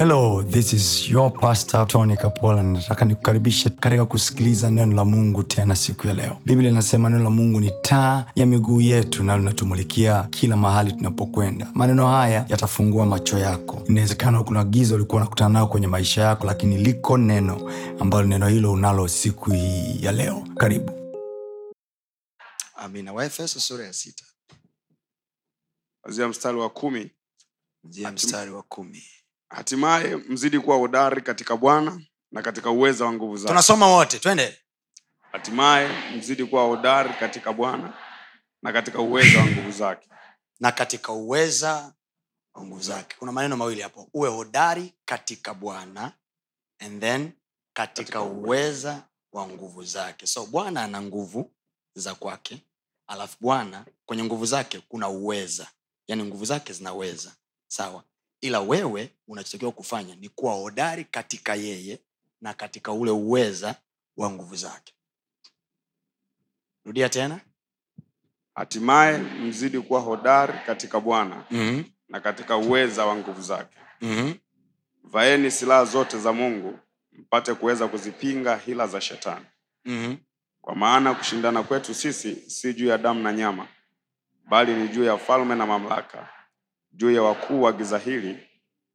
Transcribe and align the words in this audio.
hello 0.00 0.42
this 0.42 0.72
is 0.72 1.10
your 1.10 1.30
pastor 1.30 1.86
tony 1.86 2.16
kapola. 2.16 2.62
Nataka 2.62 3.04
nikukaribishe 3.04 3.70
katika 3.70 4.06
kusikiliza 4.06 4.70
neno 4.70 4.94
la 4.96 5.04
mungu 5.04 5.42
tena 5.42 5.76
siku 5.76 6.06
ya 6.06 6.14
leo. 6.14 6.38
Biblia 6.44 6.70
inasema 6.70 7.10
neno 7.10 7.24
la 7.24 7.30
mungu 7.30 7.60
ni 7.60 7.72
taa 7.82 8.26
ya 8.34 8.46
miguu 8.46 8.80
yetu 8.80 9.24
na 9.24 9.38
linatumulikia 9.38 10.22
kila 10.22 10.56
mahali 10.56 10.92
tunapokwenda. 10.92 11.70
Maneno 11.74 12.08
haya 12.08 12.46
yatafungua 12.48 13.06
macho 13.06 13.38
yako. 13.38 13.82
Inawezekana 13.88 14.42
kuna 14.44 14.64
giza 14.64 14.94
ulikuwa 14.94 15.22
unakutana 15.22 15.50
nao 15.50 15.66
kwenye 15.68 15.86
maisha 15.86 16.22
yako 16.22 16.46
lakini 16.46 16.76
liko 16.78 17.18
neno 17.18 17.70
ambalo 18.00 18.26
neno 18.26 18.48
hilo 18.48 18.72
unalo 18.72 19.08
siku 19.08 19.50
hii 19.50 19.98
ya 20.04 20.12
leo. 20.12 20.46
Karibu. 20.56 20.92
Amina. 22.74 23.12
Waefeso 23.12 23.60
sura 23.60 23.84
ya 23.86 23.92
sita. 23.92 24.24
Kwanzia 26.02 26.28
mstari 26.28 26.58
wa 26.58 26.70
kumi. 26.70 27.10
Mstari 28.14 28.50
wa 28.50 28.62
kumi 28.62 29.02
hatimaye 29.50 30.16
mzidi 30.16 30.60
kuwa 30.60 30.76
hodari 30.76 31.22
katika 31.22 31.56
bwana 31.56 32.00
na 32.32 32.42
katika 32.42 32.70
uweza 32.70 33.04
wa 33.04 33.12
nguvu 33.12 33.36
zake. 33.36 33.48
Tunasoma 33.48 33.86
wote 33.86 34.18
twende. 34.18 34.58
Hatimaye 35.32 35.88
mzidi 36.16 36.44
kuwa 36.44 36.62
hodari 36.64 37.14
katika 37.20 37.52
bwana 37.52 37.92
na 38.62 38.72
katika 38.72 38.98
uweza 39.00 39.38
wa 39.38 39.46
nguvu 39.46 39.70
zake. 39.70 40.08
Na 40.60 40.72
katika 40.72 41.12
uweza 41.12 41.92
wa 42.54 42.64
nguvu 42.64 42.82
zake. 42.82 43.16
Kuna 43.18 43.32
maneno 43.32 43.56
mawili 43.56 43.80
hapo. 43.80 44.08
Uwe 44.14 44.28
hodari 44.30 44.94
katika 45.04 45.54
bwana 45.54 46.12
and 46.78 47.00
then 47.00 47.32
katika 47.72 48.22
uweza. 48.22 49.02
wa 49.32 49.48
nguvu 49.48 49.84
zake. 49.84 50.26
So 50.26 50.46
bwana 50.46 50.82
ana 50.84 51.02
nguvu 51.02 51.52
za 51.94 52.14
kwake 52.14 52.62
alafu 53.06 53.36
bwana 53.40 53.84
kwenye 54.06 54.24
nguvu 54.24 54.46
zake 54.46 54.80
kuna 54.88 55.08
uweza. 55.08 55.70
Yaani 56.08 56.22
nguvu 56.24 56.44
zake 56.44 56.72
zinaweza. 56.72 57.32
Sawa 57.70 58.04
ila 58.40 58.60
wewe 58.60 59.10
unachotakiwa 59.28 59.72
kufanya 59.72 60.14
ni 60.16 60.28
kuwa 60.28 60.54
hodari 60.54 61.04
katika 61.04 61.54
yeye 61.54 61.98
na 62.40 62.54
katika 62.54 62.92
ule 62.92 63.10
uweza 63.10 63.74
wa 64.16 64.30
nguvu 64.30 64.56
zake 64.56 64.94
rudia 66.84 67.08
tena 67.08 67.40
hatimaye 68.54 69.18
mzidi 69.18 69.80
kuwa 69.80 70.00
hodari 70.00 70.54
katika 70.66 71.00
bwana 71.00 71.44
mm-hmm. 71.50 71.84
na 72.08 72.20
katika 72.20 72.56
uweza 72.56 73.06
wa 73.06 73.16
nguvu 73.16 73.42
zake 73.42 73.76
Mm-hmm. 74.02 74.34
vaeni 75.04 75.50
silaha 75.50 75.84
zote 75.84 76.18
za 76.18 76.32
mungu 76.32 76.78
mpate 77.12 77.54
kuweza 77.54 77.88
kuzipinga 77.88 78.56
hila 78.56 78.86
za 78.86 79.00
shetani 79.00 79.46
Mm-hmm. 79.84 80.18
kwa 80.60 80.74
maana 80.74 81.14
kushindana 81.14 81.62
kwetu 81.62 81.94
sisi 81.94 82.50
si 82.50 82.74
juu 82.74 82.86
ya 82.86 82.98
damu 82.98 83.22
na 83.22 83.32
nyama 83.32 83.68
bali 84.48 84.74
ni 84.74 84.88
juu 84.88 85.04
ya 85.04 85.18
falme 85.18 85.54
na 85.54 85.66
mamlaka 85.66 86.28
juu 86.92 87.10
ya 87.10 87.22
wakuu 87.22 87.62
wa 87.62 87.72
giza 87.72 87.98
hili 87.98 88.38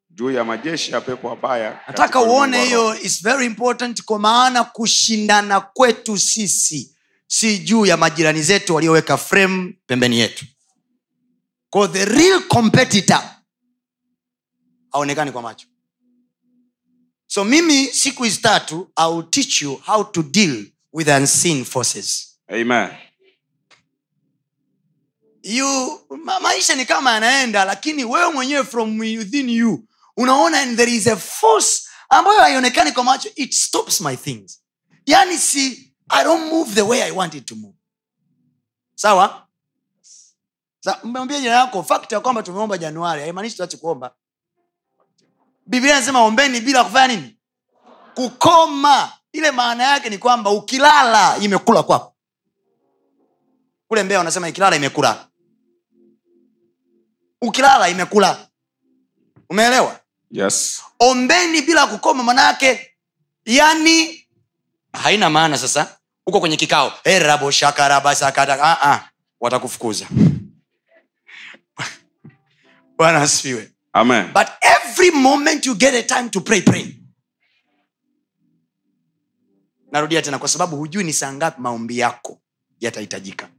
juu 0.09 0.31
ya 0.31 0.43
majeshi 0.43 0.91
ya 0.91 1.01
pepo 1.01 1.27
wabaya 1.27 1.79
nataka 1.87 2.21
uone 2.21 2.65
hiyo 2.65 2.99
is 3.01 3.23
very 3.23 3.45
important 3.45 4.03
kwa 4.03 4.19
maana 4.19 4.63
kushindana 4.63 5.61
kwetu 5.61 6.17
sisi 6.17 6.95
si 7.27 7.59
juu 7.59 7.85
ya 7.85 7.97
majirani 7.97 8.41
zetu 8.41 8.75
walioweka 8.75 9.17
frame 9.17 9.77
pembeni 9.87 10.19
yetu. 10.19 10.45
Kwa 11.69 11.87
the 11.87 12.05
real 12.05 12.41
competitor 12.47 13.23
haonekani 14.91 15.31
kwa 15.31 15.41
macho. 15.41 15.67
So 17.27 17.43
mimi 17.45 17.85
siku 17.87 18.23
hizi 18.23 18.37
tatu 18.41 18.91
I 18.95 19.11
will 19.13 19.29
teach 19.29 19.61
you 19.61 19.81
how 19.85 20.03
to 20.03 20.23
deal 20.23 20.65
with 20.93 21.07
unseen 21.07 21.65
forces. 21.65 22.37
Amen. 22.47 22.89
You 25.45 25.99
ma, 26.23 26.39
maisha 26.39 26.75
ni 26.75 26.85
kama 26.85 27.11
yanaenda 27.11 27.65
lakini 27.65 28.03
wewe 28.05 28.31
mwenyewe 28.33 28.63
from 28.63 28.99
within 28.99 29.49
you 29.49 29.83
unaona 30.17 30.59
and 30.61 30.77
there 30.77 30.91
is 30.95 31.07
a 31.07 31.15
force 31.15 31.87
ambayo 32.09 32.39
haionekani 32.39 32.91
kwa 32.91 33.03
macho 33.03 33.29
it 33.35 33.53
stops 33.53 34.01
my 34.01 34.15
things. 34.17 34.61
Yani 35.05 35.37
si 35.37 35.93
i 36.09 36.23
don't 36.23 36.51
move 36.53 36.73
the 36.75 36.81
way 36.81 37.01
i 37.03 37.11
want 37.11 37.33
it 37.33 37.45
to 37.45 37.55
move. 37.55 37.75
Sawa? 38.95 39.47
Sa- 40.79 40.99
mwambie 41.03 41.39
jina 41.41 41.51
yako 41.55 41.83
fakti 41.83 42.13
ya 42.13 42.19
kwamba 42.19 42.43
tumeomba 42.43 42.77
januari 42.77 43.21
haimaanishi 43.21 43.55
tuache 43.57 43.77
kuomba. 43.77 44.15
Biblia 45.67 45.95
inasema 45.97 46.21
ombeni 46.23 46.61
bila 46.61 46.83
kufanya 46.83 47.07
nini? 47.15 47.37
Kukoma. 48.15 49.11
Ile 49.31 49.51
maana 49.51 49.83
yake 49.83 50.09
ni 50.09 50.17
kwamba 50.17 50.49
ukilala 50.49 51.37
imekula 51.37 51.83
kwako. 51.83 52.15
Kule 53.87 54.03
mbea 54.03 54.17
wanasema 54.17 54.49
ikilala 54.49 54.75
imekula 54.75 55.27
ukilala 57.47 57.89
imekula. 57.89 58.47
Umeelewa? 59.49 59.99
Yes. 60.31 60.81
ombeni 60.99 61.61
bila 61.61 61.87
kukoma 61.87 62.23
manayake 62.23 62.91
yani 63.45 64.27
haina 64.93 65.29
maana 65.29 65.57
sasa. 65.57 65.97
Uko 66.27 66.39
kwenye 66.39 66.57
kikao. 66.57 66.93
Eraboshakarabasakata 67.03 68.63
ah, 68.63 68.91
ah, 68.93 69.09
watakufukuza. 69.39 70.07
Bwana 72.97 73.21
asifiwe. 73.21 73.71
Amen. 73.93 74.33
but 74.33 74.47
every 74.61 75.11
moment 75.11 75.65
you 75.65 75.75
get 75.75 75.93
a 75.93 76.03
time 76.03 76.29
to 76.29 76.41
pray 76.41 76.61
pray. 76.61 76.95
Narudia 79.91 80.21
tena 80.21 80.39
kwa 80.39 80.47
sababu 80.49 80.75
hujui 80.77 81.03
ni 81.03 81.13
saa 81.13 81.33
ngapi 81.33 81.61
maombi 81.61 81.99
yako 81.99 82.41
yatahitajika 82.79 83.49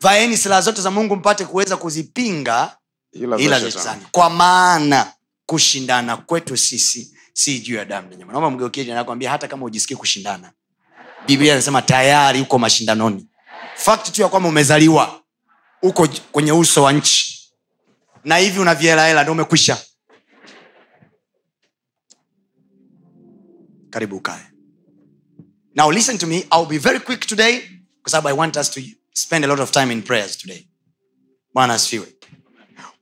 vaeni 0.00 0.36
silaha 0.36 0.60
zote 0.60 0.80
za 0.82 0.90
mungu 0.90 1.16
mpate 1.16 1.44
kuweza 1.44 1.76
kuzipinga 1.76 2.76
Ila 3.12 3.60
za 3.60 3.70
shetani. 3.70 4.06
kwa 4.12 4.30
maana 4.30 5.12
kushindana 5.46 6.16
kwetu 6.16 6.56
sisi 6.56 7.16
si 7.32 7.60
juu 7.60 7.74
ya 7.74 7.84
damu 7.84 8.10
na 8.10 8.16
nyama. 8.16 8.32
Naomba 8.32 8.50
mgeukie 8.50 8.84
nakwambia 8.84 9.30
hata 9.30 9.48
kama 9.48 9.66
ujisikii 9.66 9.94
kushindana. 9.96 10.52
Biblia 11.26 11.52
inasema 11.52 11.82
tayari 11.82 12.40
uko 12.40 12.58
mashindanoni. 12.58 13.26
Fakti 13.76 14.12
tu 14.12 14.22
ya 14.22 14.28
kwamba 14.28 14.48
umezaliwa 14.48 15.22
uko 15.82 16.08
kwenye 16.32 16.52
uso 16.52 16.82
wa 16.82 16.92
nchi. 16.92 17.52
Na 18.24 18.36
hivi 18.36 18.58
una 18.60 18.74
vihelahela 18.74 19.22
ndo 19.22 19.32
umekwisha. 19.32 19.78
Karibu 23.90 24.16
ukae. 24.16 24.46
Now 25.74 25.90
listen 25.92 26.18
to 26.18 26.26
me 26.26 26.38
ill 26.38 26.66
be 26.68 26.78
very 26.78 27.00
quick 27.00 27.26
today 27.26 27.60
kwa 28.02 28.10
sababu 28.10 28.28
i 28.28 28.38
want 28.38 28.56
us 28.56 28.70
to 28.70 28.80
spend 29.14 29.44
a 29.44 29.48
lot 29.48 29.62
of 29.62 29.70
time 29.70 29.92
in 29.92 30.02
prayers 30.02 30.36
today. 30.38 30.66
Bwana 31.54 31.74
asifiwe. 31.74 32.06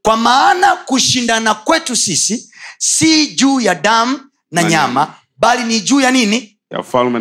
Kwa 0.02 0.16
maana 0.16 0.76
kushindana 0.76 1.54
kwetu 1.54 1.96
sisi 1.96 2.50
si 2.78 3.26
juu 3.34 3.60
ya 3.60 3.74
damu 3.74 4.20
na 4.50 4.62
nyama 4.62 5.14
bali 5.36 5.64
ni 5.64 5.80
juu 5.80 6.00
ya 6.00 6.10
nini? 6.10 6.58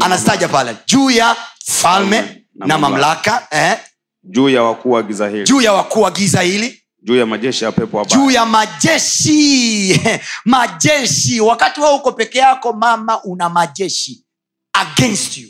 Anastaja 0.01 0.47
pale 0.47 0.77
juu 0.85 1.09
ya 1.11 1.35
falme 1.65 2.21
Na 2.55 2.65
na 2.67 2.77
mamlaka. 2.77 3.31
mamlaka 3.31 3.47
eh, 3.71 3.77
juu 4.23 4.49
ya 4.49 4.63
wakuu 4.63 4.91
wa 4.91 5.03
giza 5.03 5.29
hili. 5.29 5.43
Juu 5.43 5.61
ya 5.61 5.73
wakuu 5.73 6.01
wa 6.01 6.11
giza 6.11 6.41
hili. 6.41 6.83
Juu 7.03 7.15
ya 7.15 7.25
majeshi 7.25 7.63
ya 7.63 7.71
pepo 7.71 7.97
wabaya 7.97 8.15
juu 8.17 8.31
ya 8.31 8.45
majeshi. 8.45 10.01
Majeshi. 10.45 11.39
Wakati 11.41 11.81
wao 11.81 11.95
uko 11.95 12.11
peke 12.11 12.37
yako 12.37 12.73
mama 12.73 13.23
una 13.23 13.49
majeshi 13.49 14.25
against 14.73 15.37
you. 15.37 15.49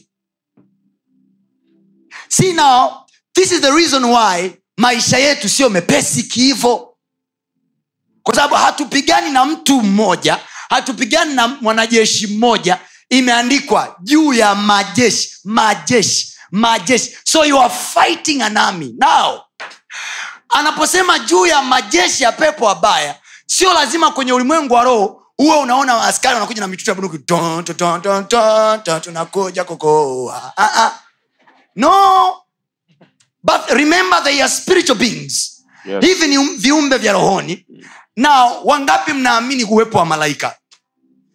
See 2.27 2.53
now 2.53 3.05
this 3.39 3.51
is 3.51 3.61
the 3.61 3.71
reason 3.71 4.03
why 4.05 4.51
maisha 4.77 5.17
yetu 5.17 5.49
sio 5.49 5.69
mepesi 5.69 6.23
kihivo 6.23 6.97
kwa 8.23 8.35
sababu 8.35 8.55
hatupigani 8.55 9.31
na 9.31 9.45
mtu 9.45 9.81
mmoja 9.81 10.39
hatupigani 10.69 11.33
na 11.33 11.47
mwanajeshi 11.47 12.27
mmoja. 12.27 12.79
Imeandikwa 13.09 13.95
juu 14.01 14.33
ya 14.33 14.55
majeshi 14.55 15.29
majeshi 15.43 16.33
majeshi. 16.51 17.17
So 17.23 17.45
you 17.45 17.59
are 17.59 17.69
fighting 17.93 18.41
an 18.41 18.57
army. 18.57 18.95
Now 18.97 19.41
anaposema 20.49 21.19
juu 21.19 21.45
ya 21.45 21.61
majeshi 21.61 22.23
ya 22.23 22.31
pepo 22.31 22.65
wabaya 22.65 23.15
sio 23.45 23.73
lazima 23.73 24.11
kwenye 24.11 24.33
ulimwengu 24.33 24.73
wa 24.73 24.83
roho 24.83 25.25
huwe 25.37 25.57
unaona 25.57 26.03
askari 26.03 26.33
wanakuja 26.33 26.61
na 26.61 26.67
mitutu 26.67 26.89
ya 26.91 26.95
bunduki. 26.95 27.17
Tunakuja 29.01 29.63
kukoa. 29.63 30.53
Ah, 30.57 30.83
ah. 30.83 30.99
no 31.75 32.35
but 33.43 33.69
remember 33.69 34.23
they 34.23 34.41
are 34.41 34.49
spiritual 34.49 34.97
beings. 34.97 35.55
Yes. 35.85 36.03
hivi 36.05 36.27
ni 36.27 36.37
um- 36.37 36.57
viumbe 36.57 36.97
vya 36.97 37.13
rohoni. 37.13 37.65
Na 38.15 38.43
wangapi 38.45 39.13
mnaamini 39.13 39.63
uwepo 39.63 39.97
wa 39.97 40.05
malaika? 40.05 40.55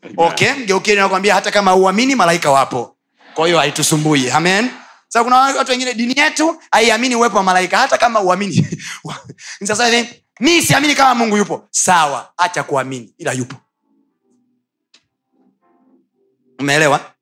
Amen. 0.02 0.72
okay 0.72 0.94
nakwambia 0.96 1.34
hata 1.34 1.50
kama 1.50 1.74
uamini 1.74 2.14
malaika 2.14 2.50
wapo. 2.50 2.96
Kwa 3.34 3.46
hiyo 3.46 3.58
haitusumbui. 3.58 4.30
Amen. 4.30 4.70
Sasa 5.08 5.24
kuna 5.24 5.36
watu 5.36 5.70
wengine 5.70 5.94
dini 5.94 6.14
yetu 6.20 6.62
haiamini 6.70 7.14
uwepo 7.16 7.36
wa 7.36 7.42
malaika 7.42 7.78
hata 7.78 7.98
kama 7.98 8.20
uamini 8.20 8.66
sasa 9.64 9.86
hivi 9.88 10.24
mi 10.40 10.62
siamini 10.62 10.94
kama 10.94 11.14
mungu 11.14 11.36
yupo. 11.36 11.68
Sawa 11.70 12.32
hacha 12.36 12.62
kuamini 12.62 13.14
ila 13.18 13.32
yupo. 13.32 13.56
Umeelewa? 16.60 17.12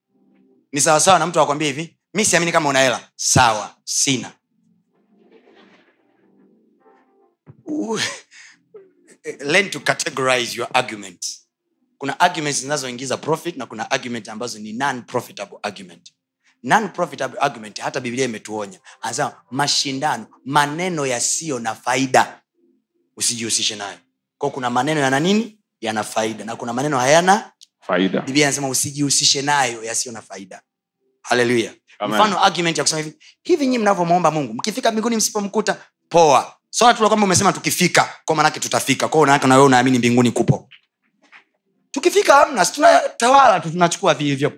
Ni 0.73 0.81
sawasawa 0.81 1.19
na 1.19 1.26
mtu 1.26 1.40
akwambia 1.40 1.69
hivi 1.69 1.96
mi 2.14 2.25
siamini 2.25 2.52
kama 2.52 2.69
una 2.69 2.79
hela. 2.79 3.00
Sawa 3.17 3.75
sina 3.84 4.31
learn 9.41 9.70
to 9.70 9.81
categorize 9.81 10.56
your 10.56 10.69
arguments 10.73 11.43
kuna 12.03 12.20
arguments 12.20 12.61
zinazoingiza 12.61 13.17
profit 13.17 13.56
na 13.56 13.67
kuna 13.67 13.91
argument 13.91 14.29
ambazo 14.29 14.59
ni 14.59 14.73
non 14.73 15.03
profitable 15.03 15.59
argument. 15.62 16.12
Non 16.62 16.88
profitable 16.88 17.38
argument 17.41 17.81
hata 17.81 18.00
biblia 18.00 18.25
imetuonya. 18.25 18.79
Anasema 19.00 19.32
mashindano 19.50 20.26
maneno 20.44 21.06
yasiyo 21.06 21.59
na 21.59 21.75
faida 21.75 22.41
usijihusishe 23.17 23.76
nayo. 23.76 23.99
Kwa 24.38 24.50
kuna 24.50 24.70
maneno 24.70 25.00
yana 25.00 25.20
nini? 25.20 25.58
Yana 25.81 26.05
faida. 26.05 26.44
Na 26.44 26.56
kuna 26.56 26.73
maneno 26.73 26.99
hayana 26.99 27.53
faida. 27.81 28.20
Biblia 28.20 28.47
anasema 28.47 28.69
usijihusishe 28.69 29.43
nayo 29.43 29.85
yasiyo 29.85 30.12
na 30.12 30.23
faida. 30.23 30.62
Haleluya 31.23 31.75
mfano 32.08 32.44
argument 32.44 32.79
ya 32.79 32.85
kusema 32.85 33.03
hivi 33.03 33.17
hivi 33.43 33.67
nyi 33.67 33.79
mnavyomwomba 33.79 34.31
mungu 34.31 34.55
mkifika 34.55 34.93
mbinguni 34.93 35.17
msipomkuta 35.17 35.76
poa 36.08 36.56
swala 36.75 36.95
tu 36.95 37.09
kwamba 37.09 37.25
umesema 37.27 37.53
tukifika 37.53 38.15
kwa 38.25 38.37
manake 38.37 38.61
tutafika. 38.61 39.09
Kwao 39.09 39.23
unaake 39.23 39.47
nawe 39.47 39.63
unaamini 39.65 39.99
mbinguni 39.99 40.31
kupo. 40.31 40.69
Tukifika 41.91 42.35
hamna 42.35 42.67
tunatawala 42.67 43.61
tu 43.61 43.71
tunachukua 43.71 44.15
vilivyo 44.15 44.53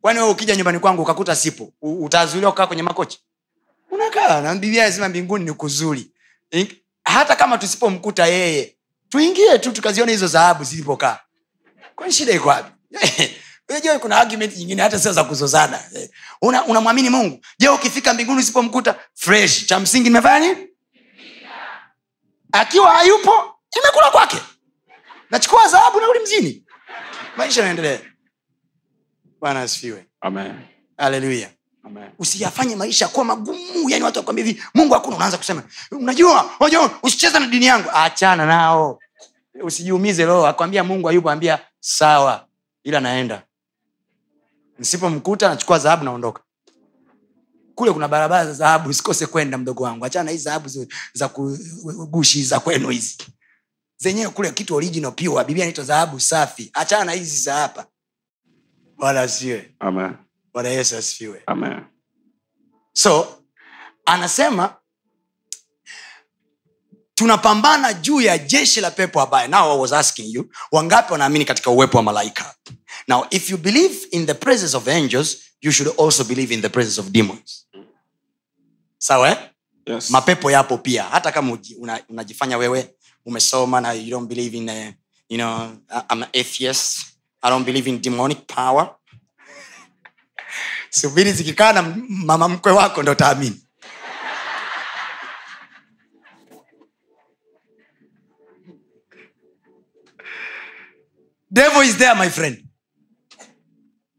kwani 0.00 0.20
we 0.20 0.28
ukija 0.28 0.56
nyumbani 0.56 0.78
kwangu 0.78 1.02
ukakuta 1.02 1.36
sipo? 1.36 1.72
Utazuliwa 1.82 2.52
kukaa 2.52 2.66
kwenye 2.66 2.82
makochi? 2.82 3.20
Unakaa 3.90 4.40
na 4.40 4.54
biblia 4.54 4.84
anasema 4.84 5.08
mbinguni 5.08 5.44
ni 5.44 5.52
kuzuri. 5.52 6.10
Hata 7.04 7.36
kama 7.36 7.58
tusipomkuta 7.58 8.26
yeye 8.26 8.76
tuingie 9.08 9.58
tu 9.58 9.72
tukaziona 9.72 10.12
hizo 10.12 10.26
dhahabu 10.28 10.64
zilipokaa. 10.64 11.18
Kwani 11.96 12.12
shida 12.12 12.32
iko 12.32 12.48
wapi 12.48 12.72
unajua 13.68 13.98
kuna 13.98 14.16
argument 14.16 14.56
nyingine 14.56 14.82
hata 14.82 14.98
sio 14.98 15.12
za 15.12 15.24
kuzozana. 15.24 15.80
Unamwamini 16.42 17.08
una- 17.08 17.18
mungu? 17.18 17.40
Je 17.58 17.68
ukifika 17.68 18.14
mbinguni 18.14 18.40
usipomkuta? 18.40 18.94
Fresh. 19.14 19.66
Cha 19.66 19.80
msingi 19.80 20.04
nimefanya 20.08 20.38
nini? 20.54 20.68
Akiwa 22.52 22.90
hayupo 22.92 23.54
imekula 23.80 24.10
kwake. 24.10 24.36
Nachukua 25.30 25.68
dhahabu 25.68 26.00
narudi 26.00 26.18
mzini 26.20 26.64
maisha 27.36 27.60
yanaendelea. 27.60 28.00
Bwana 29.40 29.60
asifiwe. 29.62 30.06
Amen. 30.20 30.54
haleluya 30.98 31.50
usiyafanye 32.18 32.76
maisha 32.76 33.08
kuwa 33.08 33.24
magumu. 33.24 33.90
Yani 33.90 34.04
watu 34.04 34.18
wakwambia 34.18 34.44
hivi 34.44 34.62
mungu 34.74 34.94
hakuna 34.94 35.16
unaanza 35.16 35.38
kusema. 35.38 35.62
Unajua 35.90 36.50
unajua 36.60 36.90
usicheza 37.02 37.40
na 37.40 37.46
dini 37.46 37.66
yangu. 37.66 37.88
Achana 37.94 38.46
nao. 38.46 38.98
Usijiumize 39.62 40.24
roho 40.24 40.46
akwambia 40.46 40.84
mungu 40.84 41.08
ayupo 41.08 41.30
ambia 41.30 41.58
sawa. 41.80 42.46
Ila 42.84 43.00
naenda 43.00 43.42
nsipomkuta 44.78 45.48
nachukua 45.48 45.78
dhahabu 45.78 46.04
naondoka. 46.04 46.42
Kule 47.74 47.92
kuna 47.92 48.08
barabara 48.08 48.46
za 48.46 48.52
dhahabu 48.52 48.88
usikose 48.90 49.26
kwenda 49.26 49.58
mdogo 49.58 49.84
wangu. 49.84 50.04
Achana 50.04 50.24
na 50.24 50.30
hizi 50.30 50.44
dhahabu 50.44 50.68
za- 50.68 50.86
za 51.12 51.28
kugushi 51.28 52.42
za 52.42 52.60
kwenu 52.60 52.88
hizi. 52.88 53.18
Zenyewe 53.96 54.30
kule 54.30 54.50
kitu 54.50 54.74
original 54.74 55.12
pure. 55.12 55.44
Biblia 55.44 55.64
inaitwa 55.64 55.84
dhahabu 55.84 56.20
safi. 56.20 56.70
Achana 56.74 57.12
hizi 57.12 57.38
za 57.40 57.54
hapa. 57.54 57.86
Bwana 58.96 59.20
asiwe 59.20 59.74
bwana 60.52 60.68
yesu 60.68 60.96
asifiwe. 60.96 61.42
So 62.92 63.42
anasema 64.06 64.76
tunapambana 67.16 67.92
juu 67.94 68.20
ya 68.20 68.38
jeshi 68.38 68.80
la 68.80 68.90
pepo 68.90 69.20
abaya 69.20 69.48
now 69.48 69.72
I 69.72 69.78
was 69.80 69.92
asking 69.92 70.34
you 70.34 70.50
wangapi 70.72 71.12
wanaamini 71.12 71.44
katika 71.44 71.70
uwepo 71.70 71.96
wa 71.96 72.02
malaika? 72.02 72.54
Now 73.08 73.26
if 73.30 73.50
you 73.50 73.56
believe 73.58 73.94
in 74.10 74.26
the 74.26 74.34
presence 74.34 74.76
of 74.76 74.88
angels 74.88 75.36
you 75.60 75.72
should 75.72 76.00
also 76.00 76.24
believe 76.24 76.54
in 76.54 76.62
the 76.62 76.68
presence 76.68 77.00
of 77.00 77.10
demons. 77.10 77.66
Sawa 78.98 79.30
eh? 79.30 79.36
Yes. 79.86 80.10
mapepo 80.10 80.50
yapo 80.50 80.78
pia. 80.78 81.02
Hata 81.04 81.32
kama 81.32 81.58
una- 81.78 82.00
unajifanya 82.08 82.58
wewe 82.58 82.94
umesoma 83.26 83.80
na 83.80 83.92
you 83.92 84.10
don't 84.10 84.28
believe 84.28 84.56
in 84.56 84.68
a, 84.68 84.94
you 85.28 85.38
know 85.38 85.70
I'm 86.10 86.22
an 86.22 86.28
atheist. 86.34 86.98
I 87.42 87.50
don't 87.50 87.64
believe 87.66 87.88
in 87.90 88.00
demonic 88.02 88.46
power. 88.46 88.90
Subiri 90.90 91.32
zikikaa 91.32 91.72
na 91.72 91.82
mama 92.08 92.48
mkwe 92.48 92.72
wako 92.72 93.02
ndo 93.02 93.14
taamini 93.14 93.65
devil 101.50 101.82
is 101.82 101.96
there 101.96 102.14
my 102.14 102.28
friend. 102.30 102.62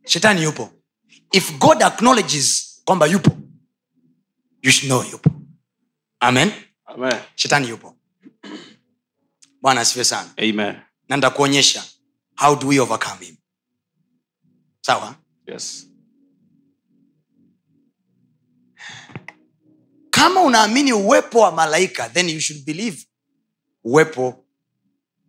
Shetani 0.05 0.43
yupo. 0.43 0.69
If 1.33 1.59
god 1.59 1.81
acknowledges 1.83 2.81
kwamba 2.85 3.07
yupo 3.07 3.31
you 4.61 4.71
should 4.71 4.89
know 4.89 5.03
yupo. 5.03 5.31
Amen? 6.21 6.51
Amen. 6.85 7.19
shetani 7.35 7.69
yupo. 7.69 7.95
Bwana 9.61 9.81
asifiwe 9.81 10.05
sana. 10.05 10.29
Amen. 10.37 10.75
na 11.09 11.15
nitakuonyesha 11.15 11.83
how 12.35 12.55
do 12.55 12.67
we 12.67 12.79
overcome 12.79 13.25
him. 13.25 13.37
Sawa? 14.81 15.15
Yes. 15.47 15.87
kama 20.09 20.41
unaamini 20.41 20.93
uwepo 20.93 21.39
wa 21.39 21.51
malaika 21.51 22.09
then 22.09 22.29
you 22.29 22.39
should 22.41 22.65
believe 22.65 23.07
uwepo 23.83 24.45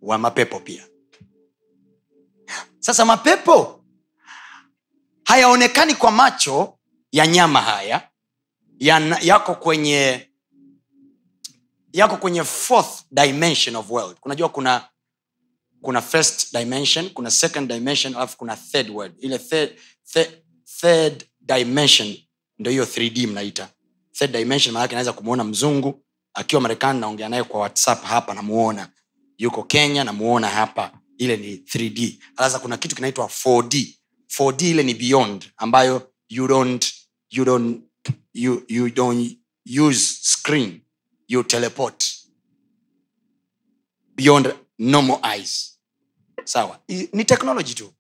wa 0.03 0.19
mapepo 0.19 0.61
pia 0.61 0.87
sasa 2.80 3.04
mapepo 3.04 3.84
hayaonekani 5.25 5.94
kwa 5.94 6.10
macho 6.10 6.78
ya 7.12 7.26
nyama 7.26 7.60
haya. 7.62 8.08
Ya, 8.78 9.19
yako 9.22 9.54
kwenye 9.54 10.28
yako 11.92 12.16
kwenye 12.16 12.44
fourth 12.44 13.02
dimension 13.10 13.76
of 13.76 13.90
world. 13.90 14.16
Kunajua 14.20 14.48
kuna 14.48 14.88
kuna 15.82 16.00
first 16.02 16.52
dimension 16.58 17.10
kuna 17.10 17.30
second 17.30 17.69
dimension 17.72 18.14
alafu 18.16 18.36
kuna 18.36 18.56
third 18.56 18.90
world. 18.90 19.14
Ile 19.19 19.38
third, 19.38 19.70
third, 20.12 20.30
third 20.80 21.25
dimension 21.40 22.16
ndo 22.58 22.70
hiyo 22.70 22.84
3d 22.84 23.26
mnaita. 23.26 23.69
Third 24.12 24.32
dimension 24.32 24.72
maanake 24.75 24.94
naweza 24.94 25.12
kumwona 25.12 25.44
mzungu 25.44 26.04
akiwa 26.34 26.60
marekani 26.62 27.00
naongea 27.00 27.28
naye 27.28 27.42
kwa 27.44 27.60
whatsapp 27.60 28.04
hapa 28.04 28.34
namuona. 28.34 28.88
Yuko 29.38 29.62
kenya 29.62 30.04
namuona 30.04 30.48
hapa 30.48 30.98
ile 31.19 31.37
ni 31.37 31.56
3d 31.56 32.19
alaza 32.37 32.59
kuna 32.59 32.76
kitu 32.76 32.97
kinaitwa 32.97 33.26
4d 33.26 33.94
4d 34.38 34.65
ile 34.70 34.82
ni 34.82 34.94
beyond 34.94 35.50
ambayo 35.56 36.12
you 36.29 36.49
don't, 36.49 36.94
you 37.31 37.44
don't, 37.44 37.82
you, 38.35 38.62
you 38.69 38.91
don't 38.91 39.38
use 39.81 40.19
screen 40.23 40.81
you 41.29 41.43
teleport. 41.44 42.05
Beyond 44.17 44.55
normal 44.79 45.20
eyes. 45.35 45.79
Sawa. 46.45 46.81
Ni 47.12 47.25
technology 47.25 47.75
tu. 47.75 47.95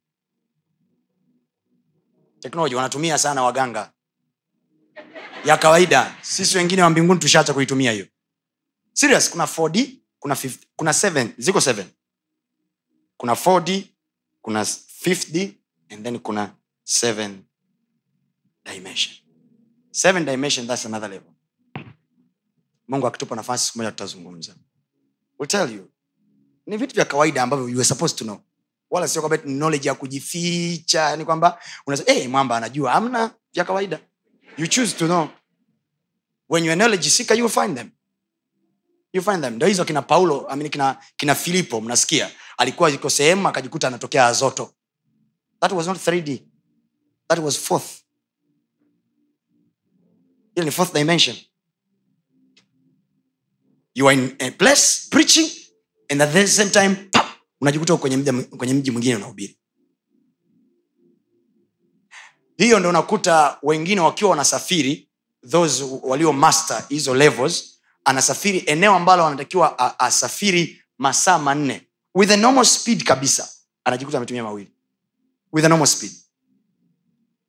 Technology 2.40 2.74
wanatumia 2.74 3.18
sana 3.18 3.42
waganga. 3.42 3.92
Ya 5.44 5.56
kawaida 5.56 6.16
sisi 6.22 6.56
wengine 6.56 6.82
wa 6.82 6.90
mbinguni 6.90 7.20
tushaacha 7.20 7.54
kuitumia 7.54 7.92
hiyo. 7.92 8.06
Serious 8.92 9.30
kuna 9.30 9.44
4d 9.44 9.88
kuna 10.18 10.34
5, 10.34 10.50
kuna 10.76 10.90
7 10.92 11.28
ziko 11.38 11.58
7 11.58 11.84
kuna 13.18 13.32
4d 13.34 13.84
kuna 14.42 14.62
5d 14.62 15.54
and 15.90 16.04
then 16.04 16.18
kuna 16.18 16.54
7 16.86 17.42
dimension. 18.64 19.14
7 19.92 20.24
dimension 20.24 20.66
that's 20.66 20.86
another 20.86 21.10
level. 21.10 21.32
Mungu 22.88 23.06
akitupa 23.06 23.36
nafasi 23.36 23.66
siku 23.66 23.78
moja 23.78 23.90
tutazungumza. 23.90 24.54
We'll 25.38 25.48
tell 25.48 25.74
you 25.74 25.90
ni 26.66 26.76
vitu 26.76 26.94
vya 26.94 27.04
kawaida 27.04 27.42
ambavyo 27.42 27.68
you 27.68 27.76
were 27.76 27.84
supposed 27.88 28.18
to 28.18 28.24
know. 28.24 28.40
Wala 28.90 29.08
sio 29.08 29.22
kwamba 29.22 29.38
knowledge 29.38 29.88
ya 29.88 29.94
kujificha 29.94 31.16
ni 31.16 31.24
kwamba 31.24 31.60
unasema 31.86 32.12
hey, 32.12 32.28
mwamba 32.28 32.56
anajua. 32.56 32.92
Amna 32.92 33.30
vya 33.52 33.64
kawaida. 33.64 34.00
You 34.58 34.66
choose 34.66 34.96
to 34.96 35.06
know. 35.06 35.28
When 36.48 36.64
you 36.64 36.74
knowledge 36.74 37.10
seeker 37.10 37.38
you 37.38 37.48
find 37.48 37.76
them. 37.76 37.90
You 39.12 39.22
find 39.22 39.42
them. 39.42 39.54
Ndo 39.54 39.66
hizo 39.66 39.84
kina 39.84 40.02
paulo 40.02 40.46
I 40.50 40.56
mean, 40.56 40.70
kina, 40.70 40.96
kina 41.16 41.34
filipo 41.34 41.80
mnasikia 41.80 42.30
alikuwa 42.58 42.90
iko 42.90 43.10
sehemu 43.10 43.48
akajikuta 43.48 43.88
anatokea 43.88 44.26
azoto. 44.26 44.74
That 45.60 45.72
was 45.72 45.86
not 45.86 45.96
3d 45.98 46.42
that 47.28 47.38
was 47.38 47.56
fourth. 47.58 48.02
Ni 50.56 50.70
fourth 50.70 50.92
dimension. 50.92 51.36
You 53.94 54.08
are 54.08 54.14
in 54.14 54.36
a 54.40 54.50
place 54.50 55.08
preaching 55.10 55.48
and 56.10 56.22
at 56.22 56.32
the 56.32 56.46
same 56.46 56.70
time 56.70 56.94
pap, 57.12 57.26
unajikuta 57.60 57.96
kwenye 57.96 58.16
mji, 58.74 58.90
mwingine 58.90 59.16
unahubiri. 59.16 59.58
Hiyo 62.56 62.78
ndo 62.80 62.88
unakuta 62.88 63.58
wengine 63.62 64.00
wakiwa 64.00 64.30
wanasafiri 64.30 65.10
those 65.50 65.84
walio 66.02 66.32
master 66.32 66.84
hizo 66.88 67.14
levels 67.14 67.80
anasafiri 68.04 68.62
eneo 68.66 68.94
ambalo 68.94 69.26
anatakiwa 69.26 69.98
asafiri 70.00 70.82
masaa 70.98 71.38
manne 71.38 71.87
with 72.18 72.30
a 72.32 72.36
normal 72.36 72.64
speed 72.64 73.04
kabisa 73.04 73.48
anajikuta 73.84 74.16
ametumia 74.18 74.42
mawili. 74.42 74.72
With 75.52 75.64
a 75.64 75.68
normal 75.68 75.86
speed. 75.86 76.12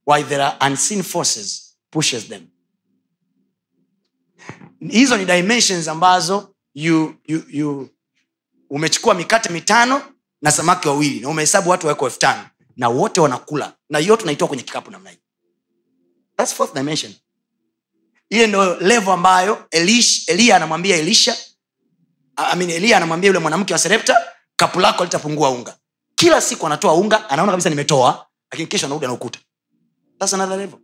Why 0.06 0.24
there 0.24 0.44
are 0.44 0.58
unseen 0.72 1.04
forces 1.04 1.76
pushes 1.92 2.28
them. 2.28 2.48
Hizo 4.90 5.18
ni 5.18 5.26
dimensions 5.26 5.88
ambazo 5.88 6.56
you, 6.74 7.16
you, 7.28 7.44
you 7.50 7.90
umechukua 8.70 9.14
mikate 9.14 9.50
mitano 9.50 10.02
na 10.42 10.52
samaki 10.52 10.88
wawili 10.88 11.20
na 11.20 11.30
umehesabu 11.30 11.70
watu 11.70 11.88
waweko 11.88 12.06
elfu 12.06 12.20
tano 12.20 12.50
na 12.78 12.90
wote 12.90 13.22
wanakula 13.22 13.74
na 13.90 14.00
yote 14.00 14.24
unaitoa 14.24 14.48
kwenye 14.48 14.64
kikapu 14.64 14.92
namna 14.92 15.10
hii. 15.10 15.18
That's 16.38 16.54
fourth 16.54 16.74
dimension. 16.74 17.14
Ile 18.30 18.48
ndo 18.48 18.76
levo 18.80 19.12
ambayo 19.14 19.68
Elish, 19.72 20.30
anamwambia 20.54 20.96
elisha 20.98 21.38
I 22.36 22.56
mean, 22.58 22.70
eliya 22.70 22.98
anamwambia 22.98 23.28
yule 23.28 23.40
mwanamke 23.40 23.74
wa 23.74 23.80
serepta 23.80 24.16
kapu 24.60 24.80
lako 24.80 25.04
litapungua 25.04 25.50
unga. 25.50 25.78
Kila 26.16 26.42
siku 26.42 26.66
anatoa 26.66 26.94
unga 26.94 27.30
anaona 27.30 27.52
kabisa 27.52 27.70
nimetoa 27.70 28.28
lakini 28.52 28.68
kesho 28.68 28.86
anarudi 28.86 29.06
anaukuta. 29.06 29.40
Level. 30.58 30.80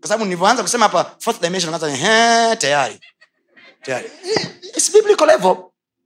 Kwa 0.00 0.08
sababu 0.08 0.24
nilivyoanza 0.24 0.62
kusema 0.62 0.84
hapa 0.88 1.16
fourth 1.18 1.40
dimension 1.40 1.74
ehe, 1.90 2.56
tayari 2.56 3.00
tayari. 3.82 4.10
It's 4.76 4.92
biblical 4.92 5.26
level. 5.26 5.56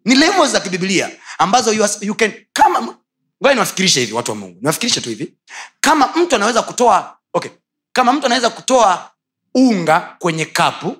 Ni 0.05 0.15
levels 0.15 0.50
za 0.53 0.61
kibibilia 0.61 1.11
ambazo 1.38 1.73
you, 1.73 1.85
are- 1.85 2.07
you 2.07 2.15
can 2.15 2.33
kama 2.53 2.81
ngoja 2.83 3.55
niwafikirishe 3.55 4.00
hivi 4.00 4.12
watu 4.12 4.31
wa 4.31 4.37
mungu 4.37 4.59
niwafikirishe 4.61 5.00
tu 5.00 5.09
hivi. 5.09 5.35
Kama 5.81 6.07
mtu 6.17 6.37
anaweza 6.37 6.62
kutoa 6.62 7.19
okay 7.33 7.50
kama 7.93 8.12
mtu 8.12 8.26
anaweza 8.26 8.50
kutoa 8.50 9.11
unga 9.55 10.17
kwenye 10.19 10.45
kapu 10.45 10.97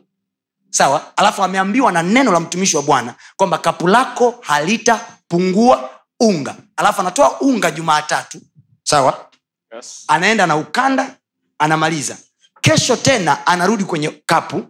sawa? 0.76 1.12
Alafu 1.16 1.42
ameambiwa 1.42 1.92
na 1.92 2.02
neno 2.02 2.33
la 2.33 2.40
mtumishi 2.40 2.76
wa 2.76 2.83
bwana 2.83 3.14
kwamba 3.37 3.59
kapu 3.59 3.88
lako 3.88 4.35
halitapungua 4.40 5.90
unga. 6.21 6.54
Alafu 6.76 7.00
anatoa 7.00 7.40
unga 7.40 7.71
jumaatatu 7.71 8.40
sawa? 8.83 9.26
Yes. 9.75 10.04
anaenda 10.09 10.47
na 10.47 10.56
ukanda 10.56 11.16
anamaliza. 11.59 12.16
Kesho 12.61 12.97
tena 12.97 13.47
anarudi 13.47 13.85
kwenye 13.85 14.23
kapu 14.26 14.66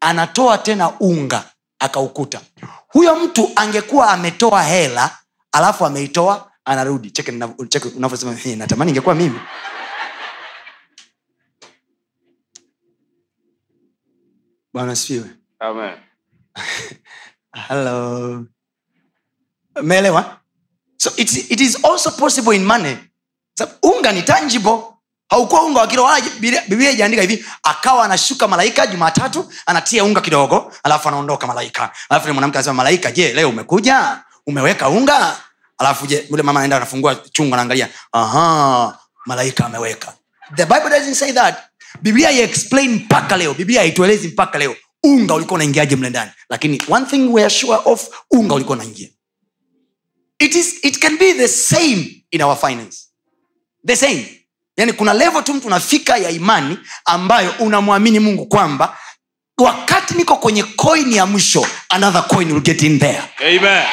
anatoa 0.00 0.58
tena 0.58 0.90
unga 1.00 1.44
akaukuta. 1.78 2.40
Huyo 2.88 3.16
mtu 3.16 3.50
angekuwa 3.56 4.10
ametoa 4.10 4.62
hela 4.62 5.18
alafu 5.52 5.86
ameitoa 5.86 6.50
anarudi. 6.64 7.10
Cheke 7.10 7.32
unavyosema 7.96 8.36
natamani 8.56 8.90
ingekuwa 8.90 9.14
mimi. 9.14 9.40
Bwana 14.72 14.96
sifiwe 14.96 15.30
Amen. 15.60 15.94
hello. 17.68 18.46
Umeelewa? 19.76 20.40
So 20.98 21.10
it's, 21.16 21.50
it 21.50 21.60
is 21.60 21.76
also 21.84 22.10
possible 22.10 22.52
in 22.52 22.64
money. 22.64 22.96
So, 23.56 23.68
unga 23.84 24.12
ni 24.12 24.22
tangible. 24.22 24.82
Haukuwa 25.30 25.62
unga 25.62 25.80
wa 25.80 26.02
wala 26.02 26.20
Biblia- 26.40 26.90
ijaandika 26.90 27.22
hivi 27.22 27.44
akawa 27.62 28.04
anashuka 28.04 28.48
malaika 28.48 28.86
jumatatu 28.86 29.52
anatia 29.66 30.04
unga 30.04 30.20
kidogo 30.20 30.72
alafu 30.82 31.08
anaondoka 31.08 31.46
malaika. 31.46 31.92
Alafu 32.08 32.24
yule 32.26 32.32
mwanamke 32.32 32.58
anasema 32.58 32.74
malaika 32.74 33.12
je 33.12 33.32
leo 33.32 33.48
umekuja? 33.48 34.24
Umeweka 34.46 34.88
unga? 34.88 35.36
Alafu 35.78 36.06
je 36.06 36.26
yule 36.30 36.42
mama 36.42 36.60
anaenda 36.60 36.76
anafungua 36.76 37.14
chungu 37.14 37.54
anaangalia 37.54 37.88
aha 38.12 38.98
malaika 39.26 39.66
ameweka. 39.66 40.12
The 40.56 40.66
bible 40.66 40.90
doesn't 40.90 41.14
say 41.14 41.32
that. 41.32 41.54
Biblia 42.02 42.30
iexplain 42.30 42.90
mpaka 42.94 43.36
leo. 43.36 43.54
Biblia 43.54 43.80
haituelezi 43.80 44.28
mpaka 44.28 44.58
leo 44.58 44.76
unga 45.04 45.34
ulikuwa 45.34 45.54
unaingiaje 45.54 45.96
mle 45.96 46.10
ndani? 46.10 46.30
Lakini 46.50 46.82
one 46.88 47.06
thing 47.06 47.28
we 47.28 47.42
are 47.42 47.50
sure 47.50 47.78
of 47.84 48.08
unga 48.30 48.54
ulikuwa 48.54 48.76
unaingia. 48.78 49.08
It, 50.38 50.54
is, 50.54 50.84
it 50.84 50.98
can 50.98 51.18
be 51.18 51.34
the 51.34 51.48
same 51.48 52.24
in 52.30 52.42
our 52.42 52.56
finance. 52.56 52.98
The 53.86 53.96
same. 53.96 54.46
Yani 54.76 54.92
kuna 54.92 55.12
level 55.14 55.44
tu 55.44 55.54
mtu 55.54 55.66
unafika 55.66 56.16
ya 56.16 56.30
imani 56.30 56.78
ambayo 57.04 57.54
unamwamini 57.58 58.18
mungu 58.18 58.46
kwamba 58.46 58.98
wakati 59.58 60.14
niko 60.14 60.36
kwenye 60.36 60.62
coin 60.62 61.12
ya 61.12 61.26
mwisho 61.26 61.66
another 61.88 62.26
coin 62.28 62.52
will 62.52 62.62
get 62.62 62.82
in 62.82 62.98
there. 62.98 63.22
Amen. 63.38 63.86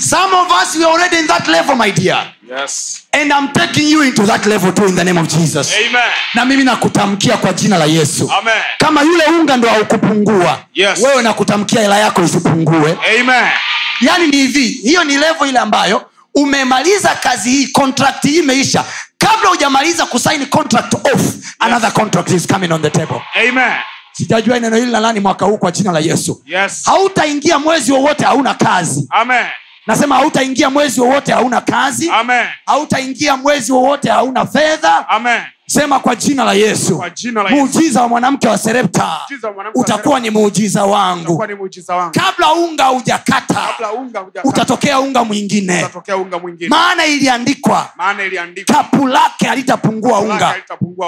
Some 0.00 0.34
of 0.36 0.50
us 0.62 0.76
we 0.76 0.84
are 0.84 0.92
already 0.92 1.16
in 1.18 1.26
that 1.26 1.48
level 1.48 1.76
my 1.76 1.90
dear 1.92 2.32
Yes. 2.48 3.02
and 3.12 3.32
i'm 3.32 3.48
taking 3.52 3.88
you 3.90 4.02
into 4.02 4.22
that 4.26 4.46
level 4.46 4.72
too 4.72 4.86
in 4.86 4.94
the 4.96 5.04
name 5.04 5.18
of 5.20 5.26
jesus 5.28 5.72
Amen. 5.88 6.02
na 6.34 6.44
mimi 6.44 6.64
nakutamkia 6.64 7.36
kwa 7.36 7.52
jina 7.52 7.78
la 7.78 7.84
yesu 7.84 8.30
Amen. 8.38 8.54
kama 8.78 9.02
yule 9.02 9.24
unga 9.26 9.56
ndo 9.56 9.68
haukupungua 9.68 10.58
Yes. 10.74 10.98
wewe 11.02 11.22
nakutamkia 11.22 11.80
hela 11.80 11.98
yako 11.98 12.22
isipungue 12.22 12.98
Amen. 13.20 13.48
yani 14.00 14.26
ni 14.26 14.36
hivi 14.36 14.68
hiyo 14.68 15.04
ni 15.04 15.16
levo 15.16 15.46
ile 15.46 15.58
ambayo 15.58 16.10
umemaliza 16.34 17.08
kazi 17.14 17.50
hii 17.50 17.66
contract 17.66 18.22
hii 18.22 18.38
imeisha 18.38 18.84
kabla 19.18 19.48
hujamaliza 19.48 20.06
kusaini 20.06 20.46
contract 20.46 20.94
off 20.94 21.20
another 21.58 21.92
contract 21.92 22.30
is 22.30 22.46
coming 22.46 22.72
on 22.72 22.82
the 22.82 22.90
table 22.90 23.22
Amen. 23.48 23.72
sijajua 24.12 24.58
neno 24.60 24.76
hili 24.76 24.92
nalani 24.92 25.20
mwaka 25.20 25.46
huu 25.46 25.58
kwa 25.58 25.70
jina 25.70 25.92
la 25.92 25.98
yesu 25.98 26.42
Yes. 26.46 26.82
hautaingia 26.84 27.58
mwezi 27.58 27.92
wowote 27.92 28.24
hauna 28.24 28.54
kazi 28.54 29.06
Amen. 29.10 29.46
Nasema 29.86 30.14
hautaingia 30.16 30.70
mwezi 30.70 31.00
wowote 31.00 31.32
hauna 31.32 31.60
kazi. 31.60 32.10
Hautaingia 32.66 33.36
mwezi 33.36 33.72
wowote 33.72 34.10
hauna 34.10 34.46
fedha. 34.46 35.06
Sema 35.66 36.00
kwa 36.00 36.16
jina 36.16 36.44
la 36.44 36.52
yesu. 36.52 37.04
Muujiza 37.50 38.02
wa 38.02 38.08
mwanamke 38.08 38.48
wa 38.48 38.58
serepta. 38.58 39.18
Utakuwa 39.74 40.20
ni 40.20 40.30
muujiza 40.30 40.84
wangu. 40.84 41.38
Kabla 42.10 42.52
unga 42.52 42.92
ujakata 42.92 43.54
hujakata, 44.24 44.48
utatokea 44.48 45.00
unga 45.00 45.24
mwingine. 45.24 45.78
Utatokea 45.78 46.16
unga 46.16 46.38
mwingine. 46.38 46.68
maana 46.68 47.06
iliandikwa. 47.06 47.90
Kapu 48.74 49.06
lake 49.06 49.46
halitapungua 49.46 50.18
unga. 50.20 50.34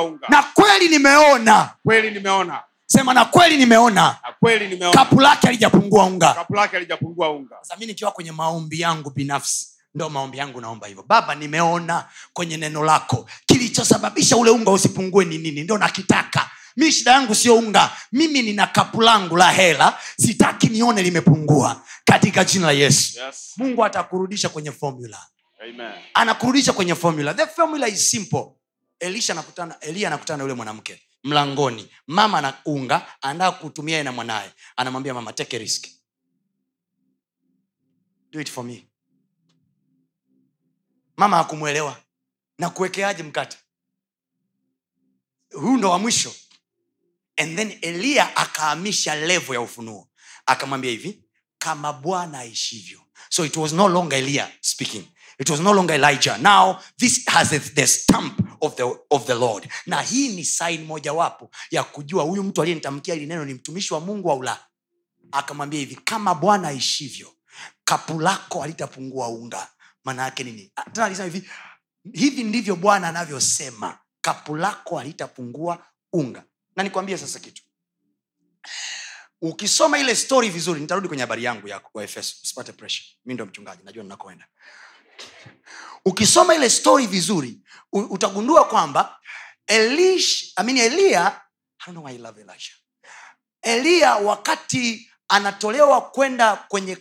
unga. 0.02 0.26
na 0.28 0.42
kweli 0.54 0.88
nimeona. 0.88 1.68
Kweli 1.84 2.10
nimeona. 2.10 2.60
Sema 2.90 3.14
na 3.14 3.24
kweli 3.24 3.56
nimeona. 3.56 4.16
Kweli 4.40 4.68
nimeona. 4.68 4.94
kapu 4.98 5.20
lake 5.20 5.46
halijapungua 5.46 7.30
unga. 7.30 7.56
Sasa 7.62 7.76
mi 7.76 7.86
nikiwa 7.86 8.10
kwenye 8.10 8.32
maombi 8.32 8.80
yangu 8.80 9.10
binafsi 9.10 9.66
ndo 9.94 10.10
maombi 10.10 10.38
yangu 10.38 10.60
naomba 10.60 10.86
hivyo. 10.86 11.04
Baba 11.08 11.34
nimeona 11.34 12.04
kwenye 12.32 12.56
neno 12.56 12.84
lako. 12.84 13.28
Kilichosababisha 13.46 14.36
ule 14.36 14.50
unga 14.50 14.70
usipungue 14.70 15.24
ni 15.24 15.38
nini? 15.38 15.62
Ndo 15.62 15.78
nakitaka. 15.78 16.50
Mi 16.76 16.92
shida 16.92 17.10
yangu 17.12 17.34
sio 17.34 17.56
unga. 17.58 17.90
Mimi 18.12 18.42
nina 18.42 18.66
kapu 18.66 19.00
langu 19.02 19.36
la 19.36 19.50
hela. 19.50 19.98
Sitaki 20.20 20.66
nione 20.68 21.02
limepungua. 21.02 21.82
Katika 22.04 22.44
jina 22.44 22.66
la 22.66 22.72
yesu. 22.72 23.20
Yes. 23.20 23.52
mungu 23.56 23.84
atakurudisha 23.84 24.48
kwenye 24.48 24.72
formula. 24.72 25.26
Amen. 25.62 25.92
anakurudisha 26.14 26.72
kwenye 26.72 26.94
formula. 26.94 27.34
The 27.34 27.46
formula 27.46 27.88
is 27.88 28.10
simple. 28.10 28.44
Elisha 29.00 29.32
anakutana 29.32 29.80
eliya 29.80 30.08
anakutana 30.08 30.36
na 30.36 30.42
yule 30.42 30.54
mwanamke 30.54 31.02
mlangoni. 31.24 31.88
Mama 32.06 32.38
anaunga 32.38 33.22
anataka 33.22 33.58
kutumia 33.58 34.02
na 34.02 34.12
mwanaye. 34.12 34.52
Anamwambia 34.76 35.14
mama 35.14 35.32
take 35.32 35.56
a 35.56 35.58
risk. 35.58 35.86
Do 38.30 38.40
it 38.40 38.50
for 38.50 38.64
me. 38.64 38.88
Mama 41.16 41.36
hakumwelewa. 41.36 42.00
Na 42.58 42.70
kuwekeaje 42.70 43.22
mkate? 43.22 43.58
Huu 45.52 45.76
ndo 45.76 45.90
wa 45.90 45.98
mwisho. 45.98 46.34
And 47.36 47.56
then 47.56 47.78
eliya 47.82 48.36
akaamisha 48.36 49.14
levo 49.14 49.54
ya 49.54 49.60
ufunuo. 49.60 50.08
Akamwambia 50.46 50.90
hivi 50.90 51.24
kama 51.58 51.92
bwana 51.92 52.38
aishivyo. 52.38 53.00
So 53.28 53.44
it 53.44 53.56
was 53.56 53.72
no 53.72 53.88
longer 53.88 54.18
eliya 54.18 54.52
speaking 54.60 55.04
it 55.38 55.50
was 55.50 55.60
no 55.60 55.72
longer 55.72 55.94
elijah. 55.94 56.36
Now 56.38 56.80
this 56.98 57.24
has 57.28 57.50
the, 57.50 57.86
stamp 57.86 58.40
of 58.60 58.76
the, 58.76 58.84
of 59.10 59.26
the 59.26 59.34
lord. 59.34 59.68
Na 59.86 60.02
hii 60.02 60.28
ni 60.28 60.44
sain 60.44 60.84
mojawapo 60.84 61.50
ya 61.70 61.84
kujua 61.84 62.22
huyu 62.24 62.42
mtu 62.42 62.62
aliyenitamkia 62.62 63.14
hili 63.14 63.26
neno 63.26 63.44
ni 63.44 63.54
mtumishi 63.54 63.94
wa 63.94 64.00
mungu 64.00 64.30
au 64.30 64.42
la? 64.42 64.66
Akamwambia 65.32 65.80
hivi 65.80 65.94
kama 65.96 66.34
bwana 66.34 66.68
aishivyo 66.68 67.32
kapu 67.84 68.20
lako 68.20 68.60
halitapungua 68.60 69.28
unga. 69.28 69.68
Maana 70.04 70.22
yake 70.22 70.44
nini? 70.44 70.72
Ah, 70.76 70.90
tena 70.90 71.06
alisema 71.06 71.28
hivi 71.28 71.50
hivi 72.12 72.44
ndivyo 72.44 72.76
bwana 72.76 73.08
anavyosema 73.08 73.98
kapu 74.20 74.56
lako 74.56 74.98
halitapungua 74.98 75.86
unga. 76.12 76.44
Na 76.76 76.82
nikwambie 76.82 77.18
sasa 77.18 77.38
kitu. 77.38 77.62
Ukisoma 79.42 79.98
ile 79.98 80.16
story 80.16 80.48
vizuri 80.50 80.80
nitarudi 80.80 81.08
kwenye 81.08 81.20
habari 81.20 81.44
yangu 81.44 81.68
ya 81.68 81.80
waefeso 81.94 82.36
usipate 82.42 82.72
pressure. 82.72 83.06
Mi 83.24 83.34
ndo 83.34 83.46
mchungaji 83.46 83.82
najua 83.84 84.02
ninakoenda 84.02 84.46
ukisoma 86.04 86.54
ile 86.54 86.70
story 86.70 87.06
vizuri 87.06 87.60
utagundua 87.92 88.64
kwamba 88.64 89.18
elish 89.66 90.52
I 90.56 90.64
mean, 90.64 90.78
eliya 90.78 91.26
I 91.80 91.86
don't 91.86 91.94
know 91.96 92.04
why 92.04 92.14
I 92.14 92.18
love 92.18 92.40
Elisha. 92.40 92.72
eliya 93.62 94.14
wakati 94.16 95.10
anatolewa 95.28 96.00
kwenda 96.00 96.56
kwenye 96.56 96.98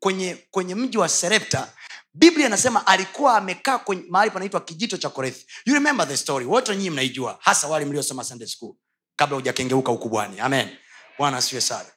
kwenye 0.00 0.46
kwenye 0.50 0.74
mji 0.74 0.98
wa 0.98 1.08
serepta 1.08 1.72
biblia 2.14 2.46
inasema 2.46 2.86
alikuwa 2.86 3.36
amekaa 3.36 3.80
mahali 4.08 4.30
panaitwa 4.30 4.60
kijito 4.60 4.96
cha 4.96 5.10
korethi. 5.10 5.46
You 5.66 5.74
remember 5.74 6.08
the 6.08 6.16
story 6.16 6.44
wote 6.46 6.76
nyinyi 6.76 6.90
mnaijua 6.90 7.38
hasa 7.40 7.68
wale 7.68 7.84
mliosoma 7.84 8.24
sunday 8.24 8.48
school 8.48 8.74
kabla 9.16 9.36
hujakengeuka 9.36 9.92
ukubwani 9.92 10.40
amen. 10.40 10.76
Bwana 11.18 11.36
asiwe 11.36 11.60
sana. 11.60 11.88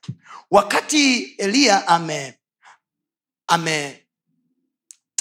Wakati 0.52 1.22
eliya 1.24 1.88
ame 3.48 4.01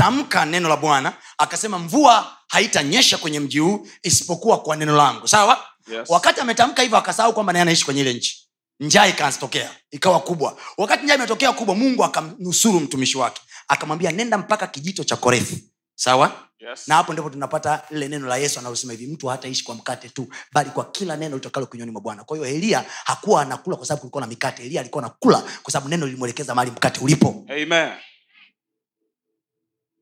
ametamka 0.05 0.45
neno 0.47 0.69
la 0.69 0.77
bwana 0.77 1.13
akasema 1.39 1.79
mvua 1.79 2.37
haitanyesha 2.49 3.19
kwenye 3.19 3.41
mji 3.41 3.59
huu 3.59 3.87
isipokuwa 4.03 4.61
kwa 4.63 4.77
neno 4.77 4.97
langu. 4.97 5.29
Sawa? 5.29 5.65
Yes. 5.93 6.11
wakati 6.11 6.41
ametamka 6.41 6.83
hivyo 6.83 6.99
akasahau 6.99 7.33
kwamba 7.33 7.53
naye 7.53 7.63
anaishi 7.63 7.85
kwenye 7.85 8.01
ile 8.01 8.15
nchi. 8.15 8.49
Njaa 8.81 9.07
ikatokea 9.07 9.71
ikawa 9.91 10.21
kubwa. 10.21 10.57
Wakati 10.77 11.05
njaa 11.05 11.15
imetokea 11.15 11.53
kubwa 11.53 11.75
mungu 11.75 12.05
akamnusuru 12.05 12.81
mtumishi 12.81 13.19
wake. 13.19 13.43
Akamwambia 13.69 14.13
nenda 14.13 14.39
mpaka 14.39 14.67
kijito 14.67 15.05
cha 15.05 15.17
korethi. 15.17 15.65
Sawa? 15.95 16.33
Yes. 16.61 16.89
na 16.89 16.95
hapo 16.95 17.13
ndipo 17.13 17.31
tunapata 17.31 17.83
lile 17.91 18.09
neno 18.09 18.27
la 18.29 18.37
yesu 18.37 18.59
analosema 18.59 18.93
hivi 18.93 19.07
mtu 19.07 19.27
hataishi 19.27 19.65
kwa 19.65 19.75
mkate 19.75 20.09
tu 20.09 20.29
bali 20.53 20.71
kwa 20.71 20.85
kila 20.85 21.17
neno 21.17 21.37
litokalo 21.37 21.67
kinywani 21.67 21.93
mwa 21.93 22.01
bwana. 22.01 22.25
Kwa 22.25 22.37
hiyo 22.37 22.49
elia 22.49 22.85
hakuwa 23.05 23.43
anakula 23.43 23.77
kwa 23.77 23.87
sababu 23.87 24.01
kulikuwa 24.01 24.21
na 24.21 24.27
mikate. 24.27 24.63
Elia 24.63 24.81
alikuwa 24.81 25.05
anakula 25.05 25.43
kwa 25.63 25.73
sababu 25.73 25.89
neno 25.89 26.07
lilimwelekeza 26.07 26.55
mahali 26.55 26.71
mkate 26.71 27.01
ulipo. 27.01 27.45
Amen. 27.49 27.91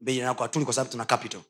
Bei 0.01 0.21
kwa 0.35 0.49
sababu 0.75 0.91
tuna 0.91 1.05
capital. 1.05 1.41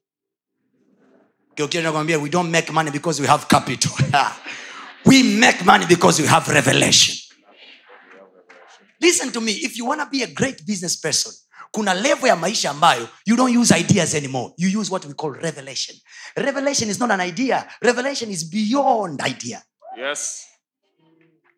Nakwambia 1.83 2.19
we 2.19 2.29
don't 2.29 2.51
make 2.51 2.73
money 2.73 2.91
because 2.91 3.21
we 3.23 3.27
have 3.29 3.47
capital. 3.49 3.93
We 5.07 5.23
make 5.23 5.65
money 5.65 5.87
because 5.87 6.21
we 6.21 6.29
have 6.29 6.47
revelation. 6.49 7.15
Listen 9.01 9.31
to 9.33 9.41
me 9.41 9.53
if 9.53 9.77
you 9.79 9.87
want 9.87 10.01
to 10.01 10.07
be 10.11 10.23
a 10.23 10.27
great 10.27 10.67
business 10.67 10.97
person 11.01 11.33
kuna 11.71 11.95
level 11.95 12.29
ya 12.29 12.37
maisha 12.37 12.71
ambayo 12.71 13.09
you 13.27 13.37
don't 13.37 13.57
use 13.57 13.75
ideas 13.81 14.15
anymore. 14.15 14.53
You 14.57 14.81
use 14.81 14.91
what 14.91 15.05
we 15.07 15.15
call 15.15 15.31
revelation. 15.33 15.97
Revelation 16.37 16.89
is 16.91 16.99
not 17.01 17.11
an 17.11 17.21
idea. 17.21 17.67
Revelation 17.83 18.31
is 18.31 18.45
beyond 18.51 19.21
idea. 19.23 19.63
Yes. 19.97 20.48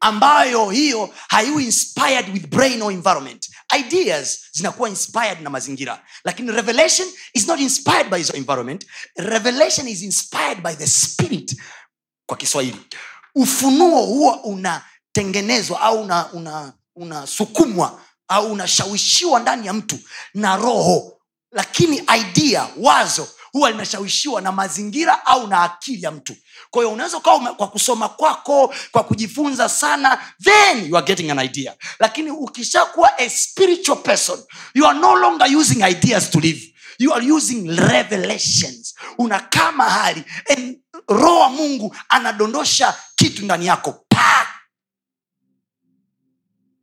Ambayo 0.00 0.70
hiyo 0.70 1.14
haiwi 1.28 1.64
inspired 1.64 2.28
with 2.32 2.46
brain 2.46 2.82
or 2.82 2.92
environment. 2.92 3.50
Ideas 3.78 4.38
zinakuwa 4.52 4.88
inspired 4.88 5.40
na 5.40 5.50
mazingira. 5.50 6.04
Lakini 6.24 6.52
revelation 6.52 7.08
is 7.34 7.46
not 7.46 7.60
inspired 7.60 8.10
by 8.10 8.22
the 8.22 8.36
environment. 8.36 8.86
Revelation 9.16 9.88
is 9.88 10.02
inspired 10.02 10.62
by 10.62 10.72
the 10.74 10.86
spirit 10.86 11.56
kwa 12.26 12.36
kiswahili. 12.36 12.80
Ufunuo 13.34 14.02
huwa 14.06 14.44
unatengenezwa 14.44 15.80
au 15.80 16.00
unasukumwa 16.02 16.32
una, 16.32 16.72
unasukumwa 16.96 18.00
au 18.28 18.52
unashawishiwa 18.52 19.40
ndani 19.40 19.66
ya 19.66 19.72
mtu 19.72 19.98
na 20.34 20.56
roho. 20.56 21.16
Lakini 21.52 22.02
idea 22.20 22.68
wazo 22.76 23.28
huwa 23.52 23.70
linashawishiwa 23.70 24.40
na 24.40 24.52
mazingira 24.52 25.26
au 25.26 25.46
na 25.46 25.62
akili 25.62 26.02
ya 26.02 26.10
mtu. 26.10 26.36
Kwa 26.70 26.82
hiyo 26.82 26.94
unaweza 26.94 27.16
ukawa 27.16 27.54
kwa 27.54 27.68
kusoma 27.68 28.08
kwako 28.08 28.74
kwa 28.92 29.04
kujifunza 29.04 29.68
sana 29.68 30.32
then 30.42 30.88
you 30.88 30.96
are 30.96 31.06
getting 31.06 31.30
an 31.30 31.38
idea. 31.38 31.76
Lakini 31.98 32.30
ukishakuwa 32.30 33.18
a 33.18 33.30
spiritual 33.30 33.98
person 34.02 34.40
you 34.74 34.86
are 34.86 34.98
no 34.98 35.16
longer 35.16 35.56
using 35.56 35.82
ideas 35.82 36.30
to 36.30 36.40
live. 36.40 36.74
You 36.98 37.14
are 37.14 37.32
using 37.32 37.68
revelations. 37.76 38.94
Unakaa 39.18 39.72
mahali 39.72 40.24
and 40.48 40.78
roho 41.08 41.38
wa 41.40 41.48
mungu 41.50 41.96
anadondosha 42.08 42.94
kitu 43.16 43.44
ndani 43.44 43.66
yako. 43.66 44.04
Pa! 44.08 44.46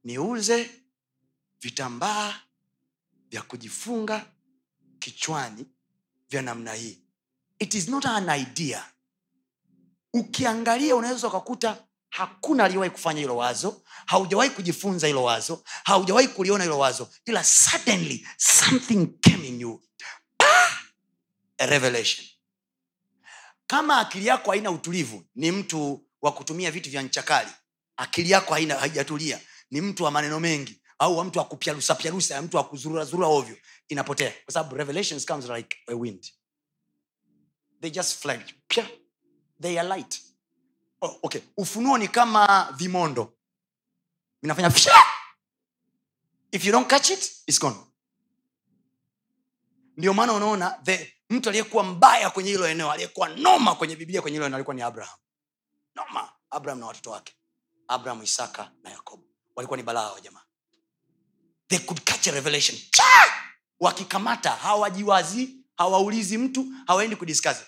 Niuze 0.03 0.69
vitambaa 1.61 2.33
vya 3.29 3.41
kujifunga 3.41 4.25
kichwani 4.99 5.65
vya 6.29 6.41
namna 6.41 6.73
hii. 6.73 6.99
It 7.59 7.73
is 7.73 7.87
not 7.87 8.05
an 8.05 8.29
idea. 8.39 8.85
Ukiangalia 10.13 10.95
unaweza 10.95 11.27
ukakuta 11.27 11.83
hakuna 12.09 12.63
aliyewahi 12.63 12.91
kufanya 12.91 13.19
hilo 13.21 13.37
wazo 13.37 13.81
haujawahi 14.05 14.49
kujifunza 14.49 15.07
hilo 15.07 15.23
wazo 15.23 15.63
haujawahi 15.83 16.27
kuliona 16.27 16.63
hilo 16.63 16.79
wazo 16.79 17.09
ila 17.25 17.43
suddenly 17.43 18.27
something 18.37 19.07
came 19.21 19.47
in 19.47 19.61
you. 19.61 19.83
Ah! 20.39 20.69
a 21.57 21.65
revelation. 21.65 22.27
Kama 23.67 23.97
akili 23.97 24.25
yako 24.25 24.51
haina 24.51 24.71
utulivu 24.71 25.23
ni 25.35 25.51
mtu 25.51 26.05
wa 26.21 26.31
kutumia 26.31 26.71
vitu 26.71 26.89
vya 26.89 27.01
nchakali 27.01 27.49
akili 27.97 28.31
yako 28.31 28.53
haijatulia. 28.53 29.39
Ni 29.71 29.81
mtu 29.81 30.03
wa 30.03 30.11
maneno 30.11 30.39
mengi 30.39 30.81
au 30.99 31.23
mtu 31.23 31.39
wa 31.39 31.45
kupyalusapyalusa 31.45 32.41
mtu 32.41 32.59
akuzururazurura 32.59 33.27
ovyo 33.27 33.57
inapotea. 33.89 34.33
Kwa 34.45 34.53
sababu 34.53 34.75
revelations 34.75 35.25
comes 35.25 35.49
like 35.49 35.77
a 35.87 35.93
wind. 35.95 36.33
They 37.81 37.89
just 37.91 38.17
fly. 38.17 38.39
Pia 38.67 38.89
they 39.61 39.79
are 39.79 39.87
light. 39.87 40.21
Oh, 41.01 41.19
okay. 41.23 41.41
Ufunuo 41.57 41.97
ni 41.97 42.07
kama 42.07 42.73
vimondo. 42.77 43.33
Vinafanya 44.41 44.71
if 46.51 46.65
you 46.65 46.71
don't 46.71 46.87
catch 46.89 47.09
it 47.09 47.31
it's 47.47 47.59
gone. 47.59 47.75
Ndio 49.97 50.13
maana 50.13 50.33
unaona 50.33 50.79
the 50.83 51.13
mtu 51.29 51.49
aliyekuwa 51.49 51.83
mbaya 51.83 52.29
kwenye 52.29 52.49
hilo 52.51 52.67
eneo 52.67 52.91
aliyekuwa 52.91 53.29
noma 53.29 53.75
kwenye 53.75 53.95
biblia 53.95 54.21
kwenye 54.21 54.35
hilo 54.35 54.45
eneo 54.45 54.55
alikuwa 54.55 54.75
ni 54.75 54.81
abraham. 54.81 55.17
Noma. 55.95 56.31
Abraham 56.49 56.79
na 56.79 56.85
watoto 56.85 57.11
wake. 57.11 57.33
Abraham 57.87 58.23
isaka 58.23 58.71
na 58.83 58.89
yakobo. 58.89 59.23
Walikuwa 59.55 59.77
ni 59.77 59.83
balaa 59.83 60.11
wa 60.11 60.21
jamaa 60.21 60.46
they 61.69 61.79
could 61.79 62.01
catch 62.05 62.27
a 62.27 62.31
revelation. 62.31 62.77
Wakikamata 63.79 64.49
hawajiwazi 64.51 65.49
hawaulizi 65.77 66.37
mtu 66.37 66.65
hawaendi 66.87 67.15
kudiskazi 67.15 67.63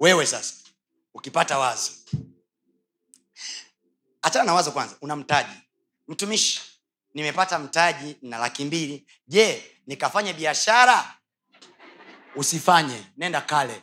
wewe 0.00 0.26
sasa 0.26 0.54
ukipata 1.14 1.58
wazo. 1.58 1.90
Achana 4.22 4.44
na 4.44 4.54
wazo 4.54 4.70
kwanza 4.72 4.96
una 5.00 5.16
mtaji. 5.16 5.54
Mtumishi 6.08 6.60
nimepata 7.14 7.58
mtaji 7.58 8.16
na 8.22 8.38
laki 8.38 8.64
mbili. 8.64 9.06
Je 9.28 9.64
nikafanye 9.86 10.32
biashara? 10.32 11.14
Usifanye 12.36 13.04
nenda 13.16 13.40
kale. 13.40 13.82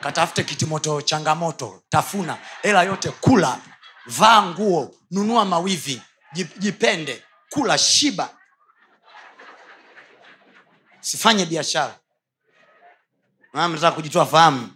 Katafute 0.00 0.44
kitimoto 0.44 1.02
changamoto 1.02 1.82
tafuna. 1.88 2.38
Hela 2.62 2.82
yote 2.82 3.10
kula 3.10 3.60
vaa 4.06 4.42
nguo 4.42 4.94
nunua 5.10 5.44
mawivi 5.44 6.02
jipende 6.58 7.24
kula 7.50 7.78
shiba 7.78 8.36
sifanye 11.10 11.46
biashara. 11.46 11.98
Nataka 13.52 13.92
kujitoa 13.92 14.26
fahamu. 14.26 14.74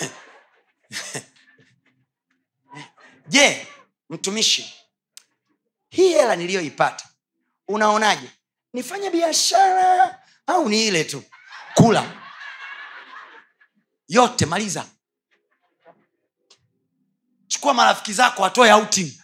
Je 3.28 3.66
mtumishi 4.10 4.74
hii 5.90 6.08
hela 6.12 6.36
niliyoipata 6.36 7.08
unaonaje? 7.68 8.30
Nifanye 8.72 9.10
biashara 9.10 10.22
au 10.46 10.68
ni 10.68 10.86
ile 10.86 11.04
tu? 11.04 11.22
Kula. 11.74 12.22
Yote 14.08 14.46
maliza. 14.46 14.86
Chukua 17.46 17.74
marafiki 17.74 18.12
zako 18.12 18.42
watoe 18.42 18.72
outing 18.72 19.19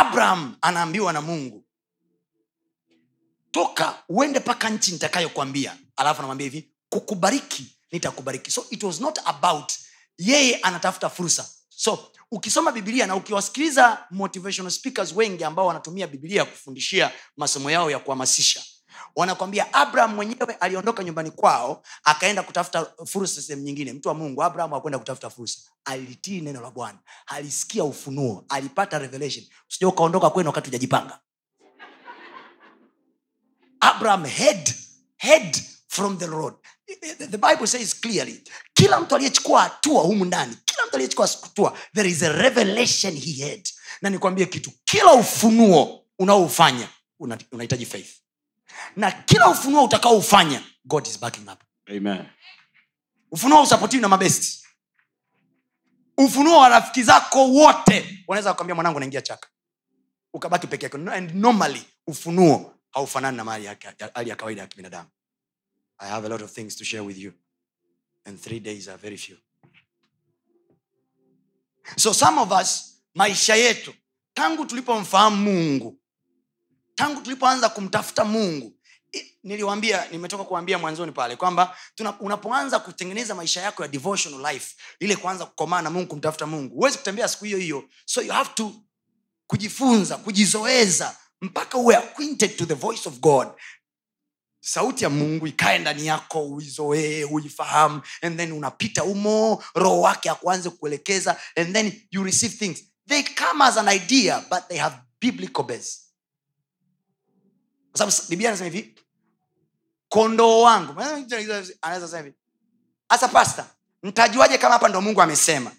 abraham 0.00 0.56
anaambiwa 0.60 1.12
na 1.12 1.20
mungu 1.20 1.64
toka 3.50 4.02
uende 4.08 4.38
mpaka 4.38 4.70
nchi 4.70 4.92
nitakayokwambia 4.92 5.76
alafu 5.96 6.18
anamwambia 6.18 6.44
hivi 6.44 6.70
kukubariki 6.88 7.76
nitakubariki. 7.92 8.50
So 8.50 8.64
it 8.70 8.82
was 8.82 9.00
not 9.00 9.18
about 9.24 9.72
yeye 10.18 10.56
anatafuta 10.56 11.10
fursa. 11.10 11.48
So 11.68 12.12
ukisoma 12.30 12.72
biblia 12.72 13.06
na 13.06 13.16
ukiwasikiliza 13.16 14.04
motivational 14.10 14.70
speakers 14.72 15.12
wengi 15.12 15.44
ambao 15.44 15.66
wanatumia 15.66 16.06
biblia 16.06 16.44
kufundishia 16.44 17.10
masomo 17.36 17.70
yao 17.70 17.90
ya 17.90 17.98
kuhamasisha 17.98 18.62
wanakwambia 19.16 19.74
abraham 19.74 20.14
mwenyewe 20.14 20.54
aliondoka 20.60 21.04
nyumbani 21.04 21.30
kwao 21.30 21.82
akaenda 22.04 22.42
kutafuta 22.42 22.86
fursa 23.06 23.42
sehemu 23.42 23.62
nyingine. 23.62 23.92
Mtu 23.92 24.08
wa 24.08 24.14
mungu 24.14 24.42
abraham 24.42 24.70
hakwenda 24.72 24.98
kutafuta 24.98 25.30
fursa. 25.30 25.58
Alitii 25.84 26.40
neno 26.40 26.60
la 26.60 26.70
bwana. 26.70 26.98
Alisikia 27.26 27.84
ufunuo. 27.84 28.44
Alipata 28.48 28.98
revelation. 28.98 29.44
Usija 29.70 29.88
ukaondoka 29.88 30.30
kwenu 30.30 30.48
wakati 30.48 30.68
ujajipanga 30.68 31.18
abraham 33.80 34.24
head 34.24 34.74
head 35.16 35.56
from 35.88 36.18
the 36.18 36.26
road 36.26 36.54
the 37.18 37.38
bible 37.38 37.66
says 37.66 38.00
clearly 38.00 38.42
kila 38.74 39.00
mtu 39.00 39.14
aliyechukua 39.14 39.62
hatua 39.62 40.02
humu 40.02 40.24
ndani 40.24 40.56
kila 40.64 40.86
mtu 40.86 40.94
aliyechukua 40.96 41.26
hatua 41.26 41.78
there 41.94 42.08
is 42.10 42.22
a 42.22 42.32
revelation 42.32 43.14
he 43.16 43.48
had 43.50 43.62
na 44.02 44.10
nikwambie 44.10 44.46
kitu 44.46 44.70
kila 44.84 45.12
ufunuo 45.12 46.04
unaoufanya 46.18 46.88
una- 47.20 47.38
faith 47.88 48.08
na 48.96 49.12
kila 49.12 49.48
ufunuo 49.48 49.84
utakaoufanya 49.84 50.62
god 50.84 51.06
is 51.06 51.20
backing 51.20 51.48
up. 51.48 51.60
Amen. 51.96 52.26
ufunuo 53.30 53.62
usapotiwi 53.62 54.02
na 54.02 54.08
mabesti. 54.08 54.66
Ufunuo 56.18 56.58
wa 56.58 56.68
rafiki 56.68 57.02
zako 57.02 57.48
wote 57.48 58.24
wanaweza 58.26 58.50
kukwambia 58.52 58.74
mwanangu 58.74 59.00
naingia 59.00 59.22
chaka. 59.22 59.48
Ukabaki 60.32 60.66
peke 60.66 60.86
yako. 60.86 60.96
And 61.12 61.34
normally 61.34 61.84
ufunuo 62.06 62.74
haufanani 62.90 63.36
na 63.36 63.44
mali 63.44 63.68
hali 64.14 64.30
ya 64.30 64.36
kawaida 64.36 64.62
ya 64.62 64.68
kibinadamu. 64.68 65.08
I 65.98 66.08
have 66.08 66.26
a 66.26 66.28
lot 66.28 66.44
of 66.44 66.52
things 66.52 66.76
to 66.76 66.84
share 66.84 67.02
with 67.02 67.18
you. 67.18 67.32
And 68.24 68.40
three 68.40 68.60
days 68.60 68.88
are 68.88 68.98
very 68.98 69.16
few. 69.16 69.36
So 71.96 72.12
some 72.12 72.40
of 72.40 72.52
us 72.52 73.00
maisha 73.14 73.56
yetu 73.56 73.94
tangu 74.34 74.66
tulipomfahamu 74.66 75.36
mungu 75.36 75.98
tangu 76.96 77.20
tulipoanza 77.20 77.68
kumtafuta 77.68 78.24
mungu 78.24 78.72
niliwambia 79.42 80.06
nimetoka 80.10 80.44
kuambia 80.44 80.78
mwanzoni 80.78 81.12
pale 81.12 81.36
kwamba 81.36 81.76
unapoanza 82.20 82.78
kutengeneza 82.78 83.34
maisha 83.34 83.60
yako 83.62 83.82
ya 83.82 83.88
devotional 83.88 84.52
life 84.52 84.76
ile 85.00 85.16
kuanza 85.16 85.46
kukomaa 85.46 85.82
na 85.82 85.90
mungu 85.90 86.06
kumtafuta 86.08 86.46
mungu 86.46 86.74
huwezi 86.74 86.98
kutembea 86.98 87.28
siku 87.28 87.44
hiyo 87.44 87.58
hiyo. 87.58 87.84
So 88.04 88.22
you 88.22 88.32
have 88.32 88.50
to 88.54 88.72
kujifunza 89.46 90.16
kujizoeza 90.16 91.16
mpaka 91.40 91.78
uwe 91.78 91.96
acquainted 91.96 92.56
to 92.56 92.66
the 92.66 92.74
voice 92.74 93.08
of 93.08 93.18
god. 93.18 93.48
Sauti 94.60 95.04
ya 95.04 95.10
mungu 95.10 95.46
ikae 95.46 95.78
ndani 95.78 96.06
yako 96.06 96.46
uizoee 96.48 97.24
uifahamu 97.24 98.02
and 98.22 98.36
then 98.36 98.52
unapita 98.52 99.04
umo 99.04 99.64
roho 99.74 100.00
wake 100.00 100.30
akuanze 100.30 100.70
kuelekeza 100.70 101.40
and 101.56 101.72
then 101.72 102.02
you 102.10 102.24
receive 102.24 102.56
things. 102.56 102.82
They 103.08 103.22
come 103.22 103.64
as 103.64 103.76
an 103.76 103.88
idea 103.88 104.40
but 104.50 104.68
they 104.68 104.78
have 104.78 104.96
biblical 105.20 105.64
base 105.64 106.05
kwa 107.96 108.10
sababu 108.12 108.28
biblia 108.28 108.48
anasema 108.50 108.70
hivi 108.70 108.94
kondoo 110.08 110.60
wangu. 110.62 111.00
Anaweza 111.82 112.08
sema 112.08 112.22
hivi. 112.22 112.34
Hasa 113.08 113.28
pasta 113.28 113.66
mtajuaje 114.02 114.58
kama 114.58 114.72
hapa 114.72 114.88
ndo 114.88 115.00
mungu 115.00 115.22
amesema? 115.22 115.72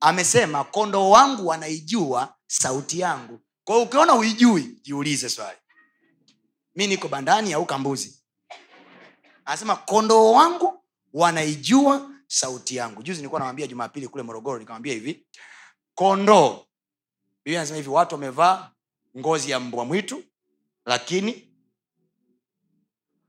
Amesema 0.00 0.64
kondoo 0.64 1.10
wangu 1.10 1.46
wanaijua 1.46 2.34
sauti 2.46 3.00
yangu. 3.00 3.40
Kwa 3.64 3.82
ukiona 3.82 4.14
uijui 4.14 4.62
jiulize 4.82 5.28
swali. 5.28 5.58
Mi 6.74 6.86
niko 6.86 7.08
bandani 7.08 7.52
au 7.52 7.66
kambuzi? 7.66 8.22
Anasema 9.44 9.76
kondoo 9.76 10.32
wangu 10.32 10.84
wanaijua 11.12 12.10
sauti 12.26 12.76
yangu. 12.76 13.02
Juzi 13.02 13.18
nilikuwa 13.18 13.40
nawambia 13.40 13.66
jumapili 13.66 14.08
kule 14.08 14.22
morogoro 14.22 14.58
nikamwambia 14.58 14.94
hivi 14.94 15.26
kondoo 15.94 16.64
biblia 17.44 17.60
anasema 17.60 17.76
hivi 17.76 17.88
watu 17.88 18.14
wamevaa 18.14 18.70
ngozi 19.18 19.50
ya 19.50 19.60
mbwa 19.60 19.84
mwitu 19.84 20.24
lakini 20.86 21.45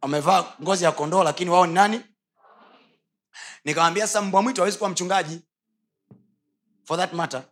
wamevaa 0.02 0.54
ngozi 0.62 0.84
ya 0.84 0.92
kondoo 0.92 1.24
lakini 1.24 1.50
wao 1.50 1.66
ni 1.68 1.74
nani? 1.74 2.02
Nikamwambia 3.64 4.08
sasa 4.08 4.22
mbwa 4.22 4.42
mwitu 4.42 4.62
hawezi 4.62 4.78
kuwa 4.78 4.90
mchungaji. 4.90 5.42
For 6.84 6.98
that 6.98 7.14
matter 7.14 7.44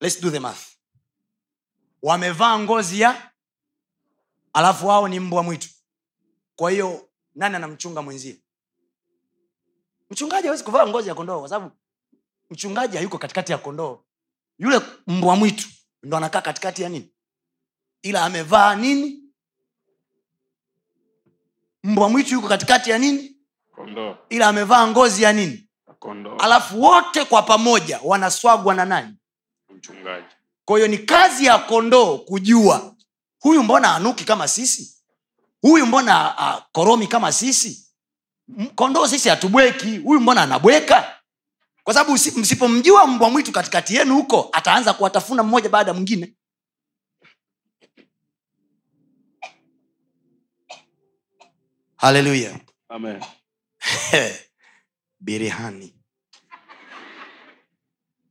let's 0.00 0.20
do 0.20 0.30
the 0.30 0.38
math. 0.40 0.66
Wamevaa 2.02 2.58
ngozi 2.58 3.00
ya 3.00 3.32
alafu 4.52 4.86
wao 4.86 5.08
ni 5.08 5.20
mbwa 5.20 5.42
mwitu. 5.42 5.68
Kwa 6.56 6.70
hiyo 6.70 7.08
nani 7.34 7.56
anamchunga 7.56 8.02
mwenzie? 8.02 8.42
Mchungaji 10.10 10.46
hawezi 10.46 10.64
kuvaa 10.64 10.86
ngozi 10.86 11.08
ya 11.08 11.14
kondoo 11.14 11.40
kwa 11.40 11.48
sababu 11.48 11.76
mchungaji 12.50 12.96
hayuko 12.96 13.18
katikati 13.18 13.52
ya 13.52 13.58
kondoo. 13.58 14.04
Yule 14.58 14.80
mbwa 15.06 15.36
mwitu 15.36 15.68
ndo 16.02 16.16
anakaa 16.16 16.40
katikati 16.40 16.82
ya 16.82 16.88
nini? 16.88 17.14
Ila 18.02 18.24
amevaa 18.24 18.74
nini 18.74 19.21
mbwa 21.84 22.08
mwitu 22.08 22.34
yuko 22.34 22.48
katikati 22.48 22.90
ya 22.90 22.98
nini? 22.98 23.36
Kondo. 23.76 24.18
ila 24.28 24.46
amevaa 24.48 24.86
ngozi 24.86 25.22
ya 25.22 25.32
nini? 25.32 25.68
Kondo. 25.98 26.36
alafu 26.36 26.82
wote 26.82 27.24
kwa 27.24 27.42
pamoja 27.42 28.00
wanaswagwa 28.04 28.74
na 28.74 28.84
nani? 28.84 29.14
Mchungaji. 29.76 30.26
Kwa 30.64 30.76
hiyo 30.76 30.88
ni 30.88 30.98
kazi 30.98 31.44
ya 31.44 31.58
kondoo 31.58 32.18
kujua 32.18 32.94
huyu 33.40 33.62
mbona 33.62 33.94
anuki 33.94 34.24
kama 34.24 34.48
sisi? 34.48 34.96
Huyu 35.62 35.86
mbona 35.86 36.34
uh, 36.38 36.62
koromi 36.72 37.06
kama 37.06 37.32
sisi? 37.32 37.86
Kondoo 38.74 39.06
sisi 39.08 39.28
hatubweki 39.28 39.98
huyu 39.98 40.20
mbona 40.20 40.42
anabweka? 40.42 41.14
Kwa 41.84 41.94
sababu 41.94 42.12
msipomjua 42.12 43.06
mbwa 43.06 43.30
mwitu 43.30 43.52
katikati 43.52 43.94
yenu 43.96 44.14
huko 44.14 44.48
ataanza 44.52 44.92
kuwatafuna 44.92 45.42
mmoja 45.42 45.68
baada 45.68 45.90
ya 45.90 45.94
mwingine 45.94 46.34
haleluya 52.02 52.58
birihani. 55.20 55.94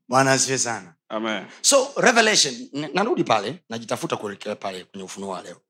Bwana 0.07 0.31
asiwe 0.31 0.57
sana. 0.57 0.93
Amen. 1.10 1.45
So 1.62 1.93
revelation 1.97 2.53
narudi 2.93 3.23
pale 3.23 3.63
najitafuta 3.69 4.17
kuelekea 4.17 4.55
pale 4.55 4.84
kwenye 4.84 5.03
ufunuo 5.03 5.29
wa 5.29 5.41
leo. 5.41 5.62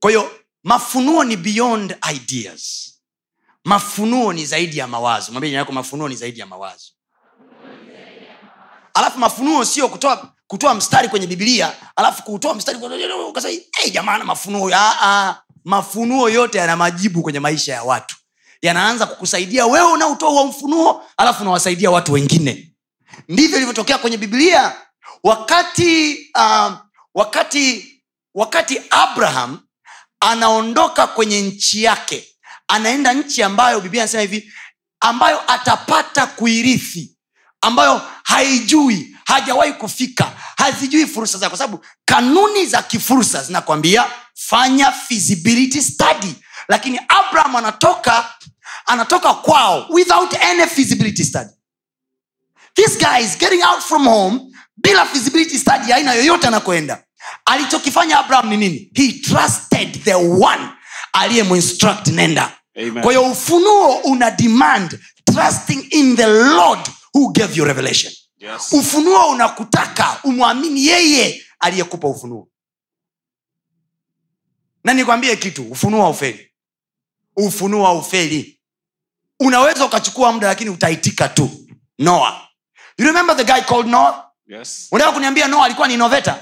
Kwa 0.00 0.10
hiyo 0.10 0.30
mafunuo 0.64 1.24
ni 1.24 1.36
beyond 1.36 1.96
ideas. 2.14 2.92
Mafunuo 3.64 4.32
ni 4.32 4.46
zaidi 4.46 4.78
ya 4.78 4.86
mawazo. 4.86 5.32
Mwambie 5.32 5.52
yako 5.52 5.72
mafunuo 5.72 6.08
ni 6.08 6.16
zaidi 6.16 6.40
ya 6.40 6.46
mawazo. 6.46 6.86
Alafu 8.94 9.18
mafunuo 9.18 9.64
sio 9.64 9.88
kutoa 9.88 10.34
kutoa 10.46 10.74
mstari 10.74 11.08
kwenye 11.08 11.26
bibilia 11.26 11.96
alafu 11.96 12.22
kutoa 12.22 12.54
mstari 12.54 12.78
ukasema 13.28 13.62
hey, 13.78 13.90
jamana 13.90 14.24
mafunuo 14.24 14.70
ah, 14.74 14.96
ah. 15.02 15.42
Mafunuo 15.64 16.28
yote 16.30 16.58
yana 16.58 16.76
majibu 16.76 17.22
kwenye 17.22 17.40
maisha 17.40 17.72
ya 17.72 17.82
watu. 17.82 18.16
Yanaanza 18.62 19.06
kukusaidia 19.06 19.66
wewe 19.66 19.92
unaotoa 19.92 20.30
huo 20.30 20.46
mfunuo 20.46 21.04
alafu 21.16 21.42
unawasaidia 21.42 21.90
watu 21.90 22.12
wengine. 22.12 22.72
Ndivyo 23.28 23.56
ilivyotokea 23.56 23.98
kwenye 23.98 24.16
biblia. 24.16 24.72
Wakati 25.22 26.18
uh, 26.36 26.72
wakati 27.14 27.88
wakati 28.34 28.80
abraham 28.90 29.60
anaondoka 30.20 31.06
kwenye 31.06 31.40
nchi 31.42 31.82
yake 31.82 32.28
anaenda 32.68 33.12
nchi 33.12 33.42
ambayo 33.42 33.80
biblia 33.80 34.02
anasema 34.02 34.20
hivi 34.22 34.52
ambayo 35.00 35.52
atapata 35.52 36.26
kuirithi 36.26 37.16
ambayo 37.60 38.02
haijui 38.24 39.11
hajawahi 39.26 39.72
kufika. 39.72 40.32
Hazijui 40.56 41.06
fursa 41.06 41.38
zake 41.38 41.48
kwa 41.48 41.58
sababu 41.58 41.84
kanuni 42.04 42.66
za 42.66 42.82
kifursa 42.82 43.42
zinakwambia 43.42 44.04
fanya 44.34 44.92
feasibility 44.92 45.82
study. 45.82 46.34
Lakini 46.68 47.00
abraham 47.08 47.56
anatoka 47.56 48.34
anatoka 48.86 49.34
kwao 49.34 49.86
without 49.90 50.34
any 50.42 50.66
feasibility 50.66 51.24
study. 51.24 51.50
This 52.74 52.98
guy 52.98 53.24
is 53.24 53.38
getting 53.38 53.62
out 53.62 53.80
from 53.82 54.04
home 54.04 54.40
bila 54.76 55.06
feasibility 55.06 55.58
study 55.58 55.92
aina 55.92 56.12
yoyote 56.14 56.46
anakoenda. 56.46 57.04
Alichokifanya 57.44 58.18
abraham 58.18 58.48
ni 58.50 58.56
nini? 58.56 58.90
He 58.94 59.12
trusted 59.12 60.04
the 60.04 60.14
one 60.14 60.68
aliyemuinstruct 61.12 62.06
nenda. 62.08 62.52
Kwa 63.02 63.12
hiyo 63.12 63.22
ufunuo 63.30 63.96
una 63.96 64.30
demand 64.30 64.98
trusting 65.34 65.86
in 65.90 66.16
the 66.16 66.26
lord 66.26 66.80
who 67.14 67.28
gave 67.32 67.56
you 67.58 67.64
revelation 67.64 68.12
yes. 68.42 68.72
Ufunuo 68.72 69.28
unakutaka 69.30 70.20
umwamini 70.24 70.86
yeye 70.86 71.42
aliyekupa 71.60 72.08
ufunuo. 72.08 72.48
Na 74.84 74.94
nikwambie 74.94 75.36
kitu 75.36 75.70
ufunuo 75.70 76.02
haufeli. 76.02 76.50
Ufunuo 77.36 77.86
haufeli. 77.86 78.60
Unaweza 79.40 79.84
ukachukua 79.84 80.32
muda 80.32 80.46
lakini 80.48 80.70
utaitika 80.70 81.28
tu. 81.28 81.50
Noa. 81.98 82.48
You 82.98 83.06
remember 83.06 83.36
the 83.36 83.44
guy 83.44 83.60
called 83.60 83.86
noah 83.86 84.30
yes. 84.46 84.88
Unataka 84.92 85.12
kuniambia 85.12 85.48
noa 85.48 85.64
alikuwa 85.64 85.88
ni 85.88 85.94
innovator? 85.94 86.34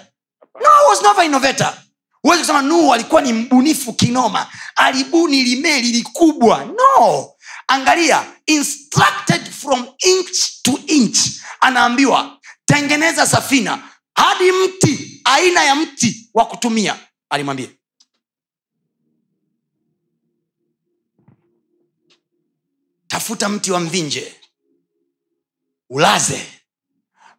No 0.55 0.89
was 0.91 1.03
never 1.03 1.25
innovator. 1.25 1.75
Huwezi 2.23 2.41
kusema 2.43 2.63
nuhu 2.63 2.95
alikuwa 2.95 3.23
ni 3.23 3.33
mbunifu 3.33 3.93
kinoma. 3.93 4.47
Alibuni 4.77 5.43
limeli 5.43 5.89
likubwa. 5.93 6.65
No. 6.65 7.31
Angalia 7.67 8.25
instructed 8.47 9.51
from 9.51 9.87
inch 9.99 10.63
to 10.63 10.79
inch 10.87 11.19
anaambiwa 11.61 12.41
tengeneza 12.65 13.27
safina 13.27 13.89
hadi 14.15 14.53
mti 14.53 15.21
aina 15.25 15.65
ya 15.65 15.75
mti 15.75 16.31
wa 16.35 16.45
kutumia 16.47 16.99
alimwambia. 17.31 17.69
Tafuta 23.09 23.49
mti 23.49 23.73
wa 23.73 23.81
mvinje 23.81 24.35
ulaze 25.91 26.47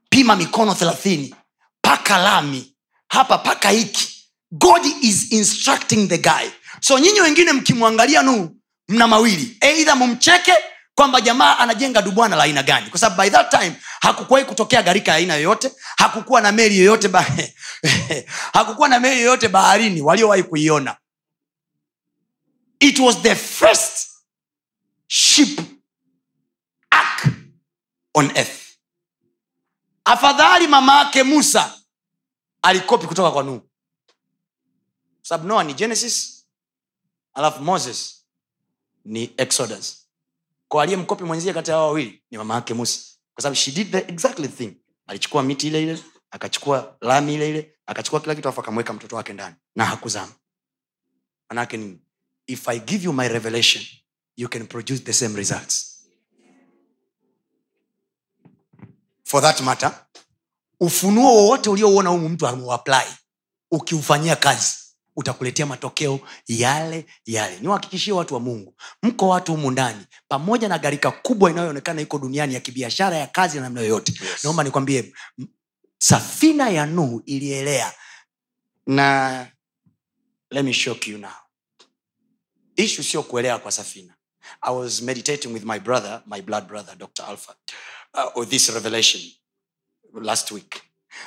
pima 0.10 0.36
mikono 0.36 0.76
thelathini 0.76 1.36
paka 1.82 2.18
lami 2.18 2.76
hapa 3.08 3.38
paka 3.38 3.70
hiki. 3.70 4.18
God 4.52 4.86
is 5.02 5.32
instructing 5.32 6.08
the 6.08 6.18
guy. 6.18 6.50
So 6.82 7.00
nyinyi 7.00 7.22
wengine 7.22 7.54
mkimwangalia 7.54 8.24
nuhu 8.24 8.58
mna 8.88 9.08
mawili. 9.08 9.58
Eidha 9.62 9.96
mumcheke 9.96 10.54
kwamba 10.96 11.22
jamaa 11.22 11.58
anajenga 11.58 12.02
dubwana 12.02 12.36
la 12.36 12.44
aina 12.44 12.64
gani. 12.64 12.90
Kwa 12.90 13.00
sababu 13.00 13.22
by 13.22 13.30
that 13.30 13.50
time 13.52 13.76
hakukuwahi 14.02 14.46
kutokea 14.46 14.84
gharika 14.84 15.12
ya 15.12 15.18
aina 15.18 15.34
yoyote 15.36 15.72
hakukuwa 15.98 16.42
na 16.42 16.52
meli 16.52 16.78
yoyote 16.80 17.08
ba... 17.08 17.26
hakukuwa 18.54 18.90
na 18.90 19.00
meli 19.00 19.22
yoyote 19.22 19.48
baharini 19.48 20.02
waliowahi 20.02 20.44
kuiona. 20.44 20.98
It 22.80 23.00
was 23.00 23.22
the 23.22 23.36
first 23.36 24.08
ship 25.08 25.60
ark 26.90 27.28
on 28.14 28.32
earth. 28.36 28.62
Afadhali 30.06 30.68
mama 30.68 30.98
yake 31.00 31.24
musa 31.24 31.74
alikopi 32.62 33.08
kutoka 33.08 33.32
kwa 33.32 33.44
nuhu. 33.44 33.70
Sababu 35.22 35.48
noa 35.48 35.64
ni 35.64 35.74
genesis 35.74 36.46
alafu 37.34 37.62
moses 37.64 38.26
ni 39.06 39.34
exodus 39.38 40.01
kwa 40.72 40.84
aliyemkopi 40.84 41.24
mwenzie 41.24 41.54
kati 41.54 41.72
ya 41.72 41.78
hao 41.78 41.86
wawili 41.86 42.24
ni 42.32 42.38
mama 42.38 42.56
yake 42.56 42.74
musa. 42.74 43.00
Kwa 43.34 43.42
sababu 43.44 43.56
she 43.56 43.72
did 43.72 43.92
the 43.92 43.98
exactly 43.98 44.48
thing. 44.48 44.74
Alichukua 45.08 45.44
miti 45.44 45.68
ile 45.68 45.84
ile 45.84 46.04
akachukua 46.32 46.98
lami 47.02 47.34
ile 47.34 47.50
ile 47.50 47.74
akachukua 47.86 48.20
kila 48.20 48.36
kitu 48.36 48.50
afu 48.50 48.60
akamweka 48.62 48.94
mtoto 48.94 49.16
wake 49.16 49.34
ndani. 49.34 49.56
Na 49.76 49.86
hakuzama. 49.86 50.32
Manake 51.50 51.78
nini? 51.78 52.00
If 52.48 52.68
i 52.70 52.80
give 52.80 53.06
you 53.06 53.14
my 53.14 53.28
revelation 53.28 53.84
you 54.38 54.50
can 54.50 54.68
produce 54.68 55.04
the 55.04 55.14
same 55.14 55.36
results. 55.38 56.04
For 59.24 59.42
that 59.42 59.62
matter 59.62 60.06
ufunuo 60.80 61.36
wowote 61.36 61.70
uliouona 61.70 62.10
humu 62.10 62.30
mtu 62.30 62.48
ameuapply 62.48 63.14
ukiufanyia 63.72 64.36
kazi 64.36 64.74
utakuletea 65.22 65.66
matokeo 65.66 66.20
yale 66.48 67.06
yale. 67.26 67.60
Niwahakikishie 67.60 68.14
watu 68.14 68.34
wa 68.34 68.40
mungu 68.40 68.76
mko 69.04 69.28
watu 69.28 69.52
humu 69.52 69.72
ndani 69.72 70.06
pamoja 70.28 70.68
na 70.68 70.78
gharika 70.80 71.12
kubwa 71.12 71.52
inayoonekana 71.52 72.02
iko 72.02 72.18
duniani 72.20 72.54
ya 72.54 72.60
kibiashara 72.60 73.18
ya 73.18 73.28
kazi 73.28 73.58
na 73.58 73.64
namna 73.64 73.82
yoyote. 73.82 74.12
Yes. 74.22 74.44
naomba 74.44 74.64
nikwambie 74.64 75.14
safina 75.98 76.70
ya 76.70 76.86
nuhu 76.86 77.22
ilielea 77.26 77.94
na 78.88 79.48
let 80.52 80.66
me 80.66 80.74
shock 80.74 81.08
you 81.08 81.18
now. 81.18 81.32
Ishu 82.76 83.04
sio 83.04 83.24
kuelea 83.24 83.58
kwa 83.58 83.72
safina. 83.72 84.14
I 84.62 84.76
was 84.76 85.02
meditating 85.02 85.54
with 85.54 85.64
my 85.64 85.80
brother 85.80 86.22
my 86.26 86.42
blood 86.42 86.68
brother 86.68 86.96
dr 86.98 87.24
alpha 87.26 87.56
uh, 88.14 88.38
or 88.38 88.50
this 88.50 88.70
revelation 88.70 89.22
last 90.14 90.52
week. 90.52 90.82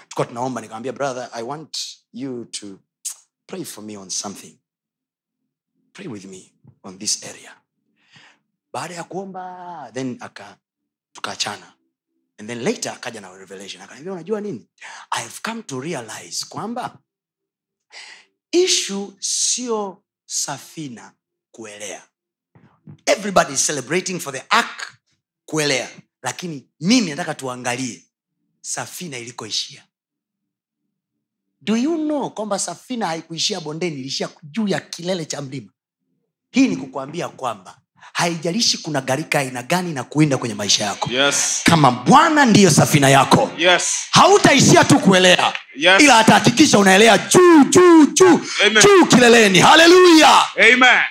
Tukuwa 0.08 0.26
tunaomba 0.26 0.60
nikamwambia 0.60 0.92
brother 0.92 1.28
i 1.32 1.42
want 1.42 1.78
you 2.12 2.44
to 2.44 2.78
pray 3.46 3.64
for 3.64 3.82
me 3.84 3.96
on 3.96 4.10
something. 4.10 4.58
Pray 5.92 6.06
with 6.08 6.24
me 6.24 6.52
on 6.82 6.98
this 6.98 7.22
area. 7.24 7.52
Baada 8.72 8.94
ya 8.94 9.04
kuomba 9.04 9.90
then 9.94 10.18
aka 10.20 10.56
tukaachana. 11.12 11.74
And 12.38 12.48
then 12.48 12.64
later 12.64 12.90
akaja 12.90 13.20
na 13.20 13.30
revelation. 13.32 13.82
Akaniambia 13.82 14.12
unajua 14.12 14.40
nini? 14.40 14.68
I 15.12 15.28
come 15.42 15.62
to 15.62 15.80
realize 15.80 16.44
kwamba 16.48 16.98
ishu 18.52 19.16
sio 19.20 20.04
safina 20.26 21.12
kuelea. 21.52 22.02
Everybody 23.06 23.52
is 23.52 23.66
celebrating 23.66 24.20
for 24.20 24.32
the 24.32 24.42
ark 24.50 24.98
kuelea. 25.46 25.88
Lakini 26.22 26.68
mimi 26.80 27.10
nataka 27.10 27.34
tuangalie 27.34 28.04
safina 28.60 29.18
ilikoishia 29.18 29.86
do 31.64 31.76
you 31.76 31.96
know 31.96 32.30
kwamba 32.30 32.58
safina 32.58 33.06
haikuishia 33.06 33.60
bondeni 33.60 33.96
iliishia 33.96 34.28
juu 34.42 34.68
ya 34.68 34.80
kilele 34.80 35.24
cha 35.24 35.42
mlima? 35.42 35.72
Hii 36.50 36.68
ni 36.68 36.76
kukuambia 36.76 37.28
kwamba 37.28 37.80
haijalishi 38.12 38.78
kuna 38.78 39.00
gharika 39.00 39.38
aina 39.38 39.62
gani 39.62 39.92
na 39.92 40.04
kuinda 40.04 40.36
kwenye 40.36 40.54
maisha 40.54 40.84
yako 40.84 41.10
Yes. 41.12 41.60
kama 41.64 41.90
bwana 41.90 42.44
ndiyo 42.46 42.70
safina 42.70 43.08
yako 43.08 43.50
Yes. 43.58 43.94
hautaishia 44.10 44.84
tu 44.84 44.98
kuelea 44.98 45.52
Yes. 45.76 46.02
ila 46.02 46.18
atahakikisha 46.18 46.78
unaelea 46.78 47.18
juu 47.18 47.64
juu 47.64 48.06
juu 48.06 48.40
juu 48.82 49.06
kileleni 49.06 49.58
haleluya 49.58 50.42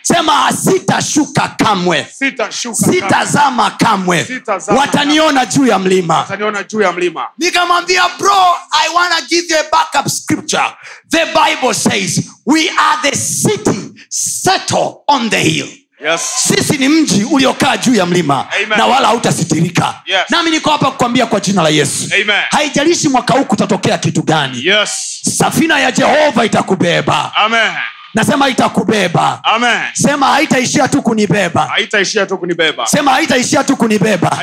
sema 0.02 0.52
sitashuka 0.54 1.48
kamwe 1.48 2.08
Sitashuka. 2.20 2.78
kamwe. 2.86 2.94
sitazama 3.02 3.72
kamwe 3.72 4.26
Sitazama 4.26 4.80
wataniona 4.80 5.46
juu 5.46 5.66
ya 5.66 5.80
mlima 5.80 6.26
juu 6.70 6.82
ya 6.82 6.92
mlima. 6.92 7.28
nikamwambia 7.38 8.04
bro 8.20 8.56
i 8.72 8.90
wanna 8.96 9.22
give 9.30 9.54
you 9.54 9.60
a 9.60 9.64
backup 9.72 10.12
scripture 10.12 10.74
the 11.10 11.26
bible 11.26 11.74
says 11.74 12.22
we 12.46 12.70
are 12.70 13.10
the 13.12 13.18
city 13.18 13.94
settle 14.10 14.96
on 15.08 15.30
the 15.30 15.40
hill 15.40 15.68
Yes. 16.12 16.22
sisi 16.38 16.78
ni 16.78 16.90
mji 16.90 17.24
uliokaa 17.24 17.78
juu 17.78 17.96
ya 17.96 18.06
mlima 18.06 18.46
Amen. 18.56 18.78
na 18.78 18.86
wala 18.86 19.08
hautasitirika 19.08 20.02
Yes. 20.06 20.22
nami 20.30 20.52
niko 20.52 20.70
hapa 20.70 20.92
kukwambia 20.92 21.26
kwa 21.26 21.40
jina 21.40 21.62
la 21.64 21.70
yesu 21.70 22.10
Amen. 22.14 22.42
haijalishi 22.50 23.10
mwaka 23.10 23.34
huu 23.34 23.46
kutatokea 23.46 23.98
kitu 23.98 24.22
gani 24.24 24.66
Yes. 24.66 25.20
safina 25.38 25.80
ya 25.80 25.92
jehova 25.92 26.46
itakubeba 26.46 27.32
Amen. 27.36 27.72
Nasema 28.14 28.50
itakubeba. 28.50 29.40
Amen. 29.44 29.80
sema 29.94 30.26
haitaishia 30.28 30.88
tu 30.88 31.02
kunibeba. 31.02 31.62
Haitaishia 31.66 32.26
tu 32.26 32.38
kunibeba. 32.38 32.88
sema 32.88 33.12
haitaishia 33.12 33.64
tu 33.64 33.78
kunibeba. 33.78 34.40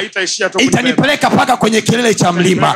Itanipeleka 0.59 1.31
mpaka 1.31 1.57
kwenye 1.57 1.81
kilele 1.81 2.15
cha 2.15 2.33
mlima. 2.33 2.75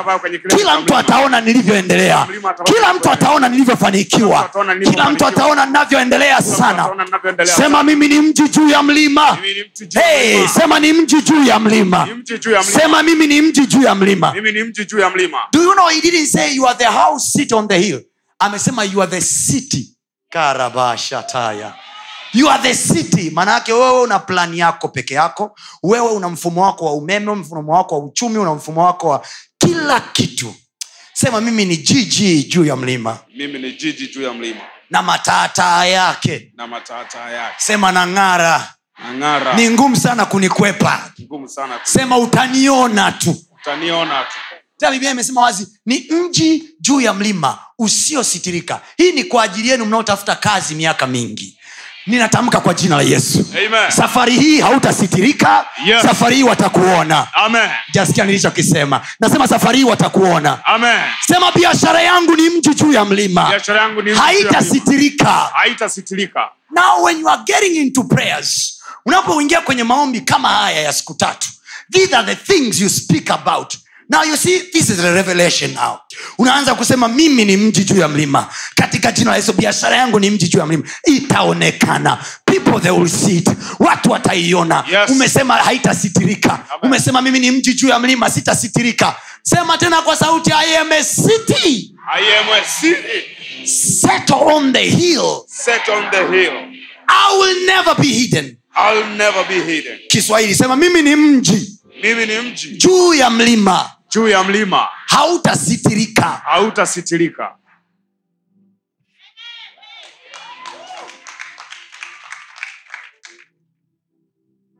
kila 0.56 0.80
mtu 0.80 0.96
ataona 0.96 1.40
nilivyoendelea. 1.40 2.26
Kila 2.64 2.94
mtu 2.94 3.10
ataona 3.10 3.48
nilivyofanikiwa. 3.48 4.50
Kila 4.90 5.10
mtu 5.10 5.26
ataona 5.26 5.66
ninavyoendelea 5.66 6.42
sana. 6.42 6.88
sema 7.44 7.82
mimi 7.82 8.08
ni 8.08 8.18
mji 8.20 8.48
juu 8.48 8.68
ya 8.68 8.82
mlima. 8.82 9.38
Hey, 9.94 10.46
sema 10.48 10.80
ni 10.80 10.92
mji 10.92 11.22
juu 11.22 11.44
ya 11.44 11.58
mlima. 11.58 12.08
Sema 12.62 13.02
mimi 13.02 13.26
ni 13.26 13.42
mji 13.42 13.66
juu 13.66 13.82
ya 13.82 13.94
mlima. 13.94 14.32
Mimi 14.34 14.52
ni 14.52 14.64
mji 14.64 14.84
juu 14.84 14.98
ya 14.98 15.10
mlima. 15.10 15.38
do 15.52 15.62
you 15.62 15.72
know 15.72 15.88
he 15.88 16.00
didn't 16.00 16.26
say 16.26 16.54
you 16.54 16.66
are 16.68 16.78
the 16.78 16.84
house 16.84 17.32
sit 17.32 17.52
on 17.52 17.68
the 17.68 17.78
hill. 17.78 18.00
Amesema 18.38 18.84
you 18.84 19.02
are 19.02 19.10
the 19.10 19.20
city 19.20 19.93
karabashataya. 20.78 21.74
You 22.32 22.48
are 22.48 22.58
the 22.62 22.74
city. 22.74 23.30
Maanayake 23.30 23.72
wewe 23.72 24.00
una 24.02 24.18
plani 24.18 24.58
yako 24.58 24.88
peke 24.88 25.14
yako. 25.14 25.56
Wewe 25.82 26.08
una 26.10 26.28
mfumo 26.28 26.62
wako 26.62 26.84
wa 26.84 26.92
umeme 26.92 27.32
mfumo 27.34 27.72
wako 27.72 27.98
wa 27.98 28.04
uchumi 28.04 28.38
una 28.38 28.54
mfumo 28.54 28.84
wako 28.84 29.08
wa 29.08 29.26
kila 29.58 30.00
kitu. 30.00 30.54
Sema 31.12 31.40
mimi 31.40 31.64
ni 31.64 31.76
jiji 31.76 32.44
juu 32.44 32.64
ya 32.64 32.76
mlima. 32.76 33.18
Mimi 33.36 33.58
ni 33.58 33.72
jiji 33.72 34.06
juu 34.08 34.22
ya 34.22 34.32
mlima. 34.32 34.60
Na 34.90 35.02
mataataa 35.02 35.84
yake. 35.84 36.52
Na 36.56 36.66
matata 36.66 37.30
yake. 37.30 37.54
sema 37.58 37.92
na 37.92 38.06
ng'ara 38.06 38.70
ni 39.56 39.70
ngumu 39.70 39.96
sana 39.96 40.24
kunikwepa. 40.26 41.10
Sana. 41.46 41.74
ku- 41.78 41.80
sema 41.90 42.18
utaniona 42.18 43.12
tu. 43.12 43.36
Utaniona 43.62 44.24
tu. 44.24 44.38
Tena 44.84 44.92
biblia 44.92 45.10
imesema 45.10 45.40
wazi 45.40 45.68
ni 45.86 46.06
mji 46.10 46.64
juu 46.80 47.00
ya 47.00 47.14
mlima 47.14 47.58
usiositirika. 47.78 48.80
Hii 48.96 49.12
ni 49.12 49.24
kwa 49.24 49.42
ajili 49.42 49.68
yenu 49.68 49.84
mnaotafuta 49.84 50.34
kazi 50.34 50.74
miaka 50.74 51.06
mingi. 51.06 51.58
Ninatamka 52.06 52.60
kwa 52.60 52.74
jina 52.74 52.96
la 52.96 53.02
yesu. 53.02 53.46
Amen. 53.66 53.90
safari 53.90 54.32
hii 54.38 54.60
hautasitirika 54.60 55.66
Yes. 55.86 56.02
safari 56.02 56.36
hii 56.36 56.42
watakuona. 56.42 57.26
Jasikia 57.92 58.24
nilichokisema. 58.24 59.00
Nasema 59.20 59.48
safari 59.48 59.78
hii 59.78 59.84
watakuona. 59.84 60.64
Amen. 60.66 61.00
sema 61.26 61.52
biashara 61.52 62.02
yangu 62.02 62.36
ni 62.36 62.50
mji 62.50 62.74
juu 62.74 62.92
ya 62.92 63.04
mlima. 63.04 63.48
Biashara 63.48 63.80
yangu 63.80 64.02
ni 64.02 64.10
mji 64.10 64.20
juu 64.20 64.26
ya 64.26 64.32
mlima. 64.32 64.50
haitasitirika. 64.50 65.30
Haita 65.52 65.90
now 66.70 67.04
when 67.04 67.20
you 67.20 67.28
are 67.28 67.42
getting 67.46 67.76
into 67.76 68.04
prayers 68.04 68.80
unapoingia 69.06 69.60
kwenye 69.60 69.84
maombi 69.84 70.20
kama 70.20 70.48
haya 70.48 70.80
ya 70.80 70.92
siku 70.92 71.14
tatu 71.14 71.48
these 71.92 72.16
are 72.16 72.34
the 72.34 72.52
things 72.52 72.80
you 72.80 72.90
speak 72.90 73.30
about 73.30 73.74
now 74.08 74.22
you 74.24 74.36
see 74.36 74.58
this 74.72 74.90
is 74.90 75.00
a 75.04 75.12
revelation 75.14 75.72
now. 75.74 75.98
Unaanza 76.38 76.74
kusema 76.74 77.08
mimi 77.08 77.44
ni 77.44 77.56
mji 77.56 77.84
juu 77.84 78.00
ya 78.00 78.08
mlima. 78.08 78.48
Katika 78.74 79.12
jina 79.12 79.30
la 79.30 79.36
yesu 79.36 79.52
biashara 79.52 79.96
yangu 79.96 80.20
ni 80.20 80.30
mji 80.30 80.48
juu 80.48 80.58
ya 80.58 80.66
mlima. 80.66 80.84
Itaonekana. 81.04 82.18
People 82.44 82.80
they 82.80 82.90
will 82.90 83.08
see 83.08 83.36
it. 83.36 83.48
Watu 83.78 84.10
wataiona. 84.10 84.84
Yes. 84.92 85.10
umesema 85.10 85.54
haitasitirika. 85.54 86.58
Umesema 86.82 87.22
mimi 87.22 87.38
ni 87.38 87.50
mji 87.50 87.74
juu 87.74 87.88
ya 87.88 87.98
mlima 87.98 88.30
sitasitirika. 88.30 89.16
Sema 89.42 89.78
tena 89.78 90.02
kwa 90.02 90.16
sauti 90.16 90.50
i 90.52 90.76
am 90.76 90.92
a 90.92 91.04
city. 91.04 91.94
I 92.14 92.38
am 92.38 92.48
a 92.52 92.64
city. 92.80 93.66
Settle 93.66 94.36
on 94.54 94.72
the 94.72 94.84
hill. 94.90 95.44
Settle 95.46 95.94
on 95.94 96.10
the 96.10 96.26
hill. 96.36 96.52
i 97.08 97.38
will 97.38 97.66
never 97.66 97.94
be 97.96 98.06
hidden. 98.08 98.56
I'll 98.76 99.06
never 99.16 99.44
be 99.48 99.60
hidden. 99.72 99.98
kiswahili 100.08 100.54
sema 100.54 100.76
mimi 100.76 101.02
ni 101.02 101.16
mji 101.16 101.73
Mimi 102.02 102.26
ni 102.26 102.38
mji. 102.40 102.76
Juu 102.76 103.14
ya 103.14 103.30
mlima. 103.30 103.90
Juu 104.10 104.28
ya 104.28 104.44
mlima. 104.44 104.88
hautasitirika. 105.06 106.22
Hautasitirika. 106.22 107.56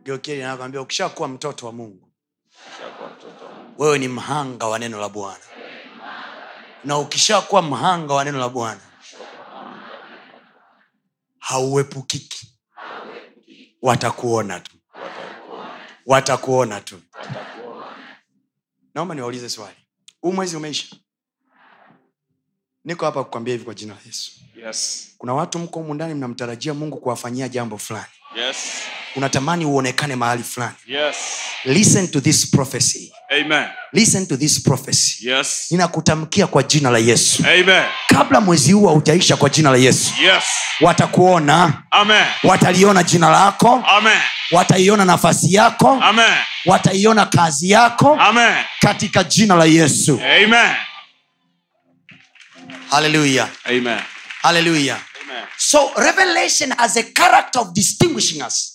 geokeli 0.04 0.42
anakwambia 0.42 0.80
ukishakuwa 0.80 1.28
mtoto 1.28 1.66
wa 1.66 1.72
mungu 1.72 2.10
wewe 3.78 3.98
ni 3.98 4.08
mhanga 4.08 4.66
wa 4.66 4.78
neno 4.78 5.00
la 5.00 5.08
bwana. 5.08 5.44
Na 6.84 6.98
ukishakuwa 6.98 7.62
mhanga 7.62 8.14
wa 8.14 8.24
neno 8.24 8.38
la 8.38 8.48
bwana 8.48 8.80
hauepukiki. 11.38 12.50
Watakuona 13.82 14.60
tu 14.60 14.73
watakuona 16.06 16.80
tu. 16.80 17.00
Naomba 18.94 19.14
niwaulize 19.14 19.48
swali. 19.48 19.76
Huu 20.20 20.32
mwezi 20.32 20.56
umeisha? 20.56 20.96
Niko 22.84 23.04
hapa 23.04 23.24
kukwambia 23.24 23.52
hivi 23.54 23.64
kwa 23.64 23.74
jina 23.74 23.94
la 23.94 24.00
yesu. 24.06 24.32
Yes. 24.56 25.10
kuna 25.18 25.34
watu 25.34 25.58
mko 25.58 25.78
humu 25.80 25.94
ndani 25.94 26.14
mnamtarajia 26.14 26.74
mungu 26.74 26.96
kuwafanyia 26.98 27.48
jambo 27.48 27.78
fulani 27.78 28.06
Yes. 28.36 28.56
unatamani 29.16 29.64
uonekane 29.64 30.16
mahali 30.16 30.42
fulani 30.42 30.74
Yes. 30.86 31.16
listen 31.64 32.08
to 32.08 32.20
this 32.20 32.50
prophecy 32.50 33.12
Amen. 33.40 33.68
listen 33.92 34.26
to 34.26 34.36
this 34.36 34.62
prophecy 34.62 35.28
Yes. 35.28 35.66
ninakutamkia 35.70 36.46
kwa 36.46 36.62
jina 36.62 36.90
la 36.90 36.98
yesu 36.98 37.42
Amen. 37.46 37.84
kabla 38.08 38.40
mwezi 38.40 38.72
huu 38.72 38.86
haujaisha 38.86 39.36
kwa 39.36 39.48
jina 39.50 39.70
la 39.70 39.76
yesu 39.76 40.12
Yes. 40.22 40.44
watakuona 40.80 41.82
Amen. 41.90 42.24
wataliona 42.44 43.02
jina 43.02 43.30
lako 43.30 43.84
Amen. 43.88 44.18
wataiona 44.52 45.04
nafasi 45.04 45.54
yako 45.54 45.88
Amen. 46.02 46.34
wataiona 46.66 47.26
kazi 47.26 47.70
yako 47.70 48.14
Amen. 48.20 48.54
katika 48.80 49.24
jina 49.24 49.54
la 49.54 49.64
yesu 49.64 50.20
Amen. 50.44 50.74
haleluya 52.90 53.48
Amen. 53.64 54.00
haleluya 54.42 54.98
Amen. 55.24 55.46
so 55.58 55.90
revelation 55.96 56.70
has 56.70 56.96
a 56.96 57.02
character 57.02 57.60
of 57.60 57.72
distinguishing 57.74 58.42
us. 58.42 58.70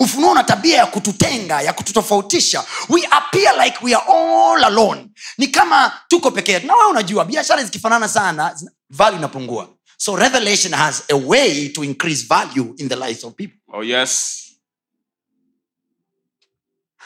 Ufunuo 0.00 0.30
una 0.30 0.44
tabia 0.44 0.76
ya 0.76 0.86
kututenga 0.86 1.62
ya 1.62 1.72
kututofautisha. 1.72 2.64
We 2.88 3.06
appear 3.10 3.64
like 3.64 3.78
we 3.84 3.94
are 3.94 4.04
all 4.08 4.64
alone. 4.64 5.10
Ni 5.38 5.46
kama 5.48 5.92
tuko 6.08 6.30
peke 6.30 6.52
yetu. 6.52 6.66
Na 6.66 6.74
wewe 6.74 6.90
unajua 6.90 7.24
biashara 7.24 7.64
zikifanana 7.64 8.08
sana 8.08 8.60
value 8.90 9.18
inapungua. 9.18 9.68
So 9.96 10.16
revelation 10.16 10.72
has 10.74 11.02
a 11.10 11.14
way 11.16 11.68
to 11.68 11.84
increase 11.84 12.26
value 12.26 12.74
in 12.78 12.88
the 12.88 12.96
lives 12.96 13.24
of 13.24 13.34
people. 13.34 13.58
Oh, 13.72 13.82
yes. 13.84 14.38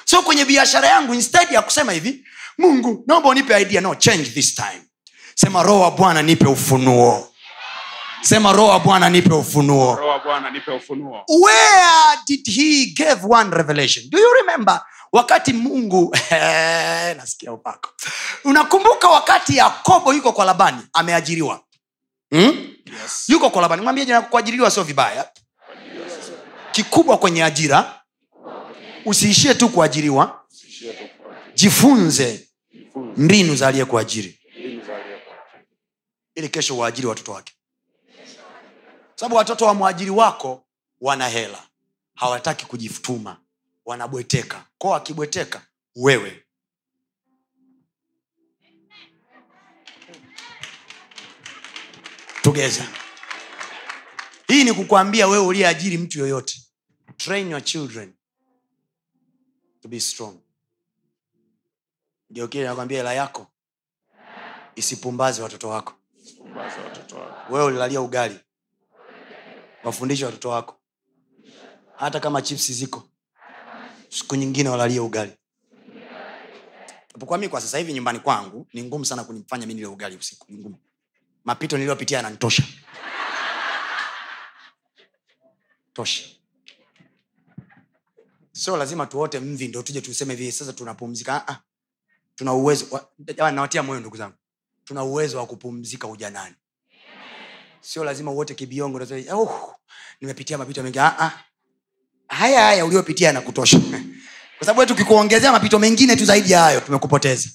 so 0.05 0.22
kwenye 0.22 0.44
biashara 0.44 0.88
yangu 0.88 1.14
instead 1.14 1.51
ya 1.53 1.62
kusema 1.62 1.92
hivi 1.92 2.25
mungu 2.59 3.05
naomba 3.07 3.29
unipe 3.29 3.62
idea 3.62 3.81
no 3.81 3.94
change 3.94 4.25
this 4.25 4.55
time. 4.55 4.83
Sema 5.35 5.62
roho 5.62 5.81
wa 5.81 5.90
bwana 5.90 6.22
nipe 6.22 6.46
ufunuo 6.46 7.33
sema 8.22 8.52
roho 8.52 8.68
wa 8.68 8.81
bwana 8.81 9.11
nipe 9.11 9.35
ufunuo. 9.35 9.94
Roho 9.96 10.09
wa 10.09 10.18
bwana 10.18 10.50
nipe 10.50 10.70
ufunuo. 10.72 11.24
Where 11.29 12.18
did 12.26 12.46
he 12.46 12.87
give 12.87 13.20
one 13.29 13.50
revelation? 13.50 14.11
Do 14.11 14.18
you 14.18 14.35
remember? 14.35 14.83
Wakati 15.12 15.52
mungu 15.52 16.16
nasikia 17.16 17.52
upako. 17.52 17.90
Unakumbuka 18.44 19.09
wakati 19.09 19.57
yakobo 19.57 20.12
yuko 20.14 20.33
kwa 20.33 20.44
labani 20.44 20.79
ameajiriwa? 20.92 21.61
Hmm? 22.31 22.74
yes. 23.02 23.24
yuko 23.29 23.50
kwa 23.50 23.62
labani. 23.62 23.83
Mwambie 23.83 24.05
jina 24.07 24.20
kuajiriwa 24.22 24.70
sio 24.70 24.83
vibaya. 24.83 25.29
Kikubwa 26.72 27.18
kwenye 27.18 27.44
ajira 27.44 28.00
usiishie 29.05 29.55
tu 29.55 29.68
kuajiriwa. 29.68 30.40
Jifunze 31.55 32.48
mbinu 33.16 33.57
za 33.57 33.68
aliyekuajiri. 33.68 34.40
Ili 36.35 36.48
kesho 36.48 36.79
waajiri 36.79 37.07
watoto 37.07 37.33
wake 37.33 37.56
sababu 39.16 39.37
watoto 39.37 39.64
wa 39.66 39.74
mwajiri 39.74 40.11
wako 40.11 40.64
wana 41.00 41.29
hela 41.29 41.66
hawataki 42.14 42.66
kujituma 42.66 43.40
wanabweteka. 43.85 44.66
Ko 44.79 44.94
akibweteka 44.94 45.66
wewe. 45.96 46.42
Tugeza 52.42 52.87
hii 54.48 54.64
ni 54.64 54.72
kukwambia 54.72 55.29
wewe 55.29 55.46
uliyeajiri 55.46 55.98
mtu 55.98 56.18
yoyote. 56.18 56.61
Train 57.16 57.50
your 57.50 57.64
children 57.64 58.12
to 59.83 59.88
be 59.88 60.00
strong. 60.00 60.35
Ndio 62.31 62.46
nakwambia 62.55 62.98
hela 62.98 63.12
yako 63.14 63.46
isipumbaze 64.74 65.42
watoto 65.42 65.68
wako. 65.68 65.94
Watoto 66.57 67.16
wako. 67.16 67.52
wewe 67.52 67.64
ulilalia 67.66 68.00
ugali 68.00 68.40
wafundishe 69.87 70.25
watoto 70.25 70.49
wako. 70.49 70.81
Hata 71.96 72.20
kama 72.20 72.42
chipsi 72.42 72.72
ziko 72.72 73.09
siku 74.09 74.37
nyingine 74.37 74.68
walalie 74.68 75.01
ugali. 75.01 75.33
Pokuwa 77.20 77.38
mi 77.38 77.49
kwa 77.49 77.61
sasa 77.61 77.79
hivi 77.79 77.92
nyumbani 77.92 78.20
kwangu 78.20 78.66
ni 78.72 78.83
ngumu 78.83 79.05
sana 79.05 79.25
kunifanya 79.25 79.66
mi 79.66 79.85
ugali 79.85 80.16
usiku 80.16 80.46
ni 80.49 80.59
ngumu. 80.59 80.79
Mapito 81.44 81.77
niliyopitia 81.77 82.16
yananitosha. 82.16 82.62
Tosha. 85.92 86.25
Sio 88.53 88.77
lazima 88.77 89.07
tuote 89.07 89.40
mvi 89.40 89.68
ndo 89.68 89.83
tuje 89.83 90.01
tuseme 90.01 90.35
hivi 90.35 90.53
sasa 90.53 90.72
tunapumzika. 90.72 91.35
Ah, 91.49 91.53
ah. 91.53 91.62
tuna 92.35 92.53
uwezo 92.55 92.87
wa- 92.90 93.53
nawatia 93.53 93.83
moyo 93.83 94.01
ndugu 94.01 94.16
zangu. 94.16 94.35
Tuna 94.85 95.05
uwezo 95.05 95.38
wa 95.38 95.46
kupumzika 95.46 96.07
ujanani 96.09 96.55
sio 97.87 98.05
lazima 98.05 98.31
uote 98.31 98.55
kibiongo 98.55 99.01
oh, 99.33 99.75
nimepitia 100.20 100.59
mapito 100.59 100.83
mengi. 100.83 100.99
Ah, 100.99 101.16
ah. 101.20 101.33
haya 102.29 102.61
haya 102.62 102.85
uliopitia 102.87 103.27
yanakutosha. 103.27 103.81
Kwa 104.59 104.66
sababu 104.66 104.87
tukikuongezea 104.87 105.53
mapito 105.53 105.79
mengine 105.79 106.16
tu 106.16 106.25
zaidi 106.25 106.51
ya 106.53 106.61
hayo 106.61 106.81
tumekupoteza. 106.81 107.49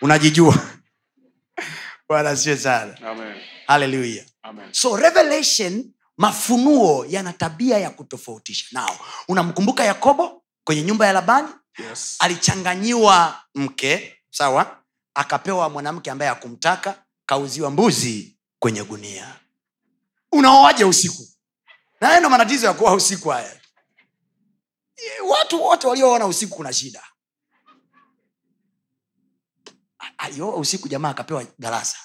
Unajijua. 0.00 0.58
Bwana 2.08 2.36
sio 2.36 2.56
sana. 2.56 2.94
Haleluya 3.66 4.24
so 4.70 4.96
revelation 4.96 5.84
mafunuo 6.16 7.06
yana 7.08 7.32
tabia 7.32 7.78
ya 7.78 7.90
kutofautisha. 7.90 8.66
Nao 8.72 8.96
unamkumbuka 9.28 9.84
yakobo 9.84 10.42
kwenye 10.64 10.82
nyumba 10.82 11.06
ya 11.06 11.12
labani? 11.12 11.48
Yes. 11.88 12.16
alichanganyiwa 12.18 13.40
mke 13.54 14.16
sawa 14.30 14.76
akapewa 15.14 15.68
mwanamke 15.68 16.10
ambaye 16.10 16.30
akumtaka 16.30 16.94
kauziwa 17.26 17.70
mbuzi 17.70 18.36
kwenye 18.58 18.82
gunia 18.84 19.34
unaoaje 20.32 20.84
usiku? 20.84 21.28
Na 22.00 22.20
ndo 22.20 22.30
matatizo 22.30 22.66
ya 22.66 22.72
kuwa 22.74 22.94
usiku 22.94 23.28
haya. 23.28 23.60
Eh, 24.96 25.26
watu 25.28 25.62
wote 25.62 25.86
walioona 25.86 26.26
usiku 26.26 26.56
kuna 26.56 26.72
shida. 26.72 27.02
Alioa 30.18 30.56
usiku 30.56 30.88
jamaa 30.88 31.08
akapewa 31.10 31.46
darasa. 31.58 31.96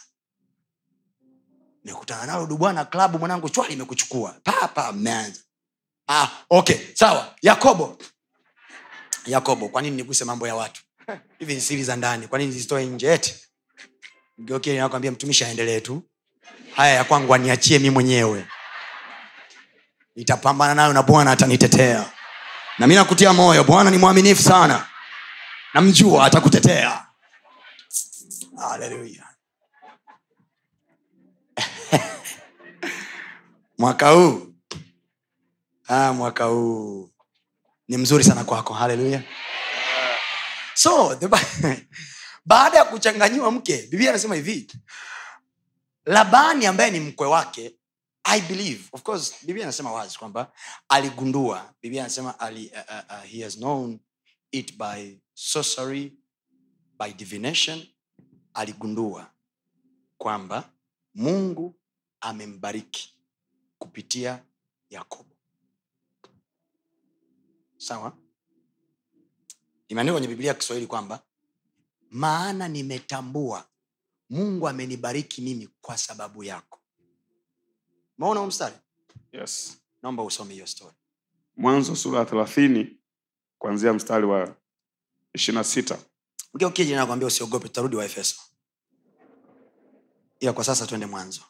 Nikutana 1.83 2.25
nalo 2.25 2.45
dubwana 2.45 2.85
klabu 2.85 3.19
mwanangu 3.19 3.49
chwali 3.49 3.73
imekuchukua. 3.73 4.39
Papa 4.43 4.91
mmeanza. 4.91 5.41
Ah, 6.07 6.27
okay 6.49 6.77
sawa. 6.93 7.35
Yakobo. 7.41 7.97
Yakobo 9.25 9.69
kwa 9.69 9.81
nini 9.81 9.95
niguse 9.95 10.25
mambo 10.25 10.47
ya 10.47 10.55
watu? 10.55 10.81
Hivi 11.39 11.55
ni 11.55 11.61
siri 11.61 11.83
za 11.83 11.95
ndani. 11.95 12.27
Kwa 12.27 12.39
nini 12.39 12.51
zisitoe 12.51 12.85
nje? 12.85 13.13
Eti. 13.13 13.35
Mgeukie 14.37 14.77
nakwambia 14.79 15.11
mtumishi 15.11 15.43
aendelee 15.43 15.79
tu 15.81 16.03
haya 16.77 16.93
ya 16.93 17.03
kwangu 17.03 17.33
aniachie 17.35 17.79
mi 17.79 17.89
mwenyewe. 17.89 18.47
Nitapambana 20.15 20.75
nayo 20.75 20.93
na 20.93 21.03
bwana 21.03 21.31
atanitetea. 21.31 22.05
Na 22.79 22.87
mi 22.87 22.95
nakutia 22.95 23.33
moyo 23.33 23.63
bwana 23.63 23.91
ni 23.91 23.97
mwaminifu 23.97 24.43
sana. 24.43 24.85
Namjua 25.73 26.25
atakutetea. 26.25 27.05
Mwaka 33.77 34.09
huu. 34.09 34.53
Ah, 35.87 36.13
mwaka 36.13 36.43
huu. 36.43 37.09
Ni 37.87 37.97
mzuri 37.97 38.23
sana 38.23 38.43
kwako. 38.43 38.73
Haleluya 38.73 39.21
so 40.77 41.15
the, 41.15 41.27
baada 42.45 42.77
ya 42.77 42.85
kuchanganyiwa 42.85 43.51
mke 43.51 43.87
biblia 43.91 44.09
anasema 44.09 44.35
hivi 44.35 44.67
labani 46.07 46.65
ambaye 46.65 46.91
ni 46.91 46.99
mkwe 46.99 47.27
wake 47.27 47.75
i 48.23 48.41
believe 48.41 48.83
of 48.91 49.01
course 49.03 49.45
biblia 49.45 49.65
anasema 49.65 49.91
wazi 49.93 50.17
kwamba 50.17 50.53
aligundua 50.89 51.73
biblia 51.81 52.01
anasema 52.03 52.39
ali, 52.39 52.71
uh, 52.73 53.15
uh, 53.17 53.23
he 53.23 53.43
has 53.43 53.55
known 53.57 53.99
it 54.51 54.77
by 54.77 55.17
sorcery 55.33 56.13
by 56.99 57.13
divination. 57.13 57.85
Aligundua 58.53 59.31
kwamba 60.17 60.69
mungu 61.15 61.75
amembariki 62.21 63.17
kupitia 63.79 64.43
yakobo. 64.89 65.35
Sawa? 67.77 68.17
Imeandikwa 69.87 70.19
kwenye 70.19 70.27
biblia 70.33 70.47
ya 70.47 70.53
kiswahili 70.57 70.87
kwamba 70.87 71.23
maana 72.09 72.67
nimetambua 72.67 73.67
mungu 74.29 74.67
amenibariki 74.67 75.41
mimi 75.41 75.69
kwa 75.81 75.97
sababu 75.97 76.43
yako. 76.43 76.79
Maona 78.17 78.39
huu 78.39 78.47
mstari? 78.47 78.75
Yes. 79.31 79.77
naomba 80.01 80.23
usome 80.23 80.53
hiyo 80.53 80.67
story. 80.67 80.95
Mwanzo 81.57 81.95
sura 81.95 82.19
ya 82.19 82.25
thelathini 82.25 82.97
kuanzia 83.57 83.93
mstari 83.93 84.25
wa 84.25 84.55
ishirina 85.33 85.63
sita. 85.63 85.99
Ukiokija 86.53 86.95
nakwambia 86.95 87.27
usiogope 87.27 87.67
tutarudi 87.67 87.95
wa 87.95 88.05
efeso. 88.05 88.41
Ila 90.39 90.53
kwa 90.53 90.63
sasa 90.63 90.87
twende 90.87 91.05
mwanzo. 91.05 91.41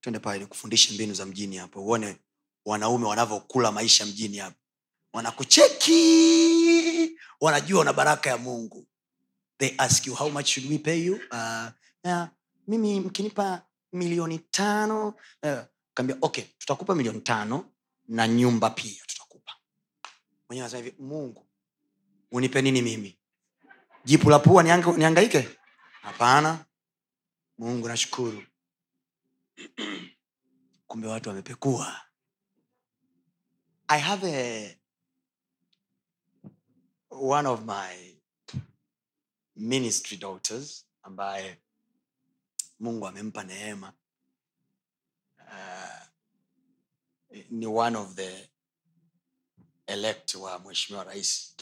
Twende 0.00 0.18
pale 0.18 0.38
nikufundishe 0.38 0.94
mbinu 0.94 1.14
za 1.14 1.26
mjini 1.26 1.56
hapo 1.56 1.82
uone 1.84 2.16
wanaume 2.64 3.06
wanavyokula 3.06 3.72
maisha 3.72 4.06
mjini 4.06 4.36
hapo. 4.36 4.56
Wanakucheki! 5.12 7.18
Wanajua 7.40 7.80
una 7.80 7.92
baraka 7.92 8.30
ya 8.30 8.38
mungu 8.38 8.86
they 9.58 9.74
ask 9.78 10.06
you 10.06 10.14
how 10.14 10.28
much 10.30 10.46
should 10.46 10.70
we 10.70 10.78
pay 10.78 10.98
you? 10.98 11.20
Uh, 11.30 11.70
yeah, 12.04 12.28
mimi 12.68 13.00
mkinipa 13.00 13.62
milioni 13.92 14.38
tano 14.38 15.08
uh, 15.42 15.58
kaambia 15.94 16.16
okay 16.22 16.44
tutakupa 16.58 16.94
milioni 16.94 17.20
tano 17.20 17.64
na 18.08 18.28
nyumba 18.28 18.70
pia 18.70 19.02
tutakupa. 19.06 19.52
Mwenyewe 20.48 20.66
anasema 20.66 20.84
hivi 20.84 21.02
mungu 21.02 21.46
unipe 22.32 22.62
nini 22.62 22.82
mimi? 22.82 23.18
Jipu 24.04 24.30
la 24.30 24.38
niangaike? 24.96 25.48
Hapana 26.02 26.64
mungu 27.58 27.88
nashukuru. 27.88 28.42
Kumbe 30.86 31.08
watu 31.08 31.28
wamepekua. 31.28 32.00
I 33.88 33.98
have 34.00 34.24
a 34.26 34.76
one 37.10 37.48
of 37.48 37.60
my 37.64 38.15
ministry 39.56 40.16
daughters 40.16 40.86
ambaye 41.02 41.60
mungu 42.80 43.06
amempa 43.06 43.44
neema. 43.44 43.92
Uh, 45.38 46.06
ni 47.50 47.66
one 47.66 47.96
of 47.98 48.14
the 48.14 48.50
elect 49.86 50.34
wa 50.34 50.58
mheshimiwa 50.58 51.04
rais. 51.04 51.56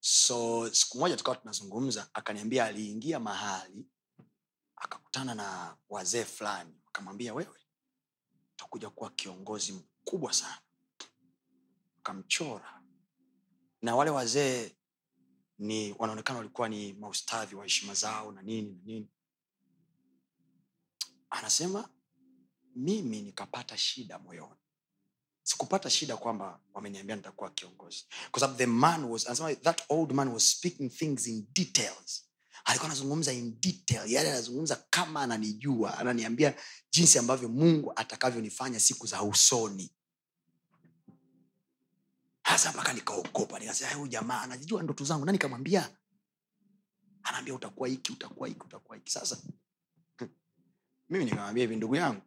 So 0.00 0.70
siku 0.74 0.98
moja 0.98 1.16
tukawa 1.16 1.36
tunazungumza 1.36 2.08
akaniambia 2.14 2.64
aliingia 2.64 3.20
mahali 3.20 3.86
akakutana 4.76 5.34
na 5.34 5.76
wazee 5.88 6.24
fulani 6.24 6.74
akamwambia 6.86 7.34
wewe 7.34 7.60
utakuja 8.54 8.90
kuwa 8.90 9.10
kiongozi 9.10 9.72
mkubwa 9.72 10.32
sana. 10.32 10.58
Akamchora. 11.98 12.82
Na 13.82 13.96
wale 13.96 14.10
wazee 14.10 14.76
ni 15.60 15.94
wanaonekana 15.98 16.38
walikuwa 16.38 16.68
ni 16.68 16.92
maustadhi 16.92 17.54
wa 17.54 17.62
heshima 17.64 17.94
zao 17.94 18.32
na 18.32 18.42
nini 18.42 18.70
na 18.72 18.82
nini. 18.84 19.08
Anasema 21.30 21.88
mimi 22.76 23.22
nikapata 23.22 23.78
shida 23.78 24.18
moyoni. 24.18 24.54
Sikupata 25.42 25.90
shida 25.90 26.16
kwamba 26.16 26.60
wameniambia 26.74 27.16
nitakuwa 27.16 27.50
kiongozi. 27.50 28.06
Kwa 28.30 28.40
sababu 28.40 28.58
the 28.58 28.66
man 28.66 29.04
was 29.04 29.26
anasema 29.26 29.54
that 29.54 29.82
old 29.88 30.12
man 30.12 30.28
was 30.28 30.50
speaking 30.50 30.90
things 30.90 31.26
in 31.26 31.46
details. 31.52 32.24
Alikuwa 32.64 32.86
anazungumza 32.90 33.32
in 33.32 33.60
detail. 33.60 34.12
Yale 34.12 34.30
anazungumza 34.30 34.84
kama 34.90 35.22
ananijua 35.22 35.98
ananiambia 35.98 36.54
jinsi 36.90 37.18
ambavyo 37.18 37.48
mungu 37.48 37.92
atakavyonifanya 37.96 38.80
siku 38.80 39.06
za 39.06 39.22
usoni 39.22 39.90
hasa 42.50 42.72
mpaka 42.72 42.92
nikaogopa. 42.92 43.58
Nikasema 43.58 43.92
huyu 43.92 44.08
jamaa 44.08 44.40
anajijua 44.42 44.82
ndoto 44.82 45.04
zangu. 45.04 45.24
Na 45.24 45.32
nikamwambia 45.32 45.90
anaambia 47.22 47.54
utakuwa 47.54 47.88
hiki 47.88 48.12
utakuwa 48.12 48.48
hiki 48.48 48.60
utakuwa 48.60 48.96
hiki. 48.96 49.12
Sasa 49.12 49.38
mimi 51.08 51.24
nikamwambia 51.24 51.62
hivi 51.62 51.76
ndugu 51.76 51.96
yangu 51.96 52.22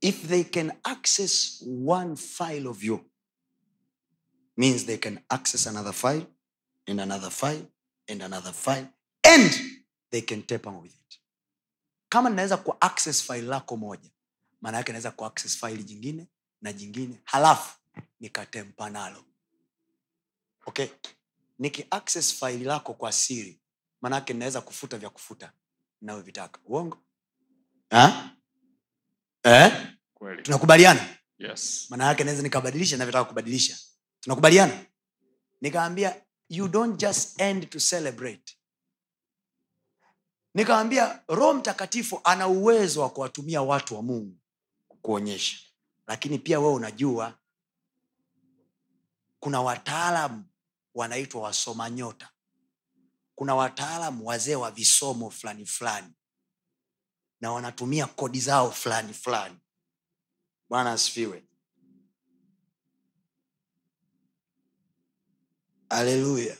if 0.00 0.28
they 0.28 0.44
can 0.44 0.72
access 0.82 1.64
one 1.86 2.16
file 2.16 2.68
of 2.68 2.82
you 2.84 3.10
means 4.56 4.86
they 4.86 4.96
can 4.96 5.18
access 5.28 5.66
another 5.66 5.92
file 5.92 6.26
and 6.86 7.00
another 7.00 7.30
file 7.30 7.66
and 8.08 8.22
another 8.22 8.52
file 8.52 8.86
and 9.22 9.52
they 10.10 10.20
can 10.22 10.42
taper 10.42 10.72
with 10.72 10.94
it. 10.94 11.20
Kama 12.08 12.30
ninaweza 12.30 12.56
ku 12.56 12.74
access 12.80 13.22
file 13.22 13.42
lako 13.42 13.76
moja 13.76 14.10
maana 14.60 14.76
yake 14.78 14.92
naweza 14.92 15.10
ku 15.10 15.24
access 15.24 15.56
file 15.58 15.82
jingine 15.82 16.26
na 16.62 16.72
jingine 16.72 17.20
halafu 17.24 17.78
nikatempa 18.20 18.90
nalo. 18.90 19.24
Okay? 20.66 20.88
Niki 21.58 21.86
access 21.90 22.34
faili 22.34 22.64
lako 22.64 22.94
kwa 22.94 23.12
siri 23.12 23.60
maanake 24.00 24.32
ninaweza 24.32 24.60
kufuta 24.60 24.98
vya 24.98 25.10
kufuta 25.10 25.52
navyovitaka 26.00 26.60
uongo? 26.64 26.98
Ha? 27.90 28.30
eh? 29.42 29.86
kweli. 30.14 30.42
Tunakubaliana? 30.42 31.18
Yes. 31.38 31.86
Maana 31.90 32.04
yake 32.04 32.24
naweza 32.24 32.42
nikabadilisha 32.42 32.96
navyotaka 32.96 33.24
kubadilisha. 33.24 33.78
Tunakubaliana? 34.20 34.84
Nikaambia 35.60 36.22
you 36.48 36.68
don't 36.68 37.00
just 37.00 37.40
end 37.40 37.70
to 37.70 37.78
celebrate. 37.80 38.54
Nikawambia 40.54 41.22
roho 41.28 41.54
mtakatifu 41.54 42.20
ana 42.24 42.48
uwezo 42.48 43.00
wa 43.02 43.10
kuwatumia 43.10 43.62
watu 43.62 43.94
wa 43.96 44.02
mungu 44.02 44.36
kuonyesha 45.02 45.58
lakini 46.06 46.38
pia 46.38 46.60
wewe 46.60 46.72
unajua 46.72 47.38
kuna 49.40 49.60
wataalam 49.60 50.44
wanaitwa 50.94 51.42
wasoma 51.42 51.90
nyota. 51.90 52.28
Kuna 53.34 53.54
wataalam 53.54 54.24
wazee 54.24 54.54
wa 54.54 54.70
visomo 54.70 55.30
fulani 55.30 55.66
fulani. 55.66 56.12
Na 57.40 57.52
wanatumia 57.52 58.06
kodi 58.06 58.40
zao 58.40 58.70
fulani 58.72 59.14
fulani. 59.14 59.56
Bwana 60.68 60.92
asifiwe. 60.92 61.44
Haleluya. 65.90 66.56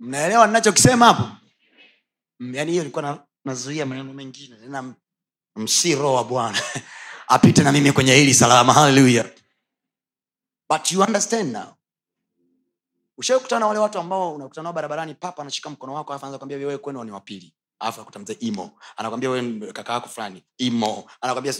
Mnaelewa 0.00 0.46
ninachokisema 0.46 1.06
hapo? 1.06 1.36
Mm, 2.40 2.54
yaani 2.54 2.70
hiyo 2.70 2.82
ilikuwa 2.82 3.26
nazuia 3.44 3.86
maneno 3.86 4.12
mengine. 4.12 4.56
Na 4.56 4.94
msi 5.56 5.94
roho 5.94 6.14
wa 6.14 6.24
bwana. 6.24 6.62
Apite 7.28 7.62
na 7.62 7.72
mimi 7.72 7.92
kwenye 7.92 8.14
hili 8.14 8.34
salama. 8.34 8.72
Haleluya 8.72 9.30
but 10.70 10.92
you 10.92 11.02
understand 11.02 11.52
now. 11.52 11.74
Ushaikutana 13.18 13.66
wale 13.66 13.78
watu 13.78 13.98
ambao 13.98 14.34
unakutana 14.34 14.62
nao 14.62 14.72
barabarani 14.72 15.14
papa 15.14 15.42
anashika 15.42 15.70
mkono 15.70 15.94
wako 15.94 16.12
alafu 16.12 16.26
anaanza 16.26 16.38
kwambia 16.38 16.58
wewe 16.58 16.78
kwenu 16.78 17.04
ni 17.04 17.10
wapili 17.10 17.54
anakwambia 18.96 19.30
anakwambia 21.20 21.52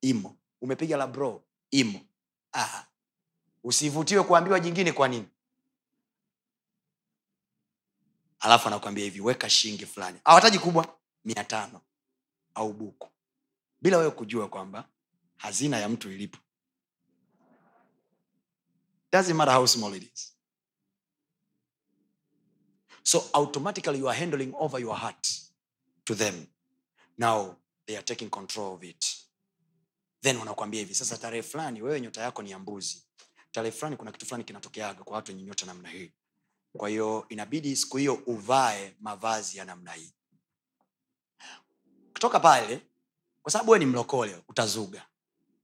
imo. 0.00 0.36
Umepiga 0.60 0.96
la 0.96 1.06
bro 1.06 1.44
imo. 1.70 2.00
Ah. 2.52 2.84
usivutiwe 3.64 4.22
kuambiwa 4.22 4.60
jingine 4.60 4.92
kwa 4.92 5.08
nini 5.08 5.26
alafu 8.40 8.68
anakwambia 8.68 9.04
hivi 9.04 9.20
weka 9.20 9.50
shilingi 9.50 9.86
fulani. 9.86 10.18
Awataji 10.24 10.58
kubwa 10.58 10.98
mia 11.24 11.44
tano 11.44 11.80
au 12.54 12.72
buku. 12.72 13.08
Bila 13.80 13.98
wewe 13.98 14.10
kujua 14.10 14.48
kwamba 14.48 14.88
hazina 15.36 15.78
ya 15.78 15.88
mtu 15.88 16.12
ilipo. 16.12 16.38
So 23.02 23.24
automatically 23.32 23.98
you 23.98 24.08
are 24.08 24.18
handling 24.18 24.52
over 24.58 24.80
your 24.80 24.96
heart 24.96 25.28
to 26.04 26.14
them. 26.14 26.46
Now 27.18 27.56
they 27.86 27.96
are 27.96 28.02
taking 28.04 28.30
control 28.30 28.74
of 28.74 28.84
it. 28.84 29.04
Then 30.22 30.36
wanakwambia 30.36 30.80
hivi 30.80 30.94
sasa 30.94 31.16
tarehe 31.18 31.42
fulani 31.42 31.82
wewe 31.82 32.00
nyota 32.00 32.22
yako 32.22 32.42
ni 32.42 32.50
ya 32.50 32.58
mbuzi. 32.58 33.02
Tarehe 33.52 33.72
fulani 33.72 33.96
kuna 33.96 34.12
kitu 34.12 34.26
fulani 34.26 34.44
kinatokeaga 34.44 35.04
kwa 35.04 35.16
watu 35.16 35.32
wenye 35.32 35.42
nyota 35.44 35.66
namna 35.66 35.88
hii 35.88 36.12
kwa 36.76 36.88
hiyo 36.88 37.26
inabidi 37.28 37.76
siku 37.76 37.96
hiyo 37.96 38.14
uvae 38.26 38.94
mavazi 39.00 39.58
ya 39.58 39.64
namna 39.64 39.92
hii. 39.92 40.12
Kutoka 42.12 42.40
pale 42.40 42.80
kwa 43.42 43.52
sababu 43.52 43.70
wewe 43.70 43.84
ni 43.84 43.90
mlokole 43.90 44.42
utazuga. 44.48 45.06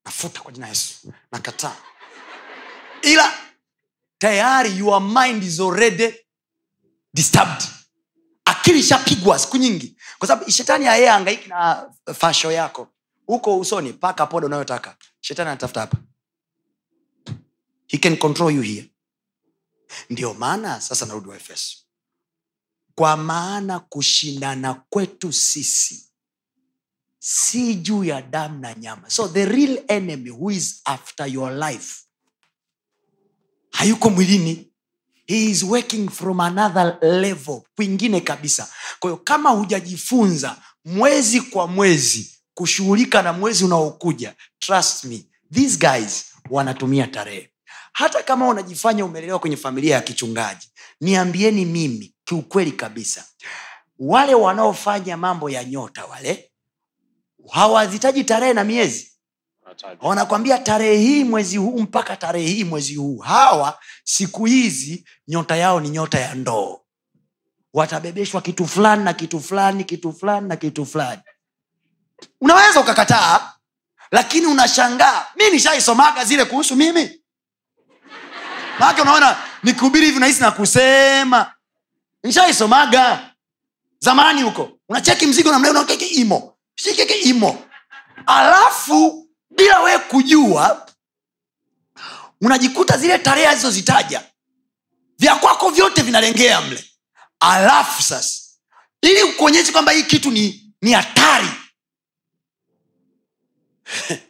Nafuta 0.04 0.40
kwa 0.40 0.52
jina 0.52 0.68
yesu. 0.68 1.12
Nakataa. 1.32 1.76
Ila 3.02 3.32
tayari 4.18 4.78
your 4.78 5.00
mind 5.02 5.42
is 5.42 5.60
already 5.60 6.14
disturbed. 7.14 7.62
Akili 8.44 8.78
ishapigwa 8.78 9.38
siku 9.38 9.56
nyingi. 9.56 9.96
Kwa 10.18 10.28
sababu 10.28 10.50
shetani 10.50 10.88
aye 10.88 11.10
angaiki 11.10 11.48
na 11.48 11.90
fasho 12.14 12.52
yako. 12.52 12.88
Huko 13.26 13.58
usoni 13.58 13.92
paka 13.92 14.26
poda 14.26 14.46
unayotaka. 14.46 14.96
Shetani 15.20 15.48
anatafuta 15.48 15.80
hapa. 15.80 15.96
He 17.86 17.98
can 17.98 18.16
control 18.16 18.54
you 18.54 18.62
here 18.62 18.91
ndio 20.10 20.34
maana 20.34 20.80
sasa 20.80 21.06
narudi 21.06 21.28
wa 21.28 21.36
efeso 21.36 21.76
kwa 22.94 23.16
maana 23.16 23.80
kushindana 23.80 24.74
kwetu 24.74 25.32
sisi 25.32 26.08
si 27.18 27.74
juu 27.74 28.04
ya 28.04 28.22
damu 28.22 28.58
na 28.58 28.74
nyama. 28.74 29.10
So 29.10 29.28
the 29.28 29.44
real 29.46 29.84
enemy 29.88 30.30
who 30.30 30.50
is 30.50 30.80
after 30.84 31.26
your 31.28 31.52
life 31.52 32.02
hayuko 33.70 34.10
mwilini. 34.10 34.68
He 35.26 35.44
is 35.50 35.62
working 35.62 36.08
from 36.10 36.40
another 36.40 36.98
level 37.02 37.62
kwingine 37.76 38.20
kabisa. 38.20 38.68
Kwahiyo 39.00 39.16
kama 39.24 39.50
hujajifunza 39.50 40.62
mwezi 40.84 41.40
kwa 41.40 41.66
mwezi 41.66 42.38
kushughulika 42.54 43.22
na 43.22 43.32
mwezi 43.32 43.64
unaokuja 43.64 44.34
trust 44.58 45.04
me 45.04 45.26
these 45.52 45.76
guys 45.78 46.24
wanatumia 46.50 47.06
tarehe 47.06 47.51
hata 47.92 48.22
kama 48.22 48.48
unajifanya 48.48 49.04
umelelewa 49.04 49.38
kwenye 49.38 49.56
familia 49.56 49.94
ya 49.94 50.00
kichungaji 50.00 50.68
niambieni 51.00 51.64
mimi 51.64 52.14
kiukweli 52.24 52.72
kabisa 52.72 53.24
wale 53.98 54.34
wanaofanya 54.34 55.16
mambo 55.16 55.50
ya 55.50 55.64
nyota 55.64 56.04
wale 56.04 56.52
hawazitaji 57.50 58.24
tarehe 58.24 58.52
na 58.52 58.64
miezi. 58.64 59.12
Wanakwambia 60.00 60.58
tarehe 60.58 60.96
hii 60.98 61.24
mwezi 61.24 61.56
huu 61.56 61.78
mpaka 61.78 62.16
tarehe 62.16 62.46
hii 62.48 62.64
mwezi 62.64 62.94
huu. 62.94 63.18
Hawa 63.18 63.78
siku 64.04 64.44
hizi 64.44 65.06
nyota 65.28 65.56
yao 65.56 65.80
ni 65.80 65.88
nyota 65.88 66.20
ya 66.20 66.34
ndoo. 66.34 66.80
Watabebeshwa 67.72 68.40
kitu 68.42 68.66
fulani 68.66 69.04
na 69.04 69.12
kitu 69.14 69.40
fulani 69.40 69.84
kitu 69.84 70.12
fulani 70.12 70.48
na 70.48 70.56
kitu 70.56 70.86
fulani. 70.86 71.22
Unaweza 72.40 72.80
ukakataa 72.80 73.52
lakini 74.10 74.46
unashangaa. 74.46 75.26
Mi 75.36 75.50
nishaisomaga 75.50 76.24
zile 76.24 76.44
kuhusu 76.44 76.76
mimi 76.76 77.21
maake 78.78 79.02
unaona 79.02 79.36
nikihubiri 79.62 80.06
hivi 80.06 80.18
nahisi 80.20 80.40
na 80.40 80.50
kusema 80.50 81.54
nishaisomaga 82.24 83.30
zamani 83.98 84.42
huko. 84.42 84.78
Unacheki 84.88 85.26
mzigo 85.26 85.50
namna 85.50 85.68
hiyo, 85.68 85.84
keke 85.84 86.06
imo. 86.06 86.56
Shikeke 86.74 87.14
imo. 87.14 87.64
Alafu 88.26 89.28
bila 89.50 89.80
wee 89.80 89.98
kujua 89.98 90.86
unajikuta 92.40 92.96
zile 92.98 93.18
tarehe 93.18 93.46
alizozitaja 93.46 94.22
vya 95.18 95.36
kwako 95.36 95.70
vyote 95.70 96.02
vinalengea 96.02 96.60
mle. 96.60 96.84
Alafu 97.40 98.02
sasa 98.02 98.40
ili 99.02 99.22
ukuonyeshe 99.22 99.72
kwamba 99.72 99.92
hii 99.92 100.02
kitu 100.02 100.30
ni 100.30 100.74
ni 100.82 100.92
hatari 100.92 101.48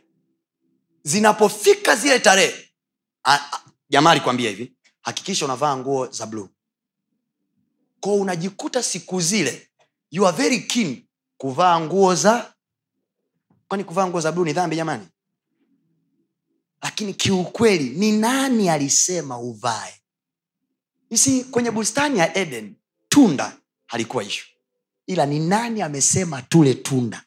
zinapofika 1.02 1.96
zile 1.96 2.18
tarehe 2.18 2.68
jamaa 3.92 4.10
alikwambia 4.10 4.50
hivi 4.50 4.72
hakikisha 5.02 5.44
unavaa 5.44 5.76
nguo 5.76 6.06
za 6.06 6.26
bluu 6.26 6.48
ko 8.00 8.14
unajikuta 8.14 8.82
siku 8.82 9.20
zile 9.20 9.68
you 10.10 10.26
are 10.28 10.36
very 10.36 10.60
keen 10.60 11.06
kuvaa 11.36 11.80
nguo 11.80 12.14
za 12.14 12.54
kwani 13.68 13.84
kuvaa 13.84 14.06
nguo 14.06 14.20
za 14.20 14.32
bluu 14.32 14.44
ni 14.44 14.52
dhambi 14.52 14.76
jamani? 14.76 15.06
Lakini 16.82 17.14
kiukweli 17.14 17.90
ni 17.90 18.12
nani 18.12 18.68
alisema 18.68 19.38
uvae? 19.38 20.02
Isi 21.10 21.44
kwenye 21.44 21.70
bustani 21.70 22.18
ya 22.18 22.36
eden 22.38 22.76
tunda 23.08 23.56
halikuwa 23.86 24.24
ishu 24.24 24.46
ila 25.06 25.26
ni 25.26 25.38
nani 25.40 25.82
amesema 25.82 26.42
tule 26.42 26.74
tunda? 26.74 27.24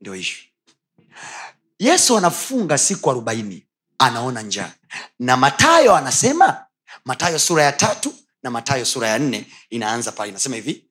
Ndio 0.00 0.14
ishu 0.16 0.44
yesu 1.78 2.16
anafunga 2.18 2.78
siku 2.78 3.10
arobaini 3.10 3.65
anaona 3.98 4.42
njaa. 4.42 4.72
Na 5.18 5.36
matayo 5.36 5.96
anasema 5.96 6.64
matayo 7.04 7.38
sura 7.38 7.62
ya 7.64 7.72
tatu 7.72 8.14
na 8.42 8.50
matayo 8.50 8.84
sura 8.84 9.08
ya 9.08 9.18
nne 9.18 9.46
inaanza 9.70 10.12
pale 10.12 10.30
inasema 10.30 10.56
hivi. 10.56 10.84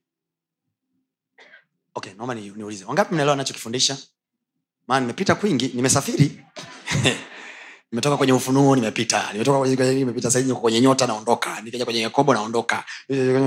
Okay 1.95 2.13
naomba 2.13 2.35
ni- 2.35 2.83
wangapi 2.87 3.13
mnaelewa 3.13 3.33
anachokifundisha? 3.33 3.97
Maana 4.87 4.99
nimepita 5.01 5.35
kwingi 5.35 5.71
nimesafiri. 5.73 6.43
Nimetoka 7.91 8.17
kwenye 8.17 8.33
ufunuo 8.33 8.75
nimepita. 8.75 9.29
Nimetoka 9.33 9.59
kwenye, 9.59 9.75
nimepita 9.93 10.31
saizi 10.31 10.47
niko 10.49 10.61
kwenye 10.61 10.81
nyota 10.81 11.07
naondoka. 11.07 11.61
Nikaja 11.61 11.85
kwenye 11.85 12.01
yakobo 12.01 12.33
naondoka. 12.33 12.83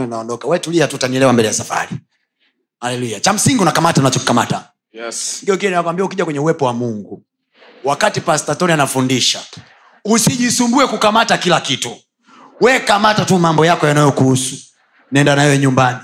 Naondoka. 0.08 0.48
We 0.48 0.58
tulia 0.58 0.88
tu 0.88 0.96
utanielewa 0.96 1.32
mbele 1.32 1.48
ya 1.48 1.54
safari. 1.54 1.96
Haleluya. 2.80 3.20
Cha 3.20 3.32
msingi 3.32 3.62
unakamata 3.62 4.00
unachokikamata. 4.00 4.72
Yes. 4.92 5.44
Nakwambia 5.62 6.04
ukija 6.04 6.24
kwenye 6.24 6.40
uwepo 6.40 6.64
wa 6.64 6.72
mungu 6.72 7.24
wakati 7.88 8.20
pastatoni 8.20 8.72
anafundisha 8.72 9.46
usijisumbue 10.04 10.86
kukamata 10.86 11.38
kila 11.38 11.60
kitu. 11.60 11.96
We 12.60 12.80
kamata 12.80 13.24
tu 13.24 13.38
mambo 13.38 13.66
yako 13.66 13.86
yanayokuhusu. 13.86 14.56
Nenda 15.12 15.36
nayo 15.36 15.56
nyumbani. 15.56 15.98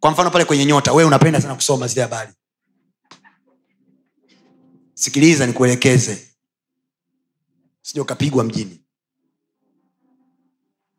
Kwa 0.00 0.10
mfano 0.10 0.30
pale 0.30 0.44
kwenye 0.44 0.64
nyota 0.64 0.92
we 0.92 1.04
unapenda 1.04 1.40
sana 1.40 1.54
kusoma 1.54 1.86
zile 1.86 2.02
habari. 2.02 2.32
Sikiliza 4.94 5.46
nikuelekeze. 5.46 6.28
Sija 7.82 8.02
ukapigwa 8.02 8.44
mjini. 8.44 8.84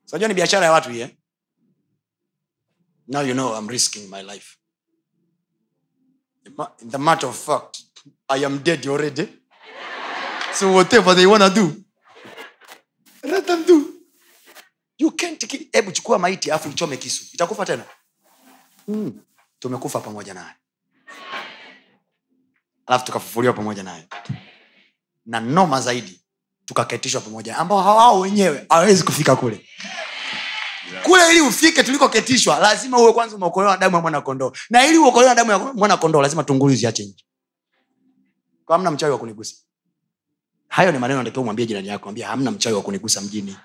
Sajua 0.05 0.27
ni 0.27 0.33
biashara 0.33 0.65
ya 0.65 0.71
watu 0.71 0.91
eh? 0.91 1.09
now 3.07 3.21
you 3.21 3.33
know 3.33 3.57
I'm 3.57 3.67
risking 3.69 4.09
my 4.09 4.21
life. 4.23 4.57
In 6.81 6.89
the 6.89 6.97
matter 6.97 7.29
of 7.29 7.45
fact 7.45 7.81
i 8.29 8.45
am 8.45 8.59
dead 8.63 8.87
already 8.87 9.27
so 10.59 10.73
whatever 10.73 11.15
they 11.15 11.25
wanna 11.25 11.49
do. 11.49 11.73
Let 13.23 13.45
them 13.45 13.63
do. 13.65 13.93
You 14.97 15.11
can't 15.11 15.39
kill. 15.47 15.61
Hebu 15.73 15.91
chukua 15.91 16.19
maiti 16.19 16.51
afu 16.51 16.69
ichome 16.69 16.97
kisu. 16.97 17.25
Itakufa 17.33 17.65
tena? 17.65 17.83
Mm. 18.87 19.13
tumekufa 19.59 19.99
pamoja 19.99 20.33
naye. 20.33 20.53
Alafu 22.85 23.05
tukafufuliwa 23.05 23.53
pamoja 23.53 23.83
naye. 23.83 24.07
Na 25.25 25.39
noma 25.39 25.81
zaidi 25.81 26.21
tukaketishwa 26.65 27.21
pamoja. 27.21 27.57
Ambao 27.57 27.81
hawao 27.81 28.19
wenyewe 28.19 28.65
hawezi 28.69 29.03
kufika 29.03 29.35
kule. 29.35 29.69
Kule 31.03 31.31
ili 31.31 31.41
ufike 31.41 31.83
tulikoketishwa 31.83 32.59
lazima 32.59 32.97
uwe 32.99 33.13
kwanza 33.13 33.35
umeokolewa 33.35 33.77
damu 33.77 33.95
ya 33.95 34.01
mwana 34.01 34.21
kondoo. 34.21 34.51
Na 34.69 34.85
ili 34.87 34.97
uokolewa 34.97 35.35
damu 35.35 35.51
ya 35.51 35.59
mwana 35.59 35.97
kondoo 35.97 36.21
lazima 36.21 36.43
tunguli 36.43 36.75
ziache 36.75 37.03
nje. 37.05 37.25
Kwa 38.65 38.77
mna 38.77 38.91
mchawi 38.91 39.11
wa 39.11 39.17
kunigusa 39.19 39.55
hayo 40.67 40.91
ni 40.91 40.97
maneno 40.99 41.19
natakiwa 41.19 41.45
mwambie 41.45 41.65
jirani 41.65 41.87
yako 41.87 42.09
ambia 42.09 42.27
hamna 42.27 42.51
mchawi 42.51 42.75
wa 42.75 42.81
kunigusa 42.81 43.21
mjini. 43.21 43.57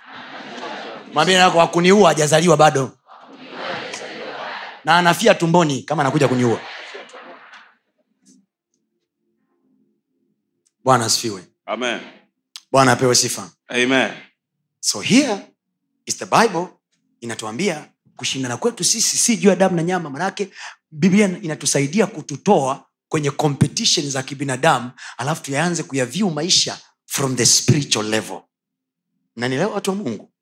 Mwambie 1.14 1.34
yako 1.34 1.58
wakuniua 1.58 2.08
hajazaliwa 2.08 2.56
bado. 2.56 2.90
Na 4.84 4.98
anafia 4.98 5.34
tumboni 5.34 5.82
kama 5.82 6.02
anakuja 6.02 6.28
kuniua. 6.28 6.60
Bwana 10.84 11.04
asifiwe. 11.04 11.44
Amen. 11.66 12.00
bwana 12.72 12.92
apewe 12.92 13.14
sifa. 13.14 13.50
Amen. 13.68 14.10
so 14.80 15.00
here 15.00 15.38
is 16.06 16.16
the 16.18 16.26
bible 16.26 16.66
inatuambia 17.20 17.88
kushindana 18.16 18.56
kwetu 18.56 18.84
sisi 18.84 19.16
si 19.16 19.36
juu 19.36 19.48
ya 19.48 19.56
damu 19.56 19.76
na 19.76 19.82
nyama 19.82 20.10
manake 20.10 20.50
biblia 20.90 21.38
inatusaidia 21.42 22.06
kututoa 22.06 22.84
kwenye 23.08 23.30
competition 23.30 24.10
za 24.10 24.22
kibinadamu 24.22 24.90
alafu 25.18 25.42
tuyaanze 25.42 25.82
kuyaviu 25.82 26.30
maisha 26.30 26.78
from 27.12 27.36
the 27.36 27.44
spiritual 27.46 28.06
level. 28.06 28.42
Nanielewa 29.36 29.74
watu 29.74 29.90
wa 29.90 29.96
mungu? 29.96 30.32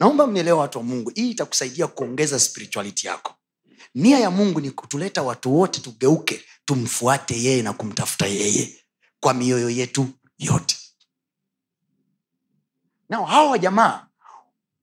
Naomba 0.00 0.26
mnielewa 0.26 0.58
watu 0.60 0.78
wa 0.78 0.84
mungu. 0.84 1.10
Hii 1.14 1.30
itakusaidia 1.30 1.86
kuongeza 1.86 2.40
spirituality 2.40 3.06
yako. 3.06 3.34
Nia 3.94 4.18
ya 4.18 4.30
mungu 4.30 4.60
ni 4.60 4.70
kutuleta 4.70 5.22
watu 5.22 5.56
wote 5.58 5.80
tugeuke 5.80 6.44
tumfuate 6.64 7.42
yeye 7.42 7.62
na 7.62 7.72
kumtafuta 7.72 8.26
yeye 8.26 8.84
kwa 9.20 9.34
mioyo 9.34 9.70
yetu 9.70 10.06
yote. 10.38 10.76
Nao 13.08 13.24
hawa 13.24 13.58
jamaa 13.58 14.06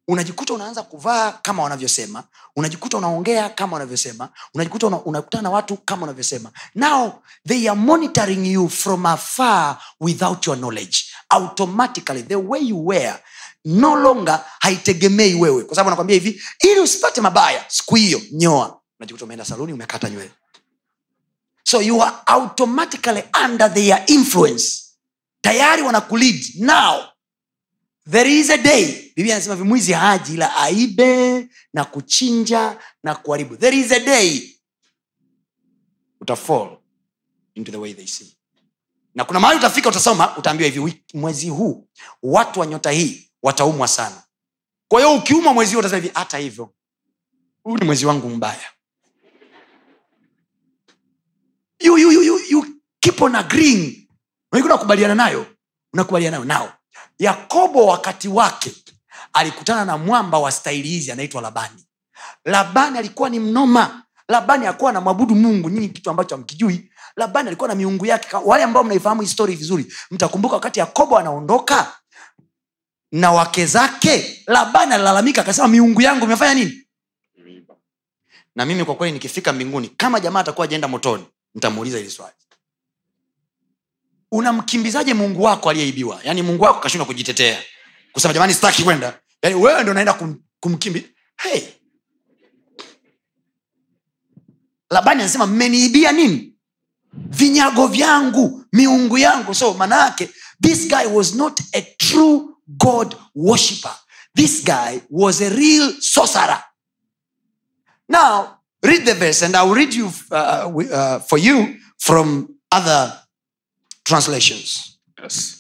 unajikuta 0.08 0.54
unaanza 0.54 0.84
kuvaa 0.84 1.32
kama 1.32 1.64
wanavyosema 1.64 2.24
unajikuta 2.56 2.98
unaongea 2.98 3.50
kama 3.50 3.74
wanavyosema 3.74 4.30
unajikuta 4.54 4.88
una- 4.88 5.02
unakutana 5.02 5.42
na 5.42 5.50
watu 5.50 5.78
kama 5.78 6.02
wanavyosema. 6.02 6.52
Now 6.76 7.22
they 7.48 7.70
are 7.70 7.80
monitoring 7.80 8.52
you 8.54 8.70
from 8.70 9.06
afar 9.06 9.82
without 10.00 10.48
your 10.48 10.58
knowledge 10.58 10.98
automatically 11.30 12.24
the 12.24 12.36
way 12.36 12.62
you 12.62 12.86
wear 12.88 13.24
no 13.66 13.96
longer 13.96 14.46
haitegemei 14.60 15.34
wewe. 15.36 15.64
Kwa 15.64 15.76
sababu 15.76 15.90
anakwambia 15.90 16.14
hivi 16.14 16.42
ili 16.64 16.80
usipate 16.80 17.22
mabaya 17.22 17.66
siku 17.68 17.96
hiyo 17.96 18.22
nyoa. 18.32 18.82
Unajikuta 19.00 19.26
umeenda 19.26 19.46
saluni 19.46 19.74
umekata 19.74 20.10
nywele. 20.10 20.32
So 21.64 21.82
you 21.82 22.04
are 22.04 22.16
automatically 22.26 23.24
under 23.46 23.74
their 23.74 24.04
influence. 24.08 24.84
Tayari 25.42 25.82
wanakulid 25.82 26.46
now 26.56 27.04
there 28.12 28.40
is 28.40 28.50
a 28.50 28.58
day 28.58 29.12
biblia 29.16 29.36
anasema 29.36 29.56
vimwizi 29.56 29.94
haji 29.94 30.34
ila 30.34 30.56
aibe 30.56 31.48
na 31.74 31.86
kuchinja 31.86 32.78
na 33.04 33.16
kuharibu. 33.16 33.58
There 33.58 33.78
is 33.78 33.92
a 33.92 34.00
day 34.00 34.54
utafall 36.22 36.78
into 37.56 37.72
the 37.72 37.78
way 37.78 37.94
they 37.94 38.08
see 38.08 38.37
na 39.18 39.26
kuna 39.26 39.40
mahali 39.40 39.60
utafika 39.60 39.90
utasoma 39.90 40.38
utaambiwa 40.38 40.70
hivi 40.70 41.04
mwezi 41.14 41.50
huu 41.50 41.88
watu 42.24 42.60
wa 42.60 42.66
nyota 42.68 42.92
hii 42.92 43.30
wataumwa 43.44 43.88
sana. 43.88 44.24
Kwa 44.88 45.00
hiyo 45.02 45.14
ukiumwa 45.16 45.54
mwezi 45.54 45.74
huu 45.74 45.80
utasema 45.80 46.02
hivi 46.02 46.12
hata 46.16 46.38
hivyo 46.38 46.74
huu 47.64 47.78
ni 47.78 47.86
mwezi 47.86 48.06
wangu 48.06 48.30
mbaya. 48.30 48.70
You, 51.80 51.98
you, 51.98 52.12
you, 52.50 52.66
unakubaliana 54.52 55.16
nayo 55.16 55.46
unakubaliana 55.94 56.40
nao. 56.40 56.74
Yakobo 57.20 57.86
wakati 57.86 58.28
wake 58.28 58.72
alikutana 59.34 59.86
na 59.86 59.98
mwamba 59.98 60.40
wa 60.40 60.52
staili 60.52 60.88
hizi 60.90 61.12
anaitwa 61.12 61.42
labani. 61.42 61.86
Labani 62.46 62.98
alikuwa 62.98 63.30
ni 63.30 63.40
mnoma. 63.40 64.04
Labani 64.30 64.66
akuwa 64.66 64.92
na 64.92 65.02
mwabudu 65.02 65.36
mungu 65.36 65.70
nyinyi 65.70 65.90
kitu 65.90 66.10
ambacho 66.10 66.36
amkijui 66.36 66.92
labani 67.18 67.48
alikuwa 67.48 67.68
na 67.70 67.76
miungu 67.76 68.06
yake. 68.06 68.36
Wale 68.46 68.64
ambao 68.64 68.84
mnaifahamu 68.84 69.22
histori 69.22 69.56
vizuri 69.56 69.94
mtakumbuka 70.12 70.56
wakati 70.56 70.80
yakobo 70.80 71.18
anaondoka 71.18 71.94
na 73.12 73.32
wake 73.32 73.66
zake 73.66 74.44
labani 74.48 74.94
alilalamika 74.94 75.42
akasema 75.42 75.68
miungu 75.68 76.02
yangu 76.02 76.26
imefanya 76.26 76.54
nini? 76.54 76.84
Na 78.56 78.66
mimi 78.66 78.86
kwa 78.86 78.96
kweli 78.96 79.14
nikifika 79.14 79.54
mbinguni 79.54 79.88
kama 79.90 80.20
jamaa 80.20 80.40
atakuwa 80.40 80.66
ajaenda 80.66 80.88
motoni 80.88 81.26
nitamuuliza 81.56 81.98
hili 81.98 82.10
swali. 82.10 82.34
Unamkimbizaje 84.32 85.14
mungu 85.14 85.44
wako 85.44 85.70
aliyeibiwa? 85.70 86.20
Yaani 86.24 86.42
mungu 86.42 86.64
wako 86.64 86.80
kashindwa 86.80 87.06
kujitetea. 87.08 87.64
Kusema 88.12 88.34
jamani 88.34 88.54
sitaki 88.54 88.84
kwenda. 88.84 89.20
Yaani 89.42 89.56
wewe 89.56 89.82
ndo 89.84 89.92
unaenda 89.92 90.14
kum, 90.14 90.42
kumkimbi 90.60 91.16
hey. 91.38 91.62
labani 94.90 95.22
anasema 95.22 95.48
mmeniibia 95.48 96.12
nini 96.12 96.57
vinyago 97.14 97.88
vyangu 97.88 98.66
miungu 98.74 99.18
yangu. 99.18 99.56
So 99.56 99.74
manaake 99.74 100.30
this 100.62 100.88
guy 100.88 101.06
was 101.06 101.36
not 101.36 101.62
a 101.74 101.82
true 101.82 102.56
god 102.68 103.16
worshipper. 103.36 103.96
This 104.36 104.64
guy 104.64 105.02
was 105.10 105.42
a 105.42 105.50
real 105.50 105.94
sorcerer. 106.02 106.64
Now 108.10 108.60
read 108.84 109.06
the 109.06 109.14
verse 109.14 109.46
and 109.46 109.56
iwill 109.56 109.76
read 109.76 109.94
you 109.94 110.12
uh, 110.32 110.70
uh, 110.92 111.20
for 111.20 111.40
you 111.40 111.76
from 111.98 112.48
other 112.72 113.14
translations. 114.06 114.98
Yes. 115.24 115.54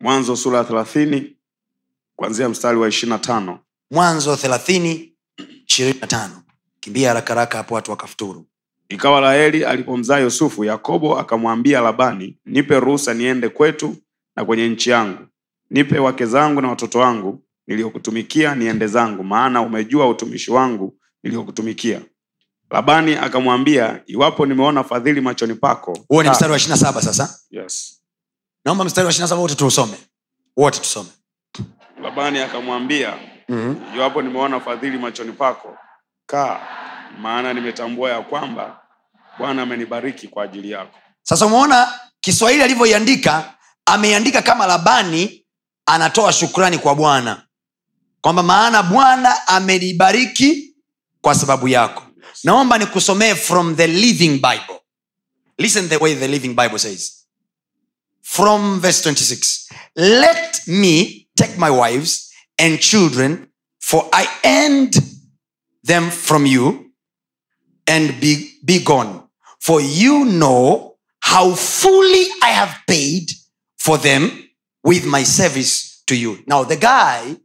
mwanzo 0.00 0.36
sura 0.36 0.58
ya 0.58 0.64
thelathini 0.64 1.36
kuanzia 2.16 2.48
mstari 2.48 2.78
wa 2.78 2.88
ishiri 2.88 3.10
na 3.10 3.18
tano. 3.18 3.58
Mwanzo 3.90 4.36
thelathini 4.36 5.12
ishirini 5.66 6.00
na 6.00 6.06
tano. 6.06 6.42
Kimbia 6.80 7.08
haraka 7.08 7.34
haraka 7.34 7.58
hapo 7.58 7.74
watu 7.74 7.90
wakafuturu 7.90 8.46
ikawa 8.88 9.20
raheli 9.20 9.64
alipomzaa 9.64 10.18
yusufu 10.18 10.64
yakobo 10.64 11.18
akamwambia 11.18 11.80
labani 11.80 12.38
nipe 12.44 12.80
ruhusa 12.80 13.14
niende 13.14 13.48
kwetu 13.48 13.96
na 14.36 14.44
kwenye 14.44 14.68
nchi 14.68 14.90
yangu. 14.90 15.26
Nipe 15.70 15.98
wake 15.98 16.26
zangu 16.26 16.60
na 16.60 16.68
watoto 16.68 16.98
wangu 16.98 17.42
niliyokutumikia 17.66 18.54
niende 18.54 18.86
zangu 18.86 19.24
maana 19.24 19.60
umejua 19.62 20.08
utumishi 20.08 20.50
wangu 20.50 20.98
niliyokutumikia 21.22 22.00
labani 22.70 23.14
akamwambia 23.14 24.02
iwapo 24.06 24.46
nimeona 24.46 24.84
fadhili 24.84 25.20
machoni 25.20 25.54
pako 25.54 25.98
huo 26.08 26.22
ni 26.22 26.30
mstari 26.30 26.50
wa 26.50 26.56
ishirina 26.56 26.76
saba 26.76 27.02
sasa. 27.02 27.38
Yes. 27.50 28.02
naomba 28.64 28.84
mstari 28.84 29.04
wa 29.04 29.10
ishirina 29.10 29.28
saba 29.28 29.40
wote 29.40 29.54
tuusome. 29.54 29.94
Wote 30.56 30.78
tusome. 30.80 31.08
Labani 32.02 32.38
akamwambia 32.38 33.14
mm-hmm. 33.48 33.96
iwapo 33.96 34.22
nimeona 34.22 34.60
fadhili 34.60 34.98
machoni 34.98 35.32
pako 35.32 35.76
kaa 36.26 36.60
maana 37.20 37.52
nimetambua 37.54 38.10
ya 38.10 38.22
kwamba 38.22 38.80
bwana 39.38 39.62
amenibariki 39.62 40.28
kwa 40.28 40.44
ajili 40.44 40.70
yako. 40.70 40.98
Sasa 41.22 41.46
umeona 41.46 42.00
kiswahili 42.20 42.62
alivyoiandika 42.62 43.54
ameiandika 43.86 44.42
kama 44.42 44.66
labani 44.66 45.44
anatoa 45.86 46.32
shukrani 46.32 46.78
kwa 46.78 46.94
bwana. 46.94 47.46
Kwamba 48.20 48.42
maana 48.42 48.82
bwana 48.82 49.48
amenibariki 49.48 50.74
kwa 51.20 51.34
sababu 51.34 51.68
yako. 51.68 52.02
Naomba 52.44 52.78
nikusomee 52.78 53.34
from 53.34 53.76
the 53.76 53.86
living 53.86 54.32
bible. 54.32 54.80
Listen 55.58 55.88
the 55.88 55.96
way 55.96 56.14
the 56.14 56.28
living 56.28 56.54
bible 56.54 56.78
says. 56.78 57.12
From 58.22 58.80
verse 58.80 59.10
26 59.10 59.66
let 59.96 60.62
me 60.66 61.26
take 61.36 61.56
my 61.58 61.70
wives 61.70 62.30
and 62.58 62.78
children 62.80 63.46
for 63.80 64.08
i 64.12 64.26
end 64.42 65.02
them 65.84 66.10
from 66.10 66.46
you 66.46 66.85
and 67.86 68.20
be, 68.20 68.58
be 68.64 68.78
gone. 68.80 69.20
For 69.60 69.80
you 69.80 70.24
know 70.24 70.96
how 71.20 71.54
fully 71.54 72.26
I 72.42 72.50
have 72.52 72.74
paid 72.86 73.30
for 73.78 73.98
them 73.98 74.30
with 74.84 75.04
my 75.06 75.24
service 75.24 76.02
to 76.06 76.14
you. 76.14 76.38
Now, 76.46 76.64
the 76.64 76.76
guy 76.76 77.36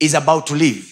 is 0.00 0.14
about 0.14 0.46
to 0.46 0.54
leave. 0.54 0.90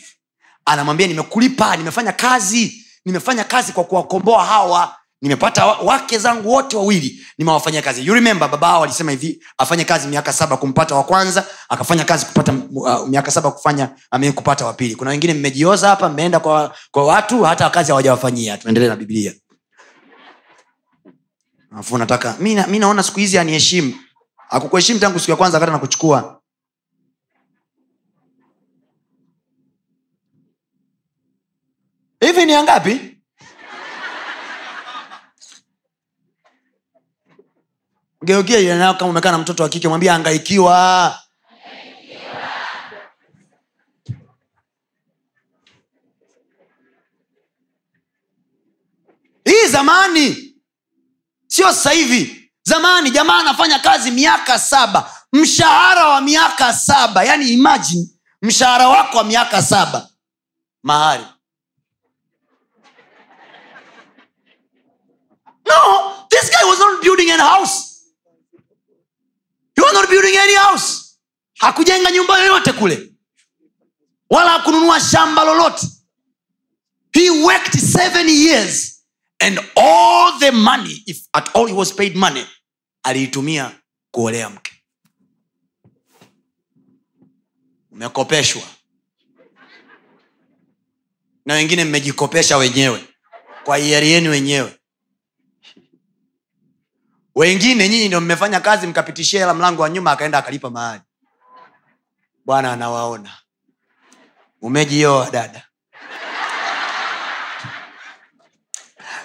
Anamwambia 0.67 1.07
nimekulipa, 1.07 1.77
nimefanya 1.77 2.13
kazi, 2.13 2.85
nimefanya 3.05 3.45
kazi 3.45 3.73
kwa 3.73 3.85
kuwakomboa 3.85 4.45
hawa, 4.45 4.97
nimepata 5.23 5.67
wake 5.67 6.19
zangu 6.19 6.51
wote 6.51 6.77
wawili, 6.77 7.27
nimewafanyia 7.39 7.83
kazi. 7.83 8.07
You 8.07 8.15
remember 8.15 8.49
baba 8.51 8.67
hao 8.67 8.85
alisema 8.85 9.11
hivi, 9.11 9.43
afanye 9.59 9.85
kazi 9.85 10.09
miaka 10.09 10.33
saba 10.33 10.57
kumpata 10.57 10.95
wa 10.95 11.05
kwanza, 11.05 11.47
akafanya 11.69 12.05
kazi 12.05 12.27
kupata 12.27 12.53
uh, 12.75 13.09
miaka 13.09 13.31
saba 13.31 13.51
kufanya 13.51 13.91
ame 14.11 14.33
kupata 14.33 14.67
wa 14.67 14.73
pili. 14.73 14.95
Kuna 14.97 15.11
wengine 15.11 15.35
mmejioza 15.35 15.89
hapa, 15.89 16.09
mmeenda 16.09 16.41
kwa, 16.41 16.75
kwa 16.91 17.05
watu 17.07 17.43
hata 17.43 17.71
kazi 17.71 17.91
hawajawafanyia. 17.91 18.59
Tuendelee 18.59 18.89
na 18.89 18.97
Biblia. 18.97 19.33
afu 21.77 21.99
nataka 21.99 22.37
mi 22.41 22.55
na- 22.55 22.67
mi 22.67 22.79
naona 22.79 23.03
siku 23.03 23.19
hizi 23.19 23.39
aniheshimu 23.39 23.95
akukuheshimu 24.51 25.01
tangu 25.01 25.19
siku 25.19 25.31
ya 25.31 25.37
kwanza 25.37 25.57
wakati 25.59 25.73
nakuchukua 25.73 26.41
hivi 32.21 32.47
ni 32.47 32.55
angapi 32.55 33.12
geukia 38.25 38.61
jirani 38.61 38.81
yako 38.83 38.99
kama 38.99 39.11
umekaa 39.11 39.31
na 39.31 39.39
mtoto 39.39 39.63
wa 39.63 39.69
kike 39.69 39.89
mwambie 39.89 40.11
angaikiwa. 40.11 41.19
Hii 49.45 49.67
zamani 49.69 50.55
sio 51.47 51.67
sasa 51.67 51.91
hivi. 51.91 52.51
Zamani 52.63 53.11
jamaa 53.11 53.39
anafanya 53.39 53.79
kazi 53.79 54.11
miaka 54.11 54.59
saba 54.59 55.17
mshahara 55.33 56.09
wa 56.09 56.21
miaka 56.21 56.73
saba. 56.75 57.25
Yani 57.25 57.49
imagine 57.49 58.07
mshahara 58.43 58.89
wako 58.89 59.17
wa 59.19 59.25
miaka 59.25 59.63
saba. 59.63 60.09
Mahari. 60.83 61.25
No 65.67 66.13
this 66.31 66.51
guy 66.51 66.69
was 66.69 66.79
not 66.79 67.03
building 67.03 67.31
any 67.31 67.43
house 67.43 67.92
was 69.83 69.93
not 69.95 70.09
building 70.11 70.37
any 70.37 70.55
house. 70.55 71.19
Hakujenga 71.59 72.11
nyumba 72.11 72.39
yoyote 72.39 72.73
kule. 72.73 73.13
Wala 74.31 74.51
hakununua 74.51 75.01
shamba 75.01 75.45
lolote. 75.45 75.87
He 77.13 77.31
worked 77.31 77.79
seven 77.79 78.29
years 78.29 79.05
and 79.41 79.59
all 79.77 80.39
the 80.39 80.51
money 80.53 81.03
if 81.07 81.19
at 81.35 81.51
all 81.57 81.67
he 81.67 81.73
was 81.75 81.93
paid 81.95 82.17
money 82.17 82.47
aliitumia 83.03 83.81
kuolea 84.11 84.51
mke. 84.51 84.73
Umekopeshwa. 87.91 88.63
Na 91.47 91.55
wengine 91.55 91.85
mmejikopesha 91.85 92.57
wenyewe. 92.57 93.05
Kwa 93.65 93.77
hiari 93.77 94.11
yenu 94.11 94.31
wenyewe 94.31 94.79
wengine 97.35 97.89
nyinyi 97.89 98.07
ndio 98.07 98.21
mmefanya 98.21 98.61
kazi 98.61 98.87
mkapitishia 98.87 99.41
hela 99.41 99.55
mlango 99.55 99.83
wa 99.83 99.91
nyuma 99.91 100.13
akaenda 100.13 100.39
akalipa 100.39 100.71
mahali. 100.71 101.03
Bwana 102.45 102.73
anawaona. 102.73 103.31
Umejioa 104.63 105.31
dada. 105.31 105.67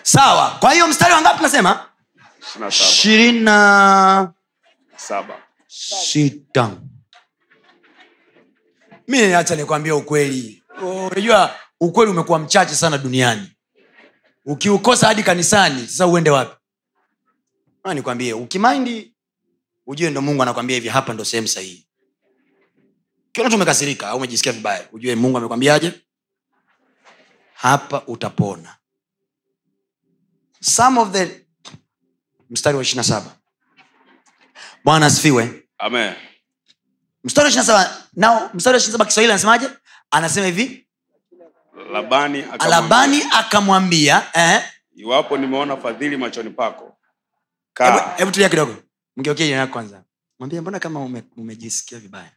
Sawa. 0.04 0.52
Kwa 0.60 0.72
hiyo 0.74 0.88
mstari 0.88 1.14
wa 1.14 1.22
ngapi 1.22 1.44
nasema 1.44 1.86
Ishirini 2.70 3.40
na 3.40 4.34
sita. 5.68 6.72
Mi 9.08 9.34
acha 9.34 9.56
nikwambia 9.56 9.96
ukweli. 9.96 10.64
Oh, 10.84 11.08
unajua 11.08 11.56
ukweli 11.80 12.12
umekuwa 12.12 12.40
mchache 12.40 12.76
sana 12.76 12.98
duniani. 12.98 13.52
Ukiukosa 14.46 15.08
hadi 15.08 15.24
kanisani 15.24 15.88
sasa 15.88 16.08
uende 16.08 16.30
wapi 16.30 16.57
nikwambie 17.94 18.34
ukimaindi 18.34 19.14
ujue 19.86 20.10
ndo 20.10 20.22
mungu 20.22 20.42
anakwambia 20.44 20.76
hivi 20.76 20.88
hapa 20.90 21.14
ndo 21.14 21.26
sehemu 21.26 21.48
sahihi. 21.48 21.88
Kiona 23.32 23.50
tu 23.50 23.56
umekasirika 23.56 24.08
au 24.10 24.18
umejisikia 24.18 24.52
vibaya 24.52 24.88
ujue 24.92 25.16
mungu 25.16 25.38
amekwambiaje 25.38 25.94
hapa 27.54 28.02
utapona. 28.08 28.76
Some 30.62 31.00
of 31.00 31.12
the 31.12 31.46
mstari 32.50 32.76
wa 32.78 32.84
ishirina 32.84 33.04
saba. 33.04 33.36
Bwana 34.84 35.06
asifiwe. 35.06 35.64
Amen. 35.78 36.14
mstari 37.24 37.44
wa 37.46 37.50
ishirina 37.50 37.66
saba 37.66 38.04
nao 38.14 38.50
mstari 38.54 38.74
wa 38.74 38.78
ishirina 38.78 38.92
saba 38.98 39.06
kiswahili 39.06 39.32
anasemaje? 39.32 39.70
Anasema 40.12 40.46
hivi. 40.46 40.88
Labani 41.94 42.40
akamwambia, 42.42 42.68
labani 42.70 43.24
akamwambia 43.34 44.24
eh, 44.34 44.64
iwapo 44.96 45.38
nimeona 45.38 45.78
fadhili 45.78 46.18
machoni 46.18 46.50
pako 46.50 46.97
hebu 48.18 48.32
tulia 48.32 48.50
kidogo. 48.50 48.76
Mgeukie 49.18 49.48
jirani 49.48 49.72
kwanza. 49.72 50.04
Mwambie 50.40 50.62
mbona 50.62 50.80
kama 50.80 51.00
ume, 51.00 51.24
umejisikia 51.38 52.00
vibaya? 52.00 52.32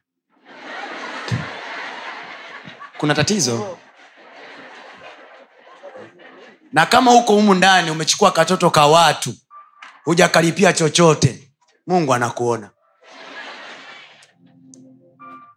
Kuna 2.99 3.15
tatizo. 3.15 3.79
Na 6.73 6.87
kama 6.87 7.11
huko 7.11 7.33
humu 7.35 7.55
ndani 7.55 7.91
umechukua 7.91 8.31
katoto 8.33 8.71
ka 8.71 8.87
watu 8.87 9.35
hujakalipia 10.05 10.73
chochote 10.73 11.53
mungu 11.87 12.15
anakuona. 12.15 12.71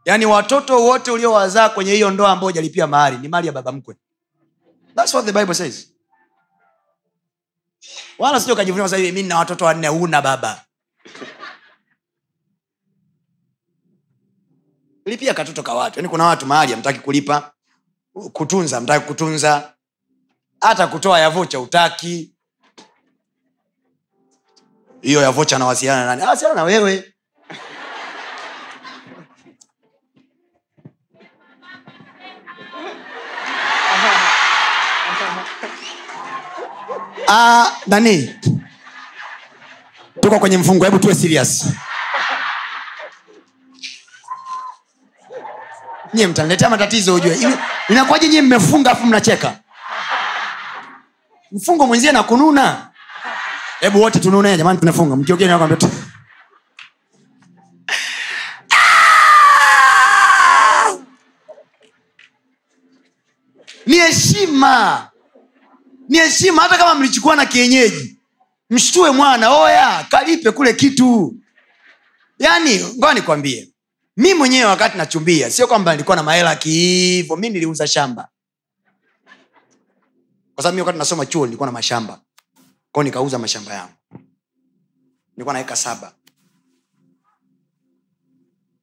Yaani 0.06 0.26
watoto 0.26 0.84
wote 0.84 1.12
uliowazaa 1.12 1.70
kwenye 1.70 1.92
hiyo 1.94 2.12
ndoa 2.12 2.32
ambao 2.32 2.50
hujalipia 2.50 2.88
mahari 2.88 3.18
ni 3.18 3.28
mali 3.28 3.48
ya 3.48 3.54
baba 3.54 3.72
mkwe. 3.72 3.96
That's 4.96 5.14
what 5.14 5.26
the 5.26 5.32
bible 5.32 5.54
says 5.54 5.93
wala 8.20 8.40
sio 8.40 8.56
kajivunia 8.56 8.86
sasa 8.88 8.98
hivi 8.98 9.12
mi 9.12 9.24
na 9.24 9.38
watoto 9.38 9.66
wanne 9.66 9.88
huna 9.88 10.22
baba. 10.22 10.62
Lipia 15.06 15.34
katoto 15.34 15.64
ka 15.64 15.74
watu 15.74 16.00
yaani 16.00 16.10
kuna 16.10 16.24
watu 16.26 16.46
mahali 16.46 16.74
amtaki 16.74 17.00
kulipa 17.00 17.52
kutunza 18.34 18.82
mtaki 18.82 19.06
kutunza 19.08 19.74
hata 20.62 20.88
kutoa 20.88 21.20
yavocha 21.20 21.60
utaki 21.60 22.36
hiyo 25.02 25.22
yavocha 25.22 25.60
nawasiliana 25.60 26.06
nani? 26.06 26.22
Awasiliana 26.22 26.56
na 26.56 26.64
wewe 26.64 27.13
Ah, 37.36 37.72
nani? 37.88 38.30
Tuko 40.22 40.40
kwenye 40.40 40.58
mfungo 40.58 40.86
hebu 40.86 41.00
tuwe 41.00 41.16
serious. 41.16 41.66
Nyie 46.14 46.28
mtaniletea 46.28 46.70
matatizo 46.70 47.16
ujue. 47.16 47.38
Inakuwaje 47.90 48.28
nyie 48.30 48.42
mmefunga 48.42 48.92
afu 48.92 49.06
mnacheka? 49.06 49.60
Mfungo 51.52 51.88
mwenzie 51.88 52.12
na 52.12 52.24
kununa. 52.24 52.90
Hebu 53.80 54.02
wote 54.02 54.20
tunune 54.20 54.58
jamani 54.58 54.80
tunafunga. 54.80 55.16
Ah! 59.66 60.98
ni 63.86 63.96
heshima 63.96 65.10
ni 66.14 66.20
heshima 66.20 66.62
hata 66.62 66.78
kama 66.78 66.96
mlichukua 66.96 67.36
na 67.36 67.46
kienyeji. 67.46 68.20
Mshtue 68.70 69.12
mwana 69.12 69.50
oya 69.52 70.08
kalipe 70.10 70.52
kule 70.52 70.74
kitu. 70.74 71.36
Yaani 72.40 72.80
ngoa 72.98 73.14
nikwambie. 73.14 73.74
Mi 74.18 74.34
mwenyewe 74.34 74.66
wakati 74.66 74.98
nachumbia 74.98 75.52
sio 75.52 75.68
kwamba 75.68 75.92
nilikuwa 75.92 76.16
na 76.16 76.24
mahela 76.24 76.56
kiivo 76.56 77.36
mi 77.36 77.50
niliuza 77.50 77.88
shamba. 77.88 78.30
Kwa 80.56 80.64
sababu 80.64 80.80
wakati 80.80 80.98
nasoma 80.98 81.26
chuo 81.26 81.46
nilikuwa 81.46 81.68
na 81.68 81.72
mashamba. 81.74 82.22
Kwao 82.92 83.04
nikauza 83.04 83.40
mashamba 83.40 83.74
yangu. 83.74 83.94
Nilikuwa 85.32 85.54
naeka 85.54 85.76
saba. 85.76 86.14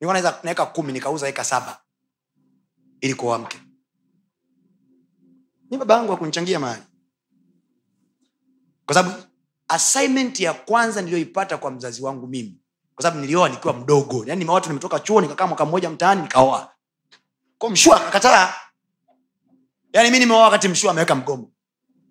Nilikuwa 0.01 0.12
naweza 0.14 0.41
naeka 0.43 0.66
kumi 0.66 0.93
nikauza 0.93 1.28
eka 1.28 1.45
saba. 1.45 1.81
Ili 3.01 3.14
kuoa 3.14 3.39
mke. 3.39 3.59
Ni 5.70 5.78
baba 5.78 5.95
yangu 5.95 6.12
akunichangia 6.12 6.59
mahali 6.61 6.83
kwa 8.91 8.95
sababu 8.95 9.22
assignment 9.68 10.41
ya 10.41 10.53
kwanza 10.55 11.03
niliyoipata 11.03 11.59
kwa 11.59 11.70
mzazi 11.70 12.03
wangu 12.03 12.26
mimi. 12.26 12.61
Kwa 12.95 13.03
sababu 13.03 13.20
nilioa 13.20 13.49
nikiwa 13.49 13.74
mdogo. 13.74 14.24
Yani 14.26 14.45
watu 14.45 14.68
nimetoka 14.68 15.01
chuo 15.01 15.20
nikakaa 15.20 15.47
mwaka 15.47 15.64
mmoja 15.64 15.91
mtaani 15.91 16.22
nikaoa. 16.22 16.72
Kwa 17.59 17.70
mshua 17.70 17.97
akakataa 17.97 18.55
yani 19.93 20.11
mi 20.11 20.18
nimeoa 20.18 20.43
wakati 20.43 20.68
mshua 20.68 20.91
ameweka 20.91 21.14
mgomo. 21.14 21.51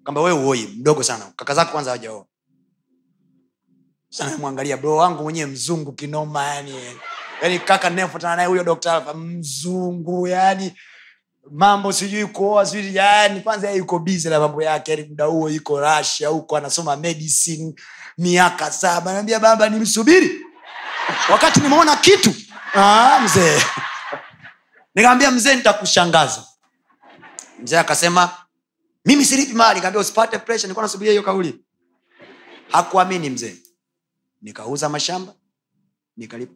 Kwamba 0.04 0.22
wewe 0.22 0.46
uoi 0.46 0.68
mdogo 0.68 1.04
sana. 1.04 1.32
Kaka 1.36 1.54
zako 1.54 1.72
kwanza 1.72 1.90
hawajaoa. 1.92 2.26
Sanamwangalia 4.10 4.78
bro 4.78 4.96
wangu 4.96 5.24
mwenyewe 5.24 5.52
mzungu 5.52 5.94
kinoma 5.94 6.46
yani 6.46 6.76
yani 7.42 7.60
kaka 7.60 7.90
nayefuatana 7.90 8.36
naye 8.36 8.48
huyo 8.48 8.64
dokta 8.64 8.94
alfa 8.96 9.14
mzungu 9.14 10.28
yani 10.28 10.74
mambo 11.52 11.94
sijui 11.94 12.26
kuoa 12.26 12.66
sijui 12.66 12.96
yani 12.96 13.42
kwanza 13.42 13.68
yeye 13.68 13.80
yuko 13.80 14.00
bizi 14.00 14.30
na 14.30 14.40
mambo 14.40 14.64
yake 14.64 14.92
yani 14.92 15.04
muda 15.10 15.26
huo 15.26 15.50
yuko 15.50 15.80
rasia 15.80 16.28
huko 16.28 16.58
anasoma 16.58 16.96
medicine 16.96 17.76
miaka 18.18 18.72
saba. 18.72 19.14
Naambia 19.14 19.40
baba 19.40 19.70
nimsubiri. 19.70 20.46
Wakati 21.32 21.60
nimeona 21.60 21.96
kitu. 21.96 22.34
Ah, 22.76 23.20
mzee. 23.24 23.62
Nikamwambia 24.96 25.32
mzee 25.32 25.56
nitakushangaza. 25.56 26.44
Mzee 27.60 27.78
akasema 27.78 28.32
mimi 29.06 29.26
silipi 29.26 29.54
mali. 29.54 29.76
Nikamwambia 29.76 30.02
usipate 30.02 30.38
presha 30.38 30.68
nilikuwa 30.68 30.84
nasubiria 30.86 31.12
hiyo 31.12 31.24
kauli. 31.24 31.66
Hakuamini 32.72 33.30
mzee. 33.30 33.56
Nikauza 34.42 34.90
mashamba 34.90 35.34
nikalipa 36.18 36.54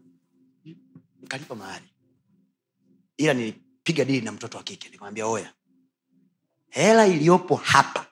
nikalipa 1.22 1.56
mahali 1.56 1.86
ila 3.18 3.34
nilipiga 3.86 4.06
dili 4.06 4.22
na 4.26 4.32
mtoto 4.32 4.58
wa 4.58 4.64
kike. 4.64 4.90
Nikamwambia 4.90 5.28
oya 5.28 5.50
hela 6.70 7.08
iliyopo 7.08 7.56
hapa 7.56 8.06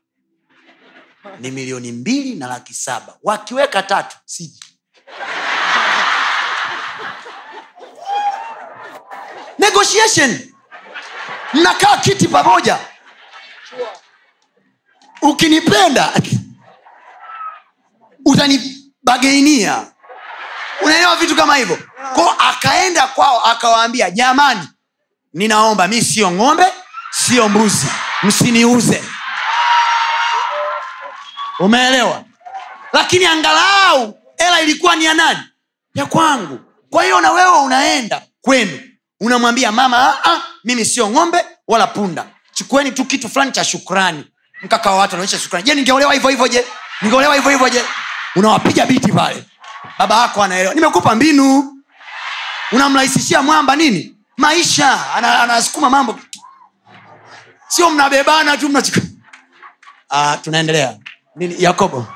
ni 1.40 1.52
milioni 1.52 1.92
mbili 1.92 2.36
na 2.36 2.48
laki 2.48 2.74
saba. 2.74 3.18
Wakiweka 3.24 3.84
tatu 3.84 4.18
siji. 4.26 4.64
Negotiation. 9.60 10.40
Mnakaa 11.54 11.98
kiti 11.98 12.28
pamoja. 12.28 12.80
Ukinipenda 15.22 16.14
utanibageinia 18.26 19.92
unaelewa 20.82 21.16
vitu 21.16 21.36
kama 21.36 21.56
hivyo? 21.56 21.78
Ko 22.16 22.30
akaenda 22.30 23.08
kwao 23.08 23.46
akawaambia 23.46 24.12
jamani 24.12 24.68
ninaomba 25.34 25.88
mi 25.88 26.02
sio 26.02 26.32
ng'ombe 26.32 26.66
sio 27.12 27.50
mbuzi. 27.50 27.88
Msiniuze. 28.24 29.04
Umeelewa? 31.60 32.24
Lakini 32.94 33.26
angalau 33.26 34.18
hela 34.38 34.62
ilikuwa 34.62 34.96
ni 34.96 35.06
ya 35.06 35.14
nani? 35.14 35.40
Ya 35.96 36.06
kwangu. 36.06 36.60
Kwa 36.90 37.04
hiyo 37.04 37.22
na 37.22 37.32
wewe 37.32 37.52
unaenda 37.60 38.22
kwenu. 38.42 38.80
Unamwambia 39.20 39.72
mama 39.72 39.98
"Ah, 39.98 40.32
ah, 40.32 40.42
mimi 40.64 40.86
sio 40.86 41.10
ng'ombe 41.10 41.46
wala 41.68 41.88
punda. 41.88 42.26
Chukueni 42.54 42.92
tu 42.92 43.06
kitu 43.06 43.30
fulani 43.30 43.52
cha 43.52 43.64
shukrani. 43.64 44.26
Mkaka 44.62 44.92
wa 44.92 44.98
watu 44.98 45.16
anaonyesha 45.16 45.40
shukrani. 45.40 45.66
Je 45.66 45.74
ningeolewa 45.76 46.14
hivyo 46.14 46.30
hivyo 46.30 46.48
je? 46.48 46.66
Ningeolewa 47.02 47.36
hivyo 47.36 47.52
hivyo 47.52 47.70
je? 47.70 47.86
Unawapiga 48.36 48.86
biti 48.86 49.12
pale. 49.12 49.44
Baba 50.00 50.22
yako 50.22 50.44
anaelewa. 50.44 50.74
Nimekupa 50.74 51.16
mbinu. 51.16 51.74
Unamrahisishia 52.72 53.42
mwamba 53.42 53.76
nini 53.76 54.16
maisha 54.42 55.14
Ana- 55.16 55.40
anasukuma 55.44 55.90
mambo. 55.90 56.20
Sio 57.68 57.90
mnabebana 57.90 58.58
tu 58.58 58.70
mna 58.70 58.84
ah, 60.10 60.38
tunaendelea. 60.38 60.98
Nini? 61.36 61.56
Yakobo. 61.64 62.08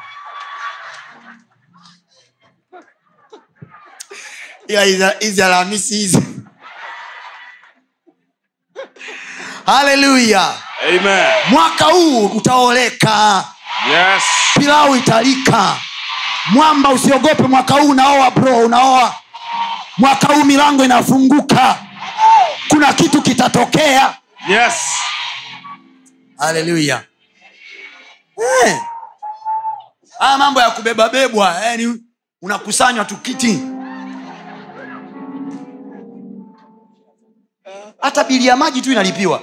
Ila 4.68 4.84
hizi 5.20 5.42
alhamisi 5.44 5.96
hizi. 5.96 6.22
Haleluya. 9.66 10.54
Mwaka 11.50 11.86
huu 11.86 12.26
utaoleka. 12.28 13.46
Yes. 13.90 14.24
pilau 14.54 14.96
italika. 14.96 15.76
Mwamba 16.52 16.90
usiogope 16.90 17.44
mwaka 17.44 17.74
huu 17.74 17.90
unaoa 17.90 18.32
bro 18.32 18.58
unaoa. 18.58 19.16
Mwaka 19.98 20.28
huu 20.34 20.44
milango 20.44 20.86
inafunguka 20.86 21.85
kuna 22.70 22.94
kitu 22.94 23.22
kitatokea. 23.22 24.18
Yes. 24.50 24.74
haleluya 26.38 27.04
hey. 28.64 28.74
haya 30.20 30.38
mambo 30.38 30.62
ya 30.62 30.72
kubebabebwa 30.72 31.56
yani 31.66 32.02
unakusanywa 32.42 33.06
tu 33.06 33.18
kiti. 33.18 33.60
Hata 38.02 38.24
bili 38.24 38.46
ya 38.48 38.56
maji 38.58 38.82
tu 38.82 38.92
inalipiwa. 38.92 39.42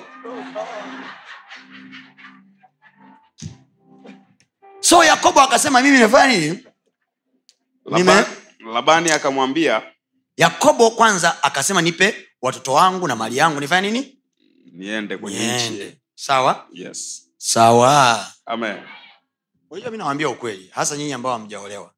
So 4.80 5.04
yakobo 5.04 5.40
akasema 5.40 5.80
mimi 5.82 5.96
nimefanya 5.96 6.38
nini? 6.38 6.66
Laba, 7.84 8.26
labani 8.72 9.10
akamwambia 9.10 9.82
yakobo 10.36 10.90
kwanza 10.90 11.42
akasema 11.42 11.82
nipe 11.82 12.28
watoto 12.42 12.72
wangu 12.72 13.08
na 13.08 13.16
mali 13.16 13.36
yangu 13.36 13.60
nifanye 13.60 13.90
nini? 13.90 14.18
Niende 14.72 15.16
kwenye 15.16 15.96
sawa? 16.14 16.68
Yes. 16.72 17.28
Sawa. 17.36 18.26
Amen. 18.46 18.82
Unajua 19.70 19.90
mi 19.90 19.98
nawambia 19.98 20.28
ukweli 20.28 20.68
hasa 20.72 20.96
nyinyi 20.96 21.12
ambao 21.12 21.32
hamjaolewa. 21.32 21.94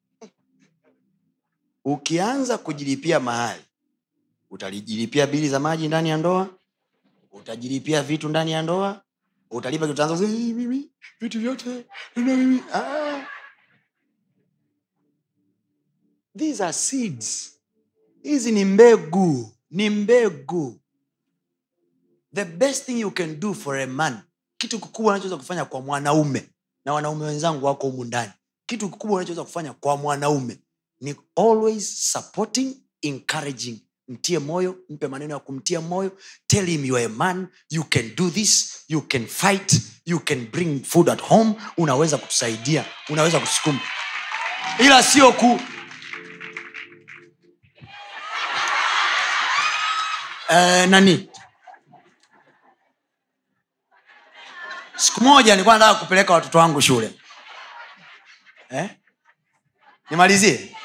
Ukianza 1.85 2.57
kujilipia 2.57 3.19
mahali 3.19 3.61
utajilipia 4.49 5.27
bili 5.27 5.49
za 5.49 5.59
maji 5.59 5.87
ndani 5.87 6.09
ya 6.09 6.17
ndoa 6.17 6.49
utajilipia 7.31 8.03
vitu 8.03 8.29
ndani 8.29 8.51
ya 8.51 8.61
ndoa 8.61 9.01
utalipa 9.51 9.85
utaanza 9.85 10.27
mimi 10.27 10.91
vitu 11.19 11.39
vyote 11.39 11.85
mimi 12.15 12.63
ah. 12.73 13.25
these 16.37 16.63
are 16.63 16.73
seeds. 16.73 17.51
Hizi 18.23 18.51
ni 18.51 18.65
mbegu 18.65 19.54
ni 19.75 19.89
mbegu. 19.89 20.79
The 22.33 22.45
best 22.45 22.85
thing 22.85 22.99
you 22.99 23.11
can 23.11 23.39
do 23.39 23.53
for 23.53 23.77
a 23.79 23.87
man 23.87 24.19
kitu 24.57 24.79
kikubwa 24.79 25.11
unachoweza 25.13 25.37
kufanya 25.37 25.65
kwa 25.65 25.81
mwanaume 25.81 26.43
na 26.85 26.93
wanaume 26.93 27.25
wenzangu 27.25 27.65
wako 27.65 27.87
humu 27.89 28.03
ndani 28.03 28.31
kitu 28.65 28.89
kikubwa 28.89 29.15
unachoweza 29.17 29.43
kufanya 29.43 29.73
kwa 29.73 29.97
mwanaume 29.97 30.57
ni 31.01 31.15
always 31.35 32.11
supporting 32.11 32.75
encouraging. 33.01 33.79
Mtie 34.07 34.39
moyo 34.39 34.77
mpe 34.89 35.07
maneno 35.07 35.33
ya 35.33 35.39
kumtia 35.39 35.81
moyo 35.81 36.11
tell 36.47 36.65
him 36.65 36.85
you 36.85 36.95
are 36.95 37.05
a 37.05 37.09
man 37.09 37.47
you 37.69 37.83
can 37.83 38.15
do 38.15 38.29
this 38.29 38.75
you 38.87 39.01
can 39.01 39.27
fight 39.27 39.81
you 40.05 40.19
can 40.19 40.47
bring 40.51 40.83
food 40.83 41.09
at 41.09 41.21
home 41.21 41.55
unaweza 41.77 42.17
kutusaidia 42.17 42.85
unaweza 43.09 43.39
kusukuma. 43.39 43.79
Ila 44.79 45.03
sio 45.03 45.31
ku 45.31 45.59
eh, 50.49 50.87
nani? 50.89 51.29
Siku 54.95 55.23
moja 55.23 55.53
nilikuwa 55.53 55.77
nataka 55.77 55.99
kupeleka 55.99 56.33
watoto 56.33 56.57
wangu 56.57 56.81
shule. 56.81 57.19
Eh? 58.69 58.89
nimalizie? 60.09 60.75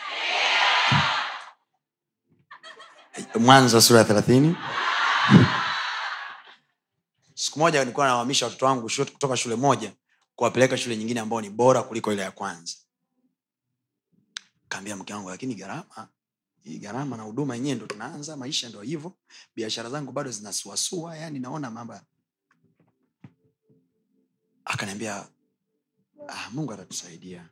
Mwanzo 3.35 3.81
sura 3.81 3.99
ya 3.99 4.05
thelathini. 4.05 4.57
Siku 7.35 7.59
moja 7.59 7.81
nilikuwa 7.81 8.07
nawahamisha 8.07 8.47
watoto 8.47 8.67
wangu 8.67 8.89
shule- 8.89 9.11
kutoka 9.11 9.37
shule 9.37 9.55
moja 9.57 9.93
kuwapeleka 10.37 10.77
shule 10.79 10.97
nyingine 10.97 11.21
ambao 11.21 11.41
ni 11.41 11.51
bora 11.51 11.83
kuliko 11.83 12.13
ile 12.13 12.23
ya 12.23 12.31
kwanza. 12.31 12.75
Kaambia 14.69 14.97
mke 14.97 15.15
wangu 15.15 15.31
lakini 15.31 15.55
gharama 15.55 16.09
gharama 16.65 17.17
na 17.17 17.23
huduma 17.23 17.55
yenyewe 17.55 17.75
ndo 17.75 17.87
tunaanza 17.87 18.37
maisha 18.37 18.69
ndo 18.69 18.81
hivyo. 18.81 19.13
Biashara 19.57 19.91
zangu 19.91 20.13
bado 20.13 20.31
zinasuasua 20.31 21.17
yani 21.17 21.39
naona 21.39 21.71
mambo 21.71 22.01
akaniambia 24.65 25.27
ah, 26.29 26.51
mungu 26.53 26.73
atatusaidia. 26.73 27.49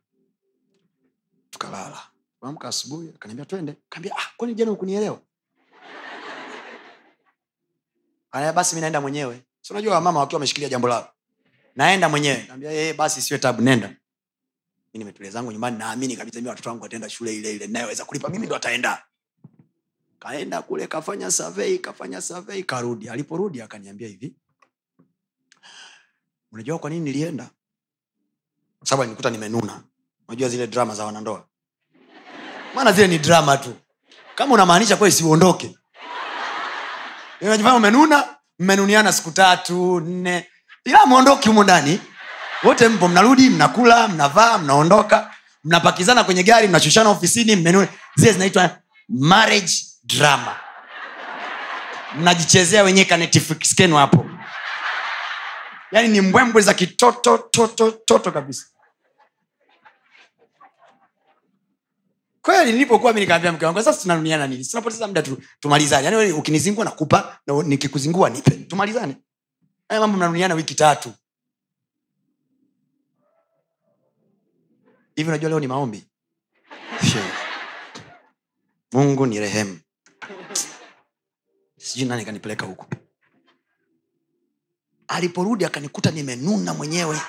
Tukalala. 1.50 2.02
Amka 2.40 2.68
asubuhi 2.68 3.08
akaniambia 3.08 3.44
twende. 3.46 3.76
Kaambia 3.88 4.16
ah, 4.16 4.30
kwani 4.36 4.54
jana 4.54 4.72
ukunielewa 4.72 5.20
Anaambia, 8.30 8.52
basi 8.52 8.74
mi 8.74 8.80
naenda 8.80 9.00
mwenyewe. 9.00 9.42
Si 9.60 9.72
unajua 9.72 9.94
wamama 9.94 10.20
wakiwa 10.20 10.36
wameshikilia 10.36 10.68
jambo 10.68 10.88
lao. 10.88 11.12
Naenda 11.76 12.08
mwenyewe. 12.08 12.36
Kaambia 12.36 12.70
hey, 12.70 12.92
basi 12.92 13.22
siwe 13.22 13.38
tabu 13.40 13.62
nenda 13.62 13.96
mi 14.94 14.98
nimetulia 14.98 15.30
zangu 15.30 15.52
nyumbani 15.52 15.78
naamini 15.78 16.16
kabisa 16.16 16.40
mi 16.40 16.48
watoto 16.48 16.68
wangu 16.70 16.82
wataenda 16.82 17.10
shule 17.10 17.34
ile 17.36 17.52
ile. 17.54 17.66
Nayoweza 17.66 18.04
kulipa 18.04 18.28
mimi 18.28 18.46
ndo 18.46 18.56
ataenda 18.56 19.02
kaenda 20.18 20.62
kule 20.62 20.86
kafanya 20.86 21.30
survey 21.30 21.78
kafanya 21.78 22.20
survey 22.22 22.62
karudi. 22.62 23.08
Aliporudi 23.08 23.62
akaniambia 23.62 24.08
hivi 24.08 24.34
unajua 26.52 26.78
kwa 26.78 26.90
nini 26.90 27.04
nilienda? 27.04 27.50
Sababu 28.84 29.10
nikuta 29.10 29.30
nimenuna. 29.30 29.82
Unajua 30.28 30.48
zile 30.48 30.66
drama 30.66 30.94
za 30.94 31.04
wanandoa? 31.04 31.46
Maana 32.74 32.92
zile 32.92 33.06
ni 33.08 33.18
drama 33.18 33.56
tu. 33.56 33.74
Kama 34.34 34.54
unamaanisha 34.54 34.96
kweli 34.96 35.12
siuondoke. 35.14 35.78
Unajifanya 37.40 37.76
umenuna 37.76 38.36
mmenuniana 38.58 39.12
siku 39.12 39.30
tatu 39.30 40.00
nne. 40.00 40.46
Ila 40.84 41.06
mwondoki 41.06 41.48
humo 41.48 41.64
ndani 41.64 42.00
wote 42.64 42.88
mpo 42.88 43.08
mnarudi 43.08 43.50
mnakula 43.50 44.08
mnavaa 44.08 44.58
mnaondoka 44.58 45.34
mnapakizana 45.64 46.24
kwenye 46.24 46.42
gari 46.42 46.68
mnashushana 46.68 47.10
ofisini 47.10 47.56
mmenuna 47.56 47.88
zile 48.16 48.32
zinaitwa 48.32 48.70
marriage 49.08 49.72
drama. 50.04 50.56
Mnajichezea 52.16 52.82
wenyewe 52.82 53.04
ka 53.04 53.18
hapo. 53.98 54.26
Yaani 55.92 56.08
ni 56.08 56.20
mbwembwe 56.20 56.62
za 56.62 56.74
kitoto 56.74 57.38
toto 57.38 57.90
toto 57.90 58.32
kabisa. 58.32 58.66
Kweli 62.42 62.72
nilipokuwa 62.72 63.12
mi 63.12 63.20
nikaambia 63.20 63.52
mke 63.52 63.66
wangu 63.66 63.82
sasa 63.82 64.02
tunanuniana 64.02 64.46
nini? 64.46 64.64
Tunapoteza 64.64 65.06
muda 65.06 65.22
tu, 65.22 65.42
tumalizane. 65.60 66.04
Yaani 66.04 66.32
ukinizingua 66.32 66.84
nakupa 66.84 67.38
na 67.46 67.62
nikikuzingua 67.62 68.30
nipe. 68.30 68.50
Tumalizane. 68.50 69.16
Haya 69.88 70.00
mambo 70.00 70.16
mnanuniana 70.16 70.54
wiki 70.54 70.74
tatu 70.74 71.12
hivi 75.18 75.28
unajua 75.30 75.48
leo 75.50 75.60
ni 75.60 75.66
maombi? 75.66 76.08
Mungu 78.92 79.26
ni 79.26 79.40
rehemu. 79.40 79.80
Sijui 81.78 82.08
nani 82.08 82.24
kanipeleka 82.24 82.66
huku 82.66 82.86
aliporudi 85.08 85.64
akanikuta 85.64 86.10
nimenuna 86.10 86.74
mwenyewe. 86.74 87.20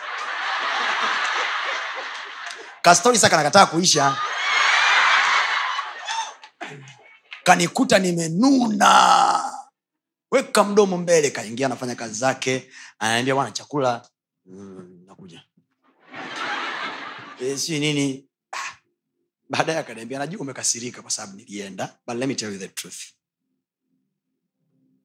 Kastori 2.81 3.17
saka 3.17 3.37
nakataa 3.37 3.65
kuisha. 3.65 4.17
Kanikuta 7.43 7.99
nimenuna. 7.99 9.43
Weka 10.31 10.63
mdomo 10.63 10.97
mbele. 10.97 11.29
Kaingia 11.31 11.65
anafanya 11.65 11.95
kazi 11.95 12.13
zake. 12.13 12.71
Anaambia 12.99 13.35
bwana 13.35 13.51
chakula 13.51 14.09
mm, 14.45 15.03
nakuja 15.07 15.43
e, 17.41 17.57
si 17.57 17.79
nini? 17.79 18.25
Ah, 18.51 18.77
baadaye 19.49 19.79
akaniambia 19.79 20.19
najua 20.19 20.41
umekasirika 20.41 21.01
kwa 21.01 21.11
sababu 21.11 21.37
nilienda 21.37 21.97
but 22.07 22.17
let 22.17 22.27
me 22.27 22.35
tell 22.35 22.53
you 22.53 22.59
the 22.59 22.67
truth. 22.67 22.99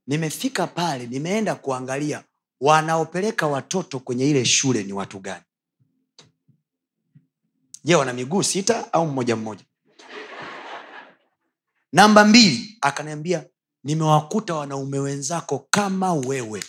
Nimefika 0.06 0.66
pale 0.66 1.06
nimeenda 1.06 1.54
kuangalia 1.54 2.24
wanaopeleka 2.60 3.46
watoto 3.46 4.00
kwenye 4.00 4.30
ile 4.30 4.44
shule 4.44 4.82
ni 4.82 4.92
watu 4.92 5.18
gani. 5.20 5.44
Je 7.84 7.94
wana 7.94 8.12
miguu 8.12 8.42
sita 8.42 8.92
au 8.92 9.06
mmoja 9.06 9.36
mmoja? 9.36 9.64
Namba 11.92 12.24
mbili 12.24 12.78
akaniambia 12.80 13.44
nimewakuta 13.84 14.54
wanaume 14.54 14.98
wenzako 14.98 15.66
kama 15.70 16.14
wewe. 16.14 16.64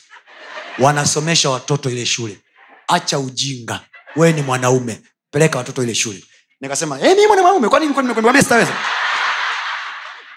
Wanasomesha 0.79 1.49
watoto 1.49 1.89
ile 1.89 2.05
shule. 2.05 2.39
Acha 2.87 3.19
ujinga. 3.19 3.85
Wewe 4.15 4.33
ni 4.33 4.41
mwanaume 4.41 5.01
peleka 5.35 5.57
watoto 5.57 5.83
ile 5.83 5.95
shule. 5.95 6.23
Nikasema 6.61 6.97
hey, 6.97 7.15
mimi 7.15 7.27
mwanaume 7.27 7.69
kwani 7.69 7.87
nimekwambia 7.87 8.43
sitaweza. 8.43 8.73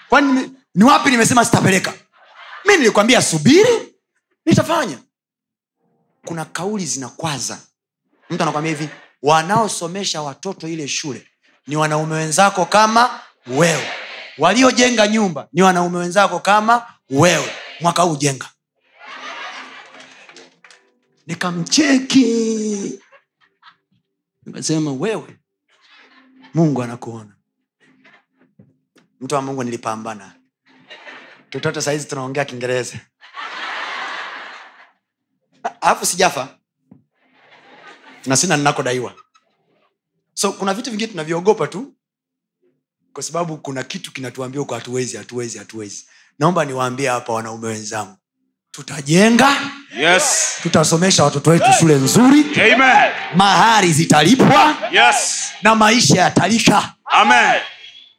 Kwani 0.08 0.50
ni 0.74 0.84
wapi 0.84 1.10
nimesema 1.10 1.44
sitapeleka? 1.44 1.94
Mi 2.64 2.76
nilikwambia 2.76 3.22
subiri 3.22 3.94
nitafanya. 4.46 4.98
Kuna 6.26 6.44
kauli 6.44 6.86
zinakwaza. 6.86 7.58
Mtu 8.30 8.42
anakwambia 8.42 8.72
hivi 8.72 8.88
wanaosomesha 9.22 10.22
watoto 10.22 10.68
ile 10.68 10.88
shule 10.88 11.26
ni 11.66 11.76
wanaume 11.76 12.14
wenzako 12.14 12.64
kama 12.64 13.20
wewe. 13.46 13.88
Waliojenga 14.38 15.08
nyumba 15.08 15.48
ni 15.52 15.62
wanaume 15.62 15.98
wenzako 15.98 16.38
kama 16.40 16.86
wewe. 17.10 17.52
Mwaka 17.80 18.02
huu 18.02 18.16
jenga. 18.16 18.46
Nikamcheki 21.26 23.00
nikasema 24.48 24.92
wewe 24.92 25.40
mungu 26.54 26.82
anakuona. 26.82 27.36
Mtu 29.20 29.34
wa 29.34 29.42
mungu 29.42 29.64
nilipambana. 29.64 30.34
Tutoto 31.50 31.80
sahizi 31.80 32.06
tunaongea 32.08 32.44
kiingereza. 32.44 33.00
Alafu 35.80 36.06
sijafa. 36.06 36.58
Na 38.26 38.36
sina 38.36 38.56
ninakodaiwa. 38.56 39.14
So 40.34 40.52
kuna 40.52 40.74
vitu 40.74 40.90
vingine 40.90 41.10
tunavyogopa 41.10 41.66
tu 41.66 41.94
kwa 43.12 43.22
sababu 43.22 43.58
kuna 43.58 43.82
kitu 43.84 44.12
kinatuambia 44.12 44.60
huko 44.60 44.74
hatuwezi 44.74 45.16
hatuwezi 45.16 45.58
hatuwezi. 45.58 46.08
Naomba 46.38 46.64
niwaambie 46.64 47.08
hapa 47.08 47.32
wanaume 47.32 47.68
wenzangu 47.68 48.16
tutajenga 48.82 49.56
Yes. 49.98 50.56
tutasomesha 50.62 51.24
watoto 51.24 51.50
wetu 51.50 51.72
shule 51.78 51.94
nzuri 51.94 52.44
Amen. 52.74 53.10
mahari 53.34 53.92
zitalipwa 53.92 54.74
Yes. 54.92 55.44
na 55.62 55.74
maisha 55.74 56.20
yatalika 56.20 56.92
Amen. 57.04 57.60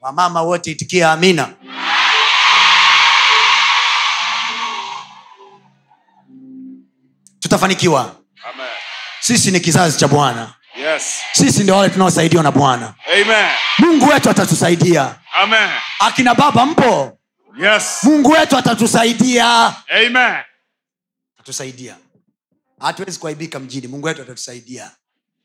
wamama 0.02 0.42
wote 0.42 0.72
itikia 0.72 1.12
amina 1.12 1.50
tutafanikiwa 7.40 8.02
Amen. 8.54 8.68
sisi 9.20 9.52
ni 9.52 9.60
kizazi 9.60 9.98
cha 10.00 10.08
bwana 10.08 10.54
Yes. 10.76 11.04
sisi 11.32 11.64
ndio 11.64 11.78
wale 11.78 11.90
tunaosaidiwa 11.90 12.44
na 12.44 12.52
bwana 12.52 12.94
mungu 13.80 14.08
wetu 14.08 14.30
atatusaidia 14.30 15.16
Amen. 15.42 15.70
akina 16.00 16.36
baba 16.36 16.66
mpo 16.66 17.16
Yes. 17.60 18.00
mungu 18.04 18.30
wetu 18.32 18.58
atatusaidia 18.58 19.74
Amen. 19.90 20.36
Atatusaidia. 21.40 21.98
Hatuwezi 22.80 23.20
kuaibika 23.20 23.60
mjini. 23.60 23.88
Mungu 23.88 24.08
wetu 24.08 24.22
atatusaidia. 24.22 24.92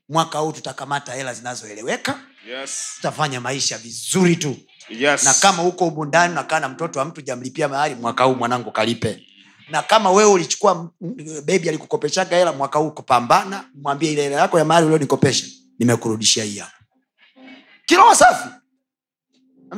Mwaka 0.08 0.38
huu 0.38 0.52
tutakamata 0.52 1.12
hela 1.14 1.34
zinazoeleweka. 1.34 2.20
Yes. 2.48 2.90
tutafanya 2.96 3.40
maisha 3.40 3.78
vizuri 3.78 4.36
tu. 4.36 4.56
Yes. 4.88 5.24
na 5.24 5.34
kama 5.34 5.62
huko 5.62 5.84
humu 5.84 6.04
ndani 6.04 6.32
unakaa 6.32 6.60
na 6.60 6.68
mtoto 6.68 6.98
wa 6.98 7.04
mtu 7.04 7.20
jamlipia 7.22 7.68
mahali 7.68 7.94
mwaka 7.94 8.24
huu 8.24 8.34
mwanangu 8.34 8.72
kalipe. 8.72 9.26
Na 9.70 9.82
kama 9.82 10.10
wewe 10.10 10.30
ulichukua 10.30 10.90
bebi 11.44 11.68
alikukopeshaga 11.68 12.36
hela 12.36 12.52
mwaka 12.52 12.78
huu 12.78 12.90
kupambana 12.90 13.70
mwambie 13.74 14.12
ile 14.12 14.22
hela 14.22 14.36
yako 14.36 14.58
ya 14.58 14.64
mahali 14.64 14.86
ulionikopesha 14.86 15.46
nimekurudishia 15.78 16.44
hii 16.44 16.58
hapa. 16.58 16.78
Kiroho 17.86 18.14
safi. 18.14 18.48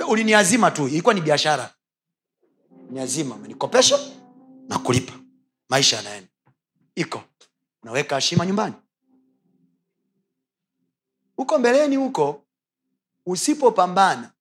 Uliniazima 0.09 0.71
tu. 0.71 0.89
Ilikuwa 0.89 1.14
ni 1.14 1.21
biashara. 1.21 1.75
Niazima 2.91 3.35
umenikopesha 3.35 3.99
na 4.69 4.79
kulipa 4.79 5.12
maisha 5.69 5.97
yanaenda. 5.97 6.29
Iko. 6.95 7.23
Unaweka 7.83 8.14
heshima 8.14 8.47
nyumbani. 8.47 8.75
Huko 11.37 11.59
mbeleni 11.59 11.97
huko 11.97 12.47
usipopambana 13.27 14.33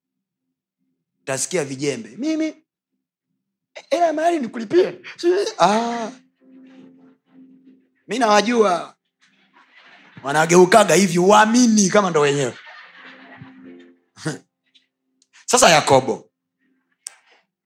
utasikia 1.21 1.65
vijembe. 1.65 2.09
Mimi 2.17 2.63
ela 3.89 4.13
mahali 4.13 4.39
nikulipie. 4.39 5.01
Ah. 5.59 6.11
mi 8.07 8.19
nawajua. 8.19 8.95
Wanageukaga 10.23 10.95
hivi 10.95 11.19
uamini 11.19 11.89
kama 11.89 12.09
ndo 12.09 12.21
wenyewe. 12.21 12.57
Sasa 15.45 15.69
yakobo 15.69 16.31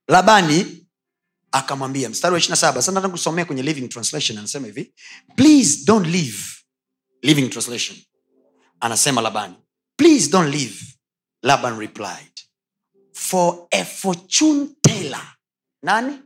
labani 0.07 0.78
akamwambia 1.51 2.09
mstari 2.09 2.33
wa 2.33 2.39
27 2.39 2.55
sasa 2.73 2.91
nataka 2.91 3.11
kusomea 3.11 3.45
kwenye 3.45 3.63
living 3.63 3.87
translation 3.87 4.37
anasema 4.37 4.65
hivi 4.67 4.93
please 5.35 5.85
don't 5.85 6.07
leave 6.07 6.37
living 7.21 7.49
translation 7.49 7.97
anasema 8.79 9.21
labani. 9.21 9.55
Please 9.97 10.29
don't 10.29 10.55
leave 10.55 10.75
laban 11.43 11.79
replied. 11.79 12.31
For 13.13 13.67
a 13.71 13.85
fortune 13.85 14.67
teller 14.81 15.35
nani? 15.83 16.19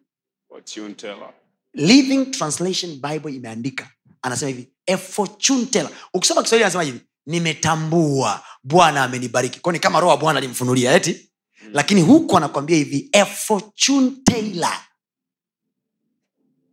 Fortune 0.50 0.94
teller. 0.94 1.34
living 1.74 2.26
translation 2.32 2.92
bible 3.02 3.36
imeandika 3.36 3.92
anasema 4.22 4.50
hivi 4.50 4.70
a 4.88 4.98
fortune 4.98 5.66
teller. 5.66 5.92
Ukisoma 6.14 6.44
kiswahili 6.44 6.64
anasema 6.64 6.84
hivi 6.84 7.00
nimetambua 7.26 8.44
bwana 8.64 9.04
amenibariki. 9.04 9.60
Kwani 9.60 9.80
kama 9.80 10.00
roho 10.00 10.12
wa 10.12 10.18
bwana 10.18 10.38
alimfunulia 10.38 10.94
eti? 10.96 11.32
Lakini 11.72 12.02
huku 12.02 12.38
anakwambia 12.38 12.78
hivi 12.78 13.10
a 13.14 13.26
fortune 13.26 14.12
teller 14.24 14.80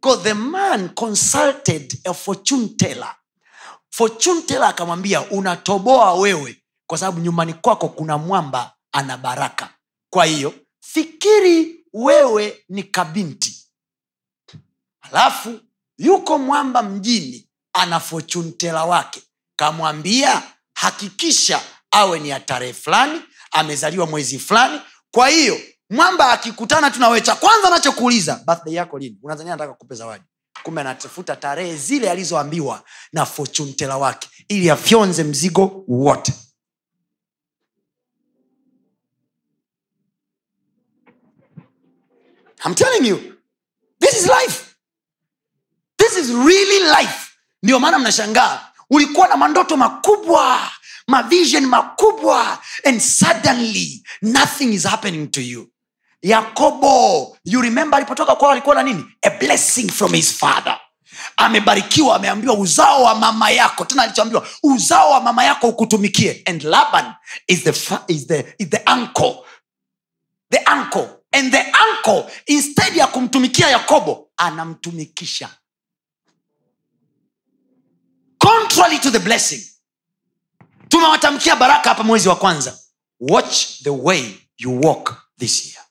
'Cause 0.03 0.23
the 0.23 0.35
man 0.35 0.89
consulted 0.95 2.01
a 2.05 2.15
fortune 2.15 2.69
teller. 2.77 3.15
Fortune 3.91 4.43
teller 4.43 4.69
akamwambia 4.69 5.31
unatoboa 5.31 6.15
wewe 6.15 6.63
kwa 6.87 6.99
sababu 6.99 7.21
nyumbani 7.21 7.55
kwako 7.55 7.89
kuna 7.89 8.19
mwamba 8.19 8.75
ana 8.93 9.17
baraka. 9.17 9.75
Kwa 10.11 10.25
hiyo 10.25 10.55
fikiri 10.81 11.85
wewe 11.93 12.65
ni 12.69 12.83
kabinti. 12.83 13.67
Alafu 15.01 15.61
yuko 15.99 16.39
mwamba 16.39 16.83
mjini 16.83 17.49
ana 17.73 18.01
fochuntela 18.01 18.85
wake. 18.85 19.23
Kamwambia 19.57 20.43
hakikisha 20.75 21.63
awe 21.91 22.19
ni 22.21 22.29
ya 22.29 22.41
tarehe 22.41 22.73
fulani 22.73 23.23
amezaliwa 23.53 24.07
mwezi 24.07 24.39
fulani. 24.39 24.81
Kwa 25.11 25.29
hiyo 25.29 25.61
mwamba 25.91 26.33
akikutana 26.33 26.91
tu 26.91 27.01
nawe 27.01 27.21
cha 27.21 27.35
kwanza 27.35 27.69
anachokuuliza 27.69 28.41
birthday 28.47 28.75
yako 28.75 28.99
lini? 28.99 29.19
Unazania 29.23 29.53
nataka 29.53 29.75
kupe 29.75 29.95
zawadi? 29.95 30.25
Kumbe 30.63 30.81
anatafuta 30.81 31.37
tarehe 31.37 31.77
zile 31.77 32.11
alizoambiwa 32.11 32.83
na 33.13 33.27
fochuntela 33.27 33.97
wake 33.99 34.29
ili 34.49 34.71
afyonze 34.71 35.25
mzigo 35.25 35.85
wote. 35.89 36.33
I'm 42.65 42.75
telling 42.75 43.05
you 43.07 43.37
this 44.01 44.15
is 44.23 44.29
life. 44.29 44.77
This 45.99 46.17
is 46.17 46.31
really 46.31 46.91
life. 46.91 47.31
Ndio 47.63 47.81
maana 47.81 47.99
mnashangaa 47.99 48.67
ulikuwa 48.91 49.29
na 49.29 49.37
mandoto 49.37 49.77
makubwa 49.77 50.71
mavision 51.09 51.67
makubwa 51.67 52.59
and 52.85 53.01
suddenly 53.01 54.03
nothing 54.23 54.73
is 54.75 54.85
happening 54.87 55.31
to 55.31 55.41
you 55.41 55.70
yakobo 56.23 57.37
you 57.45 57.63
remember 57.63 57.97
alipotoka 57.97 58.37
kwao 58.37 58.51
alikuwa 58.53 58.75
na 58.75 58.83
nini? 58.83 59.05
A 59.23 59.31
blessing 59.31 59.89
from 59.91 60.13
his 60.15 60.33
father. 60.33 60.81
Amebarikiwa 61.37 62.17
ameambiwa 62.17 62.55
uzao 62.55 63.03
wa 63.03 63.15
mama 63.15 63.51
yako. 63.51 63.85
Tena 63.85 64.03
alichoambiwa 64.03 64.47
uzao 64.63 65.11
wa 65.11 65.21
mama 65.21 65.45
yako 65.45 65.69
ukutumikie. 65.69 66.43
And 66.47 66.63
laban 66.63 67.15
is 67.47 67.63
the, 67.65 67.71
is 68.09 68.27
the, 68.27 68.55
is 68.59 68.69
the 68.71 68.83
uncle. 68.93 69.35
The 70.51 70.63
uncle. 70.73 71.09
And 71.33 71.53
the 71.53 71.65
uncle 71.91 72.33
instead 72.47 72.97
ya 72.97 73.07
kumtumikia 73.07 73.69
yakobo 73.69 74.31
anamtumikisha. 74.37 75.49
Contrary 78.39 78.99
to 78.99 79.11
the 79.11 79.19
blessing 79.19 79.67
tumewatamkia 80.89 81.57
baraka 81.57 81.89
hapa 81.89 82.03
mwezi 82.03 82.29
wa 82.29 82.37
kwanza. 82.37 82.79
Watch 83.21 83.83
the 83.83 83.91
way 83.91 84.35
you 84.59 84.81
walk 84.81 85.15
this 85.39 85.67
year 85.67 85.85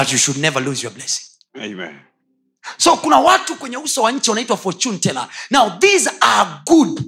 that 0.00 0.10
you 0.12 0.18
should 0.18 0.38
never 0.38 0.60
lose 0.60 0.82
your 0.82 0.92
blessing. 0.92 1.26
Amen. 1.56 2.00
so 2.78 2.96
kuna 2.96 3.18
watu 3.20 3.56
kwenye 3.56 3.76
uso 3.76 4.02
wa 4.02 4.12
nchi 4.12 4.30
wanaitwa 4.30 4.56
fortune 4.56 4.98
teller. 4.98 5.28
Now 5.50 5.78
these 5.78 6.10
are 6.20 6.50
good. 6.66 7.02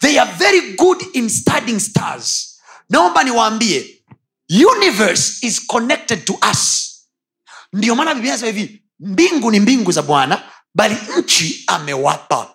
They 0.00 0.18
are 0.20 0.30
very 0.38 0.72
good 0.76 1.02
in 1.12 1.28
studying 1.30 1.80
stars. 1.80 2.58
Naomba 2.90 3.24
niwaambie 3.24 4.02
universe 4.50 5.46
is 5.46 5.66
connected 5.66 6.24
to 6.24 6.38
us. 6.50 6.94
Ndio 7.72 7.94
maana 7.94 8.14
biblia 8.14 8.32
inasema 8.32 8.52
hivi 8.58 8.82
mbingu 9.00 9.50
ni 9.50 9.60
mbingu 9.60 9.92
za 9.92 10.02
bwana 10.02 10.42
bali 10.74 10.96
nchi 11.18 11.64
amewapa 11.66 12.54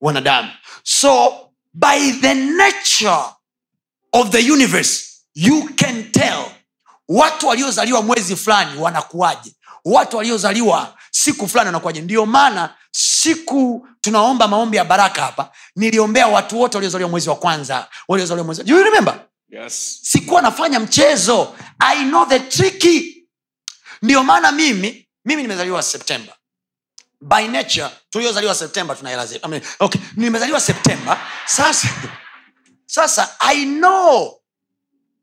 wanadamu. 0.00 0.50
So 0.82 1.32
by 1.74 2.12
the 2.20 2.34
nature 2.34 3.22
of 4.12 4.30
the 4.30 4.52
universe 4.52 5.04
you 5.34 5.68
can 5.76 6.12
tell 6.12 6.44
watu 7.08 7.46
waliozaliwa 7.48 8.02
mwezi 8.02 8.36
fulani 8.36 8.80
wanakuwaje? 8.80 9.54
Watu 9.84 10.16
waliozaliwa 10.16 10.96
siku 11.10 11.48
fulani 11.48 11.66
wanakuwaje? 11.66 12.00
Ndio 12.00 12.26
maana 12.26 12.74
siku 12.90 13.88
tunaomba 14.00 14.48
maombi 14.48 14.76
ya 14.76 14.84
baraka 14.84 15.22
hapa 15.22 15.50
niliombea 15.76 16.26
watu 16.28 16.60
wote 16.60 16.76
waliozaliwa 16.76 17.10
mwezi 17.10 17.28
wa 17.28 17.36
kwanza 17.36 17.88
waliozaliwa 18.08 18.46
mwezi 18.46 18.62
Do 18.64 18.76
you 18.78 18.84
remember? 18.84 19.20
Yes. 19.48 19.98
sikuwa 20.02 20.42
nafanya 20.42 20.80
mchezo. 20.80 21.54
I 21.78 22.04
know 22.04 22.26
the 22.26 22.40
tricky 22.40 23.28
ndio 24.02 24.22
maana 24.22 24.52
mimi 24.52 25.08
mimi 25.24 25.42
nimezaliwa 25.42 25.82
septemba 25.82 26.32
by 27.20 27.48
nature 27.48 27.88
tuliozaliwa 28.10 28.54
septemba 28.54 28.94
tunahela 28.94 29.26
I 29.42 29.48
mean, 29.48 29.62
okay, 29.80 30.00
nimezaliwa 30.16 30.60
septemba 30.60 31.20
sasa 31.46 31.88
sasa 32.86 33.36
i 33.40 33.64
know. 33.64 34.34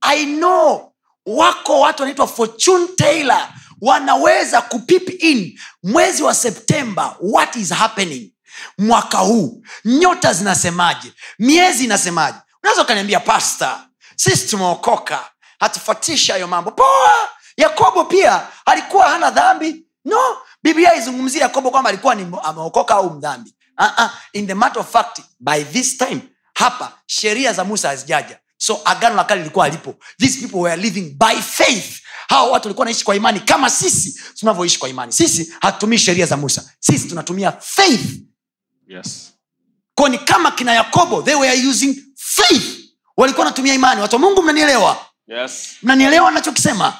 I 0.02 0.26
know 0.26 0.95
wako 1.26 1.80
watu 1.80 2.01
wanaitwa 2.01 2.28
fortune 2.28 2.88
taylor 2.88 3.47
wanaweza 3.82 4.61
kupip 4.61 5.23
in. 5.23 5.59
Mwezi 5.84 6.23
wa 6.23 6.36
septemba 6.36 7.15
what 7.21 7.55
is 7.55 7.73
happening? 7.73 8.32
Mwaka 8.78 9.17
huu. 9.17 9.63
Nyota 9.86 10.34
zinasemaje? 10.34 11.13
Miezi 11.39 11.84
inasemaje? 11.86 12.38
Unaweza 12.63 12.82
ukaniambia 12.82 13.19
pasta 13.19 13.88
sisi 14.15 14.47
tumeokoka. 14.47 15.30
Hatufatisha 15.59 16.34
hayo 16.34 16.47
mambo. 16.47 16.71
Poa! 16.71 17.13
Yakobo 17.57 18.03
pia 18.05 18.47
alikuwa 18.65 19.07
hana 19.09 19.32
dhambi. 19.32 19.86
No. 20.05 20.38
Biblia 20.63 20.95
izungumzia 20.95 21.41
yakobo 21.41 21.71
kwamba 21.71 21.89
alikuwa 21.89 22.15
ni 22.15 22.28
ameokoka 22.43 22.95
au 22.95 23.09
mdhambi. 23.09 23.55
Uh-uh. 23.80 24.09
in 24.34 24.47
the 24.47 24.53
matter 24.53 24.80
of 24.82 24.91
fact 24.91 25.19
by 25.39 25.63
this 25.63 25.97
time 25.97 26.21
hapa 26.53 26.91
sheria 27.05 27.53
za 27.53 27.63
musa 27.63 27.88
hazijaja 27.88 28.39
so 28.58 28.82
agano 28.86 29.16
la 29.16 29.24
kale 29.24 29.41
lilikuwa 29.41 29.66
alipo 29.66 29.95
these 30.20 30.39
people 30.39 30.58
were 30.58 30.82
living 30.82 31.16
by 31.20 31.41
faith. 31.41 32.01
Hawa 32.28 32.51
watu 32.51 32.68
walikuwa 32.68 32.82
wanaishi 32.84 33.06
kwa 33.06 33.16
imani 33.16 33.39
kama 33.39 33.70
sisi 33.70 34.22
tunavyoishi 34.39 34.80
kwa 34.80 34.89
imani. 34.89 35.12
Sisi 35.12 35.53
hatutumii 35.62 35.97
sheria 35.97 36.26
za 36.26 36.38
musa. 36.38 36.72
Sisi 36.80 37.08
tunatumia 37.08 37.51
faith. 37.51 38.01
Yes. 38.88 39.32
ko 39.95 40.10
ni 40.10 40.18
kama 40.18 40.51
kina 40.51 40.74
yakobo 40.74 41.22
they 41.22 41.36
were 41.36 41.68
using 41.68 41.95
faith. 42.18 42.64
Walikuwa 43.18 43.45
wanatumia 43.45 43.74
imani. 43.74 44.01
Watu 44.01 44.16
wa 44.16 44.20
mungu 44.22 44.43
mnanielewa? 44.43 45.06
Yes. 45.28 45.70
mnanielewa 45.84 46.32
nachokisema 46.32 46.93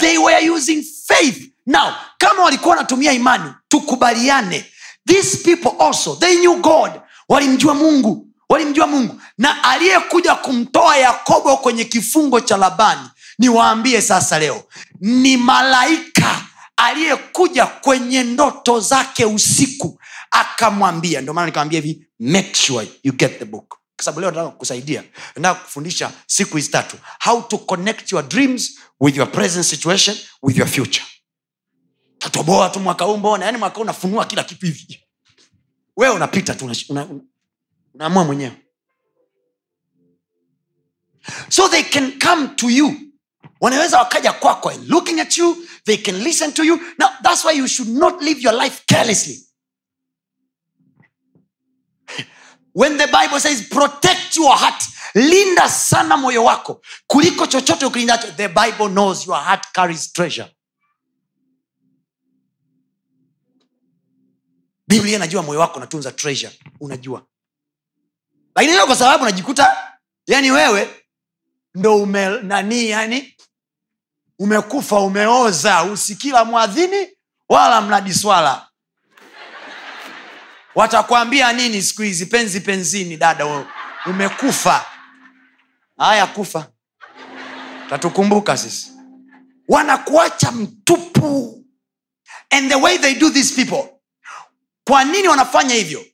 they 0.00 0.18
were 0.18 0.50
using 0.50 0.84
faith. 1.06 1.50
Now 1.66 1.92
kama 2.18 2.42
walikuwa 2.42 2.76
wanatumia 2.76 3.12
imani 3.12 3.52
tukubaliane. 3.68 4.64
These 5.06 5.36
people 5.36 5.84
also 5.84 6.16
they 6.16 6.36
knew 6.36 6.56
god. 6.56 6.90
Walimjua 7.28 7.74
mungu 7.74 8.26
walimjua 8.50 8.86
mungu. 8.86 9.20
Na 9.38 9.64
aliyekuja 9.64 10.34
kumtoa 10.34 10.96
yakobo 10.96 11.56
kwenye 11.56 11.84
kifungo 11.84 12.40
cha 12.40 12.56
labani 12.56 13.08
niwaambie 13.38 14.02
sasa 14.02 14.38
leo 14.38 14.64
ni 15.00 15.36
malaika 15.36 16.46
aliyekuja 16.76 17.66
kwenye 17.66 18.22
ndoto 18.24 18.80
zake 18.80 19.24
usiku 19.24 20.00
akamwambia. 20.30 21.20
Ndio 21.20 21.34
maana 21.34 21.46
nikamwambia 21.46 21.80
hivi 21.80 22.06
make 22.20 22.54
sure 22.54 22.88
you 23.02 23.12
get 23.12 23.38
the 23.38 23.44
book. 23.44 23.76
Sababu 24.00 24.20
leo 24.20 24.30
nataka 24.30 24.48
kukusaidia. 24.50 25.02
Nataka 25.36 25.60
kufundisha 25.60 26.10
siku 26.26 26.56
hizi 26.56 26.70
tatu. 26.70 26.96
How 27.24 27.42
to 27.42 27.58
connect 27.58 28.12
your 28.12 28.28
dreams 28.28 28.78
with 29.00 29.16
your 29.16 29.32
present 29.32 29.66
situation 29.66 30.16
with 30.42 30.56
your 30.58 30.68
future. 30.68 31.04
Tatoboa 32.18 32.68
tu 32.68 32.80
mwaka 32.80 33.04
huu 33.04 33.16
mbona? 33.16 33.44
Yani 33.46 33.58
mwaka 33.58 33.74
huu 33.76 33.82
unafunua 33.82 34.24
kila 34.24 34.44
kitu 34.44 34.66
hivi. 34.66 35.00
Wewe 35.96 36.14
unapita 36.14 36.54
tu 36.54 36.64
una- 36.64 36.74
una- 36.88 37.20
unaamua 37.94 38.24
mwenyewe. 38.24 38.56
So 41.48 41.68
they 41.68 41.82
can 41.82 42.18
come 42.18 42.48
to 42.48 42.70
you. 42.70 42.92
Wanaweza 43.60 43.98
wakaja 43.98 44.32
kwako 44.32 44.70
and 44.70 44.88
looking 44.88 45.20
at 45.20 45.38
you 45.38 45.56
they 45.84 45.96
can 45.96 46.16
listen 46.22 46.52
to 46.52 46.64
you. 46.64 46.76
Now 46.98 47.08
that's 47.22 47.44
why 47.44 47.52
you 47.58 47.68
should 47.68 47.90
not 47.90 48.22
live 48.22 48.40
your 48.40 48.54
life 48.64 48.82
carelessly. 48.86 49.46
When 52.74 52.98
the 52.98 53.06
bible 53.06 53.40
says 53.40 53.68
protect 53.68 54.36
your 54.36 54.56
heart 54.56 54.82
linda 55.14 55.68
sana 55.68 56.16
moyo 56.16 56.44
wako 56.44 56.82
kuliko 57.06 57.46
chochote 57.46 57.86
ukilindacho 57.86 58.32
the 58.36 58.48
bible 58.48 58.88
knows 58.88 59.26
your 59.26 59.36
heart 59.42 59.66
carries 59.72 60.12
treasure. 60.12 60.56
Biblia 64.88 65.16
inajua 65.16 65.42
moyo 65.42 65.60
wako 65.60 65.76
unatunza 65.76 66.12
treasure. 66.12 66.58
Unajua 66.80 67.26
lakini 68.66 68.86
kwa 68.86 68.96
sababu 68.96 69.24
najikuta 69.24 69.76
yani 70.26 70.50
wewe 70.50 71.04
ndo 71.74 71.96
ume 71.96 72.28
nani 72.42 72.90
yani 72.90 73.34
umekufa 74.38 75.00
umeoza 75.00 75.82
usikila 75.84 76.44
mwadhini 76.44 77.08
wala 77.48 77.80
mnadi 77.80 78.14
swala 78.14 78.66
watakwambia 80.74 81.52
nini 81.52 81.82
siku 81.82 82.02
hizi? 82.02 82.26
Penzi 82.26 82.60
penzini 82.60 83.16
dada 83.16 83.46
wewe. 83.46 83.66
umekufa. 84.06 84.84
Haya 85.98 86.26
kufa. 86.26 86.66
Tatukumbuka 87.90 88.56
sisi. 88.56 88.92
Wanakuacha 89.68 90.52
mtupu. 90.52 91.64
And 92.50 92.70
the 92.70 92.76
way 92.76 92.98
they 92.98 93.14
do 93.14 93.30
these 93.30 93.54
people 93.64 93.88
kwa 94.88 95.04
nini 95.04 95.28
wanafanya 95.28 95.74
hivyo? 95.74 96.04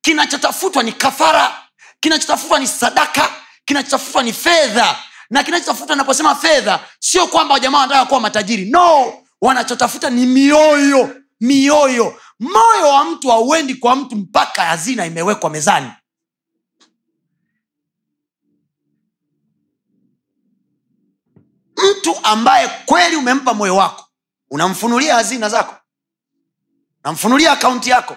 Kinachotafutwa 0.00 0.82
ni 0.82 0.92
kafara 0.92 1.61
kinachotafutwa 2.02 2.58
ni 2.58 2.66
sadaka 2.66 3.30
kinachotafutwa 3.64 4.22
ni 4.22 4.32
fedha. 4.32 4.96
Na 5.30 5.42
kinachotafutwa 5.44 5.96
naposema 5.96 6.34
fedha 6.34 6.80
sio 6.98 7.26
kwamba 7.26 7.54
wajamaa 7.54 7.78
wanataka 7.78 8.04
kuwa 8.06 8.20
matajiri. 8.20 8.64
No 8.70 9.14
wanachotafuta 9.40 10.10
ni 10.10 10.26
mioyo 10.26 11.16
mioyo. 11.40 12.20
Moyo 12.40 12.88
wa 12.88 13.04
mtu 13.04 13.28
hauendi 13.30 13.74
kwa 13.74 13.96
mtu 13.96 14.16
mpaka 14.16 14.62
hazina 14.64 15.06
imewekwa 15.06 15.50
mezani. 15.50 15.90
Mtu 21.76 22.16
ambaye 22.22 22.68
kweli 22.86 23.16
umempa 23.16 23.54
moyo 23.54 23.76
wako 23.76 24.06
unamfunulia 24.50 25.14
hazina 25.14 25.48
zako 25.48 25.74
namfunulia 27.04 27.52
akaunti 27.52 27.90
yako 27.90 28.16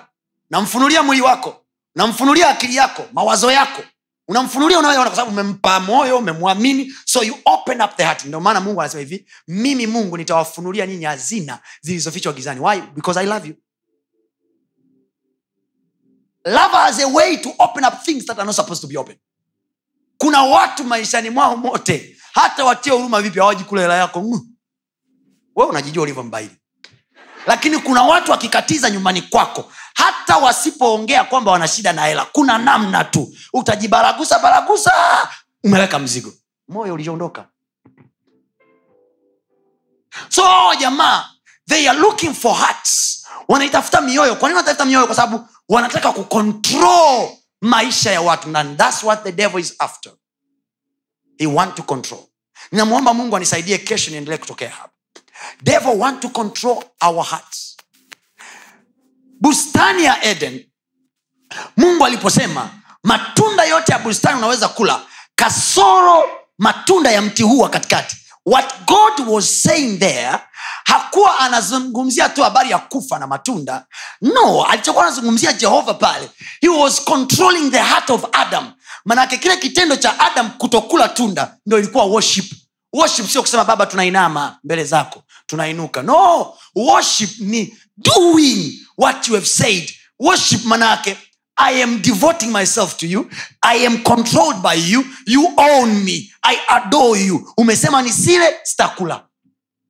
namfunulia 0.49 1.03
mwili 1.03 1.21
wako 1.21 1.64
namfunulia 1.95 2.49
akili 2.49 2.75
yako 2.75 3.05
mawazo 3.13 3.51
yako. 3.51 3.83
Unamfunulia 4.27 4.79
unayoona 4.79 5.09
kwa 5.09 5.15
sababu 5.15 5.31
umempa 5.31 5.79
moyo 5.79 6.17
umemwamini. 6.17 6.93
So 7.05 7.23
you 7.23 7.35
open 7.45 7.81
up 7.81 7.95
the 7.95 8.03
heart. 8.03 8.25
Ndio 8.25 8.39
maana 8.39 8.59
mungu 8.61 8.81
anasema 8.81 8.99
hivi 8.99 9.27
mimi 9.47 9.87
mungu 9.87 10.17
nitawafunulia 10.17 10.87
nyinyi 10.87 11.05
hazina 11.05 11.59
zilizofichwa 11.81 12.33
gizani. 12.33 12.59
Why? 12.59 12.81
Because 12.81 13.19
i 13.19 13.25
love 13.25 13.47
you. 13.49 13.55
Love 16.45 16.73
has 16.75 16.99
a 16.99 17.07
way 17.07 17.37
to 17.37 17.49
open 17.59 17.83
up 17.85 17.93
things 18.03 18.25
that 18.25 18.37
are 18.39 18.45
not 18.45 18.55
supposed 18.55 18.81
to 18.81 18.87
be 18.87 18.97
open. 18.97 19.15
Kuna 20.17 20.41
watu 20.43 20.83
maishani 20.83 21.29
mwao 21.29 21.57
mote 21.57 22.17
hata 22.33 22.65
watie 22.65 22.91
huruma 22.93 23.21
vipi 23.21 23.39
hawaji 23.39 23.63
kula 23.63 23.81
hela 23.81 23.95
yako. 23.95 24.21
Mm. 24.21 24.41
we 25.55 25.65
unajijua 25.65 26.03
ulivyo 26.03 26.23
mbaili 26.23 26.55
lakini 27.47 27.77
kuna 27.77 28.03
watu 28.03 28.31
wakikatiza 28.31 28.89
nyumbani 28.89 29.21
kwako 29.21 29.71
hata 29.95 30.37
wasipoongea 30.37 31.23
kwamba 31.23 31.51
wana 31.51 31.67
shida 31.67 31.93
na 31.93 32.05
hela 32.05 32.25
kuna 32.25 32.57
namna 32.57 33.03
tu. 33.03 33.35
Utajibaragusa 33.53 34.39
baragusa 34.39 34.91
umeweka 35.63 35.99
mzigo. 35.99 36.33
Moyo 36.67 36.93
uliondoka. 36.93 37.45
So 40.29 40.43
jamaa 40.79 41.29
they 41.67 41.89
are 41.89 41.99
looking 41.99 42.33
for 42.33 42.55
hearts. 42.55 43.25
Wanaitafuta 43.47 44.01
mioyo. 44.01 44.35
Kwa 44.35 44.49
nini 44.49 44.55
wanatafuta 44.57 44.85
mioyo? 44.85 45.05
Kwa 45.05 45.15
sababu 45.15 45.47
wanataka 45.69 46.11
kucontrol 46.11 47.29
maisha 47.61 48.11
ya 48.11 48.21
watu. 48.21 48.57
And 48.57 48.77
thats 48.77 49.03
what 49.03 49.23
the 49.23 49.31
devil 49.31 49.59
is 49.61 49.75
after. 49.79 50.11
He 51.37 51.45
want 51.47 51.75
to 51.75 51.83
control. 51.83 52.19
Ninamwomba 52.71 53.13
mungu 53.13 53.35
anisaidie 53.35 53.77
kesho 53.77 54.11
niendelee 54.11 54.37
kutokea 54.37 54.69
hapa. 54.69 54.89
Devil 55.61 55.97
want 55.99 56.19
to 56.21 56.29
control 56.29 56.83
our 57.01 57.23
hearts 57.25 57.74
bustani 59.41 60.03
ya 60.03 60.23
eden. 60.25 60.65
Mungu 61.77 62.05
aliposema 62.05 62.69
matunda 63.03 63.63
yote 63.63 63.91
ya 63.91 63.99
bustani 63.99 64.38
unaweza 64.38 64.67
kula 64.67 65.01
kasoro 65.36 66.23
matunda 66.57 67.11
ya 67.11 67.21
mti 67.21 67.43
huu 67.43 67.59
wa 67.59 67.69
katikati. 67.69 68.15
What 68.45 68.73
god 68.88 69.27
was 69.27 69.61
saying 69.63 69.97
there 69.97 70.38
hakuwa 70.86 71.39
anazungumzia 71.39 72.29
tu 72.29 72.43
habari 72.43 72.71
ya 72.71 72.77
kufa 72.79 73.19
na 73.19 73.27
matunda. 73.27 73.86
No 74.21 74.63
alichokuwa 74.65 75.05
anazungumzia 75.05 75.53
jehova 75.53 75.93
pale 75.93 76.29
he 76.61 76.69
was 76.69 77.03
controlling 77.03 77.71
the 77.71 77.79
heart 77.79 78.09
of 78.09 78.23
adam. 78.31 78.71
Manake 79.05 79.38
kile 79.38 79.57
kitendo 79.57 79.95
cha 79.95 80.19
adam 80.19 80.49
kutokula 80.49 81.09
tunda 81.09 81.57
ndo 81.65 81.79
ilikuwa 81.79 82.03
worship. 82.05 82.53
Worship 82.93 83.29
sio 83.29 83.41
kusema 83.41 83.65
baba 83.65 83.86
tunainama 83.86 84.57
mbele 84.63 84.83
zako 84.83 85.23
tunainuka. 85.45 86.01
No 86.01 86.53
worship 86.75 87.29
ni 87.39 87.77
doing 87.97 88.71
what 88.97 89.27
you 89.27 89.35
have 89.35 89.47
said. 89.47 89.91
Worship 90.19 90.61
manake 90.65 91.17
i 91.57 91.71
am 91.81 92.01
devoting 92.01 92.51
myself 92.51 92.97
to 92.97 93.07
you. 93.07 93.29
I 93.63 93.75
am 93.85 94.03
controlled 94.03 94.61
by 94.61 94.73
you. 94.73 95.03
You 95.25 95.53
own 95.57 96.03
me. 96.03 96.29
I 96.43 96.57
adore 96.69 97.17
you. 97.17 97.47
Umesema 97.57 98.01
nisile 98.01 98.55
sitakula. 98.63 99.23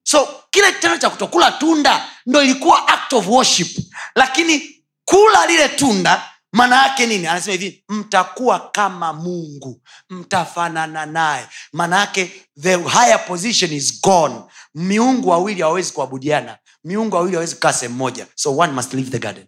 So 0.03 0.27
kile 0.51 0.71
kitendo 0.71 0.97
cha 0.97 1.09
kutokula 1.09 1.51
tunda 1.51 2.07
ndo 2.25 2.43
ilikuwa 2.43 2.87
act 2.87 3.13
of 3.13 3.27
worship. 3.27 3.77
Lakini 4.15 4.83
kula 5.05 5.45
lile 5.47 5.69
tunda 5.69 6.29
maana 6.53 6.83
yake 6.83 7.05
nini? 7.05 7.27
Anasema 7.27 7.51
hivi 7.57 7.83
mtakuwa 7.89 8.59
kama 8.71 9.13
mungu. 9.13 9.81
Mtafanana 10.09 11.05
naye. 11.05 11.47
Maana 11.73 11.99
yake 11.99 12.31
the 12.61 12.77
higher 12.77 13.25
position 13.27 13.73
is 13.73 14.01
gone. 14.01 14.35
Miungu 14.75 15.29
wawili 15.29 15.61
hawawezi 15.61 15.93
kuabudiana 15.93 16.57
miungu 16.85 17.15
wawili 17.15 17.35
hawawezi 17.35 17.55
kukaa 17.55 17.73
sehemu 17.73 17.95
moja. 17.95 18.27
So 18.35 18.57
one 18.57 18.73
must 18.73 18.93
leave 18.93 19.09
the 19.11 19.19
garden. 19.19 19.45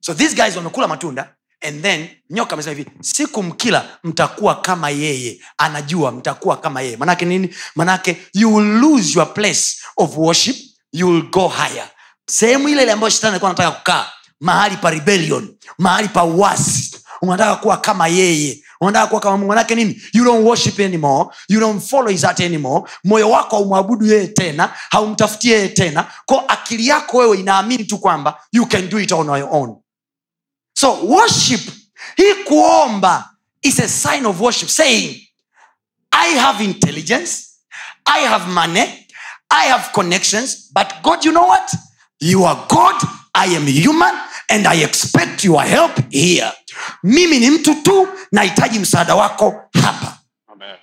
So 0.00 0.14
these 0.14 0.34
guys 0.34 0.56
wamekula 0.56 0.88
matunda 0.88 1.34
and 1.62 1.82
then 1.82 2.08
nyoka 2.30 2.52
amesema 2.52 2.76
hivi 2.76 2.90
siku 3.00 3.42
mkila 3.42 3.98
mtakuwa 4.04 4.60
kama 4.60 4.90
yeye. 4.90 5.40
Anajua 5.58 6.12
mtakuwa 6.12 6.56
kama 6.56 6.80
yeye. 6.82 6.96
Manake 6.96 7.24
nini? 7.24 7.54
Manake 7.74 8.16
you 8.34 8.54
will 8.56 8.80
lose 8.80 9.18
your 9.18 9.34
place 9.34 9.76
of 9.96 10.16
worship 10.16 10.56
you 10.92 11.08
will 11.08 11.30
go 11.30 11.48
higher. 11.48 11.90
Sehemu 12.26 12.68
ile 12.68 12.82
ile 12.82 12.92
ambayo 12.92 13.10
shetani 13.10 13.30
alikuwa 13.30 13.50
anataka 13.50 13.70
kukaa 13.78 14.06
mahali 14.40 14.76
pa 14.76 14.90
rebellion 14.90 15.56
mahali 15.78 16.08
pa 16.08 16.24
uasi 16.24 16.96
unataka 17.22 17.56
kuwa 17.56 17.76
kama 17.76 18.08
yeye 18.08 18.64
unataka 18.80 19.06
kuwa 19.06 19.20
kama 19.20 19.36
mungu 19.36 19.48
manake 19.48 19.74
nini? 19.74 20.02
You 20.12 20.24
don't 20.24 20.46
worship 20.46 20.80
anymore. 20.80 21.30
You 21.48 21.60
don't 21.60 21.80
follow 21.82 22.08
his 22.08 22.24
anymore. 22.24 22.90
Moyo 23.04 23.30
wako 23.30 23.56
haumwabudu 23.56 24.06
yeye 24.06 24.26
tena 24.26 24.74
haumtafuti 24.90 25.50
yeye 25.50 25.68
tena. 25.68 26.06
Ko 26.26 26.42
akili 26.48 26.86
yako 26.86 27.16
wewe 27.16 27.40
inaamini 27.40 27.84
tu 27.84 27.98
kwamba 27.98 28.40
you 28.52 28.66
can 28.66 28.88
do 28.88 28.98
it 29.00 29.12
on 29.12 29.26
your 29.26 29.48
own. 29.52 29.76
So 30.74 30.92
worship 30.92 31.60
hii 32.16 32.34
kuomba 32.44 33.30
is 33.62 33.80
a 33.80 33.88
sign 33.88 34.26
of 34.26 34.40
worship. 34.40 34.68
Saying 34.68 35.26
i 36.12 36.38
have 36.38 36.64
intelligence 36.64 37.46
i 38.06 38.20
have 38.26 38.46
money 38.50 39.06
i 39.50 39.66
have 39.68 39.92
connections 39.92 40.70
but 40.72 40.92
god 41.02 41.24
you 41.24 41.32
know 41.32 41.46
what? 41.46 41.72
You 42.20 42.44
are 42.44 42.66
god 42.68 42.94
i 43.34 43.46
am 43.56 43.66
human 43.66 44.14
and 44.48 44.66
i 44.66 44.82
expect 44.84 45.44
your 45.44 45.62
help 45.62 45.92
here 46.10 46.52
mimi 47.02 47.38
ni 47.38 47.50
mtu 47.50 47.74
tu 47.74 48.08
nahitaji 48.32 48.78
msaada 48.78 49.14
wako 49.14 49.62
hapa. 49.82 50.18
Amen. 50.52 50.76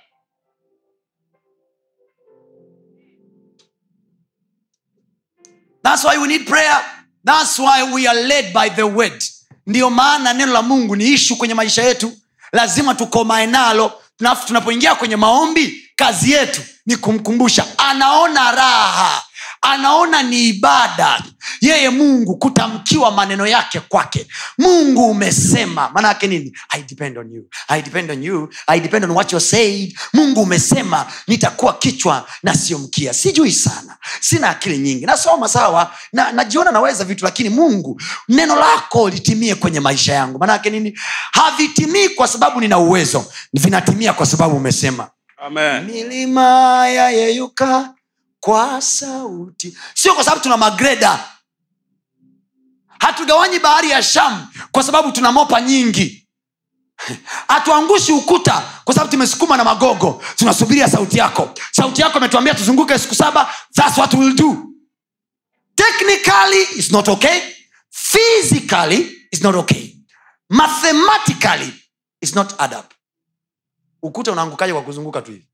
thats 5.82 6.04
why 6.04 6.18
we 6.18 6.28
need 6.28 6.46
prayer. 6.46 6.78
Thats 7.24 7.58
why 7.58 7.92
we 7.92 8.06
are 8.06 8.14
led 8.14 8.52
by 8.52 8.68
the 8.68 8.86
word. 8.86 9.22
Ndiyo 9.66 9.90
maana 9.90 10.32
neno 10.32 10.52
la 10.52 10.62
mungu 10.62 10.96
ni 10.96 11.04
ishu 11.08 11.36
kwenye 11.36 11.54
maisha 11.54 11.82
yetu. 11.82 12.12
Lazima 12.52 12.94
tukomae 12.94 13.46
nalo. 13.46 13.92
Tunapoingia 14.46 14.94
kwenye 14.94 15.16
maombi 15.16 15.90
kazi 15.96 16.30
yetu 16.32 16.62
ni 16.86 16.96
kumkumbusha. 16.96 17.66
Anaona 17.78 18.52
raha 18.52 19.22
anaona 19.70 20.22
ni 20.22 20.48
ibada. 20.48 21.22
Yeye 21.60 21.90
mungu 21.90 22.36
kutamkiwa 22.36 23.10
maneno 23.10 23.46
yake 23.46 23.80
kwake. 23.80 24.26
Mungu 24.58 25.10
umesema 25.10 25.90
maana 25.94 26.08
yake 26.08 26.26
nini? 26.26 26.56
I 26.68 26.82
depend 26.82 27.18
on 27.18 27.32
you. 27.34 27.42
I 27.68 27.82
depend 27.82 28.10
on 28.10 28.22
you. 28.22 28.48
I 28.66 28.80
depend 28.80 29.04
on 29.04 29.10
what 29.10 29.32
you 29.32 29.40
said. 29.40 29.94
Mungu 30.12 30.40
umesema 30.42 31.06
nitakuwa 31.26 31.72
kichwa 31.78 32.26
na 32.42 32.54
sio 32.54 32.78
mkia. 32.78 33.14
Sijui 33.14 33.52
sana. 33.52 33.96
Sina 34.20 34.48
akili 34.50 34.78
nyingi. 34.78 35.06
Nasoma 35.06 35.48
sawa. 35.48 35.94
Na 36.12 36.32
najiona 36.32 36.70
naweza 36.70 37.04
vitu 37.04 37.24
lakini 37.24 37.48
mungu 37.48 38.00
neno 38.28 38.56
lako 38.56 39.08
litimie 39.08 39.54
kwenye 39.54 39.80
maisha 39.80 40.14
yangu. 40.14 40.38
Maana 40.38 40.52
yake 40.52 40.70
nini? 40.70 40.98
Havitimii 41.32 42.08
kwa 42.08 42.28
sababu 42.28 42.60
nina 42.60 42.78
uwezo. 42.78 43.24
Vinatimia 43.52 44.12
kwa 44.12 44.26
sababu 44.26 44.56
umesema. 44.56 45.08
Amen. 45.46 45.84
milima 45.84 46.88
yayeyuka 46.88 47.94
kwa 48.40 48.80
sauti. 48.82 49.78
Sio 49.94 50.14
kwa 50.14 50.24
sababu 50.24 50.42
tuna 50.42 50.56
magreda. 50.56 51.24
Hatugawanyi 52.98 53.58
bahari 53.58 53.90
ya 53.90 54.02
sham 54.02 54.46
kwa 54.72 54.82
sababu 54.82 55.12
tuna 55.12 55.32
mopa 55.32 55.60
nyingi. 55.60 56.28
Hatuangushi 57.48 58.12
ukuta 58.12 58.62
kwa 58.84 58.94
sababu 58.94 59.10
tumesukuma 59.10 59.56
na 59.56 59.64
magogo. 59.64 60.22
Tunasubiria 60.36 60.88
sauti 60.88 61.18
yako. 61.18 61.50
Sauti 61.72 62.00
yako 62.02 62.18
imetuambia 62.18 62.54
tuzunguke 62.54 62.98
siku 62.98 63.14
saba. 63.14 63.54
Thats 63.74 63.98
what 63.98 64.14
we'll 64.14 64.34
do. 64.34 64.64
Technically 65.74 66.62
it's 66.62 66.90
not 66.90 67.08
okay. 67.08 67.40
Physically 67.90 69.28
it's 69.32 69.42
not 69.42 69.54
okay. 69.54 69.94
Mathematically 70.50 71.72
it's 72.20 72.34
not 72.34 72.54
add 72.60 72.76
ukuta 74.02 74.32
unaangukaje 74.32 74.72
kwa 74.72 74.82
kuzunguka 74.82 75.22
tu 75.22 75.32
hivi 75.32 75.46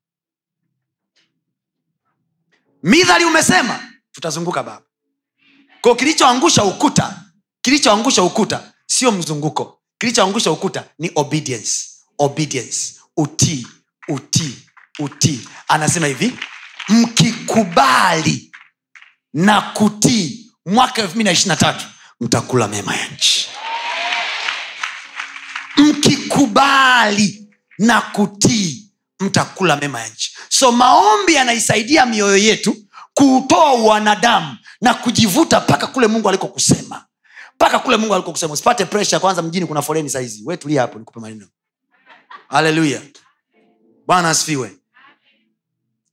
midhali 2.85 3.25
umesema 3.25 3.81
tutazunguka 4.13 4.63
baba. 4.63 4.83
Ko 5.81 5.95
kilichoangusha 5.95 6.65
ukuta 6.65 7.21
kilichoangusha 7.63 8.23
ukuta 8.23 8.73
sio 8.87 9.13
mzunguko. 9.13 9.81
Kilichoangusha 9.99 10.51
ukuta 10.51 10.85
ni 10.99 11.11
obedience. 11.15 11.73
Obedience. 12.19 12.95
Utii 13.17 13.67
utii 14.09 14.57
utii. 14.99 15.49
Anasema 15.69 16.07
hivi 16.07 16.39
mkikubali 16.89 18.53
na 19.35 19.61
kutii 19.61 20.51
mwaka 20.67 21.03
elfu 21.03 21.11
mbili 21.15 21.25
na 21.25 21.31
ishirina 21.33 21.57
tatu 21.57 21.85
mtakula 22.21 22.69
mema 22.69 22.97
ya 22.97 23.09
nchi. 23.09 23.49
Mkikubali 25.77 27.49
na 27.79 28.01
kutii 28.01 28.91
mtakula 29.21 29.77
mema 29.77 30.01
ya 30.01 30.09
nchi 30.09 30.34
so 30.49 30.73
maombi 30.73 31.35
yanaisaidia 31.35 32.07
mioyo 32.07 32.37
yetu 32.37 32.77
kuutoa 33.15 33.73
wanadamu 33.73 34.57
na 34.81 34.95
kujivuta 34.95 35.61
mpaka 35.61 35.87
kule 35.87 36.07
mungu 36.07 36.29
alikokusema 36.29 37.05
mpaka 37.55 37.79
kule 37.79 37.97
mungu 37.97 38.15
alikokusema 38.15 38.53
usipate 38.53 38.85
presha 38.85 39.21
kwanza 39.21 39.43
mjini 39.43 39.67
kuna 39.67 39.83
foleni 39.83 40.11
saizi 40.11 40.43
we 40.47 40.57
tulia 40.57 40.81
hapo 40.81 40.99
nikupe 40.99 41.21
maneno. 41.21 41.47
Haleluya 42.49 43.01
bwana 44.07 44.31
asifiwe. 44.31 44.77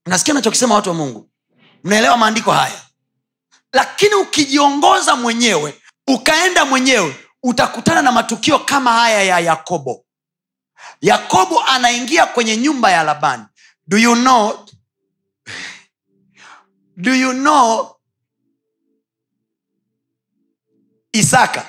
Nasikia 0.05 0.33
nachokisema 0.33 0.75
watu 0.75 0.89
wa 0.89 0.95
mungu. 0.95 1.29
Mnaelewa 1.83 2.17
maandiko 2.17 2.51
haya? 2.51 2.81
Lakini 3.73 4.13
ukijiongoza 4.15 5.15
mwenyewe 5.15 5.81
ukaenda 6.07 6.65
mwenyewe 6.65 7.15
utakutana 7.43 8.01
na 8.01 8.11
matukio 8.11 8.59
kama 8.59 8.91
haya 8.91 9.23
ya 9.23 9.39
yakobo. 9.39 10.05
Yakobo 11.01 11.61
anaingia 11.63 12.25
kwenye 12.25 12.57
nyumba 12.57 12.91
ya 12.91 13.03
labani 13.03 13.43
do 13.91 13.97
you 13.97 14.15
know 14.15 14.65
do 16.97 17.13
you 17.13 17.34
know 17.34 17.95
isaka? 21.13 21.65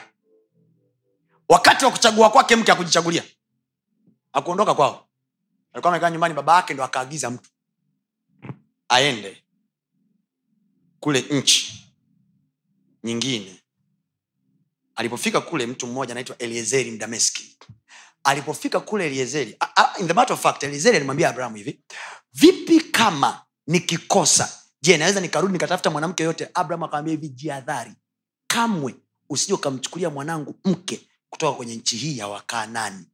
Wakati 1.49 1.85
wa 1.85 1.91
kuchagua 1.91 2.31
kwake 2.31 2.57
mke 2.57 2.73
akujichagulia 2.73 3.25
akuondoka 4.33 4.75
kwao. 4.75 5.09
Alikuwa 5.73 5.93
amekaa 5.93 6.11
nyumbani 6.11 6.35
baba 6.35 6.57
yake 6.57 6.75
ndo 6.75 6.85
akaagiza 6.85 7.31
mtu 7.31 7.51
aende 8.89 9.45
kule 11.01 11.21
nchi 11.21 11.87
nyingine. 13.05 13.63
Alipofika 14.95 15.41
kule 15.41 15.67
mtu 15.67 15.87
mmoja 15.87 16.13
anaitwa 16.13 16.39
eliezeri 16.39 16.91
mdameski 16.91 17.59
alipofika 18.25 18.81
kule 18.81 19.07
eliezeri 19.07 19.59
in 20.01 20.07
the 20.07 20.13
matter 20.15 20.35
of 20.35 20.43
fact 20.43 20.63
eliezeri 20.63 20.97
alimwambia 20.97 21.29
abrahamu 21.29 21.57
hivi 21.57 21.85
vipi 22.33 22.81
kama 22.81 23.43
nikikosa 23.67 24.59
je 24.83 24.97
naweza 24.97 25.21
nikarudi 25.21 25.53
nikatafuta 25.53 25.91
mwanamke 25.91 26.23
yote 26.23 26.49
abraham 26.55 26.83
akamwambia 26.83 27.15
hivi 27.15 27.29
jiadhari 27.29 27.93
kamwe 28.47 28.95
usije 29.29 29.53
ukamchukulia 29.55 30.11
mwanangu 30.11 30.55
mke 30.65 31.09
kutoka 31.31 31.57
kwenye 31.57 31.77
nchi 31.77 31.97
hii 31.97 32.19
ya 32.19 32.29
wakaanani 32.29 33.07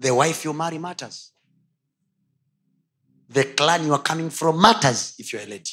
the 0.00 0.10
wife 0.10 0.44
you 0.48 0.52
marry 0.54 0.78
matters. 0.78 1.32
The 3.32 3.44
clan 3.54 3.86
you 3.86 3.94
are 3.94 4.02
coming 4.02 4.30
from 4.30 4.60
matters 4.60 5.14
if 5.18 5.32
you're 5.32 5.42
a 5.42 5.46
lady. 5.48 5.70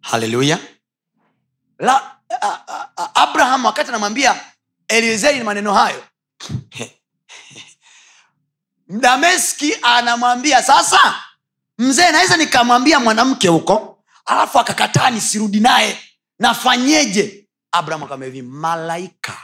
Haleluya 0.00 0.58
abraham 3.14 3.64
wakati 3.64 3.88
anamwambia 3.88 4.40
eliezeri 4.88 5.38
ni 5.38 5.44
maneno 5.44 5.74
hayo. 5.74 6.04
Dameski 9.00 9.74
anamwambia 9.82 10.62
sasa 10.62 11.14
mzee 11.78 12.10
naweza 12.12 12.36
nikamwambia 12.36 13.00
mwanamke 13.00 13.48
huko 13.48 14.04
alafu 14.26 14.58
akakataa 14.58 15.10
nisirudi 15.10 15.60
naye. 15.60 15.98
Nafanyeje? 16.38 17.48
Abraham 17.72 18.02
akamwambia 18.02 18.42
malaika 18.42 19.38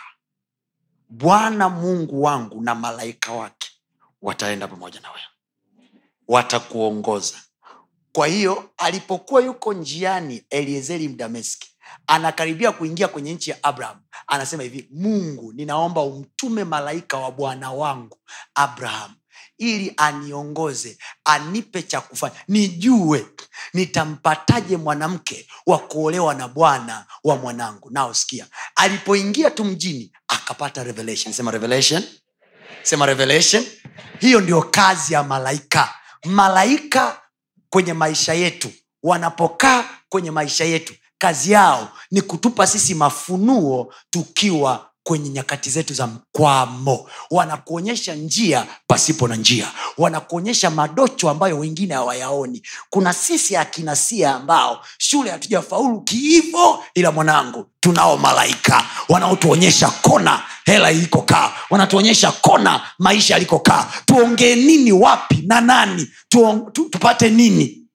bwana 1.09 1.69
mungu 1.69 2.23
wangu 2.23 2.63
na 2.63 2.75
malaika 2.75 3.33
wake 3.33 3.71
wataenda 4.23 4.69
pamoja 4.69 5.01
na 5.01 5.09
wewe. 5.09 5.21
Watakuongoza. 6.29 7.37
Kwa 8.13 8.27
hiyo 8.27 8.71
alipokuwa 8.77 9.43
yuko 9.43 9.73
njiani 9.73 10.45
eliezeri 10.51 11.09
mdameski 11.09 11.76
anakaribia 12.07 12.73
kuingia 12.73 13.09
kwenye 13.09 13.35
nchi 13.35 13.51
ya 13.51 13.63
abraham. 13.65 13.97
Anasema 14.27 14.63
hivi 14.63 14.89
mungu 14.95 15.53
ninaomba 15.53 16.01
umtume 16.01 16.65
malaika 16.65 17.17
wa 17.17 17.33
bwana 17.33 17.73
wangu 17.73 18.19
abraham 18.55 19.15
ili 19.59 19.93
aniongoze 19.97 20.99
anipe 21.25 21.83
cha 21.83 22.01
kufanya. 22.01 22.35
Nijue 22.49 23.27
nitampataje 23.75 24.77
mwanamke 24.77 25.49
wa 25.67 25.79
kuolewa 25.79 26.35
na 26.35 26.49
bwana 26.49 27.07
wa 27.25 27.37
mwanangu. 27.37 27.91
Nao 27.91 28.15
sikia 28.15 28.47
alipoingia 28.77 29.51
tu 29.51 29.65
mjini 29.65 30.13
akapata 30.29 30.85
revelation. 30.85 31.33
Sema 31.35 31.51
revelation. 31.51 32.03
Sema 32.83 33.07
revelation. 33.07 33.67
Hiyo 34.21 34.41
ndio 34.41 34.63
kazi 34.63 35.15
ya 35.15 35.23
malaika. 35.23 35.95
Malaika 36.25 37.23
kwenye 37.71 37.93
maisha 37.93 38.35
yetu 38.35 38.73
wanapokaa 39.03 39.85
kwenye 40.09 40.31
maisha 40.31 40.65
yetu 40.65 40.95
kazi 41.19 41.53
yao 41.53 41.89
ni 42.11 42.23
kutupa 42.23 42.67
sisi 42.67 42.95
mafunuo 42.95 43.93
tukiwa 44.11 44.87
kwenye 45.03 45.29
nyakati 45.31 45.71
zetu 45.71 45.95
za 45.95 46.07
mkwamo. 46.07 47.07
Wanakuonyesha 47.31 48.15
njia 48.15 48.67
pasipo 48.87 49.29
na 49.29 49.37
njia. 49.37 49.69
Wanakuonyesha 49.99 50.71
madocho 50.71 51.31
ambayo 51.31 51.59
wengine 51.59 51.95
hawayaoni. 51.95 52.63
Kuna 52.91 53.13
sisi 53.13 53.57
akina 53.57 53.97
sia 53.97 54.35
ambao 54.35 54.81
shule 54.99 55.31
hatujafaulu 55.31 56.01
kiivo 56.01 56.85
ila 56.95 57.13
mwanangu 57.13 57.67
tunao 57.81 58.17
malaika. 58.17 58.85
Wanaotuonyesha 59.09 59.89
kona 59.91 60.43
hela 60.65 60.91
ilikokaa 60.93 61.53
wanatuonyesha 61.71 62.33
kona 62.33 62.81
maisha 62.99 63.35
yalikokaa 63.35 63.87
tuongee 64.07 64.55
nini 64.57 64.93
wapi 64.93 65.43
na 65.47 65.61
nani? 65.61 66.11
Tu, 66.29 66.71
tu, 66.73 66.85
tupate 66.89 67.31
nini 67.31 67.86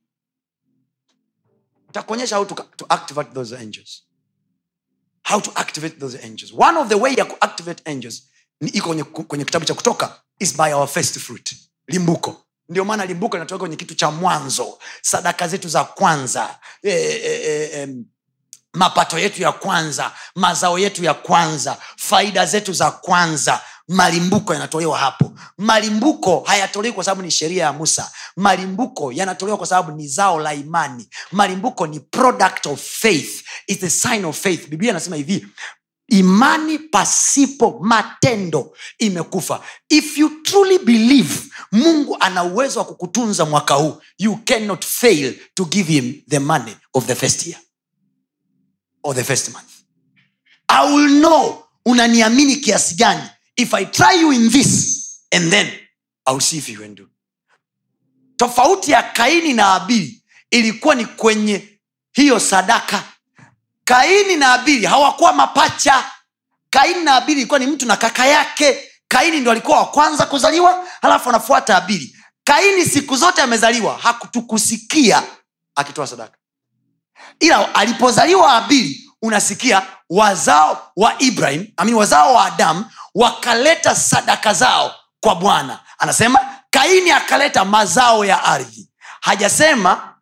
takuonyesha 1.91 2.35
how 2.35 2.45
to, 2.45 2.55
to 2.77 2.85
activate 2.89 3.34
those 3.34 3.55
angels. 3.55 4.03
How 5.23 5.41
to 5.41 5.51
activate 5.55 5.99
those 5.99 6.18
angels. 6.26 6.53
One 6.53 6.77
of 6.80 6.88
the 6.89 6.95
way 6.95 7.13
ya 7.13 7.26
kuactivate 7.26 7.81
angels 7.91 8.23
ni 8.61 8.69
iko 8.69 8.88
kwenye, 8.88 9.03
kwenye 9.03 9.45
kitabu 9.45 9.65
cha 9.65 9.73
kutoka 9.73 10.22
is 10.39 10.57
by 10.57 10.73
our 10.73 10.88
first 10.88 11.19
fruit 11.19 11.55
limbuko. 11.88 12.45
Ndio 12.69 12.85
maana 12.85 13.05
limbuko 13.05 13.38
linatoka 13.38 13.59
kwenye 13.59 13.76
kitu 13.76 13.95
cha 13.95 14.11
mwanzo 14.11 14.80
sadaka 15.01 15.47
zetu 15.47 15.69
za 15.69 15.84
kwanza. 15.84 16.59
E, 16.84 16.89
e, 16.91 17.69
e, 17.73 17.88
mapato 18.73 19.19
yetu 19.19 19.41
ya 19.41 19.52
kwanza 19.52 20.11
mazao 20.35 20.80
yetu 20.80 21.03
ya 21.03 21.14
kwanza 21.14 21.77
faida 21.98 22.45
zetu 22.45 22.73
za 22.73 22.91
kwanza 22.91 23.61
malimbuko 23.88 24.53
yanatolewa 24.53 24.98
hapo. 24.98 25.31
Malimbuko 25.57 26.39
hayatolewi 26.45 26.93
kwa 26.95 27.03
sababu 27.03 27.22
ni 27.22 27.31
sheria 27.31 27.64
ya 27.64 27.73
musa. 27.73 28.11
Malimbuko 28.35 29.11
yanatolewa 29.11 29.57
kwa 29.57 29.68
sababu 29.68 29.91
ni 29.91 30.07
zao 30.07 30.39
la 30.39 30.53
imani. 30.53 31.07
Malimbuko 31.31 31.88
ni 31.88 31.99
product 31.99 32.65
of 32.65 32.81
faith. 32.81 33.43
It's 33.68 33.84
a 33.84 33.89
sign 33.89 34.26
of 34.26 34.39
faith. 34.41 34.69
Biblia 34.69 34.91
anasema 34.91 35.15
hivi 35.15 35.48
imani 36.07 36.80
pasipo 36.80 37.80
matendo 37.81 38.73
imekufa. 38.99 39.61
If 39.89 40.18
you 40.18 40.30
truly 40.43 40.80
believe 40.80 41.35
mungu 41.72 42.18
ana 42.19 42.43
uwezo 42.43 42.80
wa 42.80 42.85
kukutunza 42.85 43.45
mwaka 43.45 43.73
huu. 43.73 44.02
You 44.18 44.35
cannot 44.45 44.85
fail 44.85 45.34
to 45.53 45.65
give 45.65 45.93
him 45.93 46.22
the 46.30 46.39
money 46.39 46.76
of 46.93 47.06
the 47.06 47.15
first 47.15 47.48
year 47.48 47.60
or 49.03 49.14
the 49.15 49.23
first 49.23 49.53
month. 49.53 49.84
I 50.69 50.94
will 50.94 51.10
know 51.22 51.64
unaniamini 51.86 52.56
kiasi 52.56 52.95
gani. 52.95 53.23
If 53.57 53.73
i 53.73 53.86
try 53.86 54.14
you 54.22 54.32
in 54.32 54.49
this 54.49 55.26
and 55.32 55.52
then 55.52 55.68
I'll 56.28 56.40
see 56.40 56.57
if 56.57 56.69
you 56.69 56.80
can 56.80 56.95
do. 56.95 57.07
Tofauti 58.38 58.91
ya 58.91 59.03
kaini 59.03 59.53
na 59.53 59.73
abili 59.73 60.23
ilikuwa 60.52 60.95
ni 60.95 61.06
kwenye 61.06 61.80
hiyo 62.14 62.40
sadaka. 62.40 63.03
Kaini 63.84 64.36
na 64.36 64.53
abili 64.53 64.86
hawakuwa 64.86 65.34
mapacha. 65.34 66.11
Kaini 66.69 67.03
na 67.03 67.15
abili 67.15 67.40
ilikuwa 67.41 67.60
ni 67.60 67.68
mtu 67.68 67.86
na 67.86 67.98
kaka 67.98 68.26
yake. 68.26 68.91
Kaini 69.07 69.40
ndo 69.40 69.52
alikuwa 69.52 69.78
wa 69.80 69.86
kwanza 69.86 70.26
kuzaliwa 70.26 70.88
halafu 71.02 71.30
anafuata 71.30 71.78
abili. 71.78 72.15
Kaini 72.44 72.86
siku 72.86 73.15
zote 73.15 73.41
amezaliwa 73.41 73.98
hakutukusikia 73.98 75.23
akitoa 75.76 76.07
sadaka 76.07 76.38
ila 77.41 77.76
alipozaliwa 77.76 78.53
abili 78.53 79.11
unasikia 79.22 79.88
wazao 80.09 80.91
wa 80.95 81.19
ibrahim 81.22 81.68
amini 81.77 81.97
wazao 81.97 82.34
wa 82.34 82.45
adamu 82.45 82.85
wakaleta 83.15 83.95
sadaka 83.95 84.53
zao 84.53 84.95
kwa 85.19 85.35
bwana. 85.35 85.80
Anasema 85.97 86.39
kaini 86.69 87.11
akaleta 87.11 87.65
mazao 87.65 88.26
ya 88.26 88.43
ardhi. 88.43 88.89
Hajasema 89.22 90.15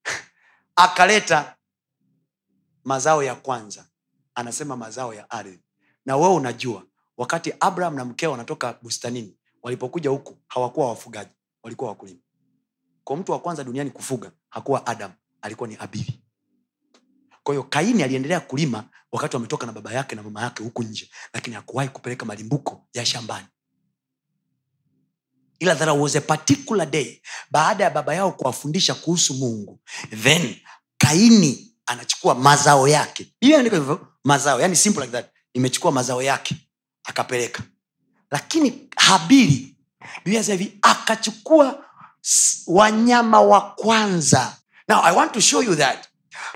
akaleta 0.76 1.54
mazao 2.84 3.22
ya 3.22 3.34
kwanza. 3.34 3.84
Anasema 4.34 4.76
mazao 4.76 5.14
ya 5.14 5.30
ardhi. 5.30 5.60
Na 6.06 6.16
wewe 6.16 6.34
unajua 6.34 6.82
wakati 7.16 7.54
abraham 7.60 7.94
na 7.96 8.04
mkeo 8.04 8.30
wanatoka 8.30 8.74
bustanini 8.82 9.36
walipokuja 9.62 10.10
huku 10.10 10.36
hawakuwa 10.48 10.88
wafugaji 10.88 11.30
walikuwa 11.62 11.90
wakulima. 11.90 12.20
Kwa 13.04 13.16
mtu 13.16 13.32
wa 13.32 13.38
kwanza 13.38 13.64
duniani 13.64 13.90
kufuga 13.90 14.30
hakuwa 14.50 14.86
adam 14.86 15.12
alikuwa 15.42 15.68
ni 15.68 15.76
abili 15.80 16.25
kwa 17.46 17.54
hiyo 17.54 17.62
kaini 17.62 18.02
aliendelea 18.02 18.40
kulima 18.40 18.84
wakati 19.12 19.36
wametoka 19.36 19.66
na 19.66 19.72
baba 19.72 19.92
yake 19.92 20.16
na 20.16 20.22
mama 20.22 20.42
yake 20.42 20.62
huku 20.62 20.82
nje 20.82 21.10
lakini 21.34 21.56
hakuwahi 21.56 21.88
kupeleka 21.88 22.26
malimbuko 22.26 22.86
ya 22.94 23.06
shambani. 23.06 23.46
Ila 25.58 25.74
there 25.76 25.90
was 25.90 26.16
a 26.16 26.20
particular 26.20 26.86
day 26.90 27.22
baada 27.50 27.84
ya 27.84 27.90
baba 27.90 28.14
yao 28.14 28.32
kuwafundisha 28.32 28.94
kuhusu 28.94 29.34
mungu 29.34 29.80
then 30.22 30.56
kaini 30.98 31.74
anachukua 31.86 32.34
mazao 32.34 32.88
yake. 32.88 33.32
Biblia 33.40 33.62
hivyo 33.62 34.08
mazao 34.24 34.60
yani 34.60 34.76
simple 34.76 35.02
like 35.02 35.12
that. 35.12 35.26
Imechukua 35.52 35.92
mazao 35.92 36.22
yake 36.22 36.56
akapeleka. 37.04 37.62
Lakini 38.30 38.88
habili 38.96 39.76
hivi 40.24 40.78
akachukua 40.82 41.84
wanyama 42.66 43.40
wa 43.40 43.60
kwanza. 43.60 44.56
Now 44.88 45.00
i 45.04 45.16
want 45.16 45.32
to 45.32 45.40
show 45.40 45.62
you 45.62 45.76
that 45.76 46.08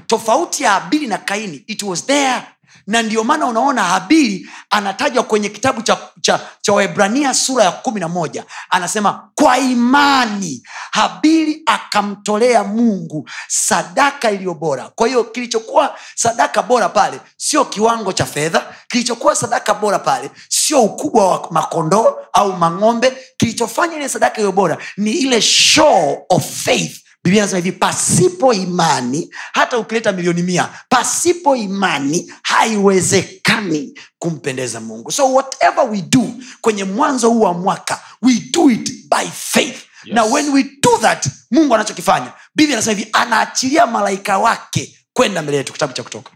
tofauti 0.07 0.63
ya 0.63 0.71
habili 0.71 1.07
na 1.07 1.19
kaini 1.19 1.65
it 1.67 1.83
was 1.83 2.07
there. 2.07 2.43
Na 2.87 3.03
ndio 3.03 3.25
maana 3.25 3.47
unaona 3.47 3.85
habili 3.85 4.49
anatajwa 4.71 5.23
kwenye 5.23 5.49
kitabu 5.49 5.83
cha, 5.83 5.99
cha, 6.21 6.41
cha 6.61 6.73
waebrania 6.73 7.35
sura 7.35 7.65
ya 7.65 7.71
kumi 7.73 8.01
na 8.01 8.09
moja. 8.09 8.45
Anasema 8.71 9.29
kwa 9.35 9.59
imani 9.59 10.63
habili 10.91 11.63
akamtolea 11.67 12.65
mungu 12.65 13.29
sadaka 13.49 14.31
iliyo 14.31 14.55
bora. 14.55 14.89
Kwa 14.95 15.07
hiyo 15.09 15.25
kilichokuwa 15.25 15.97
sadaka 16.15 16.63
bora 16.63 16.89
pale 16.89 17.21
sio 17.37 17.65
kiwango 17.65 18.13
cha 18.13 18.27
fedha 18.27 18.75
kilichokuwa 18.89 19.37
sadaka 19.37 19.75
bora 19.75 19.99
pale 19.99 20.31
sio 20.49 20.83
ukubwa 20.83 21.29
wa 21.29 21.49
makondoo 21.51 22.15
au 22.33 22.53
mang'ombe. 22.57 23.13
Kilichofanya 23.37 23.97
ile 23.97 24.09
sadaka 24.09 24.37
iliyo 24.37 24.53
bora 24.53 24.79
ni 24.97 25.11
ile 25.11 25.41
show 25.43 26.27
of 26.29 26.65
faith 26.65 27.00
biblia 27.25 27.43
nasema 27.43 27.57
hivi 27.59 27.73
pasipo 27.73 28.53
imani 28.55 29.35
hata 29.53 29.79
ukileta 29.79 30.13
milioni 30.13 30.43
mia 30.43 30.69
pasipo 30.89 31.57
imani 31.57 32.33
haiwezekani 32.43 33.99
kumpendeza 34.19 34.81
mungu. 34.81 35.13
So 35.13 35.33
whatever 35.35 35.91
we 35.91 36.03
do 36.03 36.27
kwenye 36.61 36.85
mwanzo 36.85 37.31
huu 37.31 37.41
wa 37.41 37.55
mwaka 37.55 38.03
we 38.23 38.35
do 38.51 38.71
it 38.71 39.09
by 39.11 39.27
faith. 39.31 39.87
Yes. 40.05 40.15
na 40.15 40.25
when 40.25 40.49
we 40.53 40.63
do 40.63 40.99
that 41.01 41.27
mungu 41.51 41.75
anachokifanya. 41.75 42.33
Biblia 42.55 42.77
anasema 42.77 42.99
hivi 42.99 43.11
anaachilia 43.13 43.87
malaika 43.87 44.39
wake 44.39 44.99
kwenda 45.13 45.43
mbele 45.43 45.59
yetu 45.59 45.73
kitabu 45.73 45.93
cha 45.93 46.03
kutoka. 46.03 46.31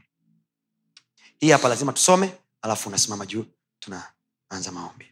Hii 1.40 1.50
hapa 1.50 1.68
lazima 1.68 1.92
tusome 1.92 2.32
alafu 2.62 2.88
unasimama 2.88 3.26
juu 3.26 3.44
tunaanza 3.80 4.72
maombi. 4.72 5.06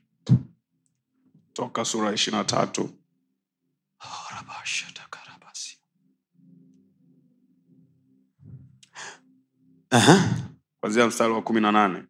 Toka 1.52 1.84
sura 1.84 2.08
ya 2.08 2.14
ishiri 2.14 2.36
na 2.36 2.44
tatu 2.44 2.90
Kwanzia 10.80 11.06
mstari 11.06 11.32
wa 11.32 11.42
kumi 11.42 11.60
na 11.60 11.72
nane 11.72 12.02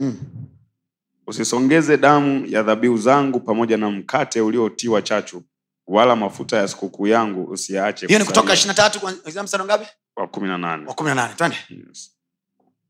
Mm. 0.00 0.16
usisongeze 1.26 1.96
damu 1.96 2.46
ya 2.46 2.62
dhabihu 2.62 2.96
zangu 2.98 3.40
pamoja 3.40 3.76
na 3.76 3.90
mkate 3.90 4.40
uliotiwa 4.40 5.02
chachu 5.02 5.42
wala 5.86 6.16
mafuta 6.16 6.56
ya 6.56 6.68
sikukuu 6.68 7.06
yangu 7.06 7.44
usiyaache 7.44 8.06
hiyo 8.06 8.18
ni 8.18 8.24
kutoka 8.24 8.50
kusalia. 8.50 8.74
tatu 8.74 9.00
mstari 9.44 9.64
ngapi 9.64 9.86
wa 10.16 10.28
kumi 10.28 10.48
na 10.48 10.58
nane 10.58 10.86
wa 10.86 10.94
kumi 10.94 11.08
na 11.08 11.14
nane 11.14 11.34
twende 11.34 11.56
Yes. 11.88 12.16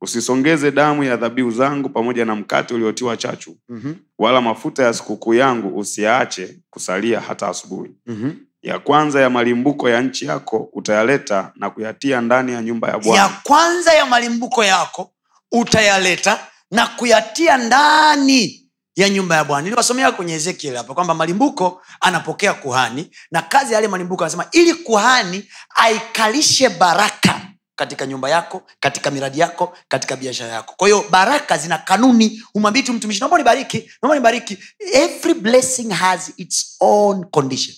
usisongeze 0.01 0.70
damu 0.70 1.05
ya 1.05 1.16
dhabihu 1.16 1.51
zangu 1.51 1.89
pamoja 1.89 2.24
na 2.24 2.35
mkate 2.35 2.74
uliotiwa 2.74 3.16
chachu 3.16 3.57
Mhm, 3.69 3.95
wala 4.19 4.41
mafuta 4.41 4.82
ya 4.85 4.93
sikukuu 4.95 5.35
yangu 5.35 5.78
usiyaache 5.78 6.61
kusalia 6.70 7.20
hata 7.20 7.49
asubuhi 7.49 7.91
mhm. 8.07 8.31
Ya 8.62 8.78
kwanza 8.78 9.20
ya 9.20 9.31
malimbuko 9.31 9.89
ya 9.89 10.01
nchi 10.01 10.27
yako 10.27 10.69
utayaleta 10.73 11.53
na 11.57 11.70
kuyatia 11.70 12.20
ndani 12.20 12.53
ya 12.53 12.62
nyumba 12.62 12.89
ya 12.89 13.15
ya 13.15 13.28
kwanza 13.43 13.93
ya 13.93 14.07
malimbuko 14.07 14.65
yako 14.65 15.12
utayaleta 15.53 16.39
na 16.70 16.87
kuyatia 16.87 17.57
ndani 17.57 18.66
ya 18.97 19.09
nyumba 19.11 19.37
ya 19.37 19.45
bwana. 19.45 19.62
Niliwasomea 19.62 20.12
kwenye 20.12 20.35
ezekiel 20.35 20.77
hapa 20.77 20.95
kwamba 20.95 21.15
malimbuko 21.15 21.82
anapokea 22.01 22.55
kuhani 22.55 23.11
na 23.31 23.43
kazi 23.43 23.73
ya 23.73 23.77
yale 23.78 23.89
malimbuko 23.89 24.24
anasema 24.24 24.47
ili 24.53 24.74
kuhani 24.74 25.45
aikalishe 25.74 26.69
baraka 26.69 27.41
katika 27.77 28.07
nyumba 28.07 28.31
yako 28.31 28.62
katika 28.81 29.11
miradi 29.11 29.39
yako 29.39 29.77
katika 29.89 30.16
biashara 30.16 30.53
yako. 30.53 30.74
Kwa 30.77 30.89
hiyo 30.89 31.05
baraka 31.11 31.59
zina 31.59 31.78
kanuni. 31.78 32.43
Umwambii 32.55 32.82
tu 32.82 32.93
mtumishi 32.93 33.20
naomba 33.20 33.39
nibariki 33.39 33.91
naomba 34.03 34.15
nibariki 34.16 34.59
every 34.93 35.35
blessing 35.35 35.91
has 35.91 36.32
its 36.37 36.77
own 36.81 37.24
condition 37.24 37.77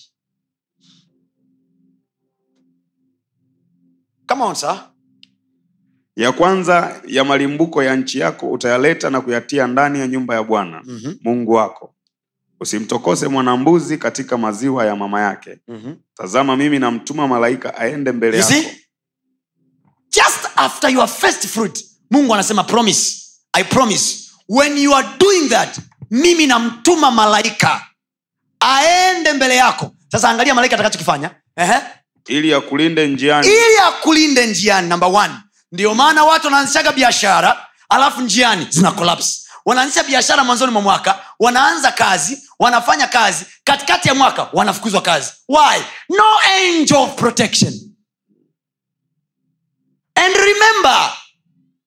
come 4.33 4.43
on 4.43 4.55
sir 4.55 4.79
ya 6.15 6.31
kwanza 6.31 7.01
ya 7.07 7.23
malimbuko 7.23 7.83
ya 7.83 7.95
nchi 7.95 8.19
yako 8.19 8.51
utayaleta 8.51 9.09
na 9.09 9.21
kuyatia 9.21 9.67
ndani 9.67 9.99
ya 9.99 10.07
nyumba 10.07 10.35
ya 10.35 10.43
bwana 10.43 10.81
mm-hmm. 10.85 11.17
mungu 11.23 11.51
wako 11.51 11.95
usimtokose 12.59 13.27
mwanambuzi 13.27 13.97
katika 13.97 14.37
maziwa 14.37 14.85
ya 14.85 14.95
mama 14.95 15.21
yake 15.21 15.57
Mm-hmm. 15.67 15.95
tazama 16.15 16.55
mimi 16.57 16.79
namtuma 16.79 17.27
malaika 17.27 17.75
aende 17.77 18.11
mbele 18.11 18.37
You 18.37 18.43
yako 18.43 18.53
see? 18.53 18.67
just 20.11 20.49
after 20.55 20.89
your 20.89 21.07
first 21.07 21.47
fruit 21.47 21.85
mungu 22.11 22.33
anasema 22.33 22.63
promise 22.63 23.17
i 23.53 23.63
promise 23.63 24.31
when 24.49 24.77
you 24.77 24.95
are 24.95 25.07
doing 25.19 25.49
that 25.49 25.79
mimi 26.11 26.47
namtuma 26.47 27.11
malaika 27.11 27.81
aende 28.59 29.33
mbele 29.33 29.55
yako 29.55 29.91
sasa 30.11 30.29
angalia 30.29 30.55
malaika 30.55 30.75
atakachokifanya. 30.75 31.31
Ili 32.27 32.53
akulinde 32.53 33.07
njiani. 33.07 33.47
Ili 33.47 33.77
akulinde 33.87 34.47
njiani 34.47 34.89
namba 34.89 35.39
ndio 35.71 35.93
maana 35.95 36.23
watu 36.23 36.47
wanaanzishaga 36.47 36.91
biashara 36.91 37.67
alafu 37.89 38.21
njiani 38.21 38.67
zina 38.69 38.91
collapse. 38.91 39.39
Wanaanzisha 39.65 40.03
biashara 40.03 40.43
mwanzoni 40.43 40.71
mwa 40.71 40.81
mwaka 40.81 41.19
wanaanza 41.39 41.91
kazi 41.91 42.43
wanafanya 42.59 43.07
kazi. 43.07 43.45
Katikati 43.63 44.07
ya 44.07 44.15
mwaka 44.15 44.49
wanafukuzwa 44.53 45.01
kazi. 45.01 45.31
Why? 45.49 45.81
No 46.09 46.23
angel 46.57 46.97
of 46.97 47.15
protection. 47.15 47.73
And 50.15 50.35
remember 50.35 51.13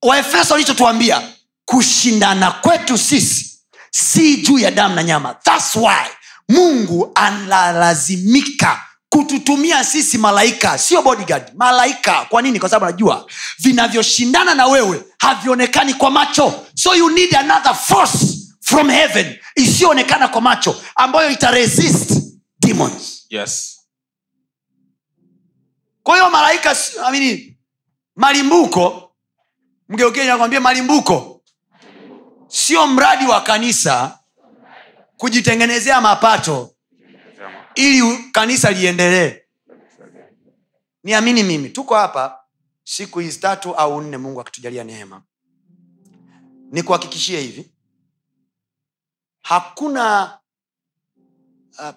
waefeso 0.03 0.55
walichotuambia 0.55 1.23
kushindana 1.65 2.51
kwetu 2.51 2.99
sisi 2.99 3.61
si 3.91 4.37
juu 4.37 4.59
ya 4.59 4.71
damu 4.71 4.95
na 4.95 5.03
nyama. 5.03 5.35
Thats 5.35 5.77
why 5.77 6.07
mungu 6.49 7.13
analazimika 7.15 8.86
kututumia 9.09 9.85
sisi 9.85 10.19
malaika. 10.19 10.79
Sio 10.79 11.03
bodyguard. 11.03 11.53
Malaika. 11.55 12.25
Kwa 12.29 12.43
nini? 12.43 12.61
Kwa 12.61 12.69
sababu 12.69 12.85
anajua 12.87 13.27
vinavyoshindana 13.59 14.55
na 14.55 14.67
wewe 14.67 15.05
havionekani 15.19 15.95
kwa 15.95 16.11
macho. 16.11 16.67
So 16.75 16.95
you 16.95 17.11
need 17.11 17.35
another 17.37 17.75
force 17.75 18.37
from 18.61 18.91
heaven 18.91 19.39
isiyoonekana 19.55 20.29
kwa 20.29 20.41
macho 20.41 20.83
ambayo 20.97 21.31
itaresist 21.31 22.13
demons. 22.61 23.27
Yes. 23.31 23.73
kwa 26.03 26.15
hiyo 26.17 26.31
malaika 26.31 26.77
I 27.07 27.13
mean, 27.21 27.57
malimbuko 28.17 29.13
mgeukeni 29.89 30.27
nakwambia 30.27 30.61
malimbuko 30.61 31.43
sio 32.49 32.87
mradi 32.87 33.27
wa 33.27 33.41
kanisa 33.41 34.19
kujitengenezea 35.17 36.01
mapato 36.01 36.71
ili 37.77 38.31
kanisa 38.33 38.71
liendelee. 38.71 39.43
Niamini 41.05 41.43
mimi 41.43 41.71
tuko 41.71 41.95
hapa 41.95 42.45
siku 42.85 43.19
hizi 43.19 43.39
tatu 43.41 43.75
au 43.75 44.01
nne 44.01 44.17
mungu 44.17 44.41
akitujalia 44.41 44.85
neema. 44.85 45.23
Nikuhakikishie 46.71 47.41
hivi. 47.41 47.71
Hakuna 49.43 50.39
uh, 51.79 51.95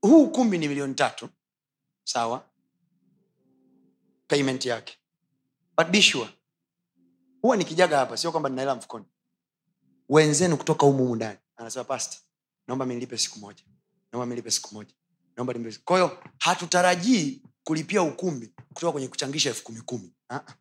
huu 0.00 0.24
ukumbi 0.24 0.58
ni 0.58 0.68
milioni 0.68 0.94
tatu 0.94 1.28
sawa? 2.04 2.44
Payment 4.28 4.66
yake. 4.66 4.96
But 5.76 5.86
be 5.88 6.02
sure 6.02 6.30
huwa 7.42 7.56
nikijaga 7.56 7.98
hapa 7.98 8.16
sio 8.16 8.30
kwamba 8.30 8.48
ninaela 8.48 8.74
mfukoni. 8.74 9.04
Wenzenu 10.08 10.56
kutoka 10.56 10.86
humu 10.86 10.98
humu 10.98 11.16
ndani. 11.16 11.38
Anasema 11.56 11.84
past 11.84 12.18
naomba 12.66 12.86
minilipe 12.86 13.18
siku 13.18 13.38
moja 13.38 13.64
naomba 14.12 14.26
mlipe 14.26 14.50
siku 14.50 14.74
moja. 14.74 14.94
Naomba 15.36 15.52
nilipe 15.52 15.80
kwa 15.84 15.96
hiyo 15.96 16.18
hatutarajii 16.38 17.42
kulipia 17.64 18.02
ukumbi 18.02 18.52
kutoka 18.74 18.92
kwenye 18.92 19.08
kuchangisha 19.08 19.48
elfu 19.48 19.64
kumi 19.64 19.80
kumi. 19.80 20.12
Ah-ah. 20.28 20.54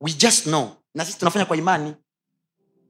we 0.00 0.12
just 0.12 0.42
know. 0.44 0.70
Na 0.94 1.04
sisi 1.04 1.18
tunafanya 1.18 1.44
kwa 1.44 1.56
imani. 1.56 1.94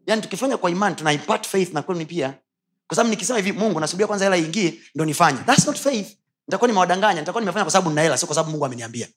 Yaani 0.06 0.22
tukifanya 0.22 0.56
kwa 0.56 0.70
imani 0.70 0.94
tuna 0.96 1.18
faith 1.42 1.72
na 1.72 1.82
kwenu 1.82 2.06
pia. 2.06 2.38
Kwa 2.86 2.96
sababu 2.96 3.10
nikisema 3.10 3.38
hivi 3.38 3.52
mungu 3.52 3.80
nasubiria 3.80 4.06
kwanza 4.06 4.24
hela 4.24 4.36
iingie 4.36 4.80
ndo 4.94 5.04
nifanye. 5.04 5.38
Thats 5.38 5.66
not 5.66 5.76
faith. 5.78 6.16
Nitakuwa 6.48 6.68
nimewadanganya 6.68 7.20
nitakuwa 7.20 7.40
nimefanya 7.42 7.64
kwa 7.64 7.72
sababu 7.72 7.88
nina 7.90 8.02
hela 8.02 8.18
sio 8.18 8.26
kwa 8.26 8.34
sababu 8.34 8.50
mungu 8.50 8.64
ameniambia. 8.66 9.08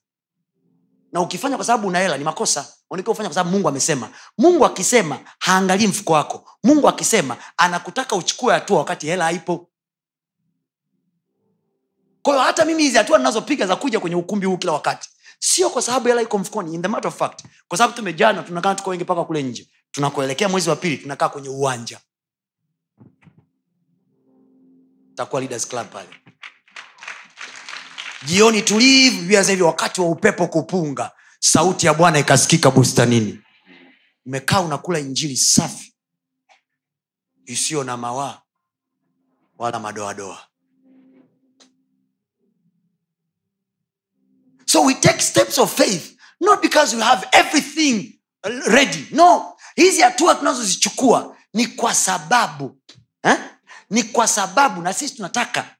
Na 1.12 1.20
ukifanya 1.20 1.56
kwa 1.56 1.64
sababu 1.64 1.88
una 1.88 1.98
hela 1.98 2.18
ni 2.18 2.24
makosa. 2.24 2.68
Unatakiwa 2.90 3.12
ufanya 3.12 3.28
kwa 3.28 3.34
sababu 3.34 3.50
mungu 3.50 3.68
amesema. 3.68 4.10
Mungu 4.38 4.66
akisema 4.66 5.20
haangalii 5.38 5.86
mfuko 5.86 6.12
wako. 6.12 6.50
Mungu 6.64 6.88
akisema 6.88 7.36
anakutaka 7.56 8.16
uchukue 8.16 8.54
hatua 8.54 8.78
wakati 8.78 9.06
hela 9.06 9.24
haipo 9.24 9.68
kwa 12.26 12.44
hata 12.44 12.64
mimi 12.64 12.82
hizi 12.82 12.96
hatua 12.96 13.18
ninazopiga 13.18 13.66
za 13.66 13.76
kuja 13.76 14.00
kwenye 14.00 14.16
ukumbi 14.16 14.46
huu 14.46 14.56
kila 14.56 14.72
wakati 14.72 15.08
sio 15.38 15.70
kwa 15.70 15.82
sababu 15.82 16.08
hela 16.08 16.22
iko 16.22 16.38
mfukoni 16.38 16.74
in 16.74 16.82
the 16.82 16.88
matter 16.88 17.08
of 17.08 17.18
fact 17.18 17.44
kwa 17.68 17.78
sababu 17.78 17.96
tumejana 17.96 18.42
tunakaa 18.42 18.74
tuko 18.74 18.90
wengi 18.90 19.04
mpaka 19.04 19.24
kule 19.24 19.42
nje 19.42 19.68
tunakoelekea 19.90 20.48
mwezi 20.48 20.70
wa 20.70 20.76
pili 20.76 20.98
tunakaa 20.98 21.28
kwenye 21.28 21.48
uwanja. 21.48 22.00
Takuwa 25.14 25.40
leaders 25.40 25.68
club 25.68 25.86
pale. 25.88 26.08
Jioni 28.24 28.62
tulivu 28.62 29.20
biblia 29.20 29.42
hivi 29.42 29.62
wakati 29.62 30.00
wa 30.00 30.08
upepo 30.08 30.46
kupunga 30.46 31.10
sauti 31.40 31.86
ya 31.86 31.94
bwana 31.94 32.18
ikasikika 32.18 32.70
bustanini. 32.70 33.40
Umekaa 34.26 34.60
unakula 34.60 34.98
injili 34.98 35.36
safi 35.36 35.94
isiyo 37.44 37.84
na 37.84 37.96
mawaa 37.96 38.40
wala 39.58 39.78
madoadoa 39.80 40.38
so 44.68 44.84
we 44.84 44.94
take 44.94 45.20
steps 45.22 45.58
of 45.58 45.72
faith 45.76 46.16
not 46.40 46.62
because 46.62 46.96
we 46.96 47.02
have 47.02 47.26
everything 47.32 48.20
ready. 48.66 49.06
No 49.10 49.56
hizi 49.76 50.00
hatua 50.02 50.34
tunazozichukua 50.34 51.36
ni 51.54 51.66
kwa 51.66 51.94
sababu 51.94 52.78
eh? 53.22 53.38
ni 53.90 54.02
kwa 54.02 54.28
sababu 54.28 54.82
na 54.82 54.92
sisi 54.92 55.14
tunataka. 55.16 55.76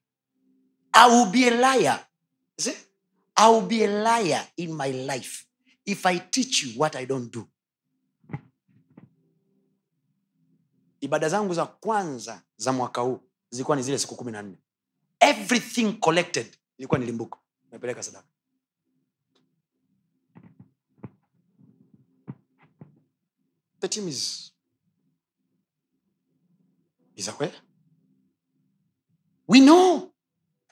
I 0.93 1.11
will 1.11 1.27
be 1.27 1.47
a 1.49 1.51
liar. 1.77 2.07
See? 2.59 2.77
I 3.35 3.51
will 3.53 3.63
be 3.67 3.85
a 3.85 3.89
liar 4.21 4.47
in 4.57 4.73
my 4.77 4.93
life 4.93 5.45
if 5.85 6.07
i 6.07 6.19
teach 6.19 6.63
you 6.63 6.73
what 6.81 6.97
i 6.97 7.07
don't 7.07 7.33
do. 7.33 7.49
Ibada 11.01 11.29
zangu 11.29 11.55
za 11.55 11.67
kwanza 11.67 12.43
za 12.57 12.73
mwaka 12.73 13.01
huu 13.01 13.21
zilikuwa 13.51 13.77
ni 13.77 13.83
zile 13.83 13.99
siku 13.99 14.17
kumi 14.17 14.33
na 14.33 14.43
nne. 14.43 14.57
Everything 15.21 15.93
collected 15.93 16.57
ilikuwa 16.79 16.99
nilimbuko 17.01 17.39
nimepeleka 17.71 18.03
sadaka 18.03 18.27
the 23.81 23.89
team 23.89 24.09
is 24.09 24.53
is 27.17 27.29
aware 27.29 27.53
we 29.49 29.61
know. 29.61 30.13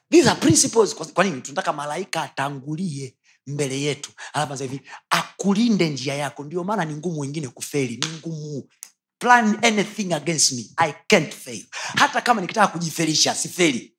These 0.09 0.27
are 0.29 0.35
principles. 0.39 0.93
Kwa 0.95 1.23
nini? 1.23 1.41
Tunataka 1.41 1.73
malaika 1.73 2.21
atangulie 2.23 3.17
mbele 3.47 3.81
yetu. 3.81 4.11
Alafu 4.33 4.63
hivi 4.63 4.81
akulinde 5.09 5.89
njia 5.89 6.15
yako. 6.15 6.43
Ndio 6.43 6.63
maana 6.63 6.85
ni 6.85 6.93
ngumu 6.95 7.19
wengine 7.19 7.47
kufeli. 7.47 7.97
Ni 7.97 8.07
ngumu. 8.17 8.69
Plan 9.19 9.65
anything 9.65 10.13
against 10.13 10.51
me. 10.51 10.65
I 10.77 10.93
can't 11.07 11.33
fail. 11.33 11.65
Hata 11.71 12.21
kama 12.21 12.41
nikitaka 12.41 12.67
kujifelisha 12.67 13.35
sifeli. 13.35 13.95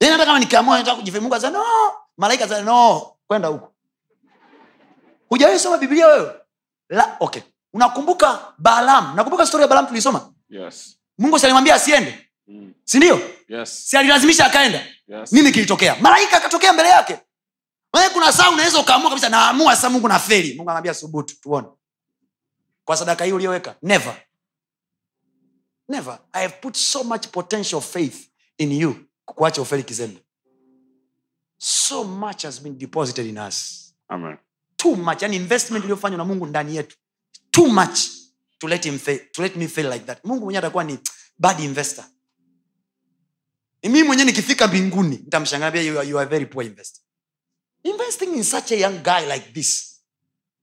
Yaani 0.00 0.12
hata 0.12 0.26
kama 0.26 0.38
nikiamua 0.38 0.78
nataka 0.78 0.96
kujifeli 0.96 1.20
mungu 1.22 1.34
asema 1.34 1.58
no. 1.58 1.64
Malaika 2.16 2.44
asema 2.44 2.60
no. 2.62 3.16
Kwenda 3.26 3.48
huko 3.48 3.73
hujawahi 5.28 5.58
soma 5.58 5.78
biblia 5.78 6.06
wewe? 6.06 6.32
La, 6.88 7.16
okay. 7.20 7.42
Unakumbuka 7.72 8.54
balaam? 8.58 9.16
Nakumbuka 9.16 9.46
stori 9.46 9.62
ya 9.62 9.68
balaam 9.68 9.86
tulisoma 9.86 10.32
yes. 10.48 10.98
Mungu 11.18 11.38
si 11.38 11.46
asiende? 11.46 12.30
Mm. 12.46 12.74
sindio 12.84 13.20
yes. 13.48 13.90
Si 13.90 13.96
alilazimisha 13.96 14.46
akaenda 14.46 14.86
yes. 15.08 15.32
Nini 15.32 15.52
kilitokea 15.52 15.96
malaika 16.00 16.36
akatokea 16.36 16.72
mbele 16.72 16.88
yake. 16.88 17.18
Maana 17.92 18.10
kuna 18.10 18.32
saa 18.32 18.50
unaweza 18.50 18.80
ukaamua 18.80 19.10
kabisa 19.10 19.28
naamua 19.28 19.76
sasa 19.76 19.90
mungu 19.90 20.08
na 20.08 20.18
feli 20.18 20.54
mungu 20.54 20.70
anaambia 20.70 20.94
subutu 20.94 21.40
tuone. 21.40 21.68
Kwa 22.84 22.96
sadaka 22.96 23.24
hii 23.24 23.32
uliyoweka 23.32 23.74
never. 23.82 24.16
Never. 25.88 26.18
I 26.32 26.42
have 26.42 26.54
put 26.60 26.76
so 26.76 27.04
much 27.04 27.26
potential 27.28 27.80
faith 27.80 28.28
in 28.58 28.72
you 28.72 28.96
kukuacha 29.24 29.62
ufeli 29.62 29.82
kizembe. 29.82 30.20
So 31.58 32.04
much 32.04 32.42
has 32.44 32.60
been 32.62 32.78
deposited 32.78 33.26
in 33.26 33.38
us. 33.38 33.80
Amen 34.08 34.36
too 34.84 34.96
much 34.96 35.22
yani 35.22 35.36
investment 35.36 35.84
iliyofanywa 35.84 36.18
na 36.18 36.24
mungu 36.24 36.46
ndani 36.46 36.76
yetu. 36.76 36.96
Too 37.50 37.66
much 37.66 37.98
to 38.58 38.68
let, 38.68 38.84
him 38.84 38.98
fail, 38.98 39.20
to 39.32 39.42
let 39.42 39.56
me 39.56 39.68
fail 39.68 39.92
like 39.92 40.04
that. 40.04 40.24
Mungu 40.24 40.44
mwenyewe 40.44 40.58
atakuwa 40.58 40.84
ni 40.84 40.98
bad 41.38 41.60
investor. 41.60 42.04
Mi 43.82 44.02
mwenyewe 44.02 44.26
nikifika 44.26 44.66
mbinguni 44.66 45.16
nitamshangaa 45.16 45.80
you, 45.80 46.02
you 46.02 46.18
are 46.18 46.30
very 46.30 46.46
poor 46.46 46.64
investor. 46.64 47.02
Investing 47.82 48.34
in 48.34 48.44
such 48.44 48.72
a 48.72 48.76
young 48.76 49.02
guy 49.02 49.32
like 49.34 49.52
this 49.52 50.00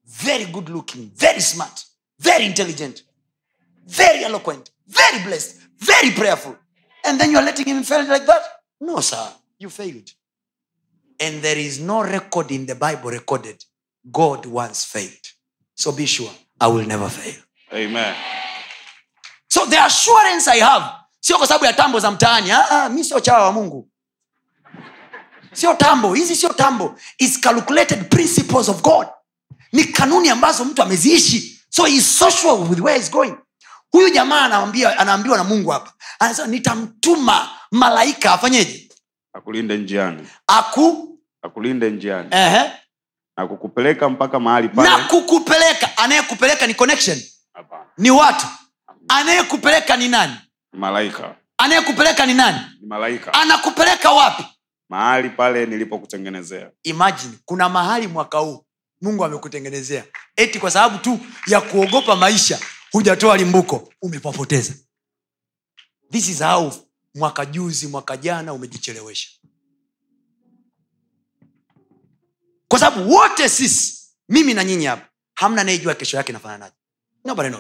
very 0.06 0.46
good 0.46 0.70
looking 0.70 1.12
very 1.16 1.42
smart 1.42 1.86
very 2.20 2.46
intelligent 2.46 3.06
very 3.88 4.24
eloquent 4.24 4.72
very 4.88 5.20
blessed 5.24 5.56
very 5.80 6.12
prayerful. 6.12 6.56
And 7.04 7.20
then 7.20 7.32
you 7.32 7.42
letting 7.42 7.66
him 7.66 7.84
fail 7.84 8.06
like 8.08 8.26
that? 8.26 8.42
No 8.80 9.02
sir 9.02 9.34
you 9.60 9.70
failed. 9.70 10.12
And 11.20 11.42
there 11.42 11.58
is 11.60 11.80
no 11.80 12.04
record 12.04 12.52
in 12.52 12.66
the 12.66 12.76
bible 12.76 13.12
recorded 13.12 13.66
god 14.04 14.46
once 14.46 14.86
failed. 14.86 15.28
So 15.76 15.92
be 15.92 16.06
sure 16.06 16.32
i 16.60 16.68
will 16.68 16.86
never 16.88 17.10
fail. 17.10 17.42
Amen. 17.74 18.16
So 19.50 19.66
the 19.66 19.78
assurance 19.86 20.48
i 20.48 20.60
have 20.60 20.84
sio 21.20 21.38
kwa 21.38 21.48
sababu 21.48 21.66
ya 21.66 21.74
tambo 21.74 22.00
za 22.00 22.12
mtaani. 22.12 22.52
Ah, 22.52 22.70
ah, 22.70 22.90
mi 22.90 23.04
sio 23.04 23.20
chawa 23.20 23.46
wa 23.46 23.52
mungu. 23.52 23.90
Sio 25.54 25.74
tambo 25.74 26.14
hizi 26.14 26.36
sio 26.36 26.50
tambo. 26.54 26.96
Is 27.18 27.40
calculated 27.40 28.10
principles 28.10 28.70
of 28.70 28.82
god. 28.82 29.08
Ni 29.72 29.84
kanuni 29.84 30.30
ambazo 30.30 30.66
mtu 30.66 30.82
ameziishi. 30.82 31.62
So 31.70 31.86
he 31.86 31.96
is 31.96 32.18
so 32.20 32.56
with 32.70 32.80
where 32.80 32.98
he's 33.00 33.12
going. 33.12 33.36
Huyu 33.92 34.10
jamaa 34.10 34.42
anaambia 34.42 35.00
anaambiwa 35.00 35.38
na 35.38 35.44
mungu 35.44 35.70
hapa. 35.70 35.94
Anasema 36.20 36.48
nitamtuma 36.48 37.50
malaika 37.72 38.34
afanyeje? 38.34 38.90
Akulinde 39.34 39.78
njiani. 39.78 40.28
Aku 40.48 41.20
akulinde 41.42 41.90
njiani. 41.90 42.30
Ehe, 42.32 42.72
na 43.38 43.48
kukupeleka 43.48 44.10
mpaka 44.10 44.40
mahali 44.40 44.70
na 44.76 44.98
kukupeleka. 44.98 45.98
Anayekupeleka 45.98 46.68
ni 46.68 46.74
connection. 46.74 47.22
Hapana. 47.54 47.86
ni 47.98 48.12
watu. 48.12 48.46
Anayekupeleka 49.08 49.98
ni 49.98 50.08
nani? 50.08 50.34
Malaika. 50.74 51.36
Anayekupeleka 51.58 52.26
ni 52.26 52.34
nani? 52.34 52.60
Ni 52.82 52.88
malaika. 52.88 53.34
Anakupeleka 53.34 54.12
wapi? 54.12 54.44
Mahali 54.90 55.30
pale 55.30 55.66
nilipokutengenezea. 55.66 56.72
Imagine 56.84 57.34
kuna 57.46 57.70
mahali 57.70 58.08
mwaka 58.08 58.38
huu 58.38 58.66
mungu 59.02 59.26
amekutengenezea. 59.26 60.04
Eti 60.36 60.60
kwa 60.60 60.72
sababu 60.72 60.98
tu 60.98 61.20
ya 61.48 61.62
kuogopa 61.62 62.16
maisha 62.16 62.60
hujatoa 62.92 63.38
limbuko 63.38 63.90
umepapoteza 64.02 64.74
this 66.12 66.30
is 66.30 66.42
how 66.44 66.72
mwaka 67.16 67.46
juzi 67.46 67.88
mwaka 67.88 68.18
jana 68.18 68.54
umejichelewesha 68.54 69.30
kwa 72.72 72.80
sababu 72.80 73.14
wote 73.14 73.50
sisi 73.50 73.98
mimi 74.30 74.54
na 74.54 74.64
nyinyi 74.64 74.86
hapa 74.86 75.10
hamna 75.36 75.62
anayejua 75.62 75.96
kesho 75.96 76.18
yake 76.18 76.34
nafananaje 76.34 76.76
nobody 77.26 77.56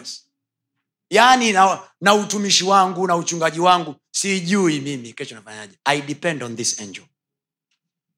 yaani 1.09 1.51
na, 1.51 1.79
na 2.01 2.15
utumishi 2.15 2.63
wangu 2.63 3.07
na 3.07 3.15
uchungaji 3.15 3.59
wangu 3.59 3.95
sijui 4.11 4.79
mimi 4.79 5.13
kesho 5.13 5.35
nafanyaje 5.35 5.77
i 5.85 6.01
depend 6.01 6.43
on 6.43 6.55
this 6.55 6.79
angel. 6.79 7.03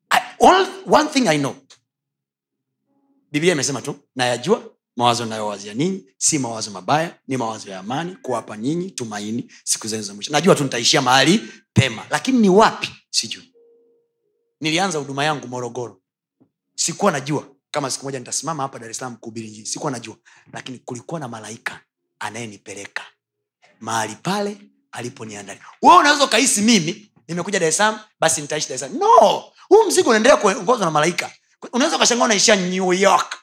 I, 0.09 0.19
all, 0.47 0.67
one 0.85 1.09
thing 1.09 1.27
i 1.27 1.37
know. 1.37 1.55
Biblia 3.31 3.53
imesema 3.53 3.81
tu 3.81 3.95
nayajua 4.15 4.63
mawazo 4.95 5.25
nayowazia 5.25 5.73
ninyi 5.73 6.05
si 6.17 6.39
mawazo 6.39 6.71
mabaya 6.71 7.15
ni 7.27 7.37
mawazo 7.37 7.71
ya 7.71 7.79
amani 7.79 8.15
kuwapa 8.15 8.57
nyinyi 8.57 8.91
tumaini 8.91 9.51
siku 9.63 9.87
zenu 9.87 10.03
za 10.03 10.13
mwisho. 10.13 10.31
Najua 10.31 10.55
tu 10.55 10.63
nitaishia 10.63 11.01
mahali 11.01 11.41
pema 11.73 12.05
lakini 12.09 12.39
ni 12.39 12.49
wapi? 12.49 12.89
Sijui. 13.09 13.53
Nilianza 14.61 14.99
huduma 14.99 15.23
yangu 15.23 15.47
morogoro 15.47 16.02
sikuwa 16.75 17.11
najua. 17.11 17.47
Kama 17.71 17.91
siku 17.91 18.05
moja 18.05 18.19
nitasimama 18.19 18.63
hapa 18.63 18.79
dar 18.79 18.89
es 18.89 18.99
kuhubiri 19.19 19.47
injili 19.47 19.65
sikuwa 19.65 19.91
najua. 19.91 20.15
Lakini 20.53 20.79
kulikuwa 20.79 21.19
na 21.19 21.27
malaika 21.27 21.79
anayenipeleka 22.19 23.03
mahali 23.79 24.15
pale 24.15 24.57
aliponiandalia. 24.91 25.63
Wewe 25.81 25.97
unaweza 25.97 26.23
ukahisi 26.23 26.61
mimi 26.61 27.11
nimekuja 27.27 27.59
dar 27.59 27.69
es 27.69 27.81
basi 28.19 28.41
nitaishi 28.41 28.69
dar 28.69 28.75
es 28.75 28.85
huu 29.69 29.83
mzigo 29.87 30.09
unaendelea 30.09 30.37
kuongozwa 30.37 30.85
na 30.85 30.91
malaika. 30.91 31.31
Unaweza 31.73 31.95
ukashangaa 31.95 32.25
unaishia 32.25 32.55
new 32.55 32.93
york. 32.93 33.37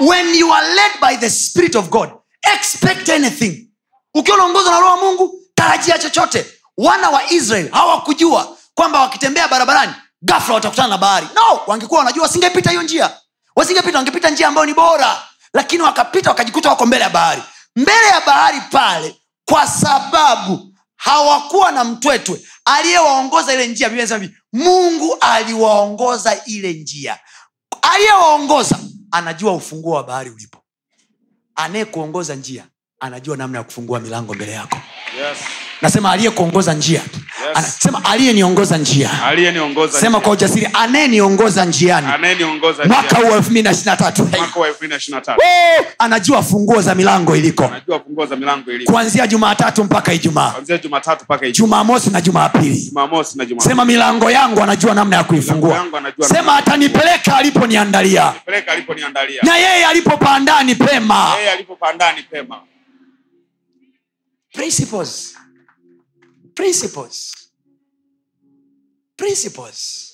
When 0.00 0.34
you 0.34 0.54
are 0.54 0.74
led 0.74 0.92
by 1.00 1.16
the 1.16 1.30
spirit 1.30 1.74
of 1.76 1.88
god 1.88 2.10
expect 2.54 3.08
anything. 3.08 3.70
Ukiwa 4.14 4.36
unaongozwa 4.36 4.72
na 4.72 4.80
roho 4.80 4.90
wa 4.90 4.96
mungu 5.04 5.40
tarajia 5.54 5.98
chochote. 5.98 6.46
Wana 6.76 7.10
wa 7.10 7.30
israel 7.32 7.70
hawakujua 7.70 8.56
kwamba 8.74 9.00
wakitembea 9.00 9.48
barabarani 9.48 9.92
gafla 10.22 10.54
watakutana 10.54 10.88
na 10.88 10.98
bahari. 10.98 11.26
No 11.34 11.60
wangekuwa 11.66 11.98
wanajua 11.98 12.22
wasingepita 12.22 12.70
hiyo 12.70 12.82
njia. 12.82 13.10
Wasingepita 13.56 13.98
wangepita 13.98 14.30
njia 14.30 14.48
ambayo 14.48 14.66
ni 14.66 14.74
bora. 14.74 15.22
Lakini 15.54 15.82
wakapita 15.82 16.30
wakajikuta 16.30 16.68
wako 16.68 16.86
mbele 16.86 17.02
ya 17.02 17.10
bahari. 17.10 17.42
Mbele 17.76 18.06
ya 18.06 18.20
bahari 18.20 18.60
pale 18.70 19.16
kwa 19.44 19.66
sababu 19.66 20.74
hawakuwa 20.96 21.72
na 21.72 21.84
mtwetwe 21.84 22.40
aliyewaongoza 22.64 23.54
ile 23.54 23.66
njia. 23.66 23.88
Biblia 23.88 24.28
mungu 24.52 25.16
aliwaongoza 25.20 26.44
ile 26.44 26.72
njia. 26.72 27.18
Aliyewaongoza 27.82 28.78
anajua 29.10 29.52
ufunguo 29.52 29.94
wa 29.94 30.04
bahari 30.04 30.30
ulipo. 30.30 30.58
Anayekuongoza 31.54 32.34
njia 32.34 32.64
anajua 33.00 33.36
namna 33.36 33.58
ya 33.58 33.64
kufungua 33.64 34.00
milango 34.00 34.34
mbele 34.34 34.52
yako. 34.52 34.76
Yes. 35.18 35.38
nasema 35.82 36.10
aliyekuongoza 36.12 36.74
njia 36.74 37.02
anasema 37.54 38.04
aliyeniongoza 38.04 38.78
njia 38.78 39.10
aliyeniongoza 39.24 40.00
sema 40.00 40.20
kwa 40.20 40.32
ujasiri 40.32 40.68
anayeniongoza 40.72 41.64
njiani. 41.64 42.06
Anayeniongoza 42.14 42.84
mwaka 42.84 43.16
huu 43.16 43.34
elfu 43.34 43.50
mbili 43.50 43.62
na 43.62 43.70
ishiri 43.70 43.90
na 43.90 43.96
tatu 43.96 44.28
anajua 45.98 46.42
funguo 46.42 46.80
za 46.82 46.94
milango 46.94 47.36
iliko. 47.36 47.68
Najua 47.68 48.00
funguo 48.00 48.26
za 48.26 48.36
milango 48.36 48.70
ilipo 48.72 48.92
kuanzia 48.92 49.26
jumatatu 49.26 49.84
mpaka 49.84 50.12
ijumaa. 50.12 50.54
Jumamosi 51.52 52.10
na 52.10 52.20
jumapili. 52.20 52.80
Jumamosi 52.80 53.38
sema 53.58 53.84
milango 53.84 54.30
yangu 54.30 54.62
anajua 54.62 54.94
namna 54.94 55.16
ya 55.16 55.24
kuifungua. 55.24 55.86
Sema 56.20 56.56
atanipeleka 56.56 57.36
aliponiandalia. 57.36 58.32
Na 59.42 59.56
yeye 59.56 59.86
alipopandaa 59.86 60.62
ni 60.62 60.74
pema. 60.74 61.32
Principles 64.52 65.36
principles. 66.54 67.32
Principles. 69.16 70.06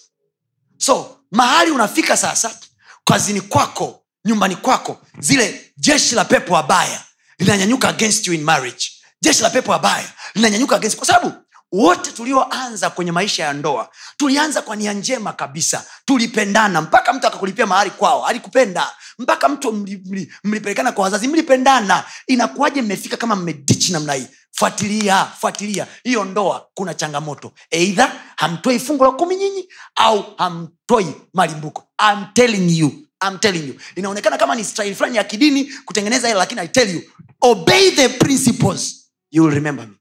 So 0.78 1.18
mahali 1.30 1.70
unafika 1.70 2.16
sasa 2.16 2.58
kazini 3.04 3.40
kwako 3.40 4.02
nyumbani 4.24 4.56
kwako 4.56 5.00
zile 5.18 5.72
jeshi 5.76 6.14
la 6.14 6.24
pepo 6.24 6.54
wabaya 6.54 7.02
linanyanyuka 7.38 7.88
against 7.88 8.26
you 8.26 8.32
in 8.34 8.42
marriage. 8.44 8.86
Jeshi 9.22 9.42
la 9.42 9.50
pepo 9.50 9.70
wabaya 9.72 10.12
linanyanyuka 10.34 10.76
against 10.76 10.96
kwa 10.96 11.06
sababu 11.06 11.32
wote 11.72 12.12
tulioanza 12.12 12.90
kwenye 12.90 13.12
maisha 13.12 13.44
ya 13.44 13.52
ndoa 13.52 13.90
tulianza 14.16 14.62
kwa 14.62 14.76
nia 14.76 14.92
njema 14.92 15.32
kabisa. 15.32 15.84
Tulipendana. 16.04 16.80
Mpaka 16.80 17.12
mtu 17.12 17.26
akakulipia 17.26 17.66
mahali 17.66 17.90
kwao 17.90 18.26
alikupenda. 18.26 18.92
Mpaka 19.18 19.48
mtu 19.48 19.72
mli- 19.72 20.02
mli- 20.10 20.32
mlipelekana 20.44 20.92
kwa 20.92 21.04
wazazi 21.04 21.28
mlipendana. 21.28 22.04
Inakuwaje 22.26 22.82
mmefika 22.82 23.16
kama 23.16 23.36
mmedichi 23.36 23.92
namna 23.92 24.12
hii 24.12 24.26
fuatilia 24.58 25.24
fuatilia. 25.24 25.86
Hiyo 26.04 26.24
ndoa 26.24 26.68
kuna 26.74 26.94
changamoto. 26.94 27.52
Eidha 27.70 28.12
hamtoi 28.36 28.78
fungu 28.78 29.04
la 29.04 29.10
kumi 29.10 29.36
nyinyi 29.36 29.68
au 29.96 30.34
hamtoi 30.38 31.06
malimbuko. 31.34 31.88
I'm 32.10 32.24
telling 32.34 32.78
you 32.78 32.92
I'm 33.28 33.38
telling 33.38 33.68
you. 33.68 33.74
Inaonekana 33.96 34.38
kama 34.38 34.54
ni 34.54 34.64
style 34.64 34.94
fulani 34.94 35.16
ya 35.16 35.24
kidini 35.24 35.64
kutengeneza 35.84 36.28
hilo 36.28 36.38
lakini 36.40 36.60
i 36.60 36.68
tell 36.68 36.94
you 36.94 37.02
obey 37.40 37.90
the 37.90 38.08
principles 38.08 39.10
you 39.30 39.42
will 39.44 39.54
remember 39.54 39.86
me. 39.88 39.94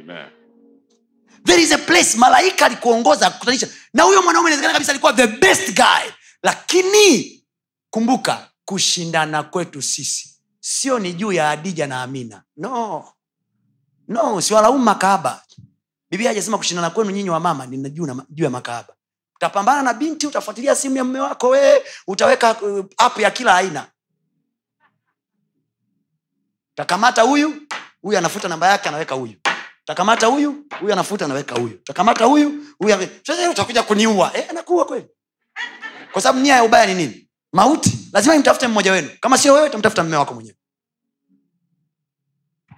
Amen. 0.00 0.26
there 1.44 1.62
is 1.62 1.72
a 1.72 1.78
place 1.78 2.16
malaika 2.18 2.66
alikuongoza 2.66 3.30
kukutanisha 3.30 3.68
na 3.94 4.02
huyo 4.02 4.22
mwanaume 4.22 4.48
inawezekana 4.48 4.72
kabisa 4.72 4.92
alikuwa 4.92 5.12
the 5.12 5.26
best 5.26 5.74
guy. 5.74 6.10
Lakini 6.42 7.42
kumbuka 7.90 8.50
kushindana 8.64 9.42
kwetu 9.42 9.82
sisi 9.82 10.28
sio 10.60 10.98
ni 10.98 11.12
juu 11.12 11.32
ya 11.32 11.50
adija 11.50 11.86
na 11.86 12.02
amina. 12.02 12.42
No 12.56 13.04
no 14.08 14.40
siwalaumu 14.40 14.84
makahaba. 14.84 15.42
Biblia 16.10 16.30
hajasema 16.30 16.58
kushindana 16.58 16.90
kwenu 16.90 17.10
nyinyi 17.10 17.30
wa 17.30 17.40
mama 17.40 17.66
ni 17.66 17.90
juu 17.90 18.44
ya 18.44 18.50
makahaba. 18.50 18.94
Utapambana 19.36 19.82
na 19.82 19.94
binti 19.94 20.26
utafuatilia 20.26 20.74
simu 20.76 20.96
ya 20.96 21.04
mme 21.04 21.20
wako 21.20 21.48
wee 21.48 21.82
utaweka 22.06 22.60
uh, 22.62 22.84
app 22.98 23.18
ya 23.18 23.30
kila 23.30 23.56
aina. 23.56 23.86
Takamata 26.74 27.22
huyu 27.22 27.54
huyu 28.02 28.18
anafuta 28.18 28.48
namba 28.48 28.68
yake 28.68 28.88
anaweka 28.88 29.14
huyu. 29.14 29.34
Takamata 29.84 30.26
huyu 30.26 30.64
huyu 30.80 30.92
anafuta 30.92 31.24
anaweka 31.24 31.54
huyu. 31.54 31.78
Takamata 31.84 32.24
huyu 32.24 32.64
utakuja 33.50 33.82
kuniua. 33.82 34.30
Eh, 34.36 34.46
anakuwa 34.50 34.84
kweli. 34.84 35.06
Kwa 36.12 36.22
sababu 36.22 36.40
nia 36.40 36.54
ya 36.56 36.64
ubaya 36.64 36.86
ni 36.86 36.94
nini? 36.94 37.28
Mauti. 37.52 38.08
Lazima 38.12 38.34
imtafute 38.34 38.68
mmoja 38.68 38.92
wenu. 38.92 39.10
Kama 39.20 39.38
sio 39.38 39.54
wewe 39.54 39.70
tamtafuta 39.70 40.02
mme 40.04 40.16
wako 40.16 40.34
mwenyewe 40.34 40.56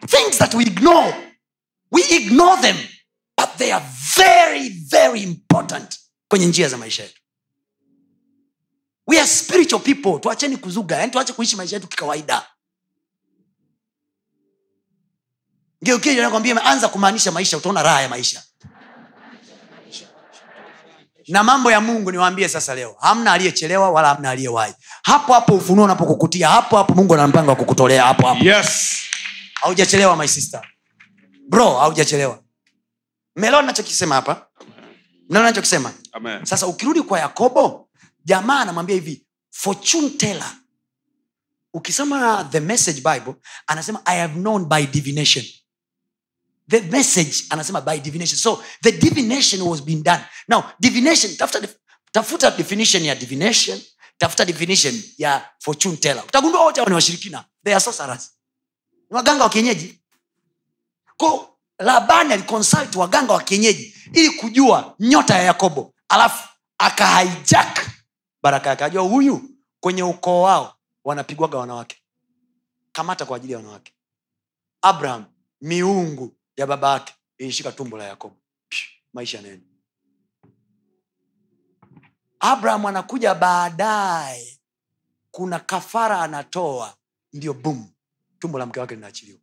things 0.07 0.39
that 0.39 0.55
we 0.55 0.63
ignore. 0.63 1.15
We 1.93 2.03
ignore 2.11 2.57
them 2.63 2.77
but 3.37 3.49
they 3.59 3.73
are 3.73 3.85
very 4.17 4.69
very 4.69 5.23
important 5.23 5.99
kwenye 6.29 6.47
njia 6.47 6.69
za 6.69 6.77
maisha 6.79 7.03
yetu. 7.03 7.21
We 9.07 9.19
are 9.19 9.27
spiritual 9.27 9.83
people. 9.83 10.19
Tuacheni 10.21 10.57
kuzuga 10.57 10.97
yani 10.97 11.13
tuache 11.13 11.33
kuishi 11.33 11.57
maisha 11.57 11.77
yetu 11.77 11.89
kikawaida. 11.89 12.47
Ngeukiakwambia 15.85 16.65
anza 16.65 16.89
kumaanisha 16.89 17.33
maisha 17.33 17.57
utaona 17.57 17.83
raha 17.83 18.01
ya 18.03 18.09
maisha. 18.09 18.43
Na 21.29 21.43
mambo 21.45 21.71
ya 21.71 21.81
mungu 21.81 22.13
niwaambie 22.13 22.49
sasa 22.49 22.75
leo. 22.75 22.97
Hamna 23.01 23.33
aliyechelewa 23.33 23.91
wala 23.91 24.09
hamna 24.09 24.31
aliyewahi. 24.31 24.75
Hapo 25.03 25.33
hapo 25.33 25.55
ufunuo 25.55 25.85
unapokukutia 25.85 26.49
hapo 26.49 26.77
hapo 26.77 26.95
mungu 26.95 27.15
ana 27.15 27.27
mpango 27.29 27.51
wa 27.51 27.57
kukutolea 27.57 28.05
hapo 28.05 28.27
hapo. 28.27 28.45
Yes 28.45 29.01
haujachelewa 29.65 30.17
my 30.17 30.29
sister. 30.29 30.63
Bro 31.49 31.75
haujachelewa. 31.79 32.43
Melewa 33.37 33.63
nachokisema 33.63 34.15
hapa? 34.15 34.47
Mnaona 35.29 35.49
nachokisema 35.49 35.93
sasa 36.43 36.67
ukirudi 36.67 37.03
kwa 37.03 37.21
yakobo 37.21 37.89
jamaa 38.25 38.61
anamwambia 38.61 38.95
hivi 38.95 39.27
fortune 39.51 40.11
teller. 40.11 40.53
Ukisoma 41.73 42.49
the 42.53 42.61
message 42.61 43.01
bible 43.01 43.35
anasema 43.67 44.03
i 44.05 44.19
have 44.19 44.35
known 44.35 44.65
by 44.65 44.87
divination. 44.87 45.45
The 46.71 46.81
message 46.81 47.45
anasema 47.51 47.81
by 47.81 47.99
divination. 47.99 48.39
So 48.39 48.65
the 48.83 48.93
divination 48.93 49.63
was 49.63 49.83
being 49.83 50.03
done. 50.03 50.25
Now 50.49 50.63
divination 50.81 51.37
tafuta, 51.37 51.69
tafuta 52.13 52.51
definition 52.51 53.05
ya 53.05 53.15
divination 53.15 53.81
tafuta 54.19 54.45
definition 54.45 55.03
ya 55.19 55.51
fortune 55.61 55.97
teller. 55.97 56.25
Utagundua 56.25 56.65
wote 56.65 56.85
ni 56.85 56.95
washirikina. 56.95 57.45
They 57.65 57.75
are 57.75 57.81
sorcerers 57.81 58.34
ni 59.15 59.19
waganga 59.19 59.45
wa 59.45 59.51
kienyeji. 59.51 60.01
Ko 61.17 61.59
labani 61.79 62.33
aliconsult 62.33 62.97
waganga 62.97 63.33
wa 63.33 63.43
kienyeji 63.43 63.95
ili 64.13 64.31
kujua 64.31 64.95
nyota 65.01 65.35
ya 65.35 65.43
yakobo. 65.43 65.95
Alafu 66.09 66.49
akahaijak 66.79 67.91
baraka 68.43 68.71
yake. 68.71 68.85
Ajua 68.85 69.03
huyu 69.03 69.51
kwenye 69.81 70.03
ukoo 70.03 70.43
wao 70.43 70.75
wanapigwaga 71.05 71.59
wanawake. 71.59 71.97
Kamata 72.93 73.27
kwa 73.27 73.37
ajili 73.37 73.53
ya 73.53 73.59
wanawake. 73.59 73.93
Abraham 74.83 75.25
miungu 75.61 76.37
ya 76.57 76.67
baba 76.67 76.93
yake 76.93 77.15
ilishika 77.39 77.73
tumbo 77.73 77.99
la 77.99 78.05
yakobo. 78.05 78.37
Maisha 79.13 79.43
nene 79.43 79.61
abraham 82.41 82.87
anakuja 82.87 83.35
baadaye. 83.35 84.59
Kuna 85.31 85.59
kafara 85.61 86.21
anatoa. 86.23 86.95
Ndio 87.33 87.55
bum 87.55 87.94
tumbo 88.45 88.59
la 88.59 88.67
mke 88.67 88.81
wake 88.81 88.95
linaachiliwa. 88.95 89.41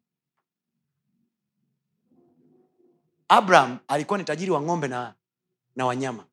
Abraham 3.27 3.79
alikuwa 3.87 4.17
ni 4.19 4.25
tajiri 4.25 4.51
wa 4.51 4.61
ng'ombe 4.61 4.87
na, 4.87 5.15
na 5.75 5.85
wanyama 5.85 6.27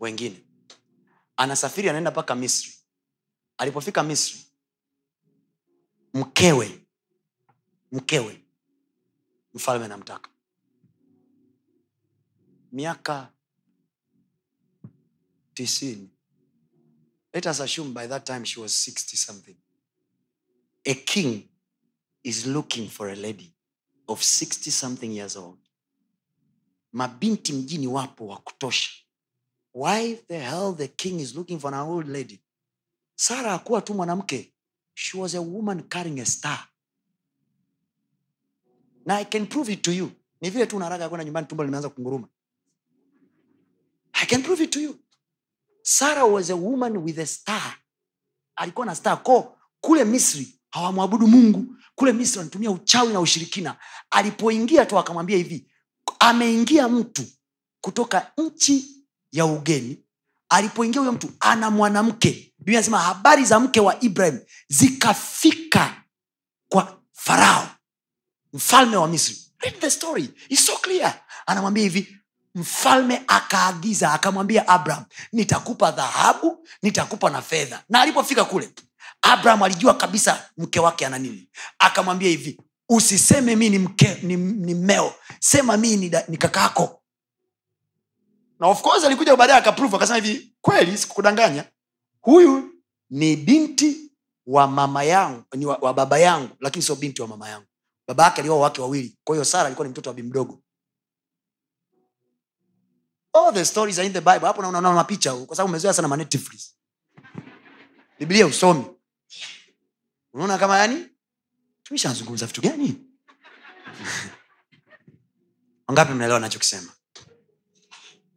wengine. 0.00 0.44
Anasafiri 1.36 1.88
anaenda 1.88 2.10
mpaka 2.10 2.34
misri. 2.34 2.72
Alipofika 3.58 4.02
misri 4.02 4.40
mkewe 6.14 6.86
mkewe 7.92 8.44
mfalme 9.54 9.84
anamtaka. 9.84 10.30
Miaka 12.72 13.32
tisini. 15.54 16.10
Let 17.32 17.46
us 17.46 17.60
assume 17.60 17.90
by 17.94 18.06
that 18.06 18.26
time 18.26 18.44
she 18.46 18.60
was 18.60 18.88
60 18.88 19.16
something 19.16 19.56
a 20.86 20.94
king 20.94 21.48
is 22.22 22.46
looking 22.46 22.88
for 22.88 23.08
a 23.10 23.14
lady 23.16 23.54
of 24.08 24.22
60 24.22 24.70
something 24.70 25.12
years 25.12 25.36
old. 25.36 25.58
Mabinti 26.92 27.52
mjini 27.52 27.86
wapo 27.86 28.26
wa 28.26 28.36
kutosha. 28.38 28.90
Why 29.72 30.14
the 30.28 30.38
hell 30.38 30.72
the 30.76 30.88
king 30.88 31.20
is 31.20 31.34
looking 31.34 31.58
for 31.58 31.74
an 31.74 31.80
old 31.80 32.08
lady? 32.08 32.40
Sara 33.16 33.50
hakuwa 33.50 33.80
tu 33.82 33.94
mwanamke. 33.94 34.52
She 34.94 35.18
was 35.18 35.34
a 35.34 35.42
woman 35.42 35.82
carrying 35.82 36.20
a 36.20 36.26
star. 36.26 36.68
Na 39.06 39.14
i 39.16 39.24
can 39.24 39.46
prove 39.46 39.72
it 39.72 39.82
to 39.82 39.92
you. 39.92 40.12
Ni 40.40 40.50
vile 40.50 40.66
tu 40.66 40.76
unaraga 40.76 41.08
kwenda 41.08 41.24
nyumbani 41.24 41.46
tumbo 41.46 41.64
limeanza 41.64 41.88
kunguruma. 41.88 42.28
I 44.12 44.26
can 44.26 44.42
prove 44.42 44.64
it 44.64 44.70
to 44.70 44.80
you. 44.80 44.98
Sara 45.82 46.24
was 46.26 46.50
a 46.50 46.56
woman 46.56 46.96
with 47.04 47.18
a 47.18 47.26
star. 47.26 47.76
Alikuwa 48.56 48.86
na 48.86 48.94
star 48.94 49.22
ko 49.22 49.56
kule 49.80 50.04
misri 50.04 50.60
hawamwabudu 50.74 51.26
mungu. 51.28 51.66
Kule 51.94 52.12
misri 52.12 52.38
wanatumia 52.38 52.70
uchawi 52.70 53.12
na 53.12 53.20
ushirikina. 53.20 53.76
Alipoingia 54.10 54.86
tu 54.86 54.98
akamwambia 54.98 55.36
hivi 55.36 55.66
ameingia 56.18 56.88
mtu 56.88 57.24
kutoka 57.80 58.32
nchi 58.38 59.04
ya 59.32 59.46
ugeni. 59.46 59.98
Alipoingia 60.48 61.00
huyo 61.00 61.12
mtu 61.12 61.30
ana 61.40 61.70
mwanamke. 61.70 62.52
Biblia 62.58 62.78
anasema 62.78 62.98
habari 62.98 63.44
za 63.44 63.60
mke 63.60 63.80
wa 63.80 64.00
ibrahim 64.00 64.38
zikafika 64.68 66.02
kwa 66.68 66.98
farao 67.12 67.68
mfalme 68.52 68.96
wa 68.96 69.08
misri. 69.08 69.36
Read 69.58 69.78
the 69.80 69.90
story. 69.90 70.30
It's 70.48 70.66
so 70.66 70.76
clear. 70.76 71.20
Anamwambia 71.46 71.82
hivi 71.82 72.16
mfalme 72.54 73.22
akaagiza 73.28 74.12
akamwambia 74.12 74.68
abraham 74.68 75.04
nitakupa 75.32 75.90
dhahabu 75.90 76.66
nitakupa 76.82 77.30
na 77.30 77.42
fedha. 77.42 77.82
Na 77.88 78.00
alipofika 78.00 78.44
kule 78.44 78.70
abraham 79.24 79.62
alijua 79.62 79.94
kabisa 79.94 80.50
mke 80.56 80.80
wake 80.80 81.06
ana 81.06 81.18
nini. 81.18 81.48
Akamwambia 81.78 82.28
hivi 82.28 82.60
usiseme 82.88 83.56
mi 83.56 83.70
ni, 83.70 83.78
mke, 83.78 84.18
ni, 84.22 84.36
ni 84.36 84.74
mmeo. 84.74 85.14
Sema 85.40 85.76
mi 85.76 85.96
ni, 85.96 86.08
da- 86.08 86.24
ni 86.28 86.36
kakako 86.36 87.00
na 88.60 88.66
of 88.66 88.82
course 88.82 89.04
alikuja 89.04 89.36
baadaye 89.36 89.58
akaprove 89.58 89.96
akasema 89.96 90.16
hivi 90.18 90.54
kweli 90.60 90.98
sikukudanganya. 90.98 91.64
Huyu 92.20 92.70
ni 93.10 93.36
binti 93.36 94.12
wa 94.46 94.66
mama 94.66 95.04
yangu 95.04 95.44
ni 95.54 95.66
wa, 95.66 95.76
wa 95.76 95.94
baba 95.94 96.18
yangu 96.18 96.56
lakini 96.60 96.82
sio 96.82 96.94
binti 96.96 97.22
wa 97.22 97.28
mama 97.28 97.48
yangu. 97.48 97.66
Baba 98.08 98.24
yake 98.24 98.40
aliwao 98.40 98.60
wake 98.60 98.80
wawili. 98.80 99.18
Kwa 99.24 99.34
hiyo 99.36 99.44
sara 99.44 99.66
alikuwa 99.66 99.86
ni 99.86 99.90
mtoto 99.92 100.10
wa 100.10 100.14
bimdogo 100.14 100.60
all 103.32 103.52
the 103.54 103.64
stories 103.64 103.98
are 103.98 104.06
in 104.06 104.12
the 104.12 104.20
bible. 104.20 104.46
Hapo 104.46 104.62
naona 104.62 104.92
mapicha 104.92 105.34
kwa 105.34 105.56
sababu 105.56 105.68
umezoea 105.70 105.94
sana 105.94 106.08
manetflix 106.08 106.74
biblia 108.18 108.46
usomi 108.46 108.84
unaona 110.34 110.58
kama 110.58 110.78
yani? 110.78 111.06
Tumeshazungumza 111.82 112.46
vitu 112.46 112.60
gani? 112.60 112.96
Wangapi 115.88 116.12
mnaelewa 116.12 116.40
nachokisema 116.40 116.92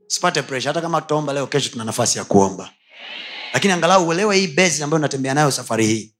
sipate 0.07 0.41
presha 0.41 0.69
hata 0.69 0.81
kama 0.81 1.01
tutaomba 1.01 1.33
leo 1.33 1.47
kesho 1.47 1.69
tuna 1.69 1.83
nafasi 1.83 2.17
ya 2.17 2.23
kuomba. 2.23 2.73
Lakini 3.53 3.73
angalau 3.73 4.07
uelewe 4.07 4.37
hii 4.37 4.47
besi 4.47 4.83
ambayo 4.83 4.99
natembea 4.99 5.33
nayo 5.33 5.51
safari 5.51 5.85
hii. 5.85 6.15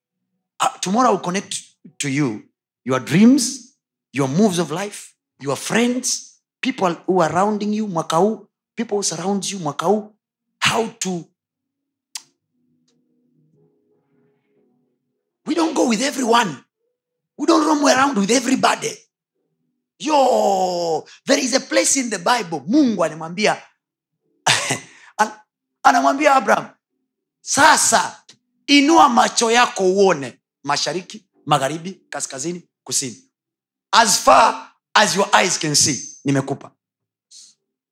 Uh, 0.64 0.80
tomorrow 0.80 1.12
will 1.14 1.22
connect 1.22 1.56
to 1.98 2.10
you 2.10 2.42
your 2.86 3.06
dreams 3.06 3.74
your 4.14 4.30
moves 4.30 4.60
of 4.60 4.72
life 4.72 5.14
your 5.40 5.58
friends 5.58 6.34
people 6.62 6.96
who 7.08 7.24
are 7.24 7.34
surrounding 7.34 7.78
you 7.78 7.88
mwaka 7.88 8.18
huu 8.18 8.48
people 8.76 8.94
who 8.96 9.04
surround 9.04 9.46
you 9.46 9.60
mwaka 9.60 9.86
huu. 9.86 10.14
How 10.72 10.88
to 10.88 11.24
we 15.48 15.56
don't 15.56 15.74
go 15.74 15.88
with 15.88 16.02
everyone. 16.02 16.56
We 17.38 17.46
don't 17.46 17.66
roam 17.66 17.86
around 17.86 18.18
with 18.18 18.30
everybody. 18.32 18.92
Yo 20.00 21.04
there 21.26 21.40
is 21.40 21.54
a 21.56 21.60
place 21.60 21.98
in 21.98 22.10
the 22.10 22.20
bible 22.20 22.62
mungu 22.68 23.04
anamwambia 23.04 23.62
anamwambia 25.84 26.36
abraham 26.36 26.70
sasa 27.42 28.24
inua 28.68 29.10
macho 29.10 29.52
yako 29.52 29.84
uone 29.84 30.40
mashariki 30.64 31.26
magharibi 31.46 32.02
kaskazini 32.10 32.64
kusini. 32.84 33.24
As 33.92 34.20
far 34.20 34.72
as 34.94 35.16
your 35.16 35.30
eyes 35.42 35.58
can 35.60 35.76
see 35.76 36.18
nimekupa. 36.26 36.72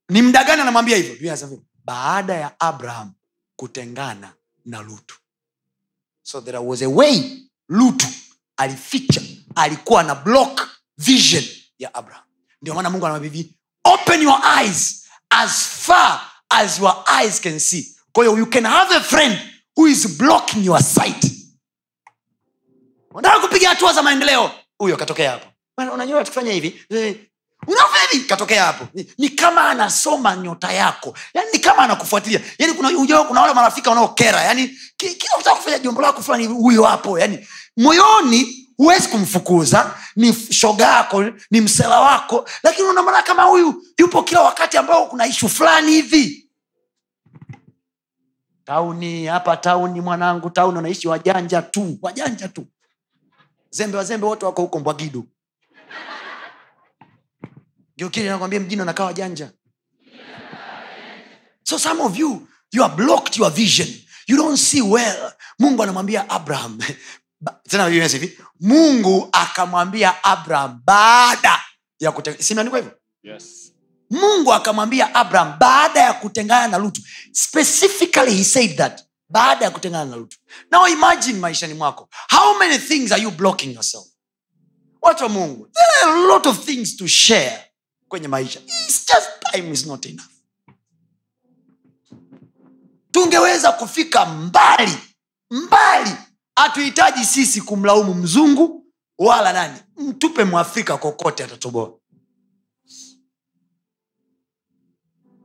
Ni 0.10 0.22
mda 0.22 0.44
gani 0.44 0.61
anamwambia 0.61 0.98
hivyo? 0.98 1.61
Baada 1.86 2.34
ya 2.34 2.60
abraham 2.60 3.14
kutengana 3.56 4.34
na 4.65 4.82
lutu 4.82 5.19
so 6.26 6.41
there 6.41 6.57
was 6.57 6.81
a 6.81 6.89
way 6.89 7.41
lutu 7.69 8.07
alificha 8.57 9.22
alikuwa 9.56 10.03
na 10.03 10.15
block 10.15 10.69
vision 10.97 11.43
ya 11.80 11.93
abraham. 11.93 12.23
Ndio 12.61 12.73
maana 12.73 12.89
mungu 12.89 13.06
anamwambia 13.06 13.43
open 13.84 14.22
your 14.22 14.41
eyes 14.60 15.06
as 15.30 15.52
far 15.68 16.22
as 16.49 16.80
your 16.80 17.03
eyes 17.22 17.41
can 17.41 17.60
see. 17.60 17.95
Kwa 18.11 18.26
you 18.26 18.45
can 18.45 18.65
have 18.65 18.95
a 18.95 19.02
friend 19.02 19.38
who 19.77 19.88
is 19.88 20.07
blocking 20.18 20.65
your 20.65 20.81
sight. 20.84 21.26
Unataka 23.11 23.39
kupiga 23.47 23.69
hatua 23.69 23.93
za 23.93 24.03
maendeleo? 24.03 24.52
Huyo 24.77 24.97
katokea 24.97 25.31
hapo. 25.31 25.47
Unajua 25.93 26.23
tukifanya 26.23 26.53
hivi 26.53 26.85
hivi? 28.11 28.25
Katokea 28.25 28.65
hapo. 28.65 28.87
Ni, 28.93 29.07
ni 29.17 29.29
kama 29.29 29.69
anasoma 29.69 30.35
nyota 30.35 30.71
yako. 30.71 31.13
Yani 31.33 31.47
ni 31.53 31.59
kama 31.59 31.77
anakufuatilia. 31.83 32.41
Yani 32.59 32.73
kuna, 32.73 32.89
ujao 32.89 33.23
kuna 33.23 33.41
wale 33.41 33.53
marafiki 33.53 33.89
wanaokera. 33.89 34.41
Yani 34.41 34.67
kila 34.97 35.37
utaka 35.39 35.55
kufanya 35.55 35.79
jambo 35.79 36.01
lako 36.01 36.21
fulani 36.21 36.45
huyo 36.45 36.83
hapo. 36.83 37.19
Yani 37.19 37.47
moyoni 37.77 38.67
huwezi 38.77 39.07
kumfukuza. 39.07 39.95
Ni 40.15 40.33
shoga 40.33 40.85
yako 40.87 41.23
ni 41.51 41.61
msela 41.61 41.99
wako. 42.01 42.49
Lakini 42.63 42.87
unamana 42.87 43.21
kama 43.21 43.43
huyu 43.43 43.83
yupo 43.99 44.23
kila 44.23 44.41
wakati 44.41 44.77
ambao 44.77 45.05
kuna 45.05 45.27
ishu 45.27 45.49
fulani 45.49 45.91
hivi. 45.91 46.49
Tauni 48.65 49.25
hapa 49.25 49.57
tauni 49.57 50.01
mwanangu 50.01 50.49
tauni. 50.49 50.75
Wanaishi 50.75 51.07
wajanja 51.07 51.61
tu. 51.61 51.97
Wajanja 52.01 52.47
tu. 52.47 52.65
Zembe 53.69 53.97
wazembe 53.97 54.27
wote 54.27 54.45
wako 54.45 54.61
huko 54.61 54.79
mbwagidu 54.79 55.27
geukili 57.97 58.30
nakwambia 58.30 58.59
mjini 58.59 58.81
anakawa 58.81 59.13
janja 59.13 59.51
so 61.63 61.80
some 61.80 62.01
of 62.03 62.17
you 62.17 62.47
you 62.72 62.84
are 62.84 62.95
blocked 62.95 63.38
your 63.38 63.49
vision. 63.51 63.88
You 64.27 64.38
don't 64.38 64.57
see 64.57 64.81
well. 64.81 65.31
Mungu 65.59 65.84
anamwambia 65.84 66.30
abraham. 66.30 66.80
Tena 67.69 67.88
hivi 67.88 68.39
mungu 68.59 69.30
akamwambia 69.31 70.23
abraham 70.23 70.81
baada 70.85 71.61
ya 71.99 72.11
kute- 72.11 72.41
hivyo? 72.77 72.91
Yes. 73.23 73.72
mungu 74.09 74.53
akamwambia 74.53 75.15
abraham 75.15 75.59
baada 75.59 75.99
ya 75.99 76.13
kutengana 76.13 76.67
na 76.67 76.77
lutu. 76.77 77.01
Specifically 77.31 78.38
he 78.38 78.43
said 78.43 78.77
that 78.77 79.03
baada 79.30 79.65
ya 79.65 79.72
kutengana 79.72 80.05
na 80.05 80.15
lutu. 80.15 80.38
Now 80.72 80.88
imagine 80.88 81.39
maishani 81.39 81.73
mwako. 81.73 82.09
How 82.30 82.57
many 82.59 82.77
things 82.77 83.11
are 83.11 83.22
you 83.23 83.31
blocking 83.31 83.73
yourself? 83.73 84.05
Watu 85.01 85.23
wa 85.23 85.30
mungu. 85.30 85.69
There 85.73 86.11
are 86.11 86.23
a 86.23 86.27
lot 86.27 86.49
of 86.49 86.65
things 86.65 86.97
to 86.97 87.07
share 87.07 87.64
kwenye 88.07 88.27
maisha. 88.27 88.60
It's 88.60 89.06
just 89.07 89.30
time 89.52 89.72
is 89.72 89.86
not 89.86 90.06
enough. 90.06 90.26
Tungeweza 93.11 93.72
kufika 93.72 94.26
mbali 94.26 94.98
mbali. 95.52 96.11
Hatuhitaji 96.56 97.26
sisi 97.26 97.61
kumlaumu 97.61 98.14
mzungu 98.14 98.86
wala 99.18 99.53
nani. 99.53 99.80
Mtupe 99.98 100.44
mwafrika 100.44 100.98
kokote 100.98 101.44
atatoboa. 101.44 101.99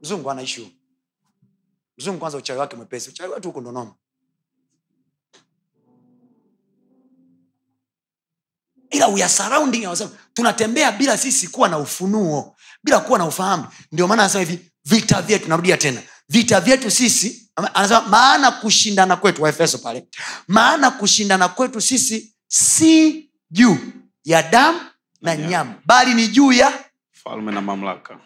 Mzungu 0.02 0.30
anaishi 0.30 0.76
mzungu 1.98 2.18
kwanza 2.18 2.38
uchawi 2.38 2.58
wake 2.58 2.76
mwepesi. 2.76 3.10
Uchawi 3.10 3.32
wetu 3.32 3.48
huku 3.48 3.60
ndo 3.60 3.72
ila 8.90 9.08
we 9.08 9.22
are 9.22 9.28
surrounding 9.32 9.86
ourselves. 9.86 10.14
Tunatembea 10.34 10.92
bila 10.92 11.18
sisi 11.18 11.48
kuwa 11.48 11.68
na 11.68 11.78
ufunuo 11.78 12.56
bila 12.84 13.00
kuwa 13.00 13.18
na 13.18 13.24
ufahamu. 13.24 13.66
Ndio 13.92 14.08
maana 14.08 14.22
anasema 14.22 14.44
hivi 14.44 14.70
vita 14.84 15.22
vyetu 15.22 15.48
narudia 15.48 15.76
tena. 15.76 16.02
Vita 16.28 16.60
vyetu 16.60 16.90
sisi 16.90 17.50
anasema 17.74 18.00
maana 18.00 18.50
kushindana 18.50 19.16
kwetu 19.16 19.42
waefeso 19.42 19.78
pale 19.78 20.08
maana 20.48 20.90
kushindana 20.90 21.48
kwetu 21.48 21.80
sisi 21.80 22.34
si 22.48 23.30
juu 23.50 23.78
ya 24.24 24.42
damu 24.42 24.80
na 25.20 25.36
Nyama. 25.36 25.48
nyama 25.50 25.74
bali 25.84 26.14
ni 26.14 26.28
juu 26.28 26.52
ya 26.52 26.84
falme 27.12 27.52
na 27.52 27.60
mamlaka. 27.60 28.18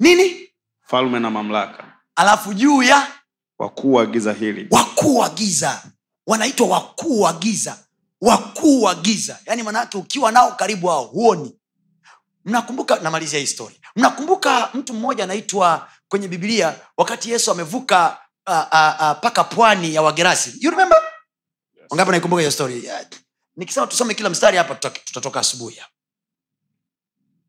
nini? 0.00 0.48
Falme 0.86 1.20
na 1.20 1.30
mamlaka. 1.30 1.84
Alafu 2.16 2.54
juu 2.54 2.82
ya 2.82 3.06
wakuu 3.58 3.92
wa 3.92 4.06
giza 4.06 4.32
hili. 4.32 4.66
wakuu 4.70 5.16
wa 5.16 5.28
giza. 5.30 5.82
Wanaitwa 6.26 6.66
wakuu 6.68 7.20
wa 7.20 7.32
giza 7.32 7.78
wakuu 8.20 8.82
wa 8.82 8.94
giza. 8.94 9.38
Yaani 9.46 9.62
manaake 9.62 9.98
ukiwa 9.98 10.32
nao 10.32 10.52
karibu 10.52 10.86
hao 10.88 11.04
huoni. 11.04 11.56
Mnakumbuka 12.44 12.98
namalizia 13.00 13.38
hii 13.40 13.46
story. 13.46 13.80
Mnakumbuka 13.96 14.70
mtu 14.74 14.94
mmoja 14.94 15.24
anaitwa 15.24 15.88
kwenye 16.08 16.28
bibilia 16.28 16.74
wakati 16.96 17.30
yesu 17.30 17.50
amevuka 17.50 18.18
uh, 18.46 18.54
uh, 18.54 18.62
uh, 18.62 19.20
paka 19.20 19.44
pwani 19.44 19.94
ya 19.94 20.02
wagerasi. 20.02 20.54
You 20.60 20.70
remember? 20.70 20.98
Wangapi 21.90 22.10
naikumbuka 22.10 22.40
hiyo 22.40 22.50
story? 22.50 22.84
Yeah. 22.84 23.06
nikisema 23.56 23.86
tusome 23.86 24.14
kila 24.14 24.30
mstari 24.30 24.56
hapa 24.56 24.74
tutatoka 24.90 25.40
asubuhi 25.40 25.80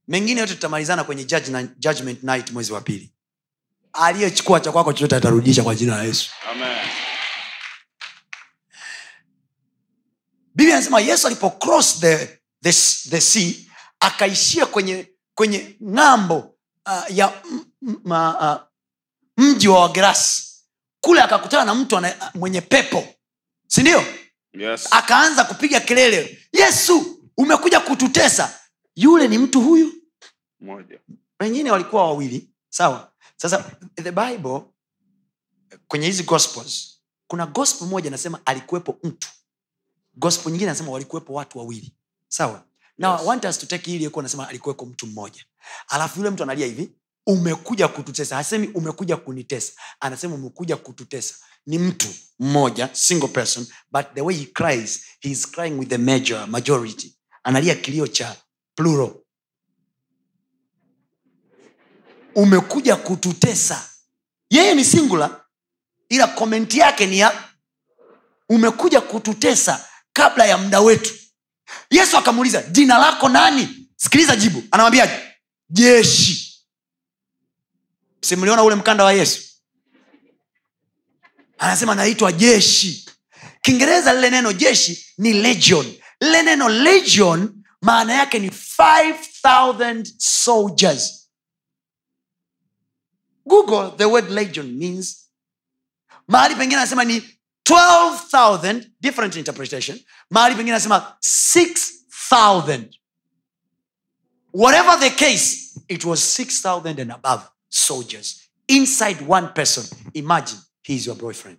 mengine 0.07 0.41
yote 0.41 0.53
tutamalizana 0.53 1.03
kwenye 1.03 1.23
judge 1.23 1.51
na, 1.51 1.63
judgment 1.63 2.23
night 2.23 2.51
mwezi 2.51 2.73
wa 2.73 2.81
pili. 2.81 3.11
Aliyechukua 3.93 4.59
cha 4.59 4.71
kwako 4.71 4.93
chochote 4.93 5.15
atarudisha 5.15 5.63
kwa 5.63 5.75
jina 5.75 5.97
la 5.97 6.03
yesu. 6.03 6.29
Amen. 6.51 6.77
Biblia 10.55 10.75
anasema 10.75 10.99
yesu 11.01 11.27
alipo 11.27 11.49
cross 11.49 11.99
the, 11.99 12.17
the, 12.63 12.71
the 13.09 13.21
sea 13.21 13.53
akaishia 13.99 14.65
kwenye 14.65 15.07
kwenye 15.35 15.77
ng'ambo 15.83 16.37
uh, 16.85 17.17
ya 17.17 17.41
m- 17.51 17.65
m- 18.05 18.11
uh, 18.11 18.55
mji 19.37 19.67
wa 19.67 19.79
wagerasi. 19.81 20.43
Kule 21.01 21.21
akakutana 21.21 21.65
na 21.65 21.75
mtu 21.75 21.97
ane, 21.97 22.15
mwenye 22.35 22.61
pepo. 22.61 23.07
Sindio 23.67 24.03
Yes. 24.53 24.87
akaanza 24.91 25.43
kupiga 25.43 25.79
kelele 25.79 26.47
yesu 26.53 27.23
umekuja 27.37 27.79
kututesa. 27.79 28.59
Yule 28.95 29.27
ni 29.27 29.37
mtu 29.37 29.61
huyu. 29.61 29.93
Moja. 30.59 30.99
wengine 31.39 31.71
walikuwa 31.71 32.03
wawili. 32.03 32.49
Sawa. 32.69 33.11
Sasa 33.37 33.71
the 34.03 34.11
bible 34.11 34.61
kwenye 35.87 36.05
hizi 36.05 36.23
gospels 36.23 36.99
kuna 37.27 37.45
gospel 37.45 37.87
moja 37.87 38.09
nasema 38.09 38.39
alikuwepo 38.45 38.99
mtu 39.03 39.27
gospel 40.21 40.51
nyingine 40.51 40.71
anasema 40.71 40.91
walikuwepo 40.91 41.33
watu 41.33 41.57
wawili. 41.57 41.93
Sawa? 42.27 42.63
Now 42.97 43.11
Yes. 43.11 43.21
I 43.21 43.25
want 43.27 43.45
us 43.45 43.59
to 43.59 43.65
take 43.65 43.91
ili 43.95 44.03
ikuwa 44.03 44.23
nasema 44.23 44.47
alikuweko 44.49 44.85
mtu 44.85 45.07
mmoja. 45.07 45.45
Alafu 45.87 46.17
yule 46.19 46.29
mtu 46.29 46.43
analia 46.43 46.65
hivi 46.65 46.91
umekuja 47.27 47.87
kututesa. 47.87 48.35
Hasemi 48.35 48.67
umekuja 48.67 49.17
kunitesa. 49.17 49.73
Anasema 49.99 50.35
umekuja 50.35 50.77
kututesa. 50.77 51.35
Ni 51.65 51.79
mtu 51.79 52.07
mmoja 52.39 52.89
single 52.93 53.27
person 53.27 53.67
but 53.91 54.05
the 54.13 54.21
way 54.21 54.35
he 54.35 54.45
cries 54.45 55.05
he 55.19 55.29
is 55.29 55.51
crying 55.51 55.71
with 55.79 55.89
the 55.89 55.97
major 55.97 56.47
majority. 56.47 57.15
Analia 57.43 57.75
kilio 57.75 58.07
cha 58.07 58.35
plural. 58.75 59.13
Umekuja 62.35 62.95
kututesa. 62.95 63.89
Yeye 64.49 64.73
ni 64.75 64.85
singular 64.85 65.41
ila 66.09 66.27
komenti 66.27 66.79
yake 66.79 67.05
ni 67.05 67.19
ya 67.19 67.43
umekuja 68.49 69.01
kututesa 69.01 69.87
kabla 70.13 70.45
ya 70.45 70.57
muda 70.57 70.81
wetu. 70.81 71.13
Yesu 71.89 72.17
akamuuliza 72.17 72.61
jina 72.61 72.97
lako 72.97 73.29
nani? 73.29 73.89
Sikiliza 73.95 74.35
jibu. 74.35 74.63
Anamwambiaje? 74.71 75.13
Jeshi. 75.69 76.63
Simliona 78.21 78.63
ule 78.63 78.75
mkanda 78.75 79.03
wa 79.03 79.13
yesu? 79.13 79.41
Anasema 81.57 81.95
naitwa 81.95 82.31
jeshi. 82.31 83.09
Kiingereza 83.61 84.13
lile 84.13 84.29
neno 84.29 84.53
jeshi 84.53 85.05
ni 85.17 85.33
legion. 85.33 85.93
Lile 86.21 86.41
neno 86.41 86.69
legion 86.69 87.63
maana 87.81 88.13
yake 88.13 88.39
ni 88.39 88.49
5000 88.49 90.13
soldiers. 90.17 91.29
Google 93.45 93.97
the 93.97 94.05
word 94.05 94.29
legion 94.31 94.71
means 94.77 95.29
mahali 96.27 96.55
pengine 96.55 96.77
anasema 96.81 97.03
ni 97.03 97.39
12000 97.71 98.85
different 99.01 99.35
interpretation. 99.35 99.99
Mahali 100.29 100.55
pengine 100.55 100.71
anasema 100.75 101.15
6000 101.19 102.83
whatever 104.53 104.99
the 104.99 105.09
case 105.09 105.57
it 105.87 106.03
was 106.05 106.19
6000 106.39 106.99
and 106.99 107.11
above 107.11 107.41
soldiers. 107.69 108.37
Inside 108.67 109.17
one 109.27 109.47
person. 109.47 109.83
Imagine 110.13 110.59
he's 110.83 111.05
your 111.05 111.15
boyfriend. 111.17 111.57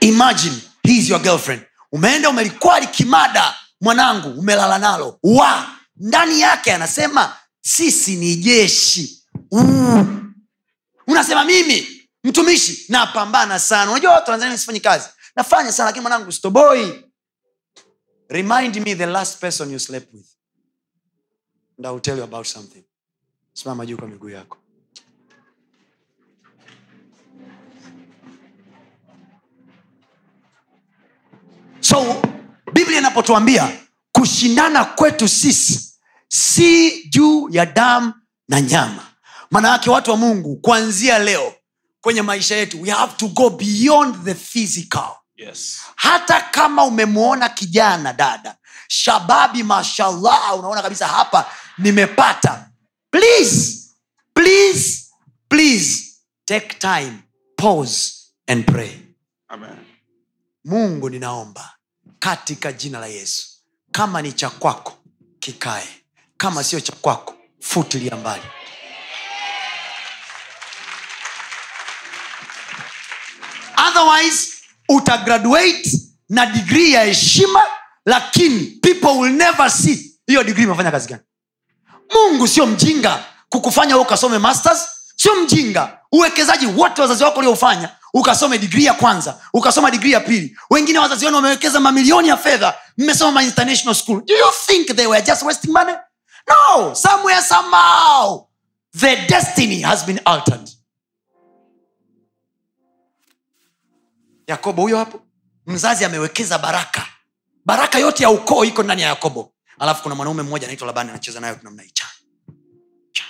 Imagine 0.00 0.54
he's 0.82 1.08
your 1.08 1.20
girlfriend. 1.22 1.62
Umeenda 1.92 2.30
umelikwali 2.30 2.86
kimada 2.86 3.54
mwanangu 3.80 4.40
umelala 4.40 4.78
nalo. 4.78 5.18
Wa. 5.22 5.70
Ndani 5.96 6.40
yake 6.40 6.72
anasema 6.72 7.36
sisi 7.60 8.16
ni 8.16 8.36
jeshi. 8.36 9.22
Uu. 9.52 10.06
unasema 11.06 11.44
mimi 11.44 11.95
mtumishi 12.26 12.84
napambana 12.92 13.58
sana. 13.58 13.90
Unajua 13.90 14.12
watu 14.12 14.30
wanazania 14.30 14.58
sifanyi 14.58 14.80
kazi. 14.80 15.08
Nafanya 15.36 15.72
sana 15.72 15.86
lakini 15.86 16.02
mwanangu 16.02 16.32
stoboi 16.32 17.04
remind 18.28 18.76
me 18.76 18.94
the 18.94 19.06
last 19.06 19.38
person 19.40 19.72
you 19.72 19.78
slept 19.80 20.14
with. 20.14 20.26
And 21.78 21.86
I 21.86 21.90
will 21.90 22.00
tell 22.00 22.18
you 22.18 22.24
about 22.24 22.46
something. 22.46 22.84
Simama 23.52 23.86
juu 23.86 23.96
kwa 23.96 24.08
miguu 24.08 24.28
yako. 24.30 24.58
So 31.80 32.22
biblia 32.72 32.98
inapotuambia 32.98 33.72
kushindana 34.12 34.84
kwetu 34.84 35.28
sisi 35.28 35.92
si 36.28 37.02
juu 37.08 37.48
ya 37.50 37.66
damu 37.66 38.12
na 38.48 38.60
nyama. 38.60 39.02
Maana 39.50 39.68
yake 39.68 39.90
watu 39.90 40.10
wa 40.10 40.16
mungu 40.16 40.56
kuanzia 40.56 41.18
leo 41.18 41.54
kwenye 42.06 42.22
maisha 42.22 42.56
yetu. 42.56 42.82
We 42.82 42.90
have 42.90 43.16
to 43.16 43.28
go 43.28 43.50
beyond 43.50 44.24
the 44.24 44.34
physical. 44.34 45.08
Yes. 45.36 45.80
hata 45.96 46.40
kama 46.40 46.84
umemwona 46.84 47.48
kijana 47.48 48.12
dada 48.12 48.56
shababi 48.88 49.62
mashallah 49.62 50.58
unaona 50.58 50.82
kabisa 50.82 51.06
hapa 51.08 51.50
nimepata. 51.78 52.68
Please 53.10 53.78
please 54.34 55.04
please 55.48 56.04
take 56.44 56.74
time 56.78 57.12
pause 57.56 58.12
and 58.46 58.64
pray. 58.72 58.90
Amen. 59.48 59.76
mungu 60.64 61.10
ninaomba 61.10 61.70
katika 62.18 62.72
jina 62.72 62.98
la 62.98 63.06
yesu 63.06 63.46
kama 63.92 64.22
ni 64.22 64.32
cha 64.32 64.50
kwako 64.50 64.92
kikae. 65.38 65.88
Kama 66.36 66.64
sio 66.64 66.80
cha 66.80 66.92
kwako 66.92 67.34
futilia 67.60 68.16
mbali 68.16 68.42
otherwise 73.96 74.52
utagraduate 74.88 75.90
na 76.28 76.46
digrii 76.46 76.92
ya 76.92 77.04
heshima 77.04 77.62
lakini 78.06 78.60
people 78.66 79.08
will 79.18 79.32
never 79.32 79.70
see 79.70 80.12
hiyo 80.26 80.44
digrii 80.44 80.62
imefanya 80.64 80.90
kazi 80.90 81.08
gani. 81.08 81.22
Mungu 82.14 82.48
sio 82.48 82.66
mjinga 82.66 83.24
kukufanya 83.48 83.98
ukasome 83.98 84.38
masters 84.38 84.86
sio 85.16 85.34
mjinga. 85.34 85.98
Uwekezaji 86.12 86.66
wote 86.66 87.02
wazazi 87.02 87.24
wako 87.24 87.38
ulioufanya 87.38 87.88
ukasome 88.14 88.58
digrii 88.58 88.84
ya 88.84 88.94
kwanza 88.94 89.40
ukasoma 89.52 89.90
digrii 89.90 90.12
ya 90.12 90.20
pili. 90.20 90.56
Wengine 90.70 90.98
wazazi 90.98 91.24
wenu 91.24 91.36
wamewekeza 91.36 91.80
mamilioni 91.80 92.28
ya 92.28 92.36
fedha 92.36 92.74
mmesoma 92.98 93.32
ma 93.32 93.42
international 93.42 93.94
school. 93.94 94.22
Do 94.24 94.34
you 94.34 94.46
think 94.66 94.96
they 94.96 95.06
were 95.06 95.22
just 95.26 95.42
wasting 95.42 95.70
money? 95.72 95.94
No 96.48 96.94
somewhere 96.94 97.42
somehow 97.42 98.46
the 98.98 99.16
destiny 99.16 99.80
has 99.82 100.04
been 100.04 100.20
altered 100.24 100.70
yakobo 104.46 104.82
huyo 104.82 104.98
hapo. 104.98 105.22
Mzazi 105.66 106.04
amewekeza 106.04 106.58
baraka. 106.58 107.06
Baraka 107.64 107.98
yote 107.98 108.22
ya 108.22 108.30
ukoo 108.30 108.64
iko 108.64 108.82
ndani 108.82 109.02
ya 109.02 109.08
yakobo. 109.08 109.52
Alafu 109.78 110.02
kuna 110.02 110.14
mwanaume 110.14 110.42
mmoja 110.42 110.66
anaitwa 110.66 110.86
labani 110.86 111.10
anacheza 111.10 111.40
nayo 111.40 111.58
namna 111.62 111.82
hii. 111.82 111.90
Cha. 111.90 112.06
Cha. 113.12 113.24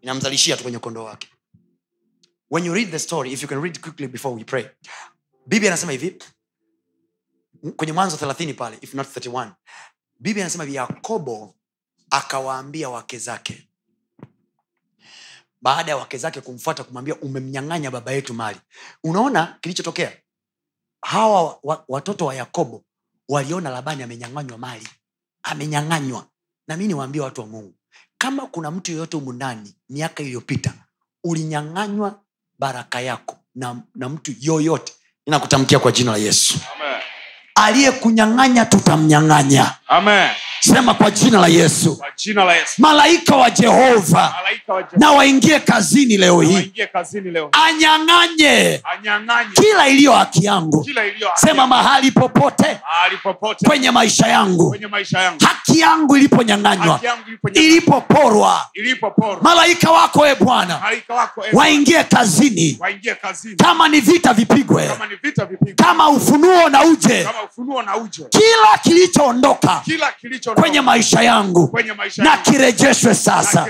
inamzalishia 0.00 0.56
tu 0.56 0.62
kwenye 0.62 0.78
kondoo 0.78 1.04
wake. 1.04 1.28
When 2.50 2.64
you 2.66 2.74
read 2.74 2.90
the 2.90 2.98
story 2.98 3.32
if 3.32 3.42
you 3.42 3.48
can 3.48 3.62
read 3.62 3.80
quickly 3.80 4.06
before 4.08 4.34
we 4.36 4.44
pray. 4.44 4.66
Bibi 5.46 5.66
anasema 5.68 5.92
hivi. 5.92 6.18
Kwenye 7.76 7.92
mwanzo 7.92 8.16
30 8.16 8.54
pale 8.54 8.78
if 8.80 8.94
not 8.94 9.16
31 9.16 9.52
bibi 10.20 10.40
anasema 10.40 10.64
hivi 10.64 10.76
yakobo 10.76 11.54
akawaambia 12.10 12.88
wake 12.88 13.18
zake. 13.18 13.68
Baada 15.62 15.90
ya 15.90 15.96
wake 15.96 16.18
zake 16.18 16.40
kumfuata 16.40 16.84
kumwambia 16.84 17.14
umemnyang'anya 17.16 17.90
baba 17.90 18.12
yetu 18.12 18.34
mali. 18.34 18.60
Unaona 19.04 19.58
kilichotokea 19.60 20.12
hawa 21.02 21.42
wa, 21.42 21.58
wa, 21.62 21.84
watoto 21.88 22.26
wa 22.26 22.34
yakobo 22.34 22.82
waliona 23.28 23.70
labani 23.70 24.02
amenyang'anywa 24.02 24.58
mali 24.58 24.88
amenyang'anywa 25.42 26.26
na 26.68 26.76
mi 26.76 26.86
niwaambie 26.86 27.20
watu 27.22 27.40
wa 27.40 27.46
mungu 27.46 27.74
kama 28.18 28.46
kuna 28.46 28.70
mtu 28.70 28.92
yoyote 28.92 29.16
humu 29.16 29.32
ndani 29.32 29.74
miaka 29.88 30.22
iliyopita 30.22 30.74
ulinyang'anywa 31.24 32.20
baraka 32.58 33.00
yako 33.00 33.36
na, 33.54 33.82
na 33.94 34.08
mtu 34.08 34.34
yoyote 34.40 34.92
ninakutamkia 35.26 35.78
kwa 35.78 35.92
jina 35.92 36.12
la 36.12 36.18
yesu 36.18 36.58
Amen. 36.74 37.00
Aliyekunyang'anya 37.56 38.64
tutamnyang'anya. 38.66 39.74
Amen. 39.88 40.30
sema 40.60 40.94
kwa 40.94 41.10
jina 41.10 41.40
la 41.40 41.46
yesu. 41.48 42.00
Jina 42.16 42.44
la 42.44 42.54
Yesu. 42.54 42.72
malaika 42.78 43.36
wa 43.36 43.50
jehova. 43.50 44.34
Malaika 44.42 44.72
wa 44.74 44.84
na 44.96 45.10
waingie 45.12 45.60
kazini 45.60 46.16
leo 46.16 46.40
hii. 46.40 46.54
Waingie 46.54 46.86
kazini 46.86 47.30
leo. 47.30 47.48
anyang'anye. 47.52 48.80
Anyang'anye. 48.84 49.50
Kila 49.54 49.88
iliyo 49.88 50.12
haki 50.12 50.44
yangu. 50.44 50.86
Sema 51.34 51.66
mahali 51.66 52.10
popote. 52.10 52.78
Mahali 52.90 53.16
popote. 53.16 53.66
Kwenye 53.66 53.90
maisha 53.90 54.26
yangu. 54.26 54.68
Kwenye 54.70 54.86
maisha 54.86 55.18
yangu. 55.20 55.38
haki 55.44 55.80
yangu 55.80 56.16
iliponyang'anywa 56.16 57.00
ilipoporwa. 57.54 58.68
Ilipo 58.74 59.38
malaika 59.42 59.90
wako 59.90 60.26
e 60.26 60.34
bwana. 60.34 60.80
Waingie 61.52 62.04
kazini. 62.04 62.78
Kazini. 63.22 63.56
kama 63.56 63.88
ni 63.88 64.00
vita 64.00 64.32
vipigwe. 64.34 64.86
Kama 64.88 65.06
ni 65.06 65.14
vita 65.22 65.44
vipigwe. 65.44 65.74
kama 65.74 66.08
ufunuo 66.08 66.68
na 66.68 66.84
uje. 66.84 67.24
Kama 67.24 67.42
ufunuo 67.50 67.82
na 67.82 67.96
uje. 67.96 68.24
kila 68.30 68.78
kilichoondoka 68.82 69.82
kilicho 70.20 70.52
kwenye 70.54 70.80
maisha 70.80 71.22
yangu 71.22 71.68
kwenye 71.68 71.92
maisha 71.92 72.22
na 72.24 72.36
kirejeshwe 72.36 73.14
sasa. 73.14 73.66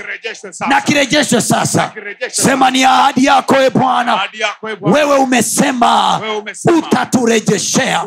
na 0.69 0.81
kirejeshwe 0.81 1.41
sasa. 1.41 1.91
Na 1.91 2.29
sema 2.29 2.71
ni 2.71 2.83
ahadi 2.83 3.25
yako 3.25 3.55
e 3.55 3.69
bwana. 3.69 4.13
Ahadi 4.13 4.39
yako 4.39 4.69
eh, 4.69 4.77
Bwana. 4.79 4.95
wewe 4.97 5.15
umesema 5.17 6.17
Wewe 6.17 6.37
umesema. 6.37 6.77
utaturejeshea. 6.77 8.03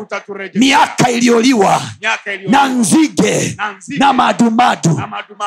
Miaka 0.53 1.09
iliyoliwa 1.11 1.81
na 2.47 2.67
nzige 2.67 3.57
Na 3.97 4.13
madumadu 4.13 5.01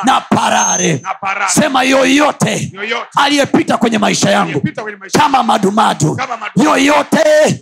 na 0.04 0.20
parare. 0.20 1.00
Na 1.02 1.14
parare. 1.14 1.50
Sema 1.50 1.82
yoyote 1.82 2.70
yoyote. 2.74 3.08
aliyepita 3.16 3.76
kwenye 3.76 3.98
maisha 3.98 4.30
yangu 4.30 4.62
kama 5.12 5.42
madumadu. 5.42 6.16
Yoyote 6.64 7.18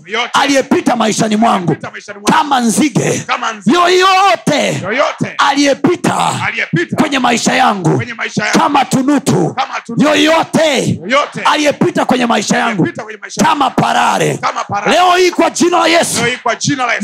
Yoyote. 0.06 0.30
aliyepita 0.32 0.97
maishani 0.97 1.36
mwangu 1.36 1.62
Aliyepita 1.62 1.90
maishani 1.90 2.18
mwangu. 2.18 2.39
Kama 2.52 2.60
nzige 2.66 3.18
kama 3.26 3.52
nzige 3.52 3.76
yoyote 3.76 4.80
yoyote 4.82 5.34
aliyepita 5.38 6.96
kwenye 6.96 7.18
maisha 7.18 7.54
yangu 7.54 7.96
kwenye 7.96 8.14
maisha 8.14 8.44
yangu 8.44 8.58
kama 8.58 8.84
tunutu 8.84 9.54
kama 9.54 9.74
yoyote 10.10 11.00
yote 11.06 11.40
aliyepita 11.44 12.04
kwenye 12.04 12.26
maisha 12.26 12.56
yangu 12.58 12.82
kwenye 13.04 13.18
maisha 13.20 13.44
kama 13.44 13.70
parare 13.70 14.36
kama 14.36 14.64
parare 14.64 14.92
leo 14.92 15.10
hii 15.16 15.30
kwa 15.30 15.50
jina 15.50 15.78
la 15.78 15.86
yesu 15.86 16.20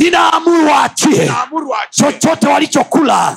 ninaamuru 0.04 0.66
waachie 0.66 1.30
chochote 1.90 2.46
walichokula 2.46 3.36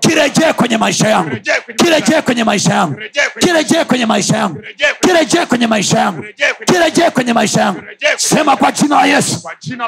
kirejee 0.00 0.52
kwenye 0.52 0.76
maisha 0.78 1.08
yangu 1.08 1.30
Kirejee 1.76 2.20
kwenye 2.22 2.44
maisha 2.44 2.74
yangu 2.74 2.94
Kirejee 3.40 3.84
kwenye- 3.84 4.06
maisha 4.06 4.36
yangu 4.36 4.60
Kirejee 5.00 5.46
kwenye- 5.46 5.66
maisha 5.66 5.98
yangu 5.98 6.22
Kirejee 6.66 7.10
kwenye- 7.10 7.32
maisha 7.32 7.60
yangu 7.60 7.82
sema 8.16 8.56
kwa 8.56 8.72
jina 8.72 8.96
la 8.96 9.06
yesu 9.06 9.42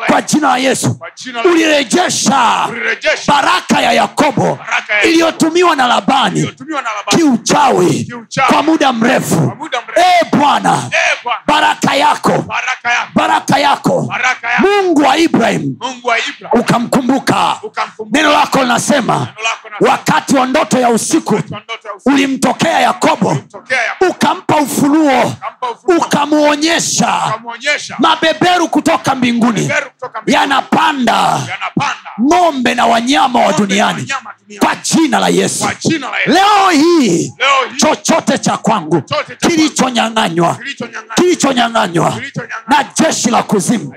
kwa 0.07 0.21
jina 0.23 0.49
la 0.49 0.57
Yesu 0.59 0.99
jina 1.61 1.71
la 1.71 1.77
yesu 1.77 2.31
kwa 2.31 2.41
jina 2.41 2.49
la 2.51 2.65
ulirejesha 2.65 2.67
ulirejesha 2.71 3.33
baraka 3.33 3.81
ya 3.81 3.93
yakobo 3.93 4.59
iliyotumiwa 5.05 5.77
na 5.77 5.87
labani 5.87 6.53
kiuchawi 7.09 8.13
kwa 8.49 8.63
muda 8.63 8.93
mrefu. 8.93 9.53
e 9.97 10.25
bwana 10.37 10.83
eh 10.93 11.19
baraka 11.47 11.95
yako 11.95 12.45
baraka 13.15 13.59
yako 13.59 14.13
mungu 14.59 15.03
wa 15.03 15.17
ibrahim 15.19 15.77
ukamkumbuka. 16.53 17.61
neno 18.13 18.33
lako 18.33 18.63
linasema 18.63 19.29
wakati 19.81 20.37
wa 20.37 20.47
ndoto 20.47 20.79
ya 20.79 20.89
usiku 20.91 21.41
ulimtokea 22.07 22.81
yakobo 22.81 23.37
ukampa 24.11 24.57
ufunuo 24.57 25.33
ukamwonyesha 25.97 27.35
mabeberu 27.99 28.69
kutoka 28.69 29.15
mbinguni. 29.15 29.71
yanapanda 30.27 31.41
ng'ombe 32.21 32.75
na 32.75 32.87
wanyama 32.87 33.41
wa 33.47 33.53
duniani. 33.53 34.09
kwa 34.59 34.75
jina 34.77 35.19
la 35.19 35.29
yesu. 35.29 35.69
Leo 36.27 36.71
hii 36.71 37.33
chochote 37.77 38.39
cha 38.39 38.57
kwangu 38.57 39.03
kilichonyang'anywa 39.41 40.59
kilichonyang'anywa. 41.15 42.15
na 42.69 42.85
jeshi 43.01 43.31
la 43.31 43.43
kuzimu 43.43 43.95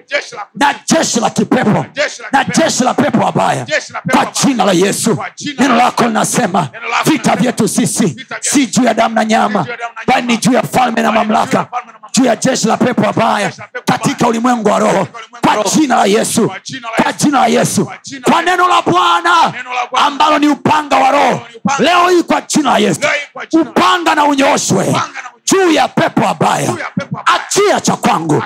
na 0.55 0.75
jeshi 0.87 1.19
la 1.19 1.29
kipepo 1.29 1.85
na 2.31 2.43
jeshi 2.43 2.83
la 2.83 2.93
pepo 2.93 3.17
wabaya. 3.17 3.65
Kwa 4.11 4.25
jina 4.25 4.65
la 4.65 4.71
yesu. 4.71 5.17
Neno 5.59 5.75
lako 5.75 6.03
linasema 6.07 6.69
vita 7.05 7.35
vyetu 7.35 7.67
sisi 7.67 8.25
si 8.41 8.67
juu 8.67 8.83
ya 8.83 8.93
damu 8.93 9.15
na 9.15 9.25
nyama 9.25 9.65
bali 10.07 10.27
ni 10.27 10.37
juu 10.37 10.53
ya 10.53 10.63
falme 10.63 11.01
na 11.01 11.11
mamlaka 11.11 11.67
juu 12.13 12.25
ya 12.25 12.35
jeshi 12.35 12.67
la 12.67 12.77
pepo 12.77 13.01
wabaya 13.01 13.51
katika 13.85 14.27
ulimwengu 14.27 14.69
wa 14.69 14.79
roho. 14.79 15.07
Kwa 15.41 15.63
jina 15.63 15.95
la 15.95 16.05
yesu. 16.05 16.51
Kwa 17.03 17.13
jina 17.13 17.42
la 17.43 17.47
Yesu, 17.59 17.85
kwa 18.23 18.41
neno 18.41 18.67
la 18.67 18.81
bwana. 18.81 19.53
ambalo 19.93 20.39
ni 20.39 20.47
upanga 20.47 20.95
wa 20.97 21.11
roho. 21.11 21.41
Leo 21.79 22.09
hii 22.09 22.23
kwa 22.23 22.41
jina 22.41 22.71
la 22.71 22.77
yesu. 22.77 22.99
Upanga 23.53 24.15
na 24.15 24.25
unyoshwe. 24.25 24.95
Juu 25.45 25.71
ya 25.71 25.87
pepo 25.87 26.21
wabaya 26.21 26.67
Juu 26.67 26.77
ya 26.77 26.85
pepo 26.99 27.17
wabaya. 27.17 27.39
achia 27.47 27.81
cha 27.81 27.95
kwangu. 27.95 28.43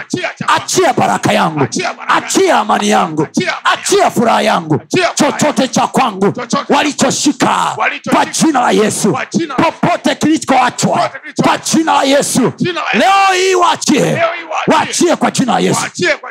Achia 0.48 0.94
baraka 0.94 1.34
yangu. 1.34 1.68
Achia 2.08 2.58
amani 2.60 2.90
yangu. 2.90 3.28
Achia 3.64 4.12
furaha 4.12 4.42
yangu. 4.42 4.82
Chochote 5.16 5.68
cha 5.68 5.88
kwangu 5.88 6.34
walichoshika 6.70 7.76
kwa 8.12 8.26
jina 8.26 8.62
la 8.62 8.72
yesu. 8.72 9.18
Popote 9.56 10.16
kilichoachwa 10.16 11.12
kwa 11.44 11.58
jina 11.58 11.94
la 11.94 12.04
yesu. 12.04 12.52
Leo 12.94 13.12
hii 13.36 13.56
waachie. 13.56 14.02
Wachie 14.02 14.22
waachie. 14.50 14.74
waachie 14.78 15.16
kwa 15.16 15.32
jina 15.32 15.54
la 15.54 15.60
yesu. 15.60 15.82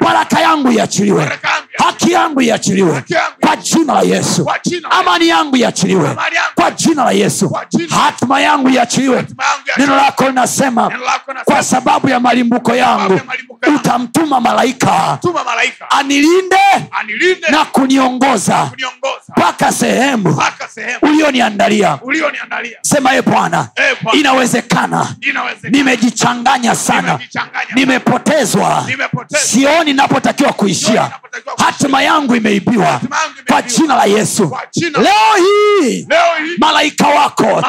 Baraka 0.01 0.41
yangu 0.41 0.71
iachiliwe. 0.73 1.31
Haki 1.79 2.13
yangu 2.13 2.41
iachiliwe. 2.43 3.05
Kwa 3.41 3.57
jina 3.57 3.95
la 3.95 4.01
yesu. 4.03 4.51
Amani 4.91 5.29
yangu 5.29 5.57
iachiliwe. 5.57 6.17
Kwa 6.55 6.71
jina 6.71 7.05
la 7.05 7.11
yesu. 7.13 7.57
Hatima 7.91 8.41
yangu 8.41 8.69
iachiliwe. 8.69 9.17
Hatima 9.17 9.31
yangu 9.41 9.59
iachiliwe. 9.69 9.77
neno 9.77 9.97
lako 9.97 10.25
linasema 10.29 10.56
Linasema, 10.57 10.91
kwa 11.45 11.63
sababu 11.63 12.09
ya 12.09 12.21
malimbuko 12.21 12.75
yangu 12.75 13.21
utamtuma 13.77 14.41
malaika 14.41 15.19
anilinde 15.91 16.57
na 17.51 17.65
kuniongoza 17.65 18.71
mpaka 19.37 19.73
sehemu 19.73 20.35
ulioniandalia. 21.03 21.99
sema 22.83 23.13
ye 23.13 23.23
bwana 23.23 23.69
Eh, 23.77 23.97
inawezekana 24.13 25.15
nimejichanganya 25.71 26.75
sana 26.75 27.19
nimepotezwa 27.75 28.87
sioni 29.39 29.93
napotakiwa 29.93 30.53
kuishia 30.53 31.11
hatima 31.65 32.03
yangu 32.03 32.37
imeibiwa 32.37 33.01
kwa 33.49 33.63
jina 33.63 33.95
la 33.97 34.05
yesu. 34.05 34.57
leo 35.01 35.37
hii 35.83 36.07
malaika 36.59 37.07
wako 37.09 37.61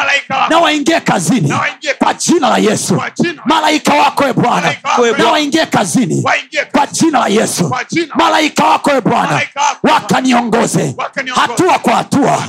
na 0.49 0.57
waingie 0.59 0.99
kazini 0.99 1.53
kwa 1.97 2.13
jina 2.13 2.49
la 2.49 2.57
yesu 2.57 2.76
Kwa 2.95 3.09
jina- 3.09 3.41
malaika 3.45 3.93
wako 3.93 4.27
e 4.27 4.33
bwana. 4.33 4.71
E 4.71 5.11
na 5.17 5.31
waingie 5.31 5.65
kazini. 5.65 6.23
Kwa 6.71 6.87
jina 6.87 7.19
la 7.19 7.27
yesu. 7.27 7.75
Malaika 8.15 8.63
wako 8.63 8.91
e 8.91 9.01
bwana. 9.01 9.41
Wakaniongoze. 9.83 10.93
Wakaniongoze. 10.97 11.41
hatua 11.51 11.79
kwa 11.79 11.95
hatua. 11.95 12.43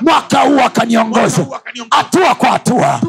Mwaka 0.00 0.38
huu 0.40 0.56
wakaniongoze. 0.56 1.46
Hatua 1.90 2.34
kwa 2.34 2.48
hatua. 2.50 3.00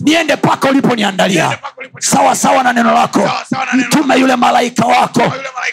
Niende 0.00 0.36
mpaka 0.36 0.68
uliponiandalia. 0.70 1.58
Sawasawa 1.98 2.34
sawa 2.34 2.36
sawa 2.36 2.62
na 2.62 2.72
neno 2.72 2.94
lako. 2.94 3.30
Mtume 3.72 4.16
yule 4.16 4.36
malaika 4.36 4.86
wako. 4.86 5.22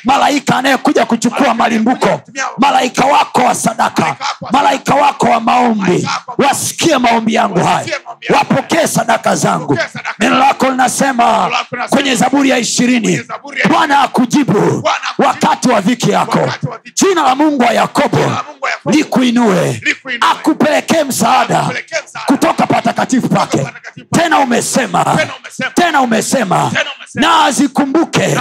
malaika. 0.04 0.56
anayekuja 0.58 1.06
kuchukua 1.06 1.54
malimbuko. 1.54 2.22
malaika 2.58 3.06
wako 3.06 3.42
wa 3.42 3.56
sadaka. 3.56 4.16
Malaika 4.52 4.96
wako 4.96 5.26
wa 5.26 5.40
maombi. 5.40 6.10
Wasikie 6.38 6.98
maombi 6.98 7.34
yangu 7.34 7.60
haya. 7.60 8.00
wapokee 8.30 8.88
sadaka 8.88 9.36
zangu. 9.36 9.78
neno 10.20 10.40
lako 10.48 10.70
linasema 10.70 11.52
kwenye 11.90 12.16
zaburi 12.16 12.50
ya 12.50 12.58
ishirini 12.58 13.22
bwana 13.70 14.00
akujibu 14.00 14.84
wakati 15.18 15.70
wa 15.70 15.82
dhiki 15.82 16.12
yako. 16.12 16.40
jina 16.94 17.24
la 17.24 17.36
mungu 17.36 17.64
wa 17.64 17.74
yakobo 17.74 18.32
likuinue 18.86 19.82
akupelekee 20.32 21.04
msaada 21.04 21.70
kutoka 22.26 22.68
patakatifu 22.68 23.30
pake. 23.30 23.68
tena 24.14 24.40
umesema 24.40 25.18
Tena 25.76 26.02
umesema. 26.02 26.72
na 27.16 27.44
azikumbuke 27.46 28.38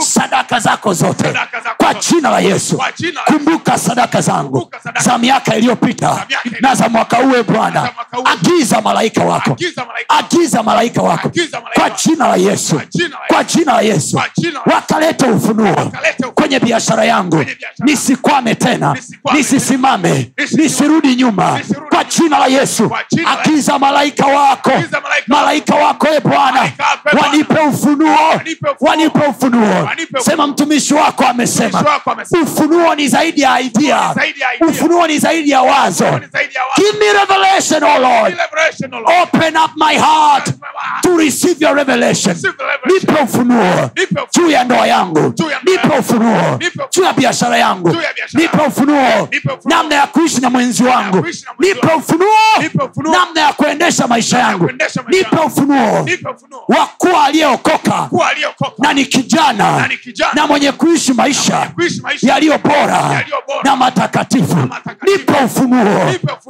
sadaka 0.00 0.60
zako 0.60 0.92
zote. 0.94 1.34
Kwa 1.76 1.94
jina 1.94 2.30
la 2.30 2.40
yesu. 2.40 2.82
Kumbuka 3.24 3.78
sadaka 3.78 4.20
zangu 4.20 4.70
za 5.00 5.18
miaka 5.18 5.56
iliyopita 5.56 6.26
na 6.60 6.74
za 6.74 6.88
mwaka 6.88 7.18
uwe 7.20 7.42
bwana. 7.42 7.88
agiza 8.24 8.80
malaika 8.80 9.24
wako. 9.24 9.56
Agiza 10.08 10.62
malaika 10.62 11.02
wako. 11.02 11.28
agiza 11.28 11.43
kwa 11.74 11.90
jina 11.90 12.28
la 12.28 12.36
yesu. 12.36 12.80
Kwa 13.28 13.44
jina 13.44 13.72
la 13.72 13.80
yesu. 13.80 14.20
wakalete 14.66 15.26
ufunuo 15.26 15.92
kwenye 16.34 16.60
biashara 16.60 17.04
yangu. 17.04 17.44
Nisikwame 17.78 18.54
tena. 18.54 18.96
Nisisimame. 19.34 20.32
Nisirudi 20.52 21.16
nyuma. 21.16 21.60
Kwa 21.88 22.04
jina 22.04 22.38
la 22.38 22.46
yesu. 22.46 22.90
Agiza 23.26 23.78
malaika 23.78 24.26
wako. 24.26 24.72
Malaika 25.26 25.74
wako. 25.74 26.06
e 26.16 26.20
bwana. 26.20 26.52
Malaika 26.52 26.84
wako, 26.84 27.08
e 27.12 27.16
wanipe 27.22 27.60
ufunuo. 27.60 28.16
Wanipe 28.80 29.20
ufunuo. 29.26 29.84
wanipe 29.84 30.18
ufunuo. 30.18 30.22
Sema 30.24 30.46
mtumishi 30.46 30.94
wako 30.94 31.24
amesema. 31.26 31.84
Ufunuo 32.42 32.94
ni 32.94 33.08
zaidi 33.08 33.40
ya 33.40 33.60
idea. 33.60 34.14
Ufunuo 34.68 35.06
ni 35.06 35.18
zaidi 35.18 35.50
ya 35.50 35.62
wazo. 35.62 36.04
Give 36.76 36.98
me 36.98 37.12
revelation 37.12 37.84
oh 37.84 37.98
Lord. 37.98 38.34
open 39.22 39.56
up 39.56 39.70
my 39.76 39.94
heart 39.94 40.52
to 41.02 41.16
receive 41.34 41.56
your 41.64 41.74
revelation 41.76 42.36
nipe 42.86 43.12
ufunuo 43.22 43.90
juu 44.36 44.50
ya 44.50 44.64
ndoa 44.64 44.86
yangu 44.86 45.34
nipe 45.64 45.88
ufunuo 45.98 46.58
juu 46.90 47.02
ya 47.04 47.12
biashara 47.12 47.56
yangu 47.58 47.96
nipe 48.34 48.58
ufunuo 48.66 49.28
namna 49.64 49.94
ya 49.94 50.06
kuishi 50.06 50.40
na 50.40 50.50
mwenzi 50.50 50.84
wangu 50.84 51.26
nipe 51.58 51.86
ufunuo 51.96 52.28
namna 53.12 53.40
ya 53.40 53.52
kuendesha 53.52 54.06
maisha 54.06 54.38
yangu 54.38 54.70
nipe 55.08 55.36
ufunuo 55.46 56.06
wa 56.68 56.86
kuwa 56.98 57.24
aliyeokoka 57.24 58.08
na 58.78 58.92
ni 58.92 59.04
kijana 59.04 59.88
Na 60.34 60.46
mwenye 60.46 60.72
kuishi 60.72 61.12
maisha 61.12 61.70
yaliyo 62.22 62.58
bora 62.58 63.24
na 63.64 63.76
matakatifu 63.76 64.56
nipe 65.06 65.32
ufunuo 65.44 66.04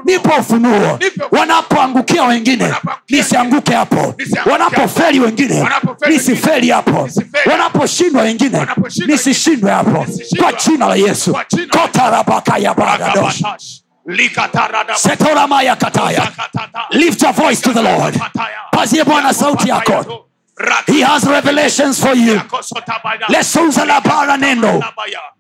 Nipe 0.05 0.31
ufunuo. 0.39 0.99
wanapoangukia 1.33 2.25
wengine 2.25 2.65
nisianguke 3.11 3.75
hapo 3.75 4.15
wanapofeli 4.75 5.21
wengine 5.21 5.69
nisifeli 6.09 6.71
hapo. 6.71 7.09
wanaposhindwa 7.47 8.23
wengine 8.23 8.67
nisishindwe 9.07 9.71
hapo. 9.71 10.07
kwa 10.39 10.53
jina 10.53 10.87
la 10.87 10.95
yesu. 10.95 11.39
Kotarabakayabagadosh 11.71 13.43
setoramaya 14.97 15.77
kataya. 15.77 16.33
Lift 16.91 17.23
your 17.23 17.33
voice 17.33 17.61
to 17.63 17.73
the 17.73 17.83
lord. 17.83 18.21
pazie 18.73 19.05
bwana 19.05 19.35
sauti 19.35 19.69
yako. 19.69 20.27
he 20.87 21.01
has 21.03 21.25
revelations 21.25 22.01
for 22.01 22.17
you. 22.17 22.41
Lesuza 23.29 23.85
la 23.85 24.01
bara 24.01 24.37
neno. 24.37 24.83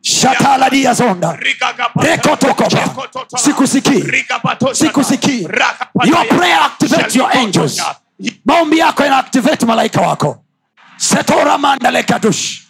shatala 0.02 0.70
dia 0.70 0.94
zonda. 0.94 1.38
Rekotokoba 1.96 2.94
sikusikii 3.36 4.04
sikusikii 4.72 5.48
your 6.04 6.24
prayer 6.28 6.60
activates 6.62 7.16
your 7.16 7.30
angels 7.36 7.80
maombi 8.44 8.78
yako 8.78 9.02
yana 9.04 9.24
malaika 9.66 10.00
wako. 10.00 10.44
Setora 10.96 11.58
mandalekadush 11.58 12.60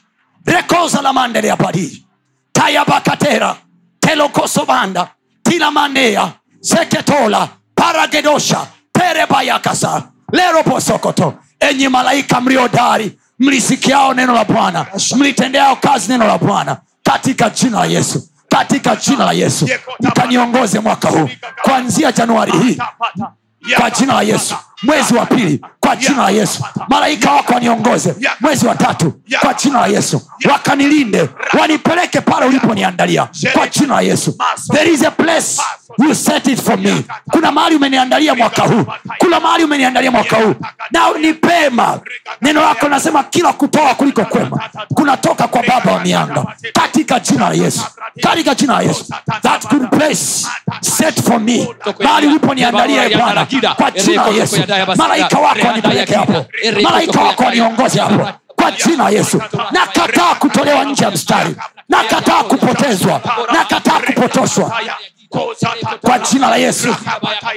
rekoza 0.46 1.02
la 1.02 1.12
mandele 1.12 1.56
padi. 1.56 2.06
Tayabakatera 2.52 3.56
telokosobanda 4.00 5.08
tilamanea 5.42 6.32
seketola. 6.60 7.48
Paragedosha 7.74 8.66
terebayakasa 8.92 10.02
leroposokoto 10.32 11.34
enyi 11.60 11.88
malaika 11.88 12.40
mliodari 12.40 13.18
mlisikiao 13.38 14.14
neno 14.14 14.34
la 14.34 14.44
bwana. 14.44 14.86
Mlitendeao 15.16 15.76
kazi 15.76 16.08
neno 16.12 16.26
la 16.26 16.38
bwana. 16.38 16.76
Katika 17.02 17.50
jina 17.50 17.78
la 17.78 17.86
yesu. 17.86 18.28
Katika 18.48 18.96
jina 18.96 19.24
la 19.24 19.32
yesu. 19.32 19.68
Mkaniongoze 20.00 20.80
mwaka 20.80 21.08
huu. 21.08 21.28
Kuanzia 21.62 22.12
januari 22.12 22.52
hii. 22.52 22.78
Kwa 23.76 23.90
jina 23.90 24.14
la 24.14 24.22
yesu 24.22 24.54
mwezi 24.84 25.14
wa 25.14 25.26
pili 25.26 25.60
kwa 25.80 25.96
jina 25.96 26.22
la 26.22 26.30
yesu. 26.30 26.64
Malaika 26.88 27.32
wako 27.32 27.52
waniongoze 27.54 28.14
mwezi 28.40 28.66
wa 28.66 28.74
tatu 28.74 29.12
kwa 29.40 29.54
jina 29.54 29.80
la 29.80 29.86
yesu. 29.86 30.22
Wakanilinde 30.50 31.28
wanipeleke 31.60 32.20
pale 32.20 32.46
uliponiandalia 32.46 33.28
kwa 33.52 33.68
jina 33.68 33.94
la 33.94 34.00
yesu. 34.00 34.36
There 34.72 34.90
is 34.92 35.02
a 35.04 35.10
place 35.10 35.62
you 35.98 36.14
set 36.14 36.46
it 36.46 36.60
for 36.62 36.78
me. 36.78 37.04
Kuna 37.30 37.52
mahali 37.52 37.76
umeniandalia 37.76 38.34
mwaka 38.34 38.62
huu. 38.62 38.84
Kuna 39.18 39.40
mahali 39.40 39.64
umeniandalia 39.64 40.10
mwaka 40.10 40.36
huu. 40.36 40.54
Na 40.90 41.00
ni 41.20 41.34
pema. 41.34 42.00
Neno 42.42 42.60
lako 42.60 42.88
nasema 42.88 43.24
kila 43.24 43.52
kutoa 43.52 43.94
kuliko 43.94 44.24
kwema. 44.24 44.60
Kunatoka 44.94 45.48
kwa 45.48 45.62
baba 45.62 45.92
wa 45.92 46.00
mianga. 46.00 46.44
Katika 46.72 47.20
jina 47.20 47.48
la 47.48 47.54
yesu. 47.54 47.84
Katika 48.22 48.54
jina 48.54 48.72
la 48.72 48.82
yesu. 48.82 49.04
That 49.42 49.68
good 49.70 49.88
place 49.90 50.46
set 50.80 51.22
for 51.22 51.40
me. 51.40 51.68
Mahali 52.04 52.26
uliponiandalia 52.26 53.18
bwana. 53.18 53.46
Kwa 53.76 53.90
jina 53.90 54.22
la 54.22 54.28
yesu 54.28 54.56
malaika 54.96 55.38
wako 55.38 55.66
wanipeleke 55.66 56.14
hapo. 56.14 56.46
Malaika 56.82 57.20
wako 57.20 57.44
waniongoze 57.44 58.00
hapo. 58.00 58.28
Kwa 58.56 58.70
jina 58.72 59.08
yesu. 59.08 59.42
Nakataa 59.70 60.34
kutolewa 60.34 60.84
nje 60.84 61.04
ya 61.04 61.10
mstari. 61.10 61.56
Nakataa 61.88 62.42
kupotezwa. 62.42 63.20
Nakataa 63.52 64.00
kupotoshwa. 64.00 64.72
Kwa 66.00 66.18
jina 66.18 66.50
la 66.50 66.56
yesu. 66.56 66.96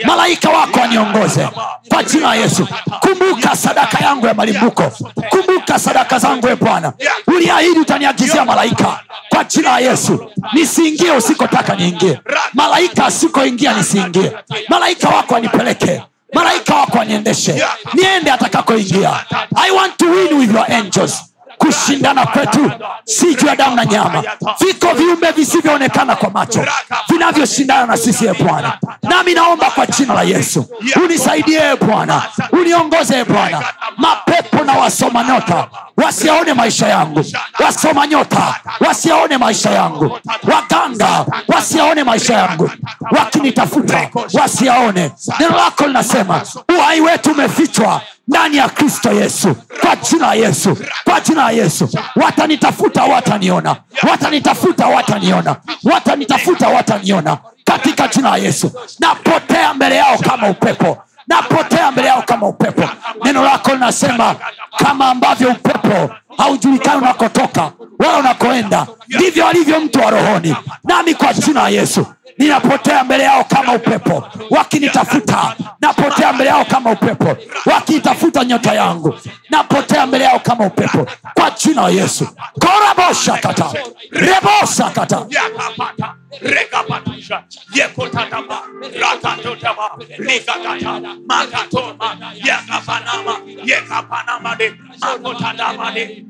Malaika 0.05 0.49
wako 0.49 0.79
aniongoze. 0.83 1.47
Kwa 1.89 2.03
jina 2.03 2.27
la 2.27 2.35
yesu. 2.35 2.67
Kumbuka 2.99 3.55
sadaka 3.55 3.99
yangu 4.05 4.27
ya 4.27 4.33
malimbuko. 4.33 4.91
Kumbuka 5.29 5.79
sadaka 5.79 6.19
zangu 6.19 6.47
e 6.49 6.55
bwana. 6.55 6.93
Uliahidi 7.27 7.79
utaniagizia 7.79 8.45
malaika. 8.45 8.99
Kwa 9.29 9.43
jina 9.43 9.69
la 9.71 9.79
yesu. 9.79 10.31
Nisiingie 10.53 11.11
usikotaka 11.11 11.75
niingie. 11.75 12.19
Malaika 12.53 13.05
asikoingia 13.05 13.73
nisiingie. 13.73 14.31
Malaika 14.69 15.09
wako 15.09 15.33
wanipeleke 15.33 16.03
malaika 16.33 16.75
wako 16.75 16.97
waniendeshe 16.97 17.63
niende 17.93 18.31
atakakoingia 18.31 19.25
i 19.67 19.71
want 19.71 19.97
to 19.97 20.05
win 20.11 20.33
with 20.39 20.53
your 20.53 20.71
angels 20.71 21.13
kushindana 21.57 22.25
kwetu. 22.25 22.71
Si 23.05 23.35
juu 23.35 23.47
ya 23.47 23.55
damu 23.55 23.75
na 23.75 23.85
nyama. 23.85 24.23
Viko 24.59 24.87
viumbe 24.93 25.31
visivyoonekana 25.31 26.15
kwa 26.15 26.29
macho 26.29 26.65
vinavyoshindana 27.09 27.85
na 27.85 27.97
sisi 27.97 28.25
e 28.25 28.33
bwana. 28.43 28.77
Nami 29.03 29.33
naomba 29.33 29.71
kwa 29.71 29.85
jina 29.85 30.13
la 30.13 30.23
yesu. 30.23 30.65
Unisaidie 31.03 31.59
e 31.71 31.75
bwana. 31.75 32.23
Uniongoze 32.51 33.19
e 33.19 33.23
bwana. 33.23 33.63
Mapepo 33.97 34.63
na 34.63 34.73
wasoma 34.73 35.23
nyota 35.23 35.67
wasiaone 35.97 36.53
maisha 36.53 36.87
yangu. 36.87 37.25
Wasoma 37.59 38.07
nyota 38.07 38.55
wasiaone 38.79 39.37
maisha 39.37 39.69
yangu. 39.69 40.19
Waganga 40.43 41.25
wasiaone 41.47 42.03
maisha 42.03 42.33
yangu. 42.33 42.71
Wakinitafuta 43.11 44.09
wasiaone 44.33 45.11
neno 45.39 45.55
lako 45.57 45.87
linasema 45.87 46.41
uhai 46.77 47.01
wetu 47.01 47.31
umefichwa 47.31 48.01
ndani 48.27 48.57
ya 48.57 48.69
kristo 48.69 49.11
yesu 49.11 49.55
kwa 49.81 49.95
jina 49.95 50.33
yesu 50.33 50.77
kwa 51.03 51.19
jina 51.21 51.49
yesu. 51.51 51.89
Watanitafuta 52.15 53.03
wataniona. 53.03 53.75
Watanitafuta 54.09 54.87
wataniona. 54.87 55.55
Watanitafuta 55.83 56.67
wataniona. 56.67 57.37
Katika 57.63 58.07
jina 58.07 58.29
ya 58.29 58.37
yesu. 58.37 58.71
Napotea 58.99 59.73
mbele 59.73 59.95
yao 59.95 60.17
kama 60.17 60.49
upepo. 60.49 60.97
Napotea 61.27 61.91
mbele 61.91 62.07
yao 62.07 62.21
kama 62.21 62.47
upepo. 62.47 62.89
Neno 63.23 63.43
lako 63.43 63.73
linasema 63.73 64.35
kama 64.77 65.07
ambavyo 65.09 65.49
upepo 65.49 66.09
haujulikani 66.37 66.97
unakotoka 66.97 67.71
wala 67.99 68.17
unakoenda 68.17 68.87
ndivyo 69.07 69.47
alivyo 69.47 69.79
mtu 69.79 69.99
wa 69.99 70.09
rohoni. 70.11 70.55
Nami 70.83 71.13
kwa 71.15 71.33
jina 71.33 71.67
yesu 71.69 72.05
ninapotea 72.37 73.03
mbele 73.03 73.23
yao 73.23 73.43
kama 73.43 73.73
upepo. 73.73 74.23
Wakinitafuta 74.49 75.55
napotea 75.81 76.33
mbele 76.33 76.49
yao 76.49 76.65
kama 76.65 76.91
upepo. 76.91 77.37
Wakiitafuta 77.65 78.43
nyota 78.45 78.73
yangu 78.73 79.15
napotea 79.49 80.05
mbele 80.05 80.23
yao 80.23 80.39
kama 80.39 80.65
upepo. 80.65 81.07
Kwa 81.33 81.51
jina 81.51 81.81
la 81.81 81.89
yesu. 81.89 82.27
Koraboshakata 82.59 83.65
rebosakata. 84.11 85.25
Yakapata. 85.29 86.13
Rekapatusha. 86.41 87.43
Yekotatama 87.73 88.59
rakatotama. 89.01 89.89
Likakata 90.17 91.01
makatoma 91.27 92.17
yakapanama. 92.45 93.37
Yekapanamade 93.65 94.73
makotadamade 95.01 96.25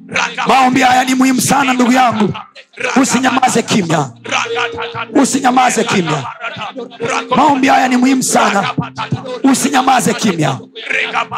maombi 0.48 0.82
haya 0.82 1.04
ni 1.04 1.16
muhimu 1.16 1.42
sana 1.42 1.74
ndugu 1.74 1.92
yangu 1.92 2.34
usinyamaze 3.02 3.62
kimya. 3.64 4.10
Usinyamaze 5.14 5.84
kimya. 5.84 6.24
maombi 7.36 7.68
haya 7.68 7.88
ni 7.88 7.98
muhimu 7.98 8.24
sana. 8.24 8.70
usinyamaze 9.44 10.14
kimya. 10.14 10.60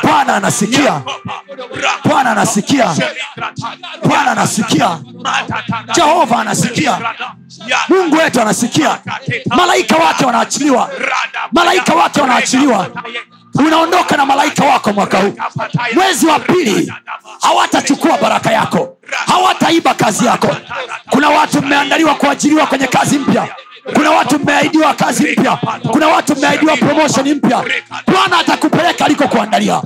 Bwana 0.03 0.35
anasikia. 0.35 1.01
Bwana 2.05 2.31
anasikia. 2.31 2.95
Bwana 4.03 4.31
anasikia. 4.31 4.99
Jehova 5.95 6.39
anasikia. 6.39 6.99
Mungu 7.89 8.15
wetu 8.15 8.41
anasikia. 8.41 8.99
Malaika 9.45 9.95
wake 9.97 10.25
wanaachiliwa. 10.25 10.89
Malaika 11.51 11.93
wake 11.95 12.21
wanaachiliwa 12.21 12.87
unaondoka 13.55 14.17
na 14.17 14.25
malaika 14.25 14.65
wako 14.65 14.93
mwaka 14.93 15.17
huu. 15.17 15.33
Mwezi 15.93 16.25
wa 16.27 16.39
pili 16.39 16.93
hawatachukua 17.41 18.17
baraka 18.17 18.51
yako. 18.51 18.97
Hawataiba 19.25 19.93
kazi 19.93 20.25
yako. 20.25 20.55
Kuna 21.09 21.29
watu 21.29 21.61
mmeandaliwa 21.61 22.15
kuajiriwa 22.15 22.67
kwenye 22.67 22.87
kazi 22.87 23.19
mpya. 23.19 23.47
Kuna 23.93 24.11
watu 24.11 24.39
mmeahidiwa 24.39 24.93
kazi 24.93 25.31
mpya. 25.31 25.57
Kuna 25.91 26.07
watu 26.07 26.35
mmeahidiwa 26.35 26.77
promotion 26.77 27.33
mpya. 27.33 27.63
Bwana 28.07 28.39
atakupeleka 28.39 29.05
alikokuandalia. 29.05 29.81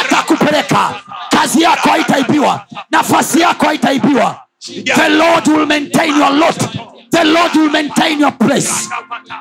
Atakupeleka. 0.00 0.94
Kazi 1.30 1.62
yako 1.62 1.88
haitaibiwa. 1.88 2.66
Nafasi 2.90 3.40
yako 3.40 3.66
haitaibiwa. 3.66 4.40
The 4.94 5.08
lord 5.08 5.48
will 5.48 5.66
maintain 5.66 6.16
your 6.18 6.32
lot. 6.32 6.56
The 7.10 7.24
lord 7.24 7.56
will 7.56 7.70
maintain 7.70 8.20
your 8.20 8.32
place. 8.38 8.70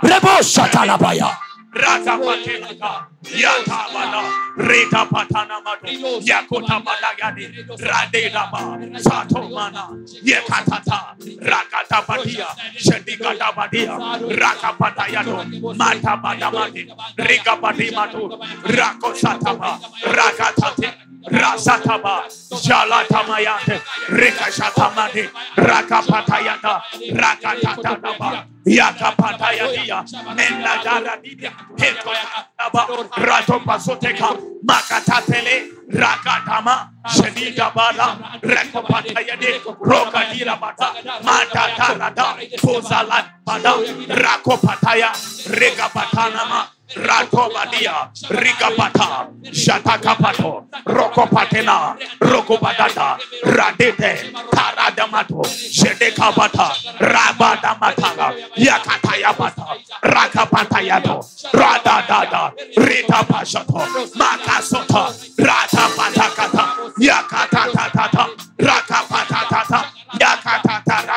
Reboshatalabaya 0.01 1.37
Rata 1.75 2.17
Patelaka, 2.17 3.07
Yatabana, 3.23 4.21
Rita 4.57 5.05
Patanamado, 5.05 6.21
Yakota 6.21 6.83
Malagadi, 6.83 7.45
Radelaba, 7.77 8.99
Sato 9.01 9.49
Mana, 9.49 9.89
Yakatata, 10.23 11.15
Rakata 11.41 12.07
Badia, 12.07 12.47
Shedikata 12.77 13.55
Badia, 13.55 13.97
Raka 13.97 14.73
Patayado, 14.77 15.75
Mata 15.77 16.17
Badamadi, 16.21 16.89
Rika 17.17 17.57
Badimatu, 17.57 18.29
Rako 18.63 19.13
Satama, 19.15 19.79
Rakatati 20.03 21.12
rasataba 21.31 22.23
jalatamayate 22.63 23.81
rekashatamade 24.09 25.29
rakapatayata 25.55 26.81
rakatatanaba 27.15 28.45
yakapatayadia 28.65 30.03
menladaradidia 30.35 31.51
hetoyataba 31.77 32.87
ratopasoteka 33.17 34.29
makatatele 34.63 35.55
rakatama 35.89 36.89
shedidabala 37.15 38.17
rekopatayade 38.41 39.61
rokadirabata 39.81 40.87
matatarada 41.23 42.25
kozalabada 42.61 43.73
rakopataya 44.07 45.11
regapatanama 45.49 46.67
ratobadia 46.95 48.09
rigapata 48.29 49.27
shatakapato 49.51 50.65
rokopatena 50.85 51.95
rokobadada 52.21 53.17
radete 53.43 54.31
taradamato 54.51 55.43
shedekabata 55.45 56.69
rabadamatanga 56.99 58.33
yakatayabata 58.57 59.65
rakapatayato 60.03 61.25
radadada 61.53 62.51
ritapashato 62.77 63.81
makasota 64.15 65.03
ratapatakata 65.37 66.65
yakatatatata 66.99 68.27
rakapatatata 68.59 69.85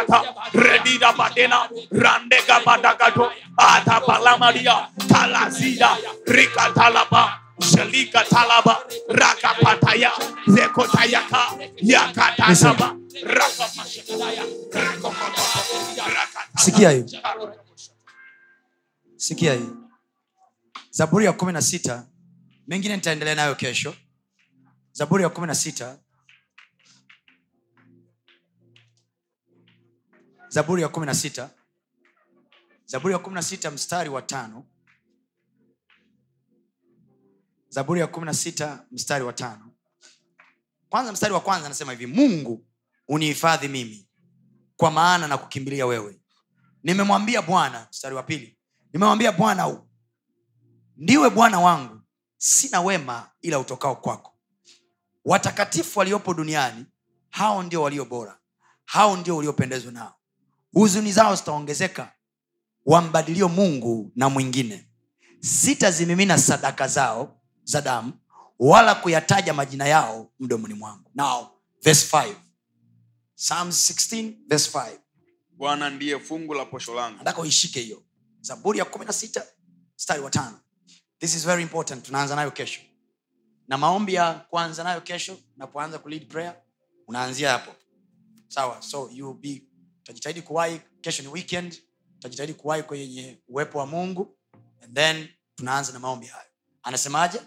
yakatatarata 0.07 0.51
redida 0.55 1.13
badena 1.13 1.69
randega 1.91 2.61
badagato 2.67 3.33
atabalamaria 3.57 4.89
talazida 5.09 5.97
rikatalaba 6.27 7.41
Shalika 7.61 8.25
talaba 8.25 8.85
rakapataya 9.09 10.13
zekotayaka 10.47 11.41
yakatataba 11.83 12.97
rakapashakaya 13.23 14.45
sikia 16.57 16.91
hii 16.91 17.05
sikia 19.17 19.55
hii 19.55 19.69
zaburi 20.91 21.25
ya 21.27 21.33
kumi 21.33 21.53
na 21.53 21.63
sita 21.63 22.07
mengine 22.69 22.97
nitaendelea 22.97 23.35
nayo 23.35 23.55
kesho 23.55 23.95
zaburi 24.93 25.23
ya 25.23 25.29
kumi 25.29 25.47
na 25.47 25.55
sita 25.55 25.99
zaburi 30.57 30.83
ya 30.83 30.89
kumi 30.89 31.07
na 31.07 31.15
sita 31.15 31.51
zaburi 32.87 33.13
ya 33.13 33.19
kumi 33.19 33.35
na 33.35 33.43
sita 33.43 33.71
mstari 33.71 34.09
wa 34.11 34.23
tano. 34.23 34.65
Zaburi 37.69 38.01
ya 38.01 38.07
kumi 38.07 38.27
na 38.27 38.35
sita 38.35 38.87
mstari 38.91 39.25
wa 39.25 39.33
tano. 39.33 39.71
Kwanza 40.89 41.13
mstari 41.13 41.35
wa 41.35 41.41
kwanza 41.41 41.67
anasema 41.67 41.93
hivi 41.93 42.07
mungu 42.07 42.67
unihifadhi 43.09 43.69
mimi 43.69 44.09
kwa 44.77 44.91
maana 44.91 45.29
na 45.29 45.39
kukimbilia 45.39 45.87
wewe. 45.87 46.21
Nimemwambia 46.83 47.43
bwana 47.43 47.87
mstari 47.91 48.15
wa 48.15 48.23
pili 48.23 48.59
nimemwambia 48.93 49.33
bwana 49.33 49.81
ndiwe 50.97 51.31
bwana 51.31 51.61
wangu 51.61 52.01
sina 52.37 52.81
wema 52.81 53.31
ila 53.43 53.59
utokao 53.59 53.97
kwako. 53.97 54.39
Watakatifu 55.25 55.99
waliopo 55.99 56.35
duniani 56.35 56.87
hao 57.31 57.63
ndio 57.63 57.83
walio 57.83 58.05
bora 58.05 58.39
hao 58.85 59.17
ndio 59.17 59.37
uliopendezwa 59.37 59.93
nao 59.93 60.17
huzuni 60.77 61.13
zao 61.13 61.37
zitaongezeka. 61.37 62.13
Wambadilio 62.87 63.49
mungu 63.49 64.13
na 64.17 64.29
mwingine. 64.29 64.89
Sitazimimina 65.41 66.39
sadaka 66.39 66.89
zao 66.89 67.41
za 67.65 67.81
damu 67.81 68.13
wala 68.59 68.95
kuyataja 68.95 69.55
majina 69.55 69.87
yao 69.87 70.31
mdomoni 70.41 70.75
mwangu. 70.75 71.11
Now 71.15 71.47
verse 71.83 72.17
5 72.17 72.35
psalms 73.37 73.91
16 73.91 74.33
verse 74.49 74.79
5 74.79 74.99
bwana 75.51 75.91
ndiye 75.91 76.19
fungu 76.19 76.55
la 76.55 76.65
posho 76.65 76.95
langu. 76.95 77.19
Nataka 77.19 77.41
uishike 77.41 77.81
hiyo. 77.81 78.03
Zaburi 78.41 78.79
ya 78.79 78.85
kumi 78.85 79.05
na 79.05 79.13
sita 79.13 79.47
mstari 79.97 80.21
wa 80.23 80.31
tano. 80.31 80.59
This 81.19 81.35
is 81.35 81.47
very 81.47 81.63
important. 81.63 82.05
Tunaanza 82.05 82.37
nayo 82.37 82.51
kesho. 82.51 82.81
Na 83.69 83.79
maombi 83.79 84.15
ya 84.15 84.35
kuanza 84.35 84.85
nayo 84.85 85.01
kesho 85.01 85.39
napoanza 85.57 85.99
kulead 85.99 86.27
prayer 86.29 86.57
unaanzia 87.07 87.51
hapo. 87.51 87.73
Sawa 88.49 88.83
so 88.83 89.11
you 89.13 89.27
will 89.29 89.39
be 89.41 89.63
utajitahidi 90.07 90.43
kuwahi 90.43 90.81
kesho 91.01 91.23
ni 91.23 91.29
weekend 91.29 91.83
utajitahidi 92.17 92.55
kuwahi 92.55 92.83
kwenye 92.83 93.39
uwepo 93.49 93.79
wa 93.79 93.87
mungu 93.87 94.37
and 94.83 94.95
then 94.95 95.29
tunaanza 95.55 95.93
na 95.93 95.99
maombi 95.99 96.27
hayo. 96.27 96.49
Anasemaje? 96.83 97.41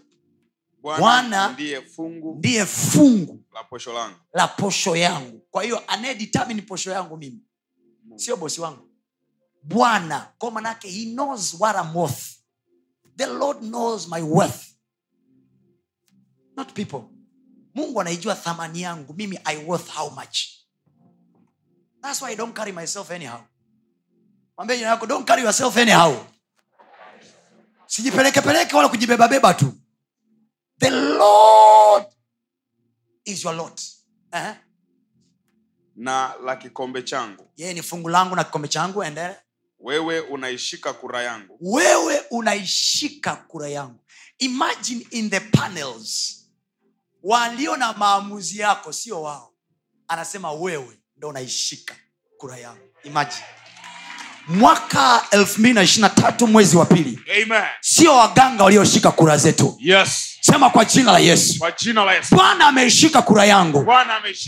Bwana 0.82 1.50
ndiye 1.54 1.82
fungu 1.82 2.36
ndiye 2.36 2.66
fungu 2.66 3.44
la 3.54 3.64
posho 3.64 3.94
langu. 3.94 4.16
la 4.34 4.48
posho 4.48 4.96
yangu. 4.96 5.40
Kwa 5.52 5.64
hiyo 5.64 5.84
anayedetermine 5.88 6.62
posho 6.62 6.92
yangu 6.92 7.18
mimi 7.18 7.44
sio 8.16 8.38
bosi 8.38 8.62
wangu. 8.62 8.90
Bwana 9.64 10.34
kwa 10.38 10.52
manake 10.52 10.90
he 10.90 11.06
knows 11.06 11.56
what 11.60 11.76
I'm 11.76 11.96
worth. 11.98 12.40
The 13.18 13.26
lord 13.26 13.60
knows 13.60 14.08
my 14.08 14.22
worth. 14.22 14.66
Not 16.56 16.74
people. 16.74 17.02
Mungu 17.74 18.02
anaijua 18.02 18.36
thamani 18.36 18.82
yangu. 18.82 19.14
Mimi 19.14 19.40
i 19.46 19.58
worth 19.66 19.90
how 19.90 20.10
much 20.10 20.59
thats 22.02 22.22
why 22.22 22.32
i 22.32 22.36
don't 22.36 22.56
carry 22.56 22.72
myself 22.72 23.12
anyhow. 23.12 23.40
Mwambie 24.58 24.78
jina 24.78 24.90
yako 24.90 25.06
don't 25.08 25.28
carry 25.28 25.42
yourself 25.44 25.78
anyhow. 25.78 26.16
Sijipelekepeleke 27.88 28.76
wala 28.76 28.90
kujibebabeba 28.90 29.54
tu. 29.54 29.74
The 30.80 30.90
lord 30.90 32.06
is 33.26 33.44
your 33.44 33.56
lord. 33.56 33.74
Uh-huh. 34.34 34.56
na 35.96 36.34
la 36.46 36.56
kikombe 36.56 37.02
changu. 37.04 37.48
Yeye 37.58 37.74
ni 37.74 37.82
fungu 37.82 38.10
langu 38.10 38.36
na 38.36 38.44
kikombe 38.44 38.68
changu 38.68 39.04
endele 39.04 39.36
wewe 39.80 40.20
unaishika 40.20 40.94
kura 40.94 41.24
yangu. 41.24 41.58
wewe 41.62 42.20
unaishika 42.32 43.36
kura 43.36 43.68
yangu. 43.70 44.00
Imagine 44.38 45.08
in 45.12 45.30
the 45.30 45.40
panels. 45.40 46.36
Walio 47.24 47.78
na 47.78 47.94
maamuzi 47.94 48.60
yako 48.60 48.94
sio 48.94 49.22
wao. 49.22 49.54
Anasema 50.08 50.52
wewe 50.52 50.99
ndo 51.20 51.32
naishika 51.32 51.96
kura 52.38 52.58
yangu. 52.58 52.90
Imagine. 53.04 53.44
Mwaka 54.48 55.18
223 55.32 56.48
mwezi 56.48 56.78
wa 56.78 56.86
pili. 56.86 57.20
Sio 57.82 58.16
waganga 58.16 58.64
walioshika 58.64 59.12
kura 59.12 59.38
zetu. 59.38 59.78
Yes. 59.80 60.38
Sema 60.42 60.70
kwa 60.70 60.86
jina 60.86 61.12
la 61.12 61.20
yesu. 61.20 61.60
Bwana 62.36 62.68
ameishika 62.68 63.22
kura 63.22 63.46
yangu. 63.46 63.84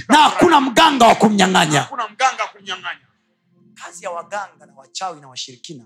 Na 0.09 0.17
hakuna 0.17 0.61
mganga 0.61 1.05
wa 1.07 1.15
kumnyang'anya. 1.15 1.89
Kazi 3.73 4.03
ya 4.05 4.11
waganga 4.11 4.65
na 4.65 4.73
wachawi 4.75 5.21
na 5.21 5.27
washirikina. 5.27 5.85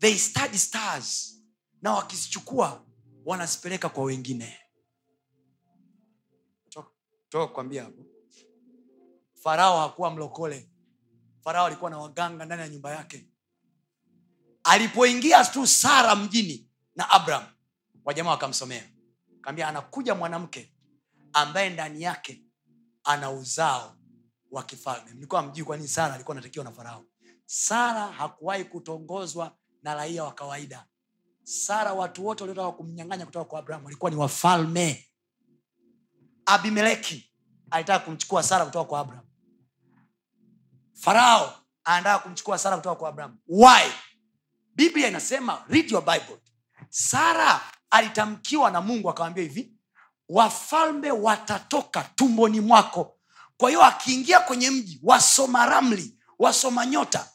They 0.00 0.14
study 0.18 0.58
stars. 0.58 1.36
Na 1.82 1.92
wakizichukua 1.92 2.82
wanazipeleka 3.24 3.88
kwa 3.88 4.04
wengine. 4.04 4.58
Toka 7.28 7.46
kuambia 7.46 7.82
hapo 7.82 8.02
farao 9.46 9.80
hakuwa 9.80 10.10
mlokole. 10.10 10.70
Farao 11.44 11.66
alikuwa 11.66 11.90
na 11.90 11.98
waganga 11.98 12.44
ndani 12.44 12.62
ya 12.62 12.68
nyumba 12.68 12.90
yake. 12.94 13.28
Alipoingia 14.64 15.44
tu 15.44 15.66
sara 15.66 16.14
mjini 16.16 16.68
na 16.96 17.10
abraham 17.10 17.46
wajamaa 18.04 18.30
wakamsomea. 18.30 18.84
Kaambia 19.40 19.68
anakuja 19.68 20.14
mwanamke 20.14 20.74
ambaye 21.32 21.70
ndani 21.70 22.02
yake 22.02 22.42
ana 23.04 23.30
uzao 23.30 23.96
wa 24.50 24.62
kifalme. 24.62 25.14
Mlikuwa 25.14 25.42
mjui 25.42 25.64
kwa 25.64 25.88
sara 25.88 26.14
alikuwa 26.14 26.34
anatakiwa 26.36 26.64
na 26.64 26.72
farao. 26.72 27.04
Sara 27.46 28.06
hakuwahi 28.06 28.64
kutongozwa 28.64 29.56
na 29.82 29.94
raia 29.94 30.24
wa 30.24 30.32
kawaida. 30.34 30.86
Sara 31.42 31.92
watu 31.92 32.26
wote 32.26 32.42
waliotaka 32.44 32.72
kumnyang'anya 32.72 33.26
kutoka 33.26 33.44
kwa 33.44 33.58
abraham 33.58 33.84
walikuwa 33.84 34.10
ni 34.10 34.16
wafalme. 34.16 35.06
Abimeleki 36.46 37.32
alitaka 37.70 38.04
kumchukua 38.04 38.42
sara 38.42 38.64
kutoka 38.64 38.84
kwa 38.88 39.00
abraham 39.00 39.25
farao 41.00 41.54
anataka 41.84 42.18
kumchukua 42.18 42.58
sara 42.58 42.76
kutoka 42.76 42.96
kwa 42.96 43.08
abraham 43.08 43.36
why? 43.48 43.92
Biblia 44.74 45.08
inasema 45.08 45.64
read 45.68 45.90
your 45.92 46.04
bible. 46.04 46.38
Sara 46.88 47.60
alitamkiwa 47.90 48.70
na 48.70 48.80
mungu 48.80 49.10
akawambia 49.10 49.42
hivi 49.42 49.72
wafalme 50.28 51.10
watatoka 51.10 52.02
tumboni 52.14 52.60
mwako. 52.60 53.16
Kwa 53.56 53.68
hiyo 53.68 53.84
akiingia 53.84 54.40
kwenye 54.40 54.70
mji 54.70 55.00
wasoma 55.02 55.66
ramli 55.66 56.18
wasoma 56.38 56.86
nyota 56.86 57.28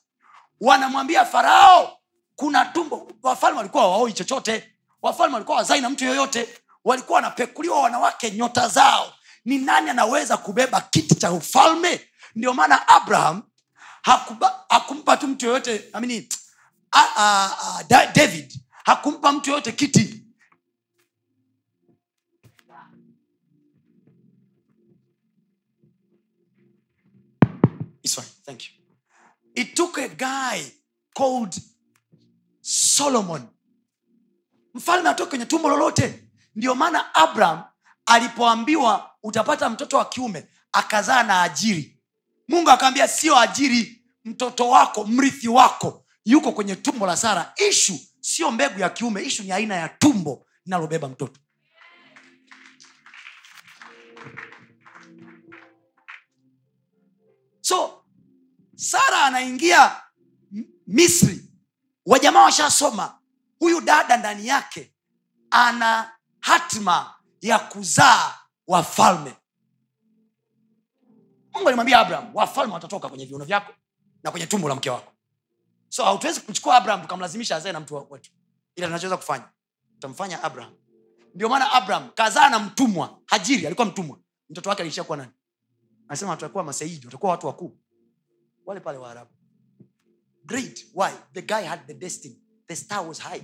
wanamwambia 0.61 1.25
farao 1.25 1.97
kuna 2.35 2.65
tumbo. 2.65 3.11
Wafalme 3.23 3.57
walikuwa 3.57 3.87
waoi 3.91 4.13
chochote. 4.13 4.73
Wafalme 5.01 5.33
walikuwa 5.33 5.57
wazai 5.57 5.81
na 5.81 5.89
mtu 5.89 6.05
yoyote. 6.05 6.49
Walikuwa 6.83 7.15
wanapekuliwa 7.15 7.81
wanawake 7.81 8.31
nyota 8.31 8.67
zao. 8.67 9.13
Ni 9.45 9.57
nani 9.57 9.89
anaweza 9.89 10.37
kubeba 10.37 10.81
kiti 10.81 11.15
cha 11.15 11.31
ufalme? 11.31 12.01
Ndio 12.35 12.53
maana 12.53 12.87
abraham 12.87 13.43
hakumpa 14.01 15.17
tu 15.17 15.27
mtu 15.27 15.45
yoyote 15.45 15.91
david 18.13 18.59
hakumpa 18.83 19.31
mtu 19.31 19.49
yoyote 19.49 19.71
kiti. 19.71 20.17
Thank 28.45 28.65
you. 28.65 28.71
It 29.55 29.75
took 29.75 29.97
a 29.97 30.09
guy 30.09 30.61
called 31.15 31.55
Solomon. 32.61 33.47
Mfalme 34.73 35.09
atoke 35.09 35.29
kwenye 35.29 35.45
tumbo 35.45 35.69
lolote. 35.69 36.29
Ndio 36.55 36.75
maana 36.75 37.15
Abraham 37.15 37.63
alipoambiwa 38.05 39.11
utapata 39.23 39.69
mtoto 39.69 39.97
wa 39.97 40.05
kiume 40.05 40.47
akazaa 40.71 41.23
na 41.23 41.41
Ajiri. 41.41 42.00
Mungu 42.47 42.69
akaambia 42.69 43.07
sio 43.07 43.37
Ajiri, 43.39 44.03
mtoto 44.25 44.69
wako, 44.69 45.03
mrithi 45.05 45.47
wako 45.47 46.05
yuko 46.25 46.51
kwenye 46.51 46.75
tumbo 46.75 47.05
la 47.05 47.17
Sara. 47.17 47.53
Ishu 47.69 47.99
sio 48.21 48.51
mbegu 48.51 48.79
ya 48.79 48.89
kiume, 48.89 49.23
ishu 49.23 49.43
ni 49.43 49.51
aina 49.51 49.75
ya 49.75 49.89
tumbo 49.89 50.45
linalobeba 50.65 51.07
mtoto. 51.07 51.39
so 57.61 58.03
sara 58.75 59.25
anaingia 59.25 60.01
misri 60.87 61.45
wajamaa 62.05 62.41
washasoma 62.43 63.19
huyu 63.59 63.81
dada 63.81 64.17
ndani 64.17 64.47
yake 64.47 64.93
ana 65.51 66.11
hatima 66.39 67.13
ya 67.41 67.59
kuzaa 67.59 68.37
wafalme 68.67 69.33
mungu 71.53 71.67
alimwambia 71.67 71.99
abraham 71.99 72.35
wafalme 72.35 72.73
watatoka 72.73 73.09
kwenye 73.09 73.25
viuno 73.25 73.45
vyako 73.45 73.73
na 74.23 74.31
kwenye 74.31 74.47
tumbo 74.47 74.69
la 74.69 74.75
mke 74.75 74.89
wako. 74.89 75.13
So 75.89 76.05
hatuwezi 76.05 76.41
kumchukua 76.41 76.75
abraham 76.77 77.01
tukamlazimisha 77.01 77.55
azae 77.55 77.71
na 77.71 77.79
mtu 77.79 78.07
wetu 78.09 78.31
ila 78.75 78.87
tunachoweza 78.87 79.17
kufanya 79.17 79.49
tutamfanya 79.93 80.43
abraham 80.43 80.73
ndio 81.35 81.49
maana 81.49 81.71
abraham 81.71 82.09
kazaa 82.11 82.49
na 82.49 82.59
mtumwa 82.59 83.21
hajiri 83.25 83.65
alikuwa 83.65 83.87
mtumwa. 83.87 84.19
Mtoto 84.49 84.69
wake 84.69 84.81
aliishia 84.81 85.03
kuwa 85.03 85.17
nani? 85.17 85.31
Anasema 86.07 86.31
watakuwa 86.31 86.63
masaidi 86.63 87.05
watakuwa 87.05 87.31
watu 87.31 87.47
wakuu. 87.47 87.77
Wale 88.65 88.79
pale 88.79 88.97
waarabu. 88.97 89.31
Great 90.45 90.85
why? 90.93 91.11
The 91.33 91.41
guy 91.41 91.61
had 91.63 91.81
the 91.87 91.93
destiny. 91.93 92.41
The 92.67 92.75
star 92.75 93.07
was 93.07 93.19
high. 93.19 93.41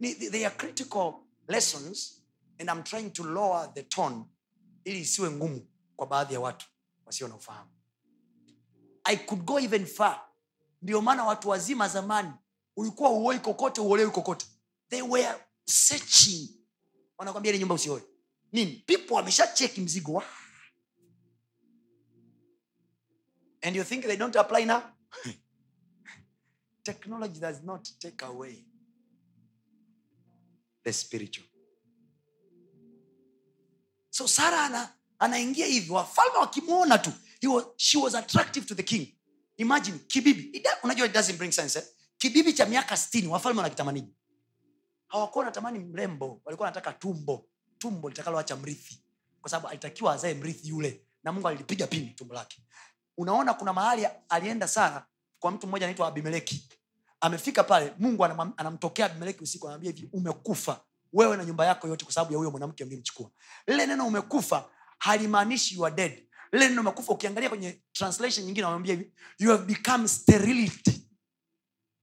They 0.30 0.46
are 0.46 0.54
critical 0.56 1.12
lessons 1.48 2.15
and 2.58 2.70
i'm 2.70 2.82
trying 2.82 3.10
to 3.10 3.24
lower 3.24 3.74
the 3.74 3.82
tone 3.82 4.24
ili 4.84 5.00
isiwe 5.00 5.30
ngumu 5.30 5.66
kwa 5.96 6.06
baadhi 6.06 6.34
ya 6.34 6.40
watu 6.40 6.66
wasio 7.06 7.28
na 7.28 7.34
ufahamu. 7.36 7.70
I 9.04 9.16
could 9.16 9.44
go 9.44 9.58
even 9.60 9.86
far. 9.86 10.28
Ndio 10.82 11.00
maana 11.02 11.24
watu 11.24 11.48
wazima 11.48 11.88
zamani 11.88 12.32
ulikuwa 12.76 13.10
uoi 13.10 13.38
kokote 13.38 13.80
uolewi 13.80 14.10
kokote. 14.10 14.46
They 14.88 15.02
were 15.02 15.34
searching. 15.64 16.48
Wanakwambia 17.18 17.50
ile 17.50 17.58
nyumba 17.58 17.74
usioe 17.74 18.02
nini? 18.52 18.84
People 18.86 19.14
wamesha 19.14 19.46
cheki 19.46 19.80
mzigo. 19.80 20.12
Wa 20.12 20.24
and 23.62 23.76
you 23.76 23.84
think 23.84 24.04
they 24.04 24.16
don't 24.16 24.36
apply 24.36 24.64
now? 24.64 24.82
Technology 26.82 27.40
does 27.40 27.62
not 27.62 27.88
take 27.98 28.24
away 28.24 28.64
the 30.84 30.92
spiritual 30.92 31.46
so 34.16 34.28
sara 34.28 34.64
ana, 34.64 34.88
anaingia 35.18 35.66
hivi 35.66 35.92
wafalme 35.92 36.38
wakimwona 36.38 36.98
tu 36.98 37.12
he 37.40 37.48
was, 37.48 37.64
she 37.76 37.98
was 37.98 38.14
attractive 38.14 38.66
to 38.66 38.74
the 38.74 38.82
king. 38.82 39.14
Imagine 39.56 39.98
kibibi 39.98 40.42
It 40.56 40.66
unajua 40.82 41.06
it 41.06 41.12
doesn't 41.12 41.36
bring 41.38 41.52
sense 41.52 41.78
eh? 41.78 41.84
kibibi 42.18 42.52
cha 42.52 42.66
miaka 42.66 42.96
stini 42.96 43.28
wafalme 43.28 43.58
wanakitamaniji 43.58 44.14
hawakuwa 45.08 45.42
wanatamani 45.44 45.78
mrembo 45.78 46.40
walikuwa 46.44 46.66
wanataka 46.66 46.92
tumbo 46.92 47.46
tumbo 47.78 48.08
litakaloacha 48.08 48.56
mrithi. 48.56 49.02
Kwa 49.40 49.50
sababu 49.50 49.68
alitakiwa 49.68 50.12
azae 50.14 50.34
mrithi 50.34 50.68
yule 50.68 51.02
na 51.22 51.32
mungu 51.32 51.48
alilipiga 51.48 51.86
pini 51.86 52.06
tumbo 52.06 52.34
lake. 52.34 52.62
Unaona 53.16 53.54
kuna 53.54 53.72
mahali 53.72 54.06
alienda 54.28 54.68
sara 54.68 55.06
kwa 55.38 55.50
mtu 55.50 55.66
mmoja 55.66 55.86
anaitwa 55.86 56.08
abimeleki. 56.08 56.68
Amefika 57.20 57.64
pale 57.64 57.92
mungu 57.98 58.24
anamtokea 58.24 59.06
abimeleki 59.06 59.42
usiku 59.44 59.66
anamwambia 59.66 59.92
hivi 59.92 60.08
umekufa 60.12 60.80
wewe 61.16 61.36
na 61.36 61.44
nyumba 61.44 61.66
yako 61.66 61.88
yote 61.88 62.04
kwa 62.04 62.14
sababu 62.14 62.32
ya 62.32 62.38
huyo 62.38 62.50
mwanamke 62.50 62.84
mlimchukua 62.84 63.30
lile 63.66 63.86
neno 63.86 64.06
umekufa 64.06 64.70
halimaanishi 64.98 65.74
you 65.74 65.86
are 65.86 65.94
dead. 65.94 66.26
Lile 66.52 66.68
neno 66.68 66.80
umekufa 66.80 67.12
ukiangalia 67.12 67.48
kwenye 67.48 67.82
translation 67.92 68.46
nyingine 68.46 68.64
wanamwambia 68.64 68.94
hivi 68.94 69.12
you 69.38 69.50
have 69.50 69.64
become 69.64 70.08
sterility. 70.08 71.08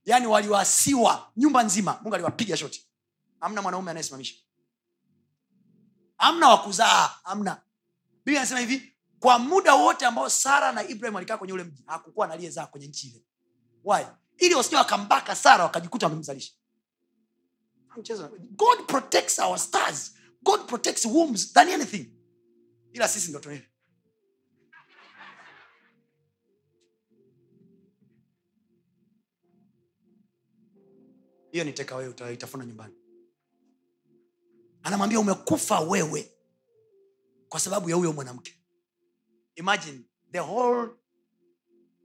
Yaani 0.06 0.28
waliwasiwa 0.28 1.32
nyumba 1.38 1.64
nzima. 1.64 2.00
Mungu 2.02 2.16
aliwapiga 2.16 2.58
shoti. 2.58 2.90
Amna 3.40 3.62
mwanaume 3.62 3.92
anayesimamisha. 3.92 4.36
Amna 6.18 6.50
wakuzaa 6.50 7.10
amna 7.24 7.62
biblia 8.26 8.40
anasema 8.42 8.60
hivi 8.60 8.94
kwa 9.20 9.40
muda 9.40 9.74
wote 9.76 10.06
ambao 10.06 10.30
sara 10.30 10.72
na 10.72 10.88
ibrahim 10.88 11.16
walikaa 11.16 11.38
kwenye 11.38 11.54
ule 11.54 11.64
mji 11.64 11.84
hakukuwa 11.88 12.28
naliyezaa 12.28 12.66
kwenye 12.66 12.88
nchi 12.88 13.08
ile. 13.08 13.24
Why? 13.84 14.04
Ili 14.38 14.56
wasija 14.56 14.78
wakambaka 14.78 15.36
sara 15.36 15.64
wakajikuta 15.64 16.06
wamemzalisha. 16.06 16.54
God 18.56 18.88
protects 18.88 19.40
our 19.40 19.58
stars. 19.60 20.12
God 20.44 20.68
protects 20.68 21.06
wombs 21.06 21.54
than 21.54 21.70
anything. 21.70 22.06
Ila 22.94 23.08
sisi 23.08 23.30
ndo 23.30 23.40
tuna 23.40 23.62
hiyo 31.52 31.64
ni 31.66 31.74
teka 31.74 31.96
wewe 31.96 32.10
utaitafuna 32.10 32.66
nyumbani. 32.66 32.94
Anamwambia 34.84 35.20
umekufa 35.20 35.80
wewe 35.80 36.32
kwa 37.50 37.60
sababu 37.60 37.90
ya 37.90 37.96
huyo 37.96 38.14
mwanamke. 38.14 38.60
Imagine 39.56 40.02
the 40.32 40.40
whole 40.40 40.92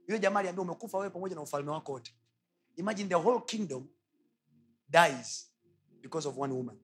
yule 0.07 0.19
jamaa 0.19 0.39
aliambia 0.39 0.61
umekufa 0.61 0.97
wewe 0.97 1.09
pamoja 1.09 1.35
na 1.35 1.41
ufalme 1.41 1.71
wako 1.71 1.91
wote. 1.91 2.15
Imagine 2.75 3.09
the 3.09 3.15
whole 3.15 3.41
kingdom 3.45 3.87
dies 4.89 5.48
because 6.01 6.27
of 6.27 6.37
one 6.37 6.53
woman. 6.53 6.77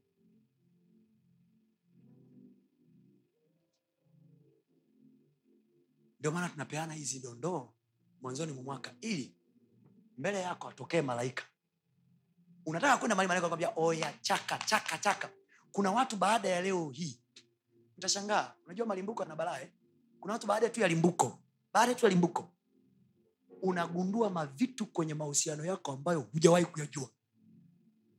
Ndio 6.19 6.31
maana 6.31 6.49
tunapeana 6.49 6.93
hizi 6.93 7.19
dondoo 7.19 7.73
mwanzoni 8.21 8.51
mwa 8.51 8.63
mwaka 8.63 8.95
ili 9.01 9.35
mbele 10.17 10.41
yako 10.41 10.67
atokee 10.69 11.01
malaika. 11.01 11.43
Unataka 12.65 12.97
kwenda 12.97 13.15
mahali 13.15 13.27
malaika 13.27 13.47
kwambia 13.47 13.73
oya 13.75 14.13
chaka 14.21 14.57
chaka 14.57 14.97
chaka. 14.97 15.29
Kuna 15.71 15.91
watu 15.91 16.15
baada 16.17 16.49
ya 16.49 16.61
leo 16.61 16.89
hii. 16.89 17.21
Utashangaa 17.97 18.55
unajua 18.65 18.85
malimbuko 18.85 19.25
na 19.25 19.35
balaa 19.35 19.59
eh? 19.61 19.71
kuna 20.19 20.33
watu 20.33 20.47
baada 20.47 20.69
tu 20.69 20.81
ya 20.81 20.87
limbuko. 20.87 21.39
Baada 21.73 21.95
tu 21.95 22.05
ya 22.05 22.09
limbuko. 22.09 22.51
Unagundua 23.61 24.29
mavitu 24.29 24.85
kwenye 24.85 25.13
mahusiano 25.13 25.65
yako 25.65 25.91
ambayo 25.91 26.19
hujawahi 26.19 26.65
kuyajua 26.65 27.09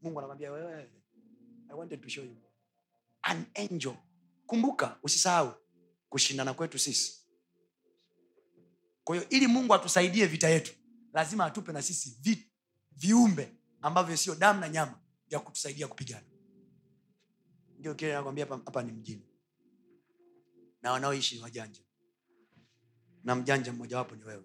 mungu 0.06 0.18
anakwambia 0.18 0.48
i 1.68 1.74
wanted 1.74 2.00
to 2.02 2.08
show 2.08 2.24
you. 2.24 2.36
An 3.22 3.44
angel. 3.54 3.96
Kumbuka 4.46 4.98
usisahau 5.02 5.54
kushindana 6.08 6.54
kwetu 6.54 6.78
sisi. 6.78 7.26
Kwa 9.04 9.16
hiyo 9.16 9.28
ili 9.28 9.46
mungu 9.46 9.74
atusaidie 9.74 10.26
vita 10.26 10.48
yetu 10.48 10.72
lazima 11.12 11.44
atupe 11.44 11.72
na 11.72 11.82
sisi 11.82 12.18
vi, 12.20 12.50
viumbe 12.92 13.52
ambavyo 13.82 14.16
sio 14.16 14.34
damu 14.34 14.60
na 14.60 14.68
nyama 14.68 15.00
vya 15.28 15.40
kutusaidia 15.40 15.88
kupigana. 15.88 16.26
Ndio 17.78 17.94
kile 17.94 18.12
nakwambia 18.12 18.46
hapa 18.46 18.82
ni 18.82 18.92
mjini. 18.92 19.26
Na 20.82 20.92
wanaoishi 20.92 21.34
ni 21.36 21.42
wajanja. 21.42 21.80
Na 23.24 23.34
mjanja 23.34 23.72
mmojawapo 23.72 24.16
ni 24.16 24.24
wewe 24.24 24.44